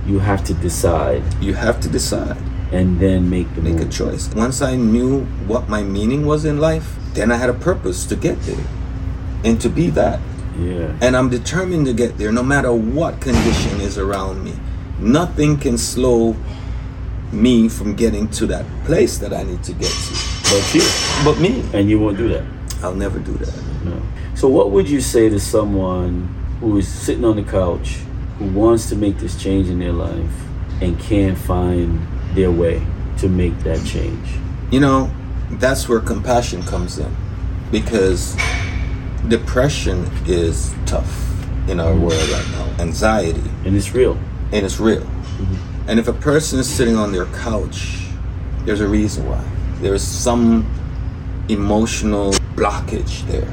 you 0.09 0.19
have 0.19 0.43
to 0.45 0.55
decide 0.55 1.23
you 1.41 1.55
have 1.55 1.81
to 1.81 1.89
decide, 1.89 2.37
and 2.73 2.99
then 2.99 3.29
make 3.29 3.55
the 3.55 3.61
make 3.61 3.81
a 3.81 3.89
choice. 3.89 4.33
Once 4.35 4.63
I 4.63 4.75
knew 4.77 5.25
what 5.47 5.69
my 5.69 5.83
meaning 5.83 6.27
was 6.27 6.45
in 6.45 6.59
life, 6.59 6.97
then 7.15 7.31
I 7.31 7.37
had 7.37 7.51
a 7.51 7.55
purpose 7.55 8.07
to 8.07 8.17
get 8.17 8.41
there 8.43 8.65
and 9.45 9.61
to 9.61 9.69
be 9.69 9.91
that. 9.91 10.21
yeah 10.59 10.97
And 11.01 11.17
I'm 11.17 11.29
determined 11.31 11.87
to 11.87 11.93
get 11.93 12.19
there 12.19 12.33
no 12.33 12.43
matter 12.43 12.73
what 12.73 13.21
condition 13.21 13.81
is 13.81 13.97
around 13.99 14.43
me. 14.45 14.55
Nothing 14.99 15.57
can 15.59 15.79
slow 15.79 16.35
me 17.31 17.69
from 17.69 17.95
getting 17.95 18.29
to 18.39 18.47
that 18.47 18.65
place 18.85 19.19
that 19.19 19.33
I 19.33 19.43
need 19.45 19.63
to 19.65 19.73
get 19.73 19.93
to. 19.93 20.13
but 20.51 20.75
you 20.75 20.83
But 21.25 21.39
me, 21.39 21.63
and 21.73 21.89
you 21.91 22.01
won't 22.01 22.17
do 22.17 22.29
that 22.31 22.45
I'll 22.83 22.95
never 22.95 23.19
do 23.19 23.35
that. 23.45 23.55
no 23.85 24.01
so 24.35 24.49
what 24.49 24.71
would 24.71 24.89
you 24.89 25.01
say 25.01 25.29
to 25.29 25.39
someone 25.39 26.29
who 26.61 26.79
is 26.79 26.89
sitting 26.89 27.25
on 27.25 27.37
the 27.37 27.43
couch 27.43 27.99
who 28.39 28.47
wants 28.47 28.89
to 28.89 28.97
make 28.97 29.19
this 29.19 29.41
change 29.41 29.69
in 29.69 29.79
their 29.79 29.93
life 29.93 30.31
and 30.81 30.99
can't 31.01 31.37
find 31.37 32.07
their 32.35 32.51
way 32.51 32.85
to 33.19 33.29
make 33.29 33.59
that 33.61 33.85
change 33.85 34.29
You 34.71 34.81
know, 34.81 35.11
that's 35.53 35.89
where 35.89 35.99
compassion 35.99 36.63
comes 36.63 36.99
in 36.99 37.15
because 37.73 38.37
depression 39.27 40.09
is 40.27 40.73
tough 40.87 41.25
in 41.69 41.81
our 41.81 41.95
world 41.95 42.29
right 42.31 42.49
now. 42.53 42.83
Anxiety, 42.83 43.43
and 43.65 43.77
it's 43.77 43.93
real 43.93 44.17
and 44.53 44.65
it's 44.65 44.79
real. 44.79 45.03
Mm-hmm. 45.03 45.89
And 45.91 45.99
if 45.99 46.07
a 46.07 46.13
person 46.13 46.59
is 46.59 46.69
sitting 46.69 46.97
on 46.97 47.13
their 47.13 47.27
couch, 47.27 48.07
there's 48.65 48.81
a 48.81 48.89
reason 48.89 49.27
why. 49.29 49.43
There's 49.81 50.03
some 50.03 50.67
emotional 51.49 52.33
blockage 52.55 53.27
there. 53.27 53.53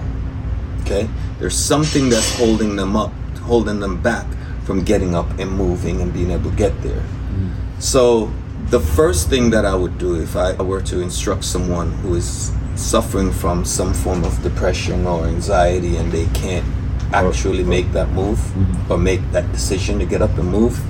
Okay? 0.82 1.10
There's 1.40 1.58
something 1.58 2.10
that's 2.10 2.38
holding 2.38 2.76
them 2.76 2.96
up, 2.96 3.12
holding 3.40 3.80
them 3.80 4.02
back 4.02 4.26
from 4.66 4.84
getting 4.84 5.16
up 5.16 5.30
and 5.40 5.50
moving 5.52 6.02
and 6.02 6.12
being 6.12 6.32
able 6.32 6.50
to 6.50 6.56
get 6.58 6.82
there. 6.82 7.02
Mm. 7.02 7.54
So, 7.80 8.32
the 8.70 8.80
first 8.80 9.30
thing 9.30 9.52
that 9.52 9.64
I 9.64 9.76
would 9.76 9.98
do 10.00 10.20
if 10.20 10.36
I 10.36 10.54
were 10.54 10.82
to 10.82 11.02
instruct 11.02 11.44
someone 11.44 11.92
who 12.00 12.16
is 12.16 12.52
suffering 12.76 13.32
from 13.32 13.64
some 13.64 13.94
form 13.94 14.24
of 14.24 14.42
depression 14.42 15.06
or 15.06 15.26
anxiety 15.26 15.98
and 15.98 16.12
they 16.12 16.26
can't 16.34 16.66
oh, 17.14 17.30
actually 17.30 17.64
oh. 17.64 17.68
make 17.68 17.92
that 17.92 18.10
move 18.10 18.40
mm-hmm. 18.40 18.92
or 18.92 18.98
make 18.98 19.22
that 19.32 19.50
decision 19.52 20.00
to 20.00 20.06
get 20.06 20.22
up 20.22 20.36
and 20.38 20.50
move 20.50 20.82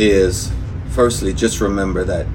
is 0.00 0.50
firstly 0.90 1.32
just 1.34 1.60
remember 1.60 2.04
that 2.04 2.26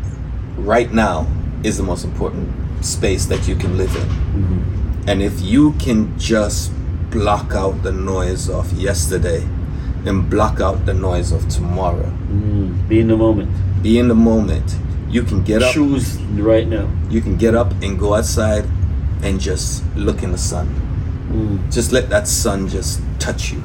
right 0.57 0.93
now 0.93 1.27
is 1.63 1.77
the 1.77 1.83
most 1.83 2.03
important 2.03 2.47
space 2.85 3.25
that 3.25 3.47
you 3.47 3.55
can 3.55 3.77
live 3.77 3.93
in. 3.95 4.07
Mm-hmm. 4.07 5.09
And 5.09 5.21
if 5.21 5.41
you 5.41 5.73
can 5.73 6.17
just 6.19 6.71
block 7.09 7.53
out 7.53 7.83
the 7.83 7.91
noise 7.91 8.49
of 8.49 8.71
yesterday 8.73 9.47
and 10.05 10.29
block 10.29 10.59
out 10.61 10.85
the 10.85 10.93
noise 10.93 11.31
of 11.31 11.47
tomorrow, 11.49 12.11
Mm, 12.31 12.87
be 12.89 12.99
in 12.99 13.07
the 13.07 13.17
moment. 13.17 13.49
be 13.83 13.97
in 13.99 14.07
the 14.07 14.15
moment, 14.15 14.75
you 15.09 15.23
can 15.23 15.43
get 15.43 15.61
up, 15.63 15.73
Choose 15.73 16.17
right 16.39 16.67
now. 16.67 16.87
you 17.09 17.21
can 17.21 17.37
get 17.37 17.55
up 17.55 17.71
and 17.81 17.97
go 17.99 18.13
outside 18.15 18.65
and 19.21 19.39
just 19.39 19.83
look 19.95 20.23
in 20.23 20.31
the 20.31 20.37
sun. 20.37 20.67
Mm, 21.31 21.71
Just 21.71 21.91
let 21.91 22.09
that 22.09 22.27
sun 22.27 22.67
just 22.67 23.01
touch 23.19 23.51
you 23.53 23.63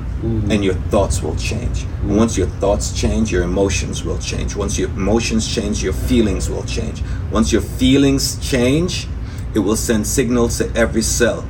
and 0.50 0.64
your 0.64 0.74
thoughts 0.90 1.22
will 1.22 1.36
change. 1.36 1.84
And 2.02 2.16
once 2.16 2.36
your 2.36 2.46
thoughts 2.60 2.92
change, 2.92 3.30
your 3.32 3.42
emotions 3.44 4.04
will 4.04 4.18
change. 4.18 4.56
Once 4.56 4.78
your 4.78 4.88
emotions 4.90 5.46
change, 5.46 5.82
your 5.82 5.92
feelings 5.92 6.48
will 6.50 6.64
change. 6.64 7.02
Once 7.32 7.52
your 7.52 7.62
feelings 7.62 8.36
change, 8.40 9.06
it 9.54 9.60
will 9.60 9.76
send 9.76 10.06
signals 10.06 10.58
to 10.58 10.64
every 10.76 11.02
cell 11.02 11.44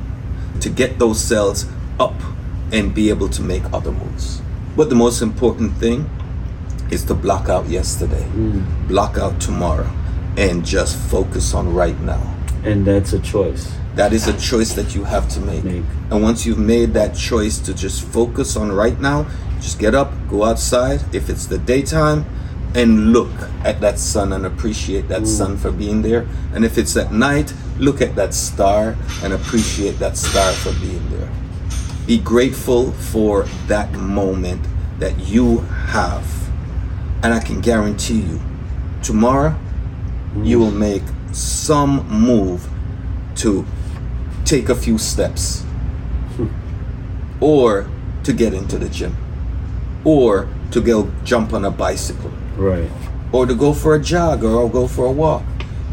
to 0.61 0.69
get 0.69 0.99
those 0.99 1.19
cells 1.19 1.65
up 1.99 2.13
and 2.71 2.93
be 2.93 3.09
able 3.09 3.29
to 3.29 3.41
make 3.41 3.63
other 3.73 3.91
moves. 3.91 4.41
But 4.79 4.87
the 4.87 4.95
most 4.95 5.21
important 5.21 5.73
thing 5.75 6.09
is 6.89 7.03
to 7.07 7.13
block 7.13 7.49
out 7.49 7.67
yesterday, 7.67 8.23
mm. 8.33 8.87
block 8.87 9.17
out 9.17 9.41
tomorrow, 9.41 9.91
and 10.37 10.65
just 10.65 10.97
focus 11.11 11.53
on 11.53 11.73
right 11.73 11.99
now. 11.99 12.23
and 12.63 12.87
that's 12.87 13.11
a 13.11 13.19
choice. 13.19 13.75
That 13.95 14.13
is 14.13 14.29
a 14.29 14.37
choice 14.39 14.71
that 14.75 14.95
you 14.95 15.03
have 15.03 15.27
to 15.35 15.41
make. 15.41 15.65
Make. 15.65 15.83
And 16.09 16.23
once 16.23 16.45
you've 16.45 16.59
made 16.59 16.93
that 16.93 17.13
choice 17.13 17.59
to 17.59 17.73
just 17.73 18.05
focus 18.07 18.55
on 18.55 18.71
right 18.71 18.97
now, 19.01 19.27
just 19.59 19.79
get 19.79 19.93
up, 19.95 20.13
go 20.29 20.45
outside 20.45 21.03
if 21.13 21.29
it's 21.29 21.45
the 21.45 21.57
daytime, 21.57 22.23
and 22.73 23.11
look 23.11 23.35
at 23.65 23.81
that 23.81 23.99
sun 23.99 24.31
and 24.31 24.45
appreciate 24.45 25.09
that 25.09 25.27
sun 25.27 25.57
for 25.57 25.73
being 25.73 26.03
there. 26.03 26.25
And 26.53 26.63
if 26.63 26.77
it's 26.77 26.95
at 26.95 27.11
night, 27.11 27.53
look 27.77 27.99
at 27.99 28.15
that 28.15 28.33
star 28.33 28.95
and 29.23 29.33
appreciate 29.33 29.99
that 29.99 30.15
star 30.15 30.53
for 30.53 30.71
being 30.79 31.03
there. 31.09 31.29
Be 32.09 32.17
grateful 32.17 32.91
for 32.91 33.43
that 33.67 33.91
moment 33.91 34.65
that 34.97 35.19
you 35.27 35.59
have. 35.59 36.25
And 37.21 37.35
I 37.35 37.39
can 37.39 37.61
guarantee 37.61 38.21
you, 38.21 38.41
tomorrow, 39.03 39.55
you 40.41 40.57
will 40.57 40.71
make 40.71 41.03
some 41.31 42.09
move 42.09 42.67
to 43.35 43.63
take 44.43 44.69
a 44.69 44.75
few 44.75 44.97
steps. 44.97 45.61
Hmm. 46.35 46.47
Or 47.41 47.87
to 48.23 48.33
get 48.33 48.55
into 48.55 48.79
the 48.79 48.89
gym. 48.89 49.15
Or 50.03 50.47
to 50.71 50.81
go 50.81 51.11
jump 51.23 51.53
on 51.53 51.63
a 51.63 51.69
bicycle. 51.69 52.31
Right. 52.57 52.89
or 53.31 53.45
to 53.45 53.53
go 53.53 53.71
for 53.71 53.93
a 53.93 53.99
jog 54.01 54.43
or 54.43 54.67
go 54.67 54.87
for 54.87 55.05
a 55.05 55.11
walk. 55.11 55.43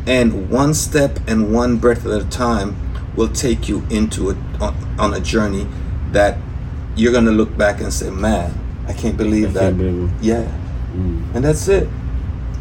And 0.06 0.48
one 0.48 0.72
step 0.72 1.18
and 1.26 1.52
one 1.52 1.76
breath 1.76 2.06
at 2.06 2.22
a 2.22 2.24
time 2.30 2.74
will 3.14 3.28
take 3.28 3.68
you 3.68 3.84
into 3.90 4.30
it 4.30 4.38
on, 4.62 4.74
on 4.98 5.12
a 5.12 5.20
journey 5.20 5.66
that 6.12 6.38
you're 6.96 7.12
to 7.12 7.30
look 7.30 7.56
back 7.56 7.80
and 7.80 7.92
say 7.92 8.10
man 8.10 8.52
i 8.88 8.92
can't 8.92 9.16
believe 9.16 9.50
I 9.50 9.52
that 9.52 9.60
can't 9.60 9.78
believe 9.78 10.12
yeah 10.22 10.44
mm. 10.92 11.34
and 11.34 11.44
that's 11.44 11.68
it 11.68 11.88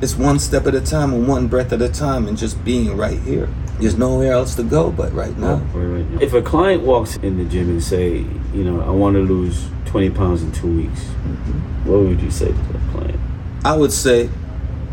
it's 0.02 0.16
one 0.16 0.40
step 0.40 0.68
at 0.68 0.76
a 0.76 0.82
time 0.82 1.14
and 1.14 1.28
one 1.28 1.48
breath 1.48 1.72
at 1.72 1.82
a 1.82 1.90
time 1.90 2.28
and 2.28 2.38
just 2.38 2.64
being 2.66 2.98
right 2.98 3.20
here 3.20 3.50
there's 3.80 3.98
nowhere 3.98 4.32
else 4.32 4.56
to 4.56 4.64
go 4.64 4.92
but 4.92 5.12
right 5.14 5.38
now 5.38 5.56
Right, 5.74 6.04
right. 6.12 6.22
If 6.22 6.34
a 6.34 6.42
client 6.42 6.84
walks 6.84 7.18
in 7.18 7.38
the 7.38 7.44
gym 7.44 7.70
and 7.70 7.84
say, 7.84 8.20
you 8.54 8.64
know, 8.64 8.82
I 8.82 8.90
want 8.90 9.16
to 9.16 9.22
lose 9.22 9.68
20 9.86 10.12
pounds 10.12 10.42
in 10.42 10.52
two 10.54 10.74
weeks, 10.74 11.02
mm-hmm. 11.02 11.90
what 11.90 12.00
would 12.00 12.22
you 12.22 12.32
say 12.32 12.48
to 12.48 12.54
that 12.54 12.92
client? 12.92 13.20
I 13.66 13.76
would 13.76 13.92
say 13.92 14.30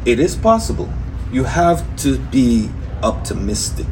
it 0.05 0.19
is 0.19 0.35
possible. 0.35 0.93
You 1.31 1.45
have 1.45 1.85
to 1.99 2.19
be 2.19 2.69
optimistic. 3.03 3.87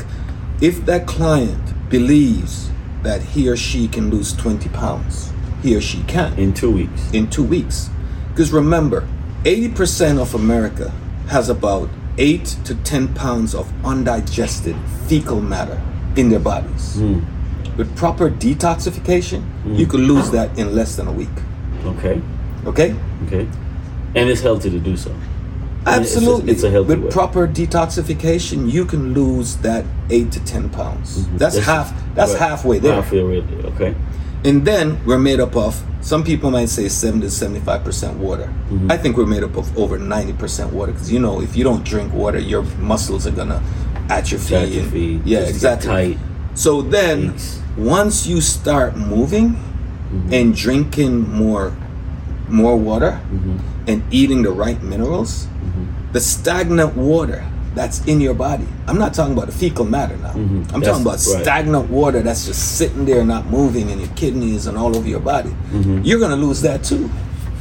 If 0.60 0.84
that 0.86 1.06
client 1.06 1.88
believes 1.88 2.70
that 3.02 3.22
he 3.22 3.48
or 3.48 3.56
she 3.56 3.88
can 3.88 4.10
lose 4.10 4.32
20 4.34 4.68
pounds, 4.70 5.32
he 5.62 5.74
or 5.76 5.80
she 5.80 6.02
can 6.04 6.38
In 6.38 6.52
two 6.52 6.70
weeks. 6.70 7.10
in 7.12 7.28
two 7.28 7.44
weeks. 7.44 7.90
Because 8.30 8.52
remember, 8.52 9.06
80% 9.44 10.18
of 10.20 10.34
America 10.34 10.90
has 11.28 11.48
about 11.48 11.88
8 12.18 12.44
to 12.64 12.74
10 12.74 13.14
pounds 13.14 13.54
of 13.54 13.72
undigested 13.84 14.76
fecal 15.06 15.40
matter 15.40 15.80
in 16.16 16.28
their 16.28 16.40
bodies. 16.40 16.96
Mm. 16.96 17.24
With 17.76 17.96
proper 17.96 18.28
detoxification, 18.30 19.42
you 19.78 19.86
could 19.86 20.00
lose 20.00 20.30
that 20.32 20.58
in 20.58 20.74
less 20.74 20.96
than 20.96 21.06
a 21.08 21.12
week. 21.12 21.28
Okay. 21.84 22.20
Okay? 22.66 22.94
Okay. 23.26 23.48
And 24.14 24.28
it's 24.28 24.40
healthy 24.42 24.70
to 24.70 24.78
do 24.78 24.96
so. 24.96 25.14
Absolutely. 25.86 26.52
It's 26.52 26.62
a, 26.62 26.66
it's 26.66 26.68
a 26.68 26.70
healthy 26.70 26.88
With 26.94 27.04
way. 27.04 27.10
proper 27.10 27.48
detoxification, 27.48 28.70
you 28.70 28.84
can 28.84 29.14
lose 29.14 29.56
that 29.58 29.84
eight 30.10 30.30
to 30.32 30.44
ten 30.44 30.68
pounds. 30.70 31.26
That's, 31.36 31.56
half. 31.58 31.92
That's 32.14 32.32
Mm-hmm. 32.32 32.40
right. 32.42 32.48
halfway 32.50 32.78
there. 32.78 32.94
Halfway 32.94 33.40
there. 33.40 33.66
Okay. 33.72 33.94
And 34.44 34.64
then 34.64 35.04
we're 35.04 35.18
made 35.18 35.40
up 35.40 35.56
of. 35.56 35.82
Some 36.02 36.24
people 36.24 36.50
might 36.50 36.70
say 36.70 36.88
seventy 36.88 37.26
to 37.26 37.30
seventy-five 37.30 37.84
percent 37.84 38.16
water. 38.18 38.44
Mm-hmm. 38.46 38.90
I 38.90 38.96
think 38.96 39.16
we're 39.18 39.26
made 39.26 39.42
up 39.42 39.54
of 39.56 39.76
over 39.76 39.98
ninety 39.98 40.32
percent 40.32 40.72
water 40.72 40.92
because 40.92 41.12
you 41.12 41.18
know 41.18 41.42
if 41.42 41.56
you 41.56 41.62
don't 41.64 41.84
drink 41.84 42.12
water, 42.14 42.38
your 42.38 42.62
muscles 42.78 43.26
are 43.26 43.32
gonna 43.32 43.62
atrophy. 44.08 44.54
and- 44.54 44.74
Atrophy, 44.76 45.20
yeah, 45.26 45.40
just 45.40 45.60
get 45.60 45.74
exactly. 45.84 46.18
So 46.54 46.80
then, 46.82 47.34
Aches. 47.34 47.60
once 47.76 48.26
you 48.26 48.40
start 48.40 48.96
moving 48.96 49.56
Mm-hmm. 50.10 50.32
and 50.34 50.56
drinking 50.56 51.28
more, 51.30 51.72
more 52.50 52.76
water, 52.76 53.20
Mm-hmm. 53.32 53.56
and 53.88 54.02
eating 54.10 54.42
the 54.42 54.50
right 54.50 54.80
minerals, 54.82 55.46
the 56.12 56.20
stagnant 56.20 56.96
water 56.96 57.44
that's 57.74 58.04
in 58.06 58.20
your 58.20 58.34
body. 58.34 58.66
I'm 58.88 58.98
not 58.98 59.14
talking 59.14 59.32
about 59.32 59.46
the 59.46 59.52
fecal 59.54 59.84
matter 59.84 60.16
now. 60.18 60.30
I'm 60.32 60.38
Mm-hmm. 60.38 60.62
That's 60.80 60.86
talking 60.86 61.02
about 61.02 61.12
right. 61.12 61.42
stagnant 61.42 61.88
water 61.90 62.20
that's 62.22 62.46
just 62.46 62.76
sitting 62.76 63.04
there 63.04 63.24
not 63.24 63.46
moving 63.46 63.88
in 63.90 64.00
your 64.00 64.08
kidneys 64.16 64.66
and 64.66 64.76
all 64.76 64.96
over 64.96 65.08
your 65.08 65.20
body. 65.20 65.50
Mm-hmm. 65.70 66.02
You're 66.02 66.18
gonna 66.18 66.36
lose 66.36 66.60
that 66.62 66.82
too. 66.82 67.06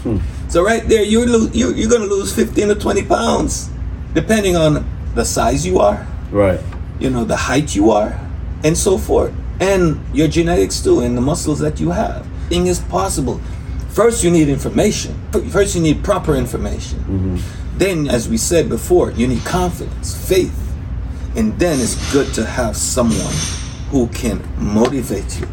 Hmm. 0.03 0.17
So 0.47 0.63
right 0.63 0.81
there, 0.87 1.03
you're, 1.03 1.27
lo- 1.27 1.49
you're 1.53 1.75
you're 1.75 1.89
gonna 1.89 2.05
lose 2.09 2.33
15 2.33 2.69
to 2.69 2.75
20 2.75 3.03
pounds, 3.05 3.69
depending 4.13 4.55
on 4.55 4.85
the 5.13 5.23
size 5.25 5.65
you 5.65 5.79
are 5.79 6.07
Right. 6.31 6.59
you 6.99 7.09
know, 7.09 7.23
the 7.23 7.35
height 7.37 7.75
you 7.75 7.91
are, 7.91 8.17
and 8.63 8.75
so 8.77 8.97
forth, 8.97 9.33
and 9.59 9.99
your 10.13 10.27
genetics 10.27 10.81
too, 10.81 11.01
and 11.01 11.15
the 11.17 11.21
muscles 11.21 11.59
that 11.59 11.79
you 11.79 11.91
have. 11.91 12.25
Thing 12.49 12.65
is 12.67 12.79
possible. 12.79 13.39
First, 13.99 14.23
you 14.23 14.31
need 14.31 14.47
information. 14.47 15.13
First, 15.49 15.75
you 15.75 15.81
need 15.81 16.05
proper 16.05 16.33
information. 16.33 17.37
Then, 17.75 18.07
as 18.07 18.29
we 18.29 18.37
said 18.37 18.69
before, 18.69 19.11
you 19.11 19.27
need 19.27 19.43
confidence, 19.43 20.15
faith, 20.15 20.57
and 21.35 21.59
then 21.59 21.81
it's 21.81 21.97
good 22.13 22.33
to 22.35 22.45
have 22.45 22.77
someone 22.77 23.33
who 23.89 24.07
can 24.07 24.41
motivate 24.57 25.41
you 25.41 25.49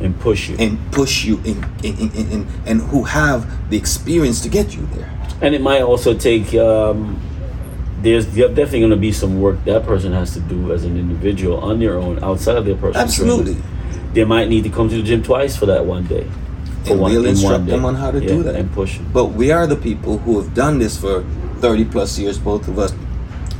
And 0.00 0.18
push 0.18 0.48
you. 0.48 0.56
and 0.58 0.78
push 0.92 1.26
you 1.26 1.42
in, 1.44 1.62
in, 1.84 2.10
in 2.14 2.48
and 2.64 2.80
who 2.80 3.02
have 3.02 3.68
the 3.68 3.76
experience 3.76 4.40
to 4.44 4.48
get 4.48 4.74
you 4.74 4.86
there. 4.94 5.12
And 5.42 5.54
it 5.54 5.60
might 5.60 5.82
also 5.82 6.14
take. 6.16 6.54
Um, 6.54 7.20
there's 8.00 8.24
definitely 8.24 8.78
going 8.80 8.92
to 8.92 8.96
be 8.96 9.12
some 9.12 9.42
work 9.42 9.62
that 9.66 9.84
person 9.84 10.14
has 10.14 10.32
to 10.32 10.40
do 10.40 10.72
as 10.72 10.84
an 10.84 10.96
individual 10.96 11.58
on 11.58 11.78
their 11.80 11.98
own, 11.98 12.24
outside 12.24 12.56
of 12.56 12.64
their 12.64 12.76
personal. 12.76 13.02
Absolutely. 13.02 13.56
training. 13.56 14.14
They 14.14 14.24
might 14.24 14.48
need 14.48 14.64
to 14.64 14.70
come 14.70 14.88
to 14.88 14.96
the 14.96 15.02
gym 15.02 15.22
twice 15.22 15.54
for 15.54 15.66
that 15.66 15.84
one 15.84 16.06
day. 16.06 16.26
And 16.86 16.98
one, 17.00 17.12
we'll 17.12 17.26
instruct 17.26 17.66
them 17.66 17.84
on 17.84 17.94
how 17.94 18.10
to 18.10 18.20
Yeah, 18.20 18.28
do 18.28 18.42
that. 18.44 18.54
and 18.56 18.72
push 18.72 18.96
them. 18.96 19.06
But 19.12 19.26
we 19.26 19.50
are 19.52 19.66
the 19.66 19.76
people 19.76 20.18
who 20.18 20.40
have 20.40 20.54
done 20.54 20.78
this 20.78 20.96
for 20.96 21.24
30 21.60 21.84
plus 21.84 22.18
years, 22.18 22.38
both 22.38 22.68
of 22.68 22.78
us, 22.78 22.92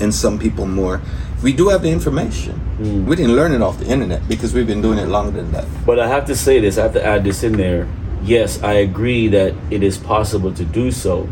and 0.00 0.14
some 0.14 0.38
people 0.38 0.66
more. 0.66 1.00
We 1.42 1.52
do 1.52 1.68
have 1.68 1.82
the 1.82 1.90
information. 1.90 2.54
Hmm. 2.78 3.06
We 3.06 3.16
didn't 3.16 3.36
learn 3.36 3.52
it 3.52 3.62
off 3.62 3.78
the 3.78 3.86
internet 3.86 4.26
because 4.28 4.52
we've 4.54 4.66
been 4.66 4.82
doing 4.82 4.98
it 4.98 5.08
longer 5.08 5.32
than 5.32 5.52
that. 5.52 5.64
But 5.86 5.98
I 5.98 6.08
have 6.08 6.24
to 6.26 6.36
say 6.36 6.60
this, 6.60 6.78
I 6.78 6.82
have 6.82 6.92
to 6.94 7.04
add 7.04 7.24
this 7.24 7.42
in 7.42 7.52
there. 7.56 7.86
Yes, 8.24 8.62
I 8.62 8.72
agree 8.74 9.28
that 9.28 9.54
it 9.70 9.82
is 9.82 9.96
possible 9.96 10.52
to 10.52 10.64
do 10.64 10.90
so. 10.90 11.28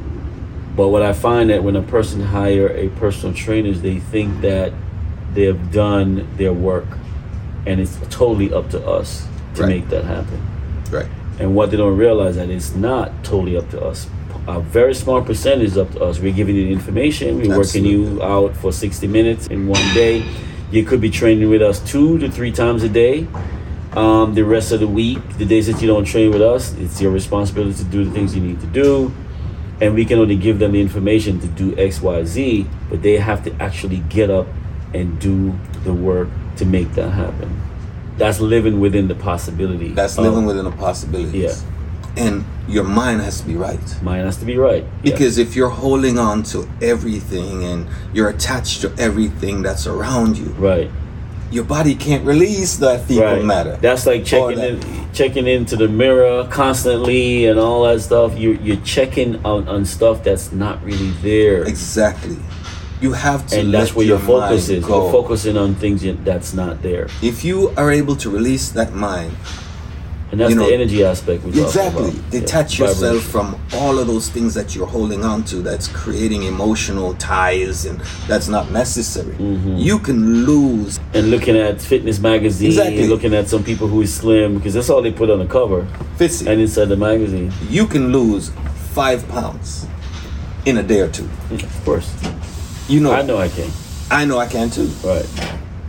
But 0.77 0.89
what 0.89 1.03
I 1.03 1.13
find 1.13 1.51
that 1.51 1.63
when 1.65 1.77
a 1.77 1.83
person 1.83 2.21
hire 2.23 2.69
a 2.69 2.89
personal 3.01 3.35
trainer, 3.35 3.69
is 3.69 3.83
they 3.83 3.99
think 3.99 4.41
that 4.43 4.73
they 5.35 5.45
have 5.45 5.73
done 5.73 6.27
their 6.37 6.53
work 6.53 6.87
and 7.67 7.81
it's 7.81 7.99
totally 8.09 8.53
up 8.53 8.71
to 8.71 8.87
us 8.87 9.27
to 9.55 9.63
Right. 9.63 9.69
make 9.69 9.89
that 9.91 10.05
happen. 10.05 10.41
Right. 10.91 11.09
And 11.39 11.55
what 11.55 11.71
they 11.71 11.77
don't 11.77 11.97
realize 11.97 12.37
that 12.37 12.51
it's 12.51 12.75
not 12.75 13.13
totally 13.25 13.57
up 13.57 13.71
to 13.71 13.81
us. 13.81 14.09
A 14.49 14.61
very 14.61 14.95
small 14.95 15.23
percentage 15.23 15.69
is 15.69 15.79
up 15.79 15.91
to 15.93 16.03
us. 16.03 16.19
We're 16.19 16.33
giving 16.33 16.57
you 16.57 16.65
the 16.65 16.73
information. 16.73 17.39
We're 17.39 17.57
working 17.57 17.85
you 17.85 18.23
out 18.23 18.57
for 18.57 18.73
60 18.73 19.07
minutes 19.07 19.47
in 19.49 19.69
one 19.69 19.83
day. 19.95 20.25
You 20.71 20.85
could 20.85 21.01
be 21.01 21.11
training 21.11 21.49
with 21.49 21.63
us 21.63 21.81
two 21.81 22.19
to 22.19 22.31
three 22.31 22.51
times 22.51 22.83
a 22.83 22.89
day. 22.89 23.27
Um, 23.93 24.35
the 24.35 24.45
rest 24.45 24.73
of 24.73 24.81
the 24.81 24.89
week, 24.89 25.19
the 25.39 25.45
days 25.45 25.67
that 25.67 25.81
you 25.81 25.87
don't 25.87 26.05
train 26.05 26.31
with 26.31 26.43
us, 26.43 26.73
it's 26.75 27.01
your 27.01 27.11
responsibility 27.11 27.75
to 27.75 27.85
do 27.85 28.05
the 28.05 28.11
things 28.11 28.35
you 28.35 28.43
need 28.43 28.61
to 28.61 28.67
do. 28.67 29.13
And 29.81 29.95
we 29.95 30.05
can 30.05 30.19
only 30.19 30.37
give 30.37 30.59
them 30.59 30.73
the 30.73 30.81
information 30.81 31.41
to 31.41 31.47
do 31.47 31.77
X, 31.79 32.01
Y, 32.01 32.25
Z, 32.25 32.67
but 32.91 33.03
they 33.03 33.17
have 33.17 33.45
to 33.45 33.63
actually 33.63 33.99
get 34.09 34.31
up 34.31 34.47
and 34.93 35.19
do 35.21 35.59
the 35.85 35.93
work 35.93 36.29
to 36.57 36.65
make 36.65 36.93
that 36.95 37.11
happen. 37.11 37.68
That's 38.19 38.41
living 38.41 38.81
within 38.81 39.09
the 39.09 39.15
possibility. 39.15 39.93
That's 39.93 40.19
of- 40.19 40.25
living 40.25 40.45
within 40.45 40.65
the 40.65 40.73
possibilities. 40.73 41.63
Yeah. 41.65 42.25
And 42.25 42.45
your 42.67 42.83
mind 42.85 43.21
has 43.21 43.41
to 43.41 43.47
be 43.47 43.55
right. 43.55 43.79
Mind 44.03 44.27
has 44.27 44.37
to 44.39 44.45
be 44.45 44.57
right. 44.59 44.83
Yeah. 44.83 45.13
Because 45.13 45.39
if 45.39 45.55
you're 45.55 45.69
holding 45.69 46.19
on 46.19 46.43
to 46.45 46.69
everything 46.83 47.63
and 47.65 47.87
you're 48.13 48.29
attached 48.29 48.81
to 48.81 48.93
everything 48.99 49.63
that's 49.63 49.87
around 49.87 50.37
you, 50.37 50.47
right, 50.59 50.91
your 51.53 51.65
body 51.65 51.95
can't 51.95 52.25
release 52.27 52.77
that 52.79 53.03
fecal 53.07 53.25
right. 53.25 53.45
matter. 53.45 53.77
That's 53.81 54.05
like 54.05 54.25
checking 54.25 54.59
that- 54.59 54.85
in, 54.85 55.13
checking 55.13 55.47
into 55.47 55.77
the 55.77 55.87
mirror 55.89 56.47
constantly 56.51 57.47
and 57.47 57.59
all 57.59 57.85
that 57.85 58.01
stuff. 58.01 58.37
You 58.37 58.59
you're 58.63 58.77
checking 58.85 59.37
on, 59.47 59.69
on 59.69 59.85
stuff 59.85 60.25
that's 60.25 60.51
not 60.53 60.83
really 60.85 61.11
there, 61.23 61.63
Exactly. 61.63 62.37
You 63.01 63.13
have 63.13 63.47
to 63.49 63.61
and 63.61 63.73
that's 63.73 63.95
where 63.95 64.07
your 64.07 64.19
focus 64.19 64.69
is. 64.69 64.85
go. 64.85 65.03
You're 65.05 65.13
focusing 65.13 65.57
on 65.57 65.75
things 65.77 66.03
that's 66.25 66.53
not 66.55 66.83
there, 66.83 67.09
if 67.23 67.45
you 67.45 67.71
are 67.77 67.91
able 67.93 68.17
to 68.17 68.29
release 68.31 68.71
that 68.71 68.93
mind, 68.93 69.37
and 70.31 70.41
that's 70.41 70.51
You 70.51 70.57
know, 70.57 70.67
the 70.67 70.75
energy 70.75 71.03
aspect 71.05 71.43
we 71.45 71.51
exactly, 71.63 72.09
about. 72.11 72.15
Yeah, 72.15 72.41
detach 72.41 72.79
yourself 72.79 73.23
from 73.23 73.59
all 73.75 73.99
of 73.99 74.07
those 74.09 74.29
things 74.29 74.53
that 74.55 74.75
you're 74.75 74.87
holding 74.87 75.25
on 75.25 75.43
to 75.45 75.57
that's 75.63 75.89
creating 75.89 76.43
emotional 76.43 77.15
ties 77.15 77.87
and 77.87 78.01
that's 78.27 78.47
not 78.49 78.71
necessary. 78.71 79.33
Mm-hmm. 79.35 79.77
You 79.77 79.99
can 80.01 80.45
lose. 80.45 81.01
and 81.15 81.31
looking 81.31 81.57
at 81.57 81.81
fitness 81.81 82.19
magazine, 82.19 82.69
Exactly. 82.69 83.07
looking 83.07 83.33
at 83.33 83.49
some 83.49 83.65
people 83.65 83.87
who 83.89 84.03
is 84.03 84.13
slim 84.13 84.57
because 84.59 84.75
that's 84.75 84.91
all 84.91 85.01
they 85.01 85.13
put 85.13 85.31
on 85.31 85.39
the 85.39 85.47
cover 85.47 85.87
Fitzy, 86.19 86.47
and 86.47 86.61
inside 86.61 86.87
the 86.87 86.97
magazine. 86.97 87.51
you 87.71 87.87
can 87.87 88.13
lose 88.13 88.51
five 88.93 89.27
pounds 89.29 89.87
in 90.67 90.77
a 90.77 90.83
day 90.83 91.01
or 91.01 91.09
two. 91.09 91.29
Of 91.53 91.85
course, 91.87 92.13
You 92.89 93.01
know, 93.01 93.13
I 93.13 93.23
know 93.23 93.39
I 93.39 93.49
can. 93.49 93.71
I 94.11 94.25
know 94.25 94.39
I 94.39 94.47
can 94.47 94.71
too. 94.71 94.87
Right, 95.05 95.27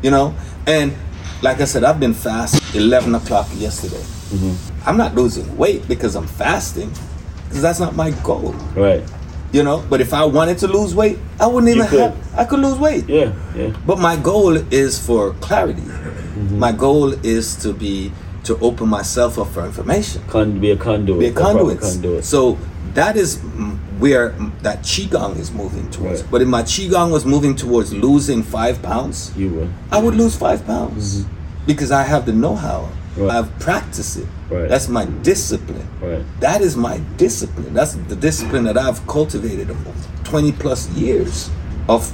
You 0.04 0.12
know, 0.12 0.36
and 0.68 0.94
like 1.42 1.62
I 1.62 1.66
said, 1.66 1.84
I've 1.86 2.00
been 2.00 2.14
fasting 2.14 2.82
11 2.82 3.16
o'clock 3.16 3.48
yesterday. 3.56 3.96
Mm-hmm. 4.32 4.90
I'm 4.90 4.98
not 4.98 5.16
losing 5.16 5.56
weight 5.58 5.88
because 5.88 6.16
I'm 6.16 6.28
fasting, 6.28 6.92
because 7.48 7.62
that's 7.62 7.80
not 7.80 7.96
my 7.96 8.12
goal. 8.24 8.52
right, 8.76 9.02
You 9.54 9.64
know, 9.64 9.84
but 9.90 10.02
if 10.02 10.14
I 10.14 10.26
wanted 10.26 10.58
to 10.60 10.68
lose 10.68 10.94
weight, 10.94 11.18
I 11.40 11.48
wouldn't 11.48 11.74
even 11.74 11.88
could. 11.88 12.00
have. 12.02 12.38
I 12.38 12.44
could 12.46 12.60
lose 12.60 12.78
weight. 12.78 13.08
yeah, 13.08 13.34
yeah. 13.56 13.74
But 13.88 14.00
my 14.00 14.18
goal 14.18 14.58
is 14.74 15.00
for 15.00 15.32
clarity. 15.40 15.82
Mm-hmm. 15.82 16.60
My 16.60 16.74
goal 16.74 17.14
is 17.26 17.56
to 17.64 17.74
be 17.74 18.12
to 18.44 18.58
open 18.60 18.88
myself 18.90 19.38
up 19.40 19.48
for 19.48 19.66
information, 19.66 20.22
Con- 20.28 20.60
be 20.60 20.72
a 20.72 20.78
conduit. 20.78 21.20
be 21.20 21.28
a 21.28 21.32
conduit. 21.34 21.80
conduit. 21.80 22.24
So 22.26 22.58
that 22.94 23.16
is 23.18 23.38
where 24.00 24.30
that 24.62 24.80
qigong 24.80 25.38
is 25.38 25.52
moving 25.52 25.90
towards. 25.92 26.22
Right. 26.22 26.32
But 26.32 26.42
if 26.42 26.48
my 26.48 26.64
qigong 26.64 27.12
was 27.12 27.26
moving 27.26 27.56
towards 27.56 27.94
losing 27.94 28.44
five 28.44 28.82
pounds, 28.82 29.36
you 29.38 29.50
would. 29.54 29.70
I 29.92 30.00
would 30.00 30.16
lose 30.16 30.36
five 30.36 30.66
pounds 30.66 31.26
because 31.68 31.92
I 31.92 32.04
have 32.04 32.26
the 32.26 32.34
know-how. 32.34 32.90
Mm-hmm. 32.90 33.24
Right. 33.24 33.32
I've 33.32 33.60
practiced 33.60 34.18
it. 34.18 34.28
Right. 34.50 34.70
That's 34.70 34.88
my 34.88 35.06
discipline. 35.06 35.88
Right. 36.00 36.24
That 36.40 36.62
is 36.62 36.78
my 36.78 37.00
discipline. 37.18 37.74
That's 37.74 37.94
the 37.96 38.16
discipline 38.16 38.64
that 38.64 38.78
I've 38.78 39.06
cultivated 39.06 39.70
over 39.70 39.94
20 40.24 40.54
plus 40.54 40.90
years 40.92 41.50
of 41.90 42.12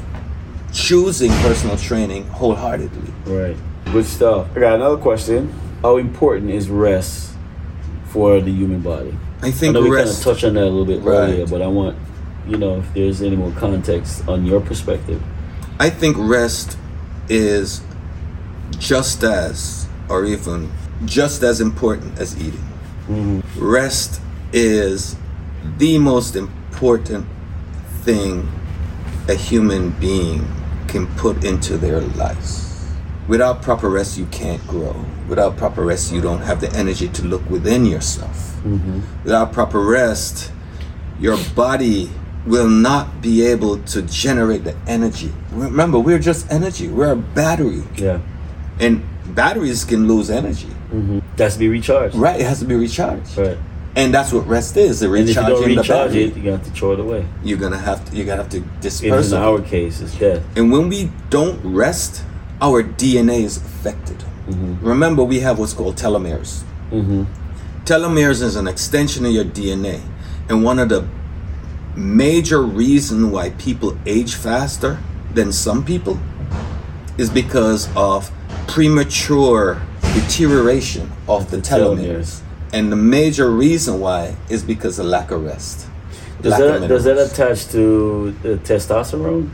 choosing 0.73 1.31
personal 1.41 1.77
training 1.77 2.25
wholeheartedly. 2.27 3.13
Right. 3.25 3.55
Good 3.91 4.05
stuff. 4.05 4.47
I 4.55 4.59
got 4.59 4.75
another 4.75 4.97
question. 4.97 5.53
How 5.81 5.97
important 5.97 6.49
is 6.49 6.69
rest 6.69 7.33
for 8.05 8.41
the 8.41 8.51
human 8.51 8.81
body? 8.81 9.15
I 9.45 9.49
I 9.49 9.51
think 9.51 9.73
know 9.73 9.81
we 9.81 9.95
kind 9.95 10.09
of 10.09 10.19
touched 10.21 10.43
on 10.43 10.53
that 10.55 10.63
a 10.63 10.65
little 10.65 10.85
bit 10.85 11.01
Right. 11.01 11.29
earlier, 11.29 11.47
but 11.47 11.61
I 11.61 11.67
want, 11.67 11.97
you 12.47 12.57
know, 12.57 12.77
if 12.79 12.93
there's 12.93 13.21
any 13.21 13.35
more 13.35 13.51
context 13.51 14.27
on 14.27 14.45
your 14.45 14.59
perspective. 14.61 15.21
I 15.79 15.89
think 15.89 16.17
rest 16.19 16.77
is 17.29 17.81
just 18.79 19.23
as, 19.23 19.87
or 20.09 20.25
even 20.25 20.71
just 21.05 21.43
as 21.43 21.61
important 21.61 22.17
as 22.19 22.35
eating. 22.37 22.63
Mm-hmm. 23.09 23.39
Rest 23.63 24.21
is 24.53 25.15
the 25.77 25.97
most 25.99 26.35
important 26.35 27.27
thing 28.03 28.47
a 29.27 29.33
human 29.35 29.91
being 29.91 30.47
can 30.87 31.07
put 31.17 31.43
into 31.43 31.77
their 31.77 32.01
lives. 32.01 32.61
Without 33.27 33.61
proper 33.61 33.89
rest, 33.89 34.17
you 34.17 34.25
can't 34.27 34.65
grow. 34.67 34.95
Without 35.27 35.57
proper 35.57 35.83
rest, 35.83 36.11
you 36.13 36.21
don't 36.21 36.41
have 36.41 36.61
the 36.61 36.71
energy 36.73 37.07
to 37.09 37.23
look 37.23 37.47
within 37.49 37.85
yourself. 37.85 38.54
Mm-hmm. 38.65 39.23
Without 39.23 39.53
proper 39.53 39.79
rest, 39.79 40.51
your 41.19 41.37
body 41.55 42.09
will 42.45 42.69
not 42.69 43.21
be 43.21 43.45
able 43.45 43.79
to 43.83 44.01
generate 44.01 44.63
the 44.63 44.75
energy. 44.87 45.31
Remember, 45.51 45.99
we're 45.99 46.19
just 46.19 46.51
energy. 46.51 46.87
We're 46.87 47.11
a 47.11 47.15
battery. 47.15 47.83
Yeah. 47.95 48.21
And 48.79 49.03
batteries 49.33 49.83
can 49.83 50.07
lose 50.07 50.29
energy. 50.29 50.67
Mm-hmm. 50.67 51.19
That's 51.35 51.55
to 51.55 51.59
be 51.59 51.69
recharged. 51.69 52.15
Right, 52.15 52.39
it 52.39 52.45
has 52.45 52.59
to 52.59 52.65
be 52.65 52.75
recharged. 52.75 53.37
Right. 53.37 53.57
And 53.95 54.13
that's 54.13 54.33
what 54.33 54.45
rest 54.45 54.75
is. 54.75 54.99
The 54.99 55.11
And 55.11 55.29
if 55.29 55.29
you 55.29 55.33
don't 55.35 55.45
recharging 55.51 55.75
the 55.75 55.81
recharge 55.81 56.07
battery. 56.09 56.23
it, 56.23 56.37
you 56.37 56.51
have 56.51 56.63
to 56.65 56.71
throw 56.71 56.91
it 56.91 56.99
away. 56.99 57.25
You're 57.43 57.57
gonna 57.57 57.77
have 57.77 58.03
to. 58.09 58.15
You're 58.15 58.25
gonna 58.25 58.41
have 58.43 58.51
to 58.51 58.59
disperse 58.81 59.31
in 59.31 59.37
our 59.37 59.61
case, 59.61 60.01
it's 60.01 60.17
death. 60.17 60.43
And 60.57 60.69
when 60.71 60.89
we 60.89 61.11
don't 61.29 61.63
rest, 61.63 62.23
our 62.61 62.83
DNA 62.83 63.43
is 63.43 63.55
affected. 63.57 64.17
Mm-hmm. 64.17 64.85
Remember, 64.85 65.23
we 65.23 65.39
have 65.39 65.59
what's 65.59 65.73
called 65.73 65.95
telomeres. 65.95 66.63
Mm-hmm. 66.91 67.23
Telomeres 67.85 68.41
is 68.41 68.55
an 68.55 68.67
extension 68.67 69.27
of 69.27 69.31
your 69.31 69.45
DNA, 69.45 70.01
and 70.49 70.63
one 70.63 70.79
of 70.79 70.89
the 70.89 71.07
major 71.95 72.63
reason 72.63 73.29
why 73.29 73.51
people 73.51 73.95
age 74.07 74.33
faster 74.33 74.97
than 75.35 75.51
some 75.51 75.85
people 75.85 76.19
is 77.19 77.29
because 77.29 77.87
of 77.95 78.31
premature 78.65 79.79
deterioration 80.15 81.11
of 81.29 81.51
the 81.51 81.57
telomeres. 81.57 81.97
Telomeres. 81.99 82.41
And 82.73 82.91
the 82.91 82.95
major 82.95 83.51
reason 83.51 83.99
why 83.99 84.35
is 84.49 84.63
because 84.63 84.97
of 84.97 85.05
lack 85.05 85.29
of 85.29 85.43
rest. 85.43 85.87
Does 86.41 86.53
Lack 86.53 86.61
of 86.61 86.81
that 86.81 86.87
does 86.87 87.03
that 87.03 87.19
attach 87.19 87.67
to 87.67 88.31
the 88.41 88.55
testosterone? 88.57 89.51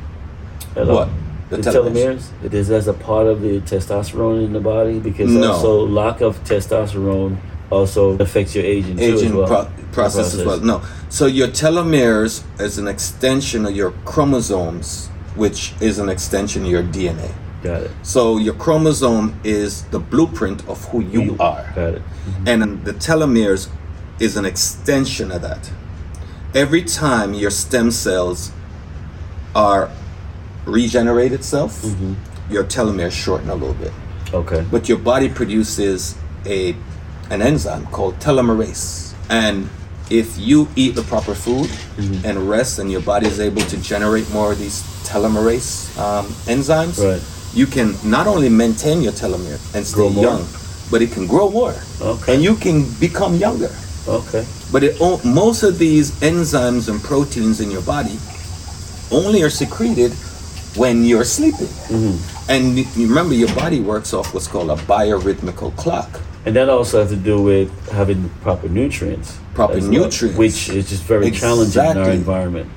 at? 0.77 0.87
What? 0.87 1.09
The, 1.49 1.57
The 1.57 1.69
telomeres? 1.69 2.29
It 2.45 2.53
is 2.53 2.71
as 2.71 2.87
a 2.87 2.93
part 2.93 3.27
of 3.27 3.41
the 3.41 3.59
testosterone 3.59 4.45
in 4.45 4.53
the 4.53 4.61
body 4.61 4.99
because 4.99 5.29
No. 5.31 5.51
also 5.51 5.85
lack 5.85 6.21
of 6.21 6.41
testosterone 6.45 7.37
also 7.71 8.17
affects 8.17 8.53
your 8.55 8.65
aging, 8.65 8.99
aging 8.99 9.35
well. 9.35 9.47
pro- 9.47 9.83
process 9.91 10.33
as 10.33 10.45
well. 10.45 10.59
No. 10.59 10.81
So 11.09 11.25
your 11.25 11.47
telomeres 11.47 12.43
is 12.59 12.77
an 12.77 12.87
extension 12.87 13.65
of 13.65 13.75
your 13.75 13.91
chromosomes, 14.05 15.07
which 15.35 15.73
is 15.81 15.99
an 15.99 16.09
extension 16.09 16.65
of 16.65 16.71
your 16.71 16.83
DNA. 16.83 17.33
Got 17.63 17.83
it. 17.83 17.91
So 18.01 18.37
your 18.37 18.55
chromosome 18.55 19.39
is 19.43 19.83
the 19.85 19.99
blueprint 19.99 20.67
of 20.67 20.83
who 20.85 21.01
you 21.01 21.37
are. 21.39 21.71
Got 21.75 21.95
it. 21.95 22.01
Mm-hmm. 22.01 22.47
And 22.47 22.85
the 22.85 22.93
telomeres 22.93 23.69
is 24.19 24.35
an 24.35 24.45
extension 24.45 25.31
of 25.31 25.41
that. 25.41 25.71
Every 26.53 26.83
time 26.83 27.33
your 27.33 27.51
stem 27.51 27.91
cells 27.91 28.51
are 29.55 29.91
regenerate 30.65 31.31
itself, 31.31 31.81
mm-hmm. 31.81 32.13
your 32.51 32.63
telomeres 32.63 33.11
shorten 33.11 33.49
a 33.49 33.55
little 33.55 33.75
bit. 33.75 33.93
Okay. 34.33 34.65
But 34.71 34.89
your 34.89 34.97
body 34.97 35.29
produces 35.29 36.17
a 36.45 36.75
an 37.31 37.41
enzyme 37.41 37.85
called 37.87 38.13
telomerase. 38.19 39.15
And 39.29 39.69
if 40.09 40.37
you 40.37 40.67
eat 40.75 40.93
the 40.95 41.03
proper 41.03 41.33
food 41.33 41.69
and 42.25 42.49
rest 42.49 42.79
and 42.79 42.91
your 42.91 43.01
body 43.01 43.27
is 43.27 43.39
able 43.39 43.61
to 43.63 43.77
generate 43.81 44.29
more 44.31 44.51
of 44.51 44.59
these 44.59 44.83
telomerase 45.07 45.97
um, 45.97 46.25
enzymes, 46.53 46.99
Right. 47.01 47.21
you 47.55 47.65
can 47.65 47.95
not 48.03 48.27
only 48.27 48.49
maintain 48.49 49.01
your 49.01 49.13
telomere 49.13 49.59
and 49.73 49.85
stay 49.85 50.09
young, 50.09 50.45
but 50.91 51.01
it 51.01 51.11
can 51.13 51.25
grow 51.27 51.49
more. 51.49 51.73
Okay. 52.01 52.33
And 52.35 52.43
you 52.43 52.55
can 52.55 52.83
become 52.99 53.35
younger. 53.35 53.71
Okay. 54.07 54.45
But 54.73 54.83
it, 54.83 54.99
most 55.23 55.63
of 55.63 55.77
these 55.77 56.11
enzymes 56.21 56.89
and 56.89 57.01
proteins 57.01 57.61
in 57.61 57.71
your 57.71 57.83
body 57.83 58.19
only 59.11 59.41
are 59.43 59.49
secreted 59.49 60.11
when 60.75 61.05
you're 61.05 61.23
sleeping. 61.25 61.67
Mm-hmm. 61.87 62.51
And 62.51 62.77
you 62.97 63.07
remember, 63.07 63.33
your 63.35 63.53
body 63.55 63.79
works 63.79 64.13
off 64.13 64.33
what's 64.33 64.47
called 64.47 64.69
a 64.71 64.75
biorhythmical 64.75 65.75
clock. 65.77 66.09
And 66.45 66.55
that 66.55 66.69
also 66.69 67.01
has 67.01 67.11
to 67.11 67.15
do 67.15 67.41
with 67.41 67.89
having 67.89 68.29
proper 68.41 68.67
nutrients. 68.67 69.37
Proper 69.53 69.73
well, 69.79 69.87
nutrients. 69.87 70.37
which 70.37 70.69
is 70.69 70.89
just 70.89 71.03
very 71.03 71.29
challenging 71.31 71.85
in 71.85 71.97
our 71.97 72.09
environment. 72.09 72.69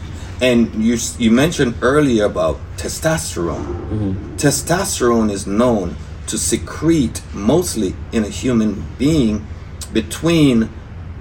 And 0.42 0.74
you 0.84 0.98
you 1.18 1.30
mentioned 1.30 1.76
earlier 1.80 2.24
about 2.24 2.58
testosterone. 2.76 3.64
Mm-hmm. 3.64 4.36
Testosterone 4.36 5.30
is 5.30 5.46
known 5.46 5.96
to 6.26 6.36
secrete 6.36 7.22
mostly 7.32 7.94
in 8.12 8.24
a 8.24 8.28
human 8.28 8.84
being 8.98 9.46
between 9.92 10.68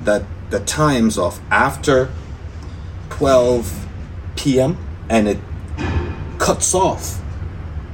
the 0.03 0.25
the 0.49 0.59
times 0.61 1.17
of 1.17 1.39
after 1.49 2.11
12 3.09 3.87
p.m. 4.35 4.77
and 5.09 5.27
it 5.27 5.37
cuts 6.39 6.73
off 6.75 7.21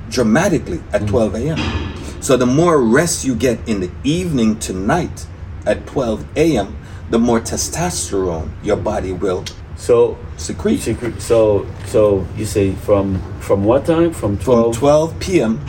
dramatically 0.09 0.81
at 0.91 1.01
mm-hmm. 1.01 1.07
12 1.07 1.35
a.m. 1.35 1.98
So 2.21 2.35
the 2.37 2.45
more 2.45 2.81
rest 2.81 3.25
you 3.25 3.35
get 3.35 3.59
in 3.67 3.79
the 3.79 3.91
evening 4.03 4.59
tonight 4.59 5.25
at 5.65 5.85
12 5.87 6.25
a.m., 6.35 6.75
the 7.09 7.19
more 7.19 7.39
testosterone 7.39 8.51
your 8.63 8.75
body 8.77 9.13
will 9.13 9.43
So 9.75 10.17
secrete. 10.37 10.79
secret- 10.81 11.21
so 11.21 11.65
so 11.87 12.25
you 12.37 12.45
say 12.45 12.73
from 12.73 13.19
from 13.39 13.63
what 13.63 13.85
time? 13.85 14.11
From 14.13 14.37
12 14.37 14.75
From 14.75 14.79
twelve 14.79 15.09
12 15.11 15.19
p.m. 15.19 15.59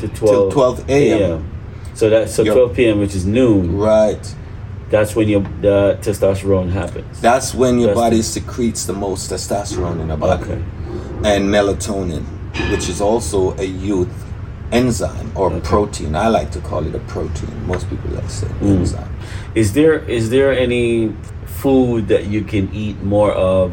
to 0.00 0.08
twelve 0.08 0.50
till 0.50 0.50
12 0.50 0.90
a.m.. 0.90 1.50
So 1.94 2.10
that 2.10 2.28
so 2.30 2.42
Yep. 2.42 2.54
twelve 2.54 2.74
p.m. 2.74 3.00
which 3.00 3.14
is 3.14 3.24
noon. 3.26 3.76
Right. 3.78 4.34
That's 4.90 5.16
when 5.16 5.28
your 5.28 5.40
the 5.62 5.98
testosterone 6.02 6.70
happens. 6.70 7.20
That's 7.20 7.54
when 7.54 7.78
your 7.78 7.88
That's 7.88 8.00
body 8.00 8.22
secretes 8.22 8.84
the 8.86 8.92
most 8.92 9.30
testosterone 9.30 10.00
in 10.00 10.08
the 10.08 10.16
body. 10.16 10.44
Okay. 10.44 10.62
And 11.24 11.48
melatonin, 11.48 12.24
which 12.70 12.88
is 12.88 13.00
also 13.00 13.56
a 13.56 13.64
youth 13.64 14.12
enzyme 14.74 15.30
or 15.34 15.50
protein. 15.60 16.14
I 16.16 16.28
like 16.28 16.50
to 16.52 16.60
call 16.60 16.86
it 16.86 16.94
a 16.94 16.98
protein. 17.00 17.50
Most 17.66 17.88
people 17.88 18.10
like 18.10 18.24
to 18.26 18.30
say 18.30 18.46
Mm. 18.60 18.78
enzyme. 18.80 19.08
Is 19.54 19.72
there 19.72 19.94
is 20.18 20.30
there 20.30 20.52
any 20.52 21.12
food 21.62 22.08
that 22.08 22.26
you 22.26 22.42
can 22.42 22.68
eat 22.74 22.96
more 23.02 23.32
of, 23.32 23.68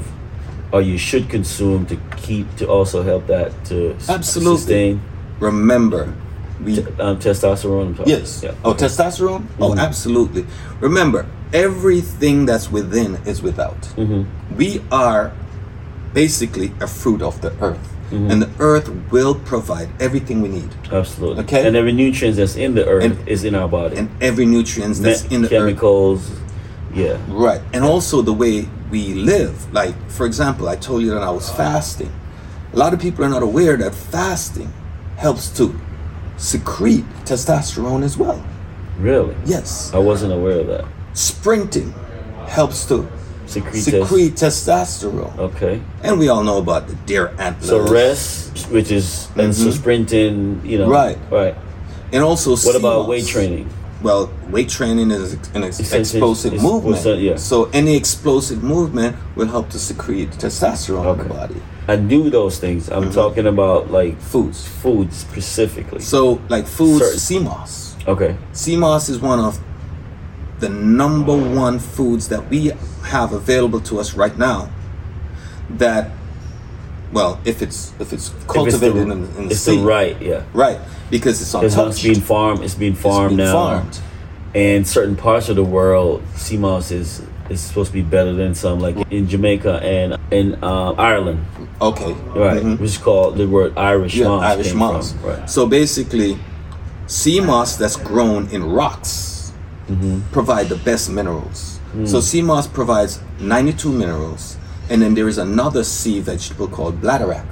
or 0.71 0.81
you 0.81 0.97
should 0.97 1.27
consume 1.29 1.85
to 1.87 1.95
keep 2.15 2.45
to 2.57 2.65
also 2.67 3.03
help 3.03 3.27
that 3.27 3.49
to 3.65 3.95
Absolutely. 4.07 4.57
sustain 4.57 5.01
Remember, 5.39 6.13
we 6.63 6.73
um, 6.99 7.17
testosterone? 7.17 7.95
Yes. 8.05 8.41
Yeah. 8.43 8.51
Oh, 8.63 8.71
okay. 8.71 8.85
testosterone? 8.85 9.43
Oh, 9.59 9.71
Mhm. 9.71 9.79
absolutely. 9.79 10.45
Remember, 10.79 11.25
everything 11.51 12.45
that's 12.45 12.71
within 12.71 13.17
is 13.25 13.41
without. 13.41 13.81
Mhm. 13.97 14.25
We 14.55 14.81
are 14.91 15.31
basically 16.13 16.69
a 16.79 16.85
fruit 16.87 17.21
of 17.23 17.41
the 17.41 17.51
earth, 17.59 17.87
Mm-hmm. 18.11 18.29
and 18.31 18.41
the 18.41 18.49
earth 18.59 18.89
will 19.09 19.35
provide 19.35 19.87
everything 20.01 20.41
we 20.41 20.49
need, 20.49 20.69
Absolutely. 20.91 21.43
Okay. 21.45 21.65
And 21.65 21.75
every 21.77 21.93
nutrient 21.93 22.35
that's 22.35 22.57
in 22.57 22.75
the 22.75 22.85
earth 22.85 23.03
And- 23.05 23.27
is 23.27 23.43
in 23.45 23.55
our 23.55 23.69
body. 23.69 23.95
and 23.97 24.09
every 24.21 24.45
nutrient 24.45 24.97
that's 24.97 25.23
Me- 25.29 25.35
in 25.35 25.41
the 25.43 25.47
earth. 25.47 25.51
chemicals. 25.51 26.29
Yeah. 26.93 27.17
Right. 27.29 27.61
And 27.73 27.85
also 27.85 28.21
the 28.21 28.33
way 28.33 28.67
we 28.89 29.13
live. 29.13 29.71
Like, 29.73 29.95
for 30.09 30.25
example, 30.25 30.67
I 30.67 30.75
told 30.75 31.03
you 31.03 31.11
that 31.11 31.23
I 31.23 31.29
was 31.31 31.49
fasting. 31.49 32.11
A 32.73 32.77
lot 32.77 32.93
of 32.93 32.99
people 32.99 33.23
are 33.23 33.29
not 33.29 33.43
aware 33.43 33.77
that 33.77 33.95
fasting 33.95 34.73
helps 35.15 35.47
to 35.57 35.73
secrete 36.35 37.05
testosterone 37.23 38.03
as 38.03 38.17
well. 38.17 38.43
Really. 38.99 39.35
Yes. 39.45 39.91
I 39.93 39.99
wasn't 39.99 40.33
aware 40.33 40.59
of 40.59 40.67
that. 40.67 40.85
Sprinting 41.13 41.93
helps 42.47 42.85
to 42.87 43.07
Secrete. 43.51 43.81
secrete 43.81 44.33
testosterone. 44.35 45.37
Okay. 45.37 45.81
And 46.03 46.19
we 46.19 46.29
all 46.29 46.43
know 46.43 46.57
about 46.57 46.87
the 46.87 46.95
deer 47.05 47.33
antlers. 47.37 47.69
So 47.69 47.87
rest, 47.91 48.67
which 48.71 48.91
is 48.91 49.27
and 49.35 49.53
so 49.55 49.67
Mhm. 49.67 49.73
sprinting. 49.73 50.61
You 50.63 50.79
know. 50.79 50.89
Right. 50.89 51.17
Right. 51.29 51.55
And 52.13 52.23
also 52.23 52.55
What 52.57 52.75
about 52.75 53.07
weight 53.07 53.25
training? 53.27 53.69
Well, 54.03 54.31
weight 54.49 54.67
training 54.69 55.11
is 55.11 55.33
an 55.53 55.63
ex- 55.63 55.79
explosive 55.93 56.53
it's- 56.53 56.63
movement. 56.67 57.19
yeah. 57.21 57.35
So 57.35 57.69
any 57.71 57.95
explosive 57.95 58.63
movement 58.63 59.15
will 59.35 59.47
help 59.47 59.69
to 59.69 59.79
secrete 59.79 60.31
testosterone 60.39 61.11
in 61.13 61.17
the 61.19 61.23
body. 61.25 61.55
I 61.87 61.95
do 61.97 62.29
those 62.29 62.57
things. 62.57 62.89
I'm 62.89 63.11
talking 63.11 63.45
about 63.45 63.91
like 63.91 64.19
Foods. 64.19 64.65
foods 64.81 65.17
specifically. 65.17 65.99
So, 66.01 66.39
like 66.49 66.65
foods, 66.67 67.03
Certain- 67.05 67.19
sea 67.19 67.39
moss. 67.39 67.95
okay. 68.07 68.35
sea 68.53 68.75
moss 68.77 69.07
is 69.09 69.19
one 69.21 69.39
of 69.39 69.59
the 70.61 70.69
number 70.69 71.35
one 71.35 71.77
foods 71.79 72.29
that 72.29 72.49
we 72.49 72.71
have 73.03 73.33
available 73.33 73.81
to 73.81 73.99
us 73.99 74.13
right 74.13 74.37
now. 74.37 74.69
That, 75.71 76.11
well, 77.11 77.39
if 77.45 77.61
it's 77.61 77.93
if 77.99 78.13
it's 78.13 78.29
If 78.29 78.35
it's 78.35 78.45
cultivated 78.45 78.93
the, 78.95 79.01
in, 79.01 79.09
the- 79.09 79.15
in 79.39 79.45
the 79.47 79.51
it's 79.51 79.59
sea, 79.61 79.77
the 79.77 79.83
right, 79.83 80.21
yeah. 80.21 80.43
right? 80.53 80.79
Because 81.09 81.41
it's 81.41 81.53
untouched. 81.53 81.95
it's 81.97 82.03
being 82.03 82.21
farmed. 82.21 82.61
It's 82.63 82.75
being 82.75 82.93
It's 82.93 83.01
farmed 83.01 83.35
being 83.37 83.47
now. 83.49 83.53
farmed. 83.53 83.99
And 84.53 84.87
certain 84.87 85.15
parts 85.15 85.49
of 85.49 85.55
the 85.55 85.63
world, 85.63 86.23
sea 86.35 86.57
moss 86.57 86.91
is 86.91 87.21
is 87.49 87.59
supposed 87.59 87.87
to 87.91 87.93
be 87.93 88.01
better 88.01 88.31
than 88.33 88.55
some, 88.55 88.79
like 88.79 88.95
in 89.11 89.27
Jamaica 89.27 89.81
and 89.83 90.17
in 90.31 90.57
uh, 90.63 90.91
Ireland, 90.97 91.45
Okay. 91.81 92.13
right? 92.35 92.61
Mhm. 92.63 92.79
Which 92.79 92.91
is 92.91 92.97
called 92.97 93.35
the 93.37 93.45
word 93.47 93.77
Irish 93.77 94.15
Yeah, 94.15 94.27
moss. 94.27 94.43
Irish 94.43 94.73
moss. 94.73 95.11
From, 95.13 95.23
right. 95.29 95.49
So 95.49 95.65
basically, 95.67 96.37
sea 97.07 97.41
moss 97.41 97.75
that's 97.75 97.97
grown 97.97 98.47
in 98.51 98.63
rocks 98.63 99.30
Mm-hmm. 99.95 100.31
provide 100.31 100.69
the 100.69 100.77
best 100.77 101.09
minerals. 101.09 101.79
Mm. 101.93 102.07
So 102.07 102.21
sea 102.21 102.41
moss 102.41 102.67
provides 102.67 103.19
92 103.39 103.91
minerals, 103.91 104.57
and 104.89 105.01
then 105.01 105.13
there 105.13 105.27
is 105.27 105.37
another 105.37 105.83
sea 105.83 106.19
vegetable 106.19 106.67
called 106.67 107.01
bladderwrack, 107.01 107.45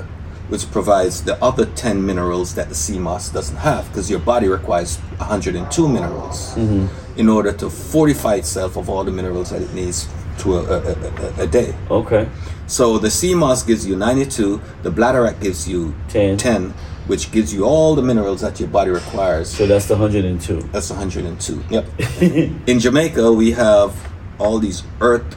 which 0.50 0.70
provides 0.72 1.24
the 1.24 1.36
other 1.44 1.66
10 1.66 2.06
minerals 2.06 2.56
that 2.56 2.70
the 2.70 2.76
sea 2.76 3.00
moss 3.00 3.30
doesn't 3.30 3.58
have, 3.58 3.88
because 3.90 4.10
your 4.10 4.20
body 4.20 4.48
requires 4.48 4.98
102 5.18 5.88
minerals 5.88 6.56
Mm-hmm. 6.56 7.20
in 7.20 7.28
order 7.30 7.52
to 7.52 7.70
fortify 7.70 8.36
itself 8.36 8.78
of 8.78 8.90
all 8.90 9.04
the 9.04 9.12
minerals 9.12 9.50
that 9.50 9.62
it 9.62 9.74
needs 9.74 10.08
to 10.40 10.58
a, 10.58 10.62
a, 10.64 10.80
a, 10.94 11.44
a- 11.44 11.48
day. 11.48 11.76
Okay. 11.92 12.28
So 12.68 12.98
the 12.98 13.10
sea 13.12 13.36
moss 13.36 13.62
gives 13.64 13.86
you 13.86 13.96
92, 13.98 14.62
the 14.84 14.92
bladderwrack 14.92 15.42
gives 15.42 15.68
you 15.68 15.94
10. 16.10 16.38
10, 16.38 16.74
which 17.10 17.32
gives 17.32 17.52
you 17.52 17.66
all 17.66 17.96
the 17.96 18.04
minerals 18.04 18.42
that 18.42 18.60
your 18.60 18.70
body 18.70 18.92
requires. 18.92 19.50
So 19.50 19.66
that's 19.66 19.88
the 19.88 19.96
102. 19.96 20.62
That's 20.72 20.92
102. 20.92 21.64
Yep. 21.72 21.86
In 22.70 22.80
Jamaica, 22.80 23.34
we 23.34 23.50
have 23.52 23.96
all 24.38 24.60
these 24.60 24.84
earth 25.02 25.36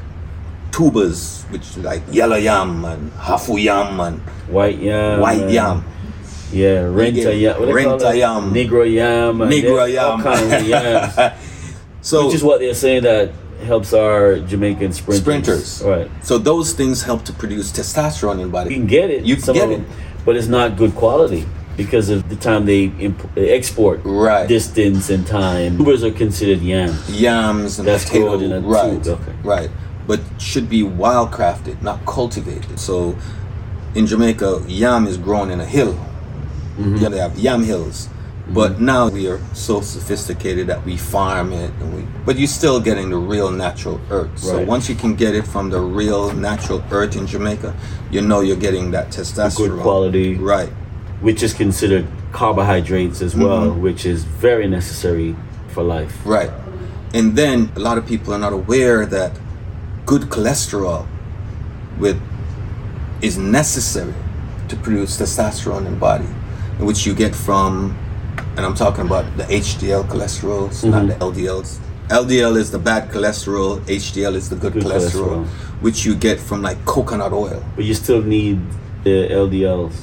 tubers, 0.70 1.44
which 1.48 1.76
like 1.78 2.02
yellow 2.10 2.36
yam 2.36 2.84
and 2.84 3.10
hafu 3.12 3.56
yam 3.62 3.98
and 4.00 4.20
White 4.52 4.78
yam. 4.80 5.20
white 5.20 5.48
yam. 5.48 5.82
Yeah, 6.52 6.84
renta 6.84 7.32
yam. 7.40 7.56
renta 7.56 8.14
yam. 8.18 8.52
Negro 8.52 8.84
yam. 8.84 9.38
Negro 9.38 9.90
yam. 9.90 10.20
kinds 10.22 10.52
of 10.52 10.68
yams. 10.68 11.40
So 12.02 12.26
Which 12.26 12.34
is 12.34 12.44
what 12.44 12.60
they're 12.60 12.74
saying 12.74 13.04
that 13.04 13.30
helps 13.64 13.94
our 13.94 14.40
Jamaican 14.40 14.92
sprinters. 14.92 15.22
Sprinters. 15.22 15.82
Right. 15.82 16.10
so 16.22 16.36
those 16.36 16.74
things 16.74 17.02
help 17.02 17.24
to 17.24 17.32
produce 17.32 17.72
testosterone 17.72 18.32
in 18.32 18.38
the 18.38 18.44
You 18.44 18.50
body. 18.52 18.74
can 18.74 18.86
get 18.86 19.08
it. 19.08 19.24
You 19.24 19.36
can 19.36 19.54
get 19.54 19.68
them, 19.70 19.86
but 20.26 20.36
it's 20.36 20.48
not 20.48 20.76
good 20.76 20.94
quality 20.94 21.46
because 21.76 22.10
of 22.10 22.28
the 22.28 22.36
time 22.36 22.66
they, 22.66 22.84
imp- 23.00 23.28
export, 23.36 24.00
Right. 24.04 24.46
distance 24.48 25.10
and 25.10 25.26
time. 25.26 25.76
Tubers 25.78 26.04
are 26.04 26.10
considered 26.12 26.60
yams. 26.60 27.08
Yams 27.10 27.78
and 27.78 27.88
That's 27.88 28.04
potato, 28.04 28.38
in 28.40 28.52
a 28.52 28.60
right, 28.60 29.02
tube, 29.02 29.20
okay. 29.20 29.32
right. 29.42 29.70
But 30.06 30.20
should 30.38 30.68
be 30.68 30.82
wild 30.82 31.30
crafted, 31.30 31.80
not 31.82 32.04
cultivated. 32.06 32.78
So 32.78 33.16
in 33.94 34.06
Jamaica, 34.06 34.62
yam 34.66 35.06
is 35.06 35.16
grown 35.16 35.50
in 35.50 35.60
a 35.60 35.66
hill. 35.66 35.92
Mm-hmm. 35.94 36.96
Yeah, 36.96 37.08
they 37.08 37.18
have 37.18 37.38
yam 37.38 37.62
hills. 37.62 38.08
But 38.48 38.80
now 38.80 39.08
we 39.08 39.28
are 39.28 39.40
so 39.54 39.80
sophisticated 39.80 40.66
that 40.66 40.84
we 40.84 40.96
farm 40.96 41.52
it, 41.52 41.70
and 41.80 41.94
we. 41.94 42.02
But 42.26 42.36
you're 42.38 42.48
still 42.48 42.80
getting 42.80 43.08
the 43.10 43.16
real 43.16 43.50
natural 43.52 44.00
earth. 44.10 44.36
So 44.36 44.56
Right. 44.56 44.66
once 44.66 44.88
you 44.88 44.96
can 44.96 45.14
get 45.14 45.34
it 45.36 45.46
from 45.46 45.70
the 45.70 45.80
real 45.80 46.32
natural 46.32 46.82
earth 46.90 47.14
in 47.16 47.26
Jamaica, 47.26 47.72
you 48.10 48.20
know 48.20 48.40
you're 48.40 48.56
getting 48.56 48.90
that 48.90 49.10
testosterone. 49.10 49.56
Good 49.56 49.80
quality. 49.80 50.34
Right. 50.34 50.70
Which 51.22 51.42
is 51.42 51.54
considered 51.54 52.06
carbohydrates 52.32 53.22
as 53.22 53.34
well, 53.34 53.70
Mm-hmm. 53.70 53.82
which 53.82 54.04
is 54.04 54.24
very 54.24 54.66
necessary 54.68 55.34
for 55.68 55.82
life. 55.82 56.14
Right. 56.24 56.50
And 57.14 57.36
then 57.36 57.70
a 57.76 57.80
lot 57.80 57.96
of 57.98 58.06
people 58.06 58.34
are 58.34 58.38
not 58.38 58.52
aware 58.52 59.06
that 59.06 59.32
good 60.06 60.22
cholesterol 60.22 61.06
with 61.98 62.20
is 63.22 63.38
necessary 63.38 64.14
to 64.68 64.76
produce 64.76 65.18
testosterone 65.20 65.86
in 65.86 65.92
the 65.94 66.00
body, 66.10 66.24
which 66.80 67.06
you 67.06 67.14
get 67.14 67.34
from 67.34 67.96
and 68.56 68.66
I'm 68.66 68.74
talking 68.74 69.06
about 69.06 69.24
the 69.36 69.44
HDL 69.44 70.04
cholesterols, 70.08 70.84
not 70.88 71.06
the 71.06 71.14
LDLs. 71.14 71.78
LDL 72.08 72.56
is 72.56 72.70
the 72.70 72.78
bad 72.78 73.10
cholesterol, 73.10 73.80
HDL 73.86 74.34
is 74.34 74.50
the 74.50 74.56
good, 74.56 74.72
Good 74.74 74.82
cholesterol, 74.84 75.44
cholesterol. 75.44 75.46
which 75.80 76.04
you 76.04 76.14
get 76.14 76.38
from 76.40 76.60
like 76.60 76.82
coconut 76.84 77.32
oil. 77.32 77.64
But 77.76 77.84
you 77.84 77.94
still 77.94 78.20
need 78.22 78.60
the 79.04 79.28
LDLs. 79.30 79.94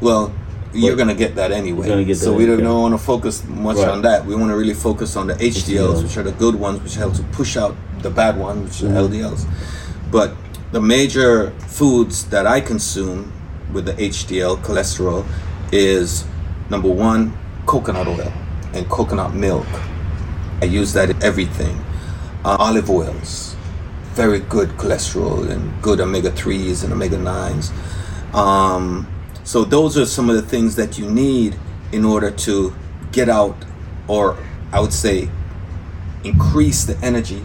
Well, 0.00 0.32
you're 0.72 0.96
gonna 0.96 1.14
get 1.14 1.36
that 1.36 1.52
anyway. 1.52 2.04
Get 2.04 2.18
so 2.18 2.30
that, 2.32 2.36
we 2.36 2.44
don't, 2.46 2.58
yeah. 2.60 2.70
want 2.70 2.92
to 2.94 2.98
focus 2.98 3.42
much 3.48 3.78
Right. 3.78 3.88
on 3.88 4.02
that. 4.02 4.26
We 4.26 4.34
want 4.34 4.50
to 4.50 4.56
really 4.56 4.74
focus 4.74 5.16
on 5.16 5.26
the 5.28 5.34
HDLs, 5.34 5.96
HDL. 5.98 6.02
which 6.02 6.16
are 6.18 6.22
the 6.22 6.32
good 6.32 6.54
ones, 6.54 6.82
which 6.82 6.96
help 6.96 7.14
to 7.14 7.22
push 7.32 7.56
out 7.56 7.74
the 8.02 8.10
bad 8.10 8.38
ones, 8.38 8.68
which 8.70 8.82
are 8.90 8.92
Mm-hmm. 8.94 9.14
LDLs. 9.14 9.46
But 10.10 10.34
the 10.72 10.80
major 10.80 11.50
foods 11.66 12.24
that 12.26 12.46
I 12.46 12.60
consume 12.60 13.32
with 13.72 13.86
the 13.86 13.94
HDL 13.94 14.56
cholesterol 14.58 15.24
is 15.72 16.24
number 16.70 16.88
one, 16.88 17.32
coconut 17.64 18.06
oil 18.06 18.32
and 18.74 18.88
coconut 18.88 19.34
milk. 19.34 19.66
I 20.60 20.66
use 20.66 20.92
that 20.92 21.10
in 21.10 21.22
everything. 21.22 21.82
Uh, 22.44 22.56
olive 22.60 22.90
oils, 22.90 23.56
very 24.14 24.40
good 24.40 24.68
cholesterol 24.76 25.50
and 25.50 25.72
good 25.82 26.00
omega 26.00 26.30
3s 26.30 26.84
and 26.84 26.92
omega 26.92 27.16
9s. 27.16 27.72
Um, 28.34 29.06
so, 29.46 29.64
those 29.64 29.96
are 29.96 30.04
some 30.04 30.28
of 30.28 30.36
the 30.36 30.42
things 30.42 30.76
that 30.76 30.98
you 30.98 31.10
need 31.10 31.56
in 31.92 32.04
order 32.04 32.30
to 32.30 32.74
get 33.12 33.30
out, 33.30 33.56
or 34.08 34.36
I 34.72 34.80
would 34.80 34.92
say, 34.92 35.30
increase 36.24 36.84
the 36.84 36.98
energy 36.98 37.42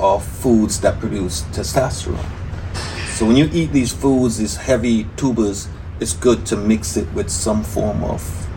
of 0.00 0.24
foods 0.24 0.80
that 0.80 0.98
produce 0.98 1.42
testosterone. 1.52 2.26
So, 3.10 3.26
when 3.26 3.36
you 3.36 3.48
eat 3.52 3.72
these 3.72 3.92
foods, 3.92 4.38
these 4.38 4.56
heavy 4.56 5.04
tubers, 5.16 5.68
it's 6.00 6.14
good 6.14 6.44
to 6.46 6.56
mix 6.56 6.96
it 6.96 7.06
with 7.12 7.30
some 7.30 7.62
form 7.62 8.02
of, 8.02 8.48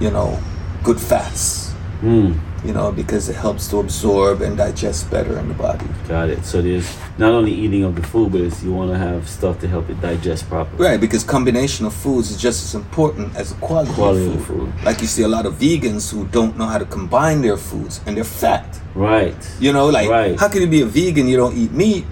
you 0.00 0.10
know, 0.10 0.42
good 0.82 1.00
fats 1.00 1.68
Mm, 2.02 2.38
you 2.64 2.72
know, 2.72 2.90
because 2.90 3.28
it 3.28 3.36
helps 3.36 3.68
to 3.68 3.78
absorb 3.78 4.40
and 4.42 4.56
digest 4.56 5.10
better 5.10 5.38
in 5.38 5.48
the 5.48 5.54
body. 5.54 5.86
got 6.08 6.28
it. 6.28 6.44
So 6.44 6.60
there's 6.60 6.88
not 7.16 7.32
only 7.32 7.52
eating 7.52 7.84
of 7.84 7.94
the 7.94 8.02
food, 8.02 8.32
but 8.32 8.40
it's, 8.40 8.62
you 8.62 8.72
want 8.72 8.90
to 8.90 8.98
have 8.98 9.28
stuff 9.28 9.60
to 9.60 9.68
help 9.68 9.88
it 9.90 10.00
digest 10.00 10.48
properly. 10.48 10.82
Right, 10.84 11.00
because 11.00 11.22
combination 11.24 11.86
of 11.86 11.94
foods 11.94 12.30
is 12.30 12.40
just 12.40 12.64
as 12.64 12.74
important 12.74 13.34
as 13.36 13.52
the 13.54 13.60
quality, 13.60 13.92
Quality 13.92 14.26
of 14.26 14.34
of 14.36 14.46
food. 14.46 14.72
food. 14.74 14.84
Like 14.84 15.00
you 15.00 15.06
see 15.06 15.22
a 15.22 15.28
lot 15.28 15.46
of 15.46 15.54
vegans 15.54 16.10
who 16.12 16.26
don't 16.26 16.56
know 16.58 16.66
how 16.66 16.78
to 16.78 16.84
combine 16.86 17.42
their 17.42 17.56
foods 17.56 18.00
and 18.06 18.16
they're 18.16 18.24
fat. 18.24 18.80
Right. 18.94 19.36
You 19.60 19.72
know, 19.72 19.86
like 19.88 20.08
Right. 20.08 20.38
how 20.38 20.48
can 20.48 20.60
you 20.62 20.66
be 20.68 20.80
a 20.82 20.86
vegan 20.86 21.28
you 21.28 21.36
don't 21.36 21.56
eat 21.56 21.70
meat, 21.72 22.04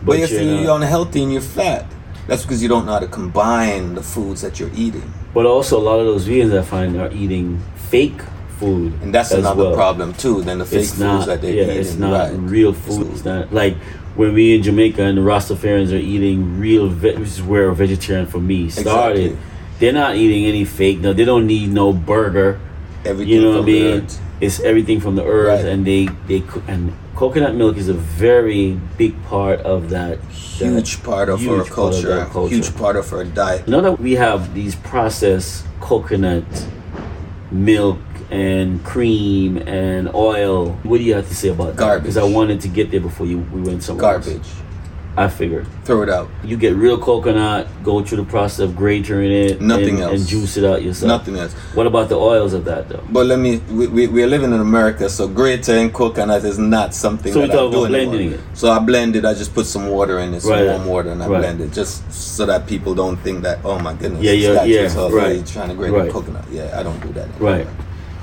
but, 0.00 0.06
But 0.06 0.18
if 0.20 0.30
you're 0.32 0.42
you're, 0.42 0.64
not- 0.64 0.76
unhealthy 0.82 1.22
and 1.22 1.32
you're 1.32 1.40
fat? 1.40 1.86
That's 2.26 2.42
because 2.42 2.62
you 2.62 2.68
don't 2.68 2.84
know 2.84 2.92
how 2.92 2.98
to 2.98 3.06
combine 3.08 3.94
the 3.94 4.02
foods 4.02 4.42
that 4.42 4.60
you're 4.60 4.70
eating. 4.74 5.10
But 5.32 5.46
also, 5.46 5.78
a 5.78 5.84
lot 5.90 5.98
of 5.98 6.04
those 6.06 6.26
vegans 6.28 6.56
I 6.58 6.62
find 6.62 6.96
are 7.00 7.10
eating 7.12 7.58
fake 7.90 8.20
food. 8.58 8.92
And 9.02 9.14
that's 9.14 9.30
another 9.32 9.64
well. 9.64 9.74
problem 9.74 10.12
too, 10.14 10.42
than 10.42 10.58
the 10.58 10.64
fake 10.66 10.80
It's 10.80 10.90
foods 10.90 11.00
not. 11.00 11.26
that 11.26 11.42
they're 11.42 11.54
yeah, 11.54 11.62
eating. 11.64 11.76
it's 11.78 11.94
not 11.94 12.12
right. 12.30 12.32
real 12.38 12.72
food. 12.72 13.06
It's 13.12 13.24
not 13.24 13.52
like 13.52 13.76
when 14.16 14.34
we 14.34 14.54
in 14.56 14.62
Jamaica 14.62 15.02
and 15.02 15.16
the 15.18 15.22
Rastafarians 15.22 15.92
are 15.92 15.96
eating 15.96 16.58
real. 16.58 16.88
Ve- 16.88 17.16
which 17.16 17.28
is 17.28 17.42
where 17.42 17.68
a 17.68 17.74
vegetarian 17.74 18.26
for 18.26 18.40
me 18.40 18.68
started. 18.68 19.18
Exactly. 19.32 19.38
They're 19.78 19.92
not 19.92 20.16
eating 20.16 20.44
any 20.46 20.64
fake. 20.64 20.98
No, 20.98 21.12
they 21.12 21.24
don't 21.24 21.46
need 21.46 21.70
no 21.72 21.92
burger. 21.92 22.58
Everything 23.04 23.32
You 23.34 23.42
know 23.42 23.50
what 23.52 23.62
I 23.62 23.66
mean? 23.66 23.86
earth. 24.02 24.20
It's 24.40 24.60
everything 24.60 25.00
from 25.00 25.14
the 25.16 25.24
earth, 25.24 25.62
Right. 25.64 25.72
and 25.72 25.86
they 25.86 26.08
they 26.26 26.40
co- 26.40 26.62
and 26.68 26.92
coconut 27.16 27.54
milk 27.54 27.76
is 27.76 27.88
a 27.88 27.94
very 27.94 28.78
big 28.96 29.14
part 29.24 29.60
of 29.62 29.90
that. 29.90 30.18
Huge 30.30 30.96
that- 30.96 31.04
part 31.04 31.28
of 31.28 31.40
our 31.48 31.56
huge 31.56 31.70
part 31.70 31.94
of 31.94 32.30
culture. 32.32 32.48
huge 32.54 32.74
part 32.76 32.96
of 32.96 33.12
our 33.12 33.24
diet. 33.24 33.66
Now 33.68 33.80
that 33.80 33.98
we 34.00 34.14
have 34.14 34.54
these 34.54 34.74
processed 34.76 35.64
coconut 35.80 36.44
milk 37.50 37.98
and 38.30 38.82
cream 38.84 39.56
and 39.66 40.12
oil, 40.14 40.72
what 40.82 40.98
do 40.98 41.04
you 41.04 41.14
have 41.14 41.28
to 41.28 41.34
say 41.34 41.48
about 41.48 41.68
that? 41.68 41.76
Garbage. 41.76 42.02
Because 42.02 42.16
I 42.16 42.24
wanted 42.24 42.60
to 42.62 42.68
get 42.68 42.90
there 42.90 43.00
before 43.00 43.26
you 43.26 43.38
we 43.38 43.60
went 43.62 43.82
somewhere. 43.82 44.14
else. 44.14 44.26
Garbage. 44.26 44.48
I 45.16 45.26
figured 45.28 45.66
Throw 45.84 46.02
it 46.02 46.08
out. 46.08 46.28
you 46.44 46.56
get 46.56 46.76
real 46.76 46.96
coconut, 46.96 47.66
go 47.82 48.04
through 48.04 48.18
the 48.18 48.24
process 48.30 48.60
of 48.60 48.76
graturing 48.76 49.32
it, 49.32 49.60
Nothing 49.60 49.96
and, 49.96 50.04
else. 50.04 50.20
and 50.20 50.28
juice 50.28 50.56
it 50.56 50.64
out 50.64 50.84
yourself. 50.84 51.08
Nothing 51.08 51.36
else. 51.36 51.54
What 51.74 51.88
about 51.88 52.08
the 52.08 52.14
oils 52.16 52.52
of 52.52 52.64
that 52.66 52.88
though? 52.88 53.02
But 53.10 53.26
let 53.26 53.40
me, 53.40 53.56
we, 53.68 53.88
we, 53.88 54.06
we're 54.06 54.28
living 54.28 54.52
in 54.52 54.60
America, 54.60 55.08
so 55.08 55.26
grater 55.26 55.72
and 55.72 55.92
coconut 55.92 56.44
is 56.44 56.56
not 56.56 56.94
something 56.94 57.32
So 57.32 57.40
that 57.40 57.48
we 57.48 57.52
I 57.66 57.70
do 57.72 57.88
blending 57.88 58.14
anymore. 58.20 58.34
it. 58.38 58.56
So 58.56 58.70
I 58.70 58.78
blend 58.78 59.16
it, 59.16 59.24
I 59.24 59.34
just 59.34 59.52
put 59.54 59.66
some 59.66 59.88
water 59.88 60.20
in 60.20 60.34
it, 60.34 60.42
some 60.42 60.52
Right. 60.52 60.66
warm 60.68 60.86
water, 60.86 61.10
and 61.10 61.20
I 61.20 61.26
Right. 61.26 61.38
blend 61.40 61.62
it, 61.62 61.72
just 61.72 62.12
so 62.12 62.46
that 62.46 62.68
people 62.68 62.94
don't 62.94 63.16
think 63.16 63.42
that, 63.42 63.58
oh 63.64 63.80
my 63.80 63.94
goodness, 63.94 64.22
Yeah, 64.22 64.32
yeah, 64.32 64.62
yeah, 64.62 65.08
right. 65.08 65.44
trying 65.44 65.70
to 65.70 65.74
grate 65.74 65.92
Right. 65.94 66.12
coconut. 66.12 66.44
Yeah, 66.52 66.78
I 66.78 66.84
don't 66.84 67.00
do 67.00 67.08
that. 67.14 67.28
anymore. 67.30 67.50
Right. 67.54 67.66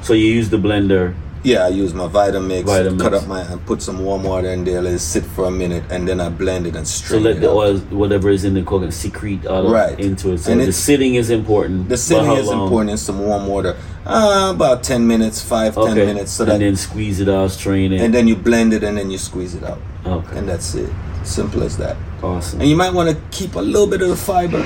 So 0.06 0.14
you 0.14 0.27
use 0.27 0.52
the 0.52 0.57
blender. 0.57 1.15
Yeah, 1.41 1.65
I 1.65 1.69
use 1.69 1.95
my 1.95 2.07
Vitamix, 2.07 2.64
Vitamix. 2.65 2.99
cut 2.99 3.14
up 3.15 3.26
my, 3.27 3.41
and 3.41 3.64
put 3.65 3.82
some 3.82 4.03
warm 4.06 4.22
water 4.23 4.49
in 4.52 4.64
there, 4.64 4.80
let 4.84 4.94
it 4.94 4.99
sit 4.99 5.23
for 5.23 5.45
a 5.45 5.52
minute, 5.52 5.84
and 5.90 6.07
then 6.07 6.19
I 6.22 6.30
blend 6.30 6.68
it 6.68 6.76
and 6.76 6.88
strain 6.88 7.22
it. 7.22 7.23
So 7.23 7.30
let 7.32 7.41
the 7.41 7.49
out. 7.49 7.56
oils, 7.56 7.82
whatever 7.90 8.30
is 8.30 8.45
in 8.45 8.53
the 8.53 8.61
coconut, 8.61 8.94
secrete 8.94 9.48
all 9.48 9.65
of 9.65 9.72
Right. 9.72 9.99
into 9.99 10.34
it. 10.34 10.40
So 10.41 10.52
And 10.52 10.61
the 10.61 10.72
sitting 10.72 11.15
is 11.15 11.32
important. 11.32 11.90
The 11.90 11.98
sitting 11.98 12.32
is 12.34 12.45
long? 12.48 12.64
important 12.65 12.91
in 12.91 12.98
some 12.98 13.19
warm 13.19 13.48
water. 13.48 13.76
Uh, 14.06 14.52
about 14.56 14.84
10 14.84 15.07
minutes, 15.07 15.41
5, 15.41 15.73
10 15.73 15.84
Okay. 15.90 16.06
minutes, 16.06 16.32
so 16.34 16.44
and 16.44 16.52
that, 16.53 16.60
then 16.60 16.76
squeeze 16.76 17.19
it 17.19 17.27
out, 17.30 17.49
strain 17.49 17.91
it. 17.94 18.02
and 18.02 18.14
then 18.14 18.27
you 18.27 18.36
blend 18.36 18.73
it 18.73 18.84
and 18.84 18.95
then 18.99 19.10
you 19.10 19.18
squeeze 19.18 19.56
it 19.56 19.64
out. 19.64 19.80
okay. 20.06 20.38
And 20.38 20.48
that's 20.48 20.76
it. 20.76 20.90
Simple 21.23 21.64
as 21.64 21.77
that. 21.77 21.95
awesome. 22.22 22.60
And 22.61 22.69
you 22.69 22.76
might 22.76 22.94
want 22.94 23.10
to 23.10 23.18
keep 23.32 23.56
a 23.56 23.60
little 23.61 23.88
bit 23.88 24.02
of 24.03 24.10
the 24.10 24.15
fiber. 24.15 24.64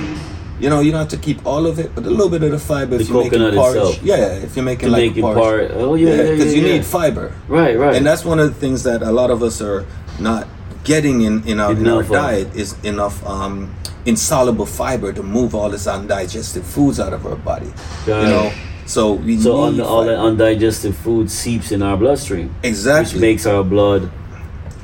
You 0.60 0.70
know, 0.70 0.82
you 0.82 0.92
don't 0.92 1.00
have 1.00 1.10
to 1.10 1.18
keep 1.18 1.46
all 1.46 1.66
of 1.66 1.80
it, 1.80 1.96
but 1.96 2.06
a 2.06 2.10
little 2.10 2.30
bit 2.30 2.44
of 2.44 2.52
the 2.52 2.60
fiber 2.60 2.98
The 2.98 3.04
if 3.04 3.10
you're 3.10 3.24
making 3.24 3.40
porridge. 3.40 3.76
itself. 3.78 4.04
Yeah, 4.04 4.16
if 4.34 4.56
you're 4.56 4.66
making 4.66 4.88
to 4.88 4.92
like 4.92 5.14
make 5.16 5.22
porridge. 5.24 5.72
part. 5.72 5.82
Oh 5.82 5.96
yeah, 5.96 6.10
yeah, 6.10 6.16
yeah. 6.24 6.32
because 6.32 6.54
you 6.56 6.62
yeah. 6.66 6.74
need 6.74 6.86
fiber. 6.86 7.34
Right, 7.48 7.78
right. 7.78 7.96
And 7.96 8.06
that's 8.06 8.26
one 8.26 8.40
of 8.40 8.54
the 8.54 8.60
things 8.60 8.84
that 8.84 9.02
a 9.02 9.12
lot 9.12 9.32
of 9.32 9.42
us 9.42 9.62
are 9.62 9.86
not 10.20 10.48
getting 10.84 11.22
in, 11.22 11.48
in 11.48 11.60
our, 11.60 11.72
in 11.72 11.88
our 11.88 12.04
diet 12.04 12.54
is 12.56 12.76
enough 12.84 13.26
um, 13.26 13.74
insoluble 14.06 14.66
fiber 14.66 15.14
to 15.14 15.24
move 15.24 15.56
all 15.56 15.70
this 15.70 15.88
undigested 15.88 16.64
foods 16.64 17.00
out 17.00 17.14
of 17.14 17.26
our 17.26 17.36
body. 17.38 17.72
Got 18.06 18.22
you 18.22 18.28
it. 18.28 18.30
know, 18.30 18.54
so 18.86 19.14
we 19.14 19.38
so 19.38 19.70
need 19.70 19.80
un- 19.82 19.86
all 19.88 20.04
that 20.06 20.18
undigested 20.20 20.96
food 20.96 21.30
seeps 21.32 21.72
in 21.72 21.82
our 21.82 21.96
bloodstream, 21.96 22.54
exactly 22.64 23.14
which 23.16 23.22
makes 23.22 23.46
our 23.46 23.64
blood. 23.64 24.10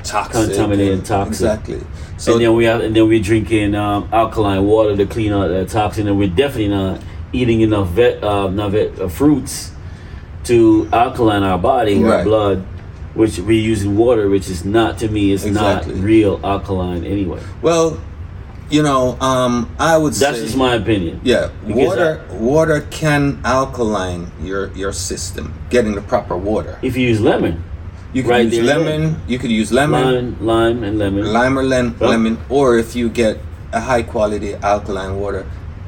toxic 0.04 0.46
contaminated 0.48 0.94
and- 0.98 1.06
toxic. 1.06 1.32
Exactly. 1.32 1.80
So 2.18 2.32
and 2.32 2.40
then 2.40 2.54
we 2.54 2.64
have, 2.64 2.80
and 2.80 2.96
then 2.96 3.08
we're 3.08 3.22
drinking 3.22 3.74
um, 3.74 4.08
alkaline 4.12 4.64
water 4.64 4.96
to 4.96 5.06
clean 5.06 5.32
out 5.32 5.48
that 5.48 5.68
toxin, 5.68 6.08
and 6.08 6.18
we're 6.18 6.28
definitely 6.28 6.68
not 6.68 7.00
eating 7.32 7.60
enough 7.60 7.88
vet, 7.88 8.22
uh, 8.24 8.48
not 8.48 8.70
vet, 8.72 8.98
uh, 8.98 9.08
fruits 9.08 9.72
to 10.44 10.88
alkaline 10.92 11.42
our 11.42 11.58
body, 11.58 12.02
our 12.04 12.24
blood. 12.24 12.64
Which 13.14 13.38
we're 13.38 13.52
using 13.52 13.96
water, 13.96 14.28
which 14.28 14.50
is 14.50 14.66
not 14.66 14.98
to 14.98 15.08
me, 15.08 15.30
is 15.32 15.42
Exactly. 15.46 15.94
not 15.94 16.04
real 16.04 16.38
alkaline 16.44 17.02
anyway. 17.04 17.40
well, 17.62 17.98
you 18.68 18.82
know, 18.82 19.16
um, 19.20 19.74
I 19.78 19.96
would 19.96 20.14
say 20.14 20.26
That's 20.26 20.38
say 20.38 20.44
just 20.44 20.56
my 20.58 20.74
opinion. 20.74 21.20
Yeah, 21.24 21.50
water 21.66 22.22
water 22.32 22.80
can 22.90 23.40
alkaline 23.44 24.32
your 24.42 24.70
your 24.74 24.92
system, 24.92 25.54
getting 25.70 25.94
the 25.94 26.02
proper 26.02 26.36
water. 26.36 26.78
If 26.82 26.94
you 26.96 27.08
use 27.08 27.20
lemon, 27.20 27.64
You 28.16 28.22
could 28.24 28.30
Right 28.32 28.48
use 28.48 28.56
there, 28.64 28.78
lemon. 28.80 29.20
You 29.28 29.38
could 29.38 29.52
use 29.52 29.68
lemon, 29.76 30.02
lime, 30.02 30.36
lime, 30.40 30.78
and 30.88 30.94
lemon. 30.98 31.22
lime 31.38 31.54
or 31.60 31.64
lem- 31.74 31.92
Yep. 32.00 32.08
lemon, 32.12 32.34
or 32.48 32.78
if 32.80 32.96
you 32.96 33.10
get 33.12 33.36
a 33.76 33.80
high 33.80 34.02
quality 34.02 34.54
alkaline 34.72 35.20
water, 35.20 35.44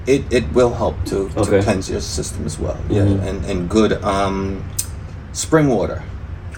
it, 0.06 0.22
it 0.30 0.44
will 0.52 0.74
help 0.82 0.96
to, 1.06 1.30
Okay. 1.36 1.56
to 1.56 1.62
cleanse 1.64 1.88
your 1.88 2.02
system 2.04 2.44
as 2.44 2.58
well. 2.60 2.76
Mhm. 2.88 2.96
Yeah, 2.96 3.28
and 3.28 3.38
and 3.50 3.58
good 3.76 3.92
um, 4.04 4.60
spring 5.32 5.68
water, 5.72 6.02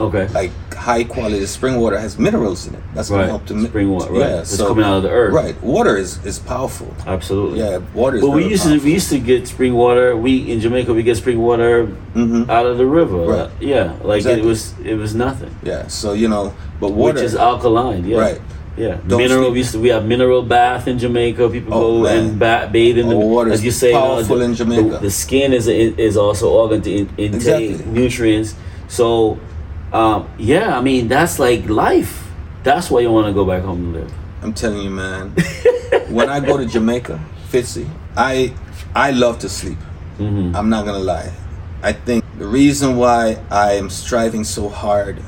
Okay. 0.01 0.27
like 0.29 0.51
high 0.75 1.05
quality 1.05 1.45
spring 1.47 1.77
water 1.79 1.99
has 1.99 2.19
minerals 2.19 2.67
in 2.67 2.75
it. 2.75 2.81
That's 2.95 3.11
gonna 3.11 3.27
help 3.27 3.45
to 3.47 3.55
mi- 3.55 3.69
Spring 3.69 3.91
water. 3.91 4.13
Right. 4.13 4.21
Yeah, 4.21 4.41
it's 4.41 4.57
so- 4.57 4.69
coming 4.69 4.85
out 4.85 4.97
of 4.97 5.03
the 5.03 5.11
earth. 5.11 5.35
Right, 5.35 5.61
water 5.63 5.97
is 5.97 6.19
is 6.25 6.39
powerful. 6.39 6.89
Absolutely. 7.07 7.59
Yeah, 7.61 7.79
water 7.95 8.17
is. 8.17 8.23
But 8.23 8.31
we 8.31 8.47
used 8.49 8.65
to 8.65 8.79
we 8.81 8.93
used 8.93 9.11
to 9.11 9.19
get 9.19 9.47
spring 9.47 9.75
water. 9.75 10.17
We 10.17 10.51
in 10.51 10.61
Jamaica 10.61 10.95
we 10.95 11.03
get 11.03 11.17
spring 11.19 11.39
water 11.41 11.87
hmm 12.17 12.49
out 12.49 12.67
of 12.67 12.79
the 12.79 12.87
river. 12.87 13.19
Right. 13.27 13.51
Yeah, 13.61 13.93
like 14.03 14.19
Exactly. 14.25 14.43
it 14.43 14.47
was 14.47 14.75
it 14.85 14.95
was 14.95 15.15
nothing. 15.15 15.55
Yeah, 15.63 15.87
so 15.89 16.13
you 16.15 16.29
know, 16.29 16.55
but 16.81 16.93
water 16.93 17.15
Which 17.15 17.25
is 17.25 17.35
alkaline. 17.37 18.05
Yeah. 18.07 18.19
Right. 18.19 18.41
Yeah. 18.79 18.97
Don't 19.07 19.19
mineral. 19.21 19.51
We 19.51 19.59
used 19.59 19.73
to 19.73 19.81
we 19.81 19.91
have 19.91 20.07
mineral 20.07 20.43
bath 20.43 20.89
in 20.89 20.97
Jamaica. 20.99 21.51
People 21.51 21.75
Oh, 21.75 21.81
go 21.99 22.03
man. 22.05 22.17
and 22.19 22.39
ba- 22.39 22.69
bathe 22.73 22.97
in 22.97 23.09
the 23.11 23.17
Oh, 23.17 23.27
water 23.37 23.51
as 23.53 23.63
you 23.63 23.71
say. 23.73 23.89
you 23.89 23.95
know, 24.01 24.01
powerful 24.17 24.39
the, 24.39 24.45
in 24.49 24.55
Jamaica. 24.55 24.91
The, 24.97 24.99
the 25.01 25.11
skin 25.11 25.53
is 25.53 25.67
is 25.69 26.17
also 26.17 26.49
organ 26.49 26.81
to 26.83 26.91
in, 26.91 27.07
intake 27.19 27.35
Exactly. 27.35 27.85
nutrients. 27.93 28.55
So, 28.89 29.39
um, 29.93 30.29
yeah, 30.39 30.77
I 30.77 30.81
mean 30.81 31.09
that's 31.09 31.39
like 31.39 31.69
life. 31.69 32.29
That's 32.63 32.91
why 32.91 33.01
you 33.01 33.11
want 33.11 33.27
to 33.27 33.33
go 33.33 33.45
back 33.45 33.63
home 33.63 33.93
to 33.93 34.01
live. 34.01 34.13
I'm 34.43 34.53
telling 34.55 34.83
you, 34.83 34.91
man. 34.91 35.31
when 36.09 36.29
I 36.29 36.41
go 36.41 36.57
to 36.57 36.67
Jamaica, 36.67 37.21
Fitzy, 37.51 37.89
I 38.17 38.55
I 38.95 39.11
love 39.11 39.39
to 39.41 39.49
sleep. 39.49 39.79
hmm 40.19 40.55
I'm 40.55 40.69
not 40.69 40.85
gonna 40.85 40.99
lie. 40.99 41.33
I 41.83 41.93
think 41.93 42.25
the 42.39 42.47
reason 42.47 42.97
why 42.97 43.43
I 43.51 43.73
am 43.73 43.89
striving 43.91 44.45
so 44.45 44.69
hard 44.69 45.23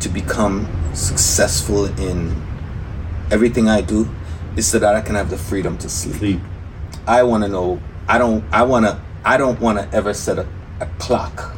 to 0.00 0.08
become 0.08 0.68
successful 0.92 1.86
in 1.98 2.34
everything 3.30 3.68
I 3.68 3.80
do 3.80 4.08
is 4.56 4.66
so 4.66 4.78
that 4.78 4.94
I 4.94 5.00
can 5.00 5.14
have 5.14 5.30
the 5.30 5.38
freedom 5.38 5.78
to 5.78 5.88
sleep. 5.88 6.16
Sleep. 6.16 6.40
I 7.06 7.22
want 7.22 7.44
to 7.44 7.48
know. 7.48 7.80
I 8.08 8.18
don't. 8.18 8.44
I 8.52 8.62
want 8.62 8.86
to. 8.86 9.00
I 9.24 9.36
don't 9.36 9.58
want 9.60 9.78
to 9.78 9.96
ever 9.96 10.12
set 10.12 10.38
a, 10.38 10.46
a 10.80 10.86
clock 10.98 11.54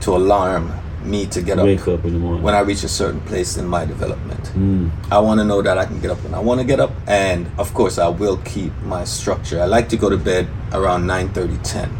to 0.00 0.16
alarm 0.16 0.72
me 1.04 1.26
to 1.26 1.40
get 1.42 1.58
up 1.58 1.66
Wake 1.66 1.86
up 1.86 2.04
in 2.04 2.12
the 2.14 2.18
morning. 2.18 2.42
when 2.42 2.54
I 2.54 2.60
reach 2.60 2.82
a 2.82 2.88
certain 2.88 3.20
place 3.20 3.56
in 3.56 3.66
my 3.66 3.84
development. 3.84 4.42
Mm. 4.56 4.90
I 5.10 5.18
want 5.20 5.38
to 5.40 5.44
know 5.44 5.62
that 5.62 5.78
I 5.78 5.84
can 5.86 6.00
get 6.00 6.10
up 6.10 6.22
when 6.24 6.34
I 6.34 6.40
want 6.40 6.60
to 6.60 6.66
get 6.66 6.80
up, 6.80 6.90
and 7.06 7.46
of 7.58 7.72
course, 7.74 7.98
I 7.98 8.08
will 8.08 8.38
keep 8.38 8.72
my 8.82 9.04
structure. 9.04 9.60
I 9.62 9.66
like 9.66 9.88
to 9.90 9.96
go 9.96 10.08
to 10.10 10.16
bed 10.16 10.48
around 10.72 11.06
9 11.06 11.28
30, 11.32 11.56
10, 11.58 11.90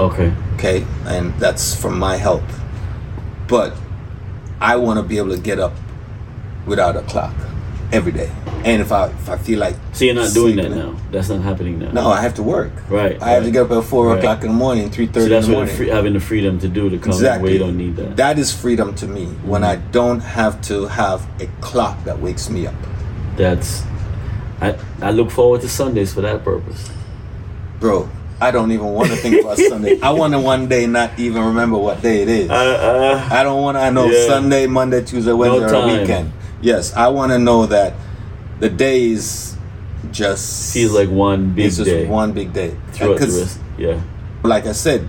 Okay. 0.00 0.32
okay? 0.54 0.86
And 1.06 1.32
that's 1.38 1.74
for 1.74 1.90
my 1.90 2.16
health. 2.16 2.42
But 3.46 3.74
I 4.60 4.76
want 4.76 4.98
to 4.98 5.02
be 5.02 5.18
able 5.18 5.30
to 5.34 5.40
get 5.40 5.58
up 5.58 5.72
without 6.66 6.96
a 6.96 7.02
clock 7.02 7.34
every 7.92 8.12
day. 8.12 8.30
And 8.64 8.82
if 8.82 8.92
I 8.92 9.06
if 9.08 9.28
I 9.28 9.36
feel 9.38 9.58
like 9.58 9.74
So 9.92 10.04
you're 10.04 10.14
not 10.14 10.32
doing 10.34 10.56
that 10.56 10.70
now. 10.70 10.94
That's 11.10 11.28
not 11.28 11.40
happening 11.40 11.78
now. 11.78 11.92
No, 11.92 12.08
I 12.08 12.20
have 12.20 12.34
to 12.34 12.42
work. 12.42 12.72
Right. 12.90 13.20
I 13.22 13.30
have 13.30 13.44
to 13.44 13.50
get 13.50 13.62
up 13.62 13.70
at 13.72 13.84
four 13.84 14.08
Right. 14.08 14.18
o'clock 14.18 14.42
in 14.42 14.48
the 14.48 14.54
morning, 14.54 14.90
three 14.90 15.06
thirty. 15.06 15.26
So 15.26 15.28
that's 15.30 15.46
the 15.46 15.52
what 15.52 15.58
morning. 15.60 15.76
free, 15.76 15.88
having 15.88 16.12
the 16.12 16.20
freedom 16.20 16.58
to 16.60 16.68
do 16.68 16.90
to 16.90 16.98
come 16.98 17.12
exactly. 17.12 17.42
where 17.44 17.52
you 17.52 17.58
don't 17.58 17.76
need 17.78 17.96
that. 17.96 18.16
That 18.16 18.38
is 18.38 18.52
freedom 18.52 18.94
to 18.96 19.06
me 19.06 19.26
when 19.44 19.64
I 19.64 19.76
don't 19.76 20.20
have 20.20 20.60
to 20.62 20.86
have 20.86 21.26
a 21.40 21.46
clock 21.60 22.04
that 22.04 22.18
wakes 22.20 22.50
me 22.50 22.66
up. 22.66 22.74
That's. 23.36 23.82
I 24.60 24.76
I 25.00 25.10
look 25.10 25.30
forward 25.30 25.62
to 25.62 25.68
Sundays 25.68 26.12
for 26.12 26.20
that 26.20 26.44
purpose. 26.44 26.90
Bro, 27.80 28.10
I 28.42 28.50
don't 28.50 28.72
even 28.72 28.88
want 28.88 29.08
to 29.08 29.16
think 29.16 29.40
about 29.42 29.56
Sunday. 29.72 29.98
I 30.02 30.10
want 30.10 30.34
to 30.34 30.38
one 30.40 30.68
day 30.68 30.86
not 30.86 31.18
even 31.18 31.42
remember 31.44 31.78
what 31.78 32.02
day 32.02 32.20
it 32.22 32.28
is. 32.28 32.50
Uh, 32.50 32.54
uh, 32.54 33.28
I 33.34 33.42
don't 33.42 33.62
want 33.62 33.78
to 33.78 33.90
know 33.90 34.10
Yeah. 34.10 34.26
Sunday, 34.26 34.66
Monday, 34.66 35.02
Tuesday, 35.02 35.32
Wednesday, 35.32 35.64
or 35.78 35.86
weekend. 35.86 36.32
Yes, 36.60 36.94
I 36.94 37.08
want 37.08 37.32
to 37.32 37.38
know 37.38 37.66
that 37.66 37.94
the 38.60 38.68
days 38.68 39.56
just 40.10 40.72
feels 40.74 40.92
like 40.92 41.08
one 41.08 41.52
big 41.52 41.66
it's 41.66 41.76
just 41.76 41.88
day 41.88 42.06
one 42.06 42.32
big 42.32 42.52
day. 42.52 42.76
throughout 42.92 43.18
the 43.20 43.26
rest. 43.26 43.58
Yeah. 43.78 44.00
like 44.42 44.66
I 44.66 44.72
said, 44.72 45.06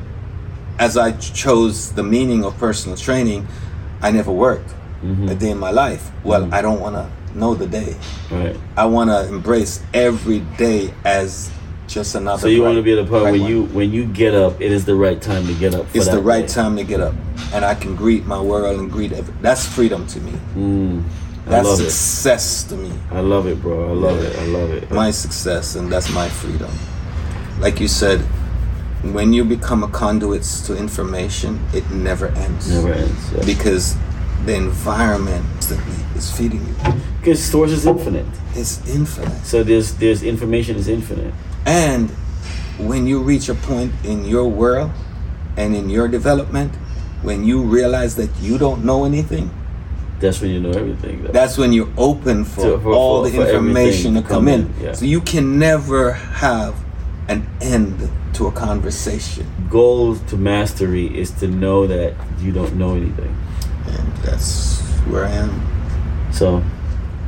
as 0.80 0.98
I 0.98 1.12
chose 1.14 1.92
the 1.94 2.04
meaning 2.04 2.44
of 2.44 2.58
personal 2.58 2.98
training, 2.98 3.48
I 4.02 4.12
never 4.12 4.32
worked 4.32 4.74
Mhm. 5.04 5.32
a 5.32 5.36
day 5.36 5.52
in 5.52 5.58
my 5.58 5.72
life. 5.72 6.12
Well, 6.24 6.44
Mhm. 6.46 6.54
I 6.54 6.62
don't 6.62 6.80
want 6.82 6.96
to 6.96 7.08
know 7.38 7.56
the 7.56 7.66
day. 7.68 7.96
Right. 8.30 8.56
I 8.78 8.86
want 8.86 9.10
to 9.10 9.28
embrace 9.28 9.80
every 9.94 10.40
day 10.58 10.94
as 11.06 11.50
just 11.88 12.16
another. 12.16 12.42
So 12.42 12.48
you 12.48 12.62
want 12.62 12.76
to 12.78 12.82
be 12.82 12.92
at 12.94 13.00
a 13.00 13.04
point 13.04 13.24
bright 13.24 13.32
where 13.34 13.42
one. 13.42 13.50
you 13.50 13.64
when 13.74 13.92
you 13.92 14.04
get 14.06 14.34
up, 14.34 14.62
it 14.62 14.72
is 14.72 14.84
the 14.86 14.96
right 14.96 15.22
time 15.22 15.48
to 15.48 15.54
get 15.54 15.74
up. 15.76 15.88
For 15.90 15.98
It's 15.98 16.08
the 16.08 16.20
right 16.22 16.48
day. 16.48 16.54
time 16.54 16.76
to 16.78 16.84
get 16.84 17.00
up, 17.02 17.14
and 17.54 17.64
I 17.66 17.74
can 17.74 17.96
greet 17.96 18.26
my 18.28 18.40
world 18.40 18.80
and 18.80 18.92
greet 18.92 19.12
every. 19.14 19.34
That's 19.42 19.66
freedom 19.66 20.06
to 20.08 20.20
me. 20.22 20.34
Mm, 20.58 21.04
That's 21.52 21.68
love 21.68 21.80
it. 21.82 21.92
success 21.92 22.64
to 22.66 22.76
me. 22.76 22.92
I 23.12 23.20
love 23.20 23.46
it, 23.48 23.62
bro. 23.62 23.90
I 23.90 23.94
love 23.94 24.22
Yeah. 24.22 24.30
it. 24.30 24.40
I 24.40 24.46
love 24.48 24.72
it. 24.72 24.92
My 24.92 25.12
success, 25.12 25.76
and 25.76 25.92
that's 25.92 26.10
my 26.14 26.28
freedom. 26.30 26.72
Like 27.60 27.80
you 27.80 27.88
said, 27.88 28.22
when 29.04 29.34
you 29.34 29.44
become 29.44 29.84
a 29.84 29.88
conduit 29.88 30.44
to 30.66 30.78
information, 30.78 31.60
it 31.74 31.90
never 31.92 32.28
ends. 32.28 32.70
Never 32.70 32.94
ends. 32.94 33.32
Yeah. 33.36 33.44
Because 33.46 33.96
the 34.46 34.56
environment 34.56 35.46
is 36.16 36.32
feeding 36.32 36.66
you 36.66 36.94
Because 37.20 37.44
source 37.44 37.72
is 37.72 37.86
infinite. 37.86 38.26
It's 38.56 38.82
infinite. 38.90 39.46
So 39.46 39.64
there's 39.64 39.94
there's 39.94 40.24
information 40.24 40.76
is 40.78 40.88
infinite. 40.88 41.34
And 41.66 42.10
when 42.80 43.06
you 43.08 43.22
reach 43.22 43.50
a 43.50 43.54
point 43.56 43.92
in 44.04 44.26
your 44.26 44.48
world 44.48 44.90
and 45.58 45.76
in 45.76 45.90
your 45.90 46.08
development, 46.08 46.74
when 47.22 47.44
you 47.44 47.62
realize 47.62 48.16
that 48.16 48.30
you 48.42 48.58
don't 48.58 48.84
know 48.84 49.06
anything, 49.06 49.52
That's 50.22 50.40
when 50.40 50.52
you 50.52 50.60
know 50.62 50.70
everything. 50.72 51.24
though. 51.24 51.32
that's 51.32 51.58
when 51.58 51.74
you're 51.74 51.90
open 51.98 52.46
for, 52.46 52.62
To- 52.62 52.80
for- 52.80 52.94
all 52.94 53.24
for- 53.26 53.30
the 53.32 53.38
for 53.38 53.50
information 53.50 54.14
to 54.14 54.22
come 54.22 54.48
in. 54.48 54.62
in, 54.62 54.74
yeah. 54.84 54.94
So 54.94 55.06
you 55.06 55.20
can 55.22 55.58
never 55.60 56.14
have 56.14 56.76
an 57.28 57.46
end 57.60 58.10
to 58.36 58.48
a 58.48 58.52
conversation. 58.52 59.46
goal 59.70 60.16
to 60.16 60.38
mastery 60.38 61.08
is 61.18 61.32
to 61.32 61.48
know 61.48 61.88
that 61.88 62.14
you 62.40 62.52
don't 62.52 62.76
know 62.76 62.92
anything. 62.96 63.36
And 63.88 64.14
that's 64.24 64.80
where 65.10 65.26
I 65.26 65.32
am. 65.32 65.52
So, 66.32 66.64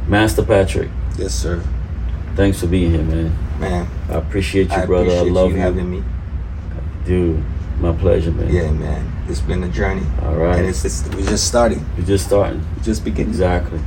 Master 0.07 0.43
Patrick, 0.43 0.89
Yes, 1.17 1.33
sir. 1.33 1.61
thanks 2.35 2.59
for 2.59 2.67
being 2.67 2.91
here, 2.91 3.03
man. 3.03 3.31
Man, 3.59 3.87
I 4.09 4.13
appreciate 4.13 4.69
you, 4.69 4.75
I 4.75 4.85
brother. 4.85 5.05
appreciate 5.05 5.29
I 5.29 5.31
love 5.31 5.49
you 5.51 5.55
you, 5.55 5.61
having 5.61 5.89
me. 5.89 6.03
dude. 7.05 7.43
My 7.83 7.91
pleasure, 7.91 8.31
man. 8.31 8.49
Yeah, 8.49 8.71
man. 8.71 9.25
It's 9.27 9.41
been 9.41 9.61
a 9.61 9.67
journey. 9.67 10.05
All 10.21 10.35
right. 10.35 10.57
And 10.57 10.69
it's, 10.69 10.85
it's 10.85 11.05
we're 11.09 11.25
just 11.25 11.45
starting. 11.45 11.85
We're 11.97 12.05
just 12.05 12.25
starting. 12.25 12.65
We're 12.77 12.83
just 12.83 13.03
beginning. 13.03 13.31
Exactly. 13.31 13.81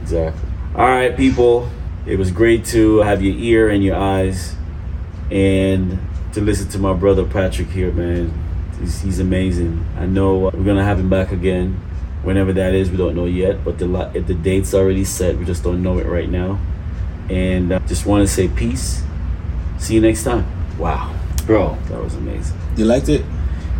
Exactly. 0.00 0.48
All 0.76 0.86
right, 0.86 1.16
people. 1.16 1.68
It 2.06 2.20
was 2.20 2.30
great 2.30 2.64
to 2.66 2.98
have 2.98 3.20
your 3.20 3.34
ear 3.34 3.68
and 3.68 3.82
your 3.82 3.96
eyes 3.96 4.54
and 5.28 5.98
to 6.34 6.40
listen 6.40 6.68
to 6.68 6.78
my 6.78 6.92
brother 6.92 7.24
Patrick 7.24 7.66
here, 7.66 7.90
man. 7.90 8.32
He's, 8.78 9.00
he's 9.00 9.18
amazing. 9.18 9.84
I 9.98 10.06
know 10.06 10.38
we're 10.38 10.62
going 10.62 10.76
to 10.76 10.84
have 10.84 11.00
him 11.00 11.10
back 11.10 11.32
again 11.32 11.80
whenever 12.22 12.52
that 12.52 12.76
is. 12.76 12.92
We 12.92 12.96
don't 12.96 13.16
know 13.16 13.26
yet, 13.26 13.64
but 13.64 13.76
the, 13.80 13.88
the 14.24 14.34
date's 14.34 14.72
already 14.72 15.02
set. 15.02 15.36
We 15.36 15.44
just 15.44 15.64
don't 15.64 15.82
know 15.82 15.98
it 15.98 16.06
right 16.06 16.28
now. 16.28 16.60
And 17.28 17.72
uh, 17.72 17.80
just 17.88 18.06
want 18.06 18.24
to 18.24 18.32
say 18.32 18.46
peace. 18.46 19.02
See 19.78 19.94
you 19.96 20.00
next 20.00 20.22
time. 20.22 20.46
Wow. 20.78 21.12
Bro, 21.44 21.76
that 21.88 22.00
was 22.00 22.14
amazing. 22.14 22.61
You 22.76 22.86
liked 22.86 23.08
it? 23.08 23.24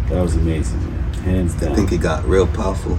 That 0.08 0.22
was 0.22 0.34
amazing, 0.36 0.78
man. 0.84 1.12
Hands 1.24 1.54
down. 1.54 1.72
I 1.72 1.74
think 1.74 1.92
it 1.92 1.98
got 2.02 2.24
real 2.24 2.46
powerful. 2.46 2.98